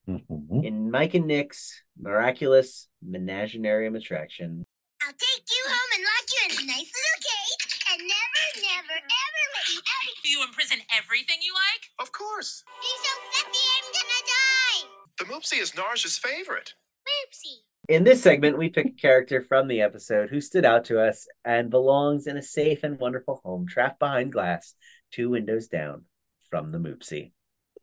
Mhm. 0.10 0.66
in 0.66 0.90
Mike 0.90 1.14
and 1.14 1.28
Nick's 1.28 1.84
miraculous 1.96 2.88
menaginarium 3.08 3.96
attraction. 3.96 4.66
I'll 5.04 5.14
take 5.14 5.46
you 5.48 5.64
home 5.68 5.92
and 5.94 6.04
lock 6.04 6.26
you 6.34 6.42
in 6.44 6.52
a 6.64 6.68
nice 6.74 6.92
little 6.92 7.22
cage 7.22 7.64
and 7.94 8.02
never, 8.02 8.44
never, 8.66 8.98
ever 8.98 9.44
let 9.54 9.70
you 9.70 9.80
out. 9.80 10.16
Do 10.24 10.30
you 10.30 10.44
imprison 10.44 10.80
everything 10.98 11.38
you 11.44 11.54
like? 11.54 11.84
Of 12.00 12.12
course. 12.12 12.64
He's 12.82 13.00
so 13.06 13.14
fluffy, 13.30 13.66
I'm 13.78 13.88
gonna 13.94 14.24
die. 14.26 14.90
The 15.20 15.26
Moopsie 15.26 15.62
is 15.62 15.72
Narja's 15.74 16.18
favorite. 16.18 16.74
Oopsie. 17.08 17.62
In 17.90 18.06
this 18.06 18.24
segment, 18.24 18.58
we 18.58 18.70
pick 18.70 18.86
a 18.86 18.92
character 18.92 19.42
from 19.42 19.68
the 19.68 19.82
episode 19.82 20.30
who 20.30 20.40
stood 20.40 20.64
out 20.64 20.86
to 20.86 21.02
us 21.02 21.28
and 21.44 21.70
belongs 21.70 22.28
in 22.28 22.38
a 22.38 22.42
safe 22.42 22.82
and 22.84 22.98
wonderful 22.98 23.42
home 23.44 23.68
trapped 23.68 24.00
behind 24.00 24.32
glass, 24.32 24.74
two 25.12 25.30
windows 25.30 25.68
down 25.68 26.06
from 26.50 26.72
the 26.72 26.78
Moopsie. 26.78 27.34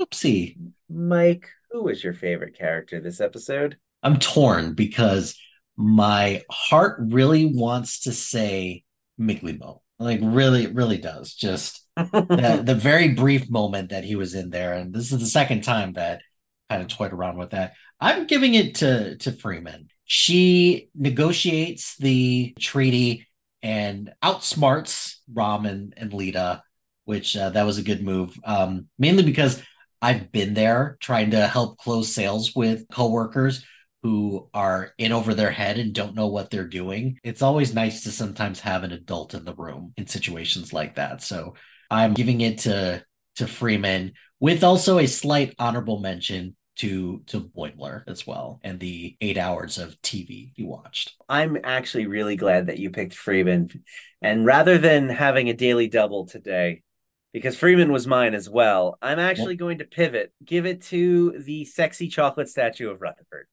Oopsie. 0.01 0.57
Mike, 0.89 1.51
who 1.71 1.83
was 1.83 2.03
your 2.03 2.15
favorite 2.15 2.57
character 2.57 2.99
this 2.99 3.21
episode? 3.21 3.77
I'm 4.03 4.19
torn 4.19 4.73
because 4.73 5.39
my 5.77 6.45
heart 6.51 6.97
really 7.01 7.45
wants 7.45 8.01
to 8.01 8.13
say 8.13 8.85
Migleemo. 9.21 9.81
Like 9.99 10.21
really, 10.23 10.65
it 10.65 10.75
really 10.75 10.97
does. 10.97 11.35
Just 11.35 11.87
the, 11.97 12.63
the 12.65 12.75
very 12.75 13.09
brief 13.09 13.51
moment 13.51 13.91
that 13.91 14.05
he 14.05 14.17
was 14.17 14.35
in 14.35 14.49
there, 14.49 14.73
and 14.73 14.95
this 14.95 15.13
is 15.13 15.21
the 15.21 15.27
second 15.27 15.63
time 15.63 15.93
that 15.93 16.23
kind 16.71 16.81
of 16.81 16.89
toyed 16.89 17.13
around 17.13 17.37
with 17.37 17.51
that. 17.51 17.75
I'm 18.01 18.27
giving 18.27 18.55
it 18.55 18.77
to 18.77 19.17
to 19.19 19.33
Freeman. 19.33 19.89
She 20.05 20.89
negotiates 20.95 21.97
the 21.97 22.55
treaty 22.59 23.29
and 23.63 24.13
outsmarts 24.23 25.17
Rom 25.33 25.67
and, 25.67 25.95
and 25.97 26.13
Leeta, 26.13 26.63
which 27.05 27.37
uh, 27.37 27.51
that 27.51 27.67
was 27.67 27.79
a 27.79 27.83
good 27.83 28.03
move. 28.03 28.37
Um, 28.45 28.89
mainly 28.99 29.23
because 29.23 29.63
I've 30.03 30.33
been 30.33 30.55
there 30.55 30.97
trying 31.01 31.33
to 31.33 31.47
help 31.47 31.79
close 31.79 32.13
sales 32.13 32.55
with 32.57 32.87
coworkers 32.91 33.65
who 34.03 34.49
are 34.55 34.93
in 34.97 35.13
over 35.13 35.35
their 35.35 35.51
head 35.51 35.79
and 35.79 35.93
don't 35.93 36.15
know 36.15 36.29
what 36.29 36.51
they're 36.51 36.67
doing. 36.67 37.19
It's 37.23 37.43
always 37.43 37.75
nice 37.75 38.05
to 38.05 38.11
sometimes 38.11 38.61
have 38.61 38.83
an 38.83 38.93
adult 38.93 39.35
in 39.35 39.45
the 39.45 39.55
room 39.55 39.93
in 39.99 40.07
situations 40.07 40.73
like 40.73 40.95
that. 40.95 41.23
So 41.23 41.55
I'm 41.91 42.15
giving 42.15 42.41
it 42.41 42.59
to 42.61 43.05
to 43.37 43.47
Freeman 43.47 44.13
with 44.41 44.65
also 44.65 44.99
a 44.99 45.07
slight 45.07 45.55
honorable 45.59 46.01
mention 46.01 46.57
to 46.81 47.23
to 47.27 47.41
Boimler 47.41 48.05
as 48.07 48.27
well 48.27 48.59
and 48.63 48.81
the 48.81 49.15
eight 49.21 49.37
hours 49.37 49.77
of 49.77 50.01
TV 50.01 50.53
he 50.55 50.63
watched. 50.63 51.13
I'm 51.29 51.59
actually 51.63 52.07
really 52.07 52.37
glad 52.37 52.69
that 52.69 52.79
you 52.79 52.89
picked 52.91 53.15
Freeman. 53.15 53.85
And 54.23 54.47
rather 54.47 54.79
than 54.79 55.11
having 55.11 55.51
a 55.51 55.55
daily 55.55 55.89
double 55.89 56.25
today, 56.27 56.83
because 57.35 57.57
Freeman 57.57 57.93
was 57.93 58.07
mine 58.07 58.35
as 58.35 58.49
well, 58.49 58.97
I'm 59.03 59.19
actually 59.19 59.57
going 59.57 59.79
to 59.79 59.85
pivot, 59.85 60.33
give 60.43 60.65
it 60.65 60.81
to 60.85 61.43
the 61.45 61.67
sexy 61.67 62.09
chocolate 62.09 62.49
statue 62.49 62.91
of 62.91 63.03
Rutherford, 63.03 63.47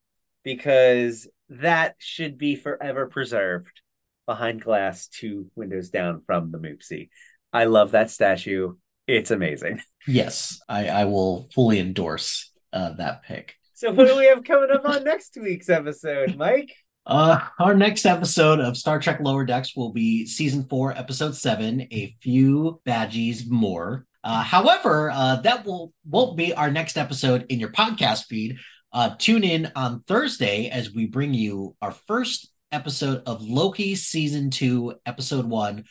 because 0.43 1.27
that 1.49 1.95
should 1.99 2.37
be 2.37 2.55
forever 2.55 3.07
preserved 3.07 3.81
behind 4.25 4.61
glass, 4.61 5.07
two 5.07 5.51
windows 5.55 5.89
down 5.89 6.21
from 6.25 6.51
the 6.51 6.59
Moopsie. 6.59 7.09
I 7.51 7.65
love 7.65 7.91
that 7.91 8.09
statue. 8.09 8.75
It's 9.05 9.31
amazing. 9.31 9.81
Yes, 10.09 10.61
I, 10.69 10.87
I 10.87 11.03
will 11.03 11.49
fully 11.53 11.79
endorse 11.79 12.49
uh, 12.73 12.93
that 12.93 13.23
pick. 13.23 13.55
So, 13.73 13.91
what 13.91 14.07
do 14.07 14.17
we 14.17 14.25
have 14.27 14.43
coming 14.43 14.71
up 14.71 14.85
on 14.85 15.03
next 15.03 15.37
week's 15.39 15.69
episode, 15.69 16.35
Mike? 16.35 16.73
Uh, 17.07 17.39
our 17.57 17.73
next 17.73 18.05
episode 18.05 18.59
of 18.59 18.75
Star 18.75 18.99
Trek 18.99 19.21
Lower 19.21 19.45
Decks 19.45 19.77
will 19.77 19.93
be 19.93 20.25
season 20.25 20.65
four, 20.65 20.91
episode 20.91 21.37
seven, 21.37 21.87
a 21.89 22.13
few 22.19 22.81
Badgeys 22.85 23.49
more. 23.49 24.05
Uh, 24.25 24.43
however, 24.43 25.09
uh, 25.09 25.37
that 25.37 25.65
will 25.65 25.93
won't 26.05 26.35
be 26.35 26.53
our 26.53 26.69
next 26.69 26.97
episode 26.97 27.45
in 27.47 27.61
your 27.61 27.71
podcast 27.71 28.25
feed. 28.25 28.57
Uh, 28.91 29.11
tune 29.17 29.45
in 29.45 29.71
on 29.73 30.03
Thursday 30.05 30.67
as 30.67 30.93
we 30.93 31.05
bring 31.05 31.33
you 31.33 31.77
our 31.81 31.91
first 31.91 32.49
episode 32.73 33.23
of 33.25 33.41
Loki 33.41 33.95
season 33.95 34.49
two, 34.49 34.95
episode 35.05 35.45
one, 35.45 35.85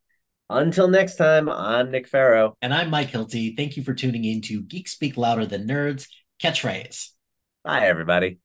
Until 0.49 0.87
next 0.87 1.15
time, 1.15 1.49
I'm 1.49 1.91
Nick 1.91 2.07
Farrow. 2.07 2.55
And 2.61 2.73
I'm 2.73 2.89
Mike 2.89 3.11
Hilty. 3.11 3.57
Thank 3.57 3.77
you 3.77 3.83
for 3.83 3.93
tuning 3.93 4.25
in 4.25 4.41
to 4.43 4.61
Geeks 4.61 4.91
Speak 4.91 5.17
Louder 5.17 5.45
Than 5.45 5.67
Nerds 5.67 6.07
Catchphrase. 6.41 7.09
Bye, 7.63 7.87
everybody. 7.87 8.39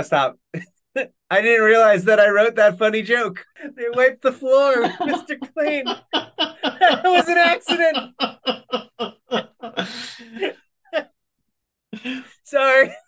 Gotta 0.00 0.06
stop. 0.06 0.38
I 1.30 1.42
didn't 1.42 1.64
realize 1.64 2.04
that 2.04 2.18
I 2.18 2.28
wrote 2.28 2.56
that 2.56 2.78
funny 2.78 3.02
joke. 3.02 3.44
They 3.76 3.84
wiped 3.92 4.22
the 4.22 4.32
floor, 4.32 4.74
Mr. 5.00 5.38
Clean. 5.54 5.84
that 5.84 7.02
was 7.04 7.28
an 7.28 7.38
accident. 7.38 8.14
Sorry. 12.44 12.90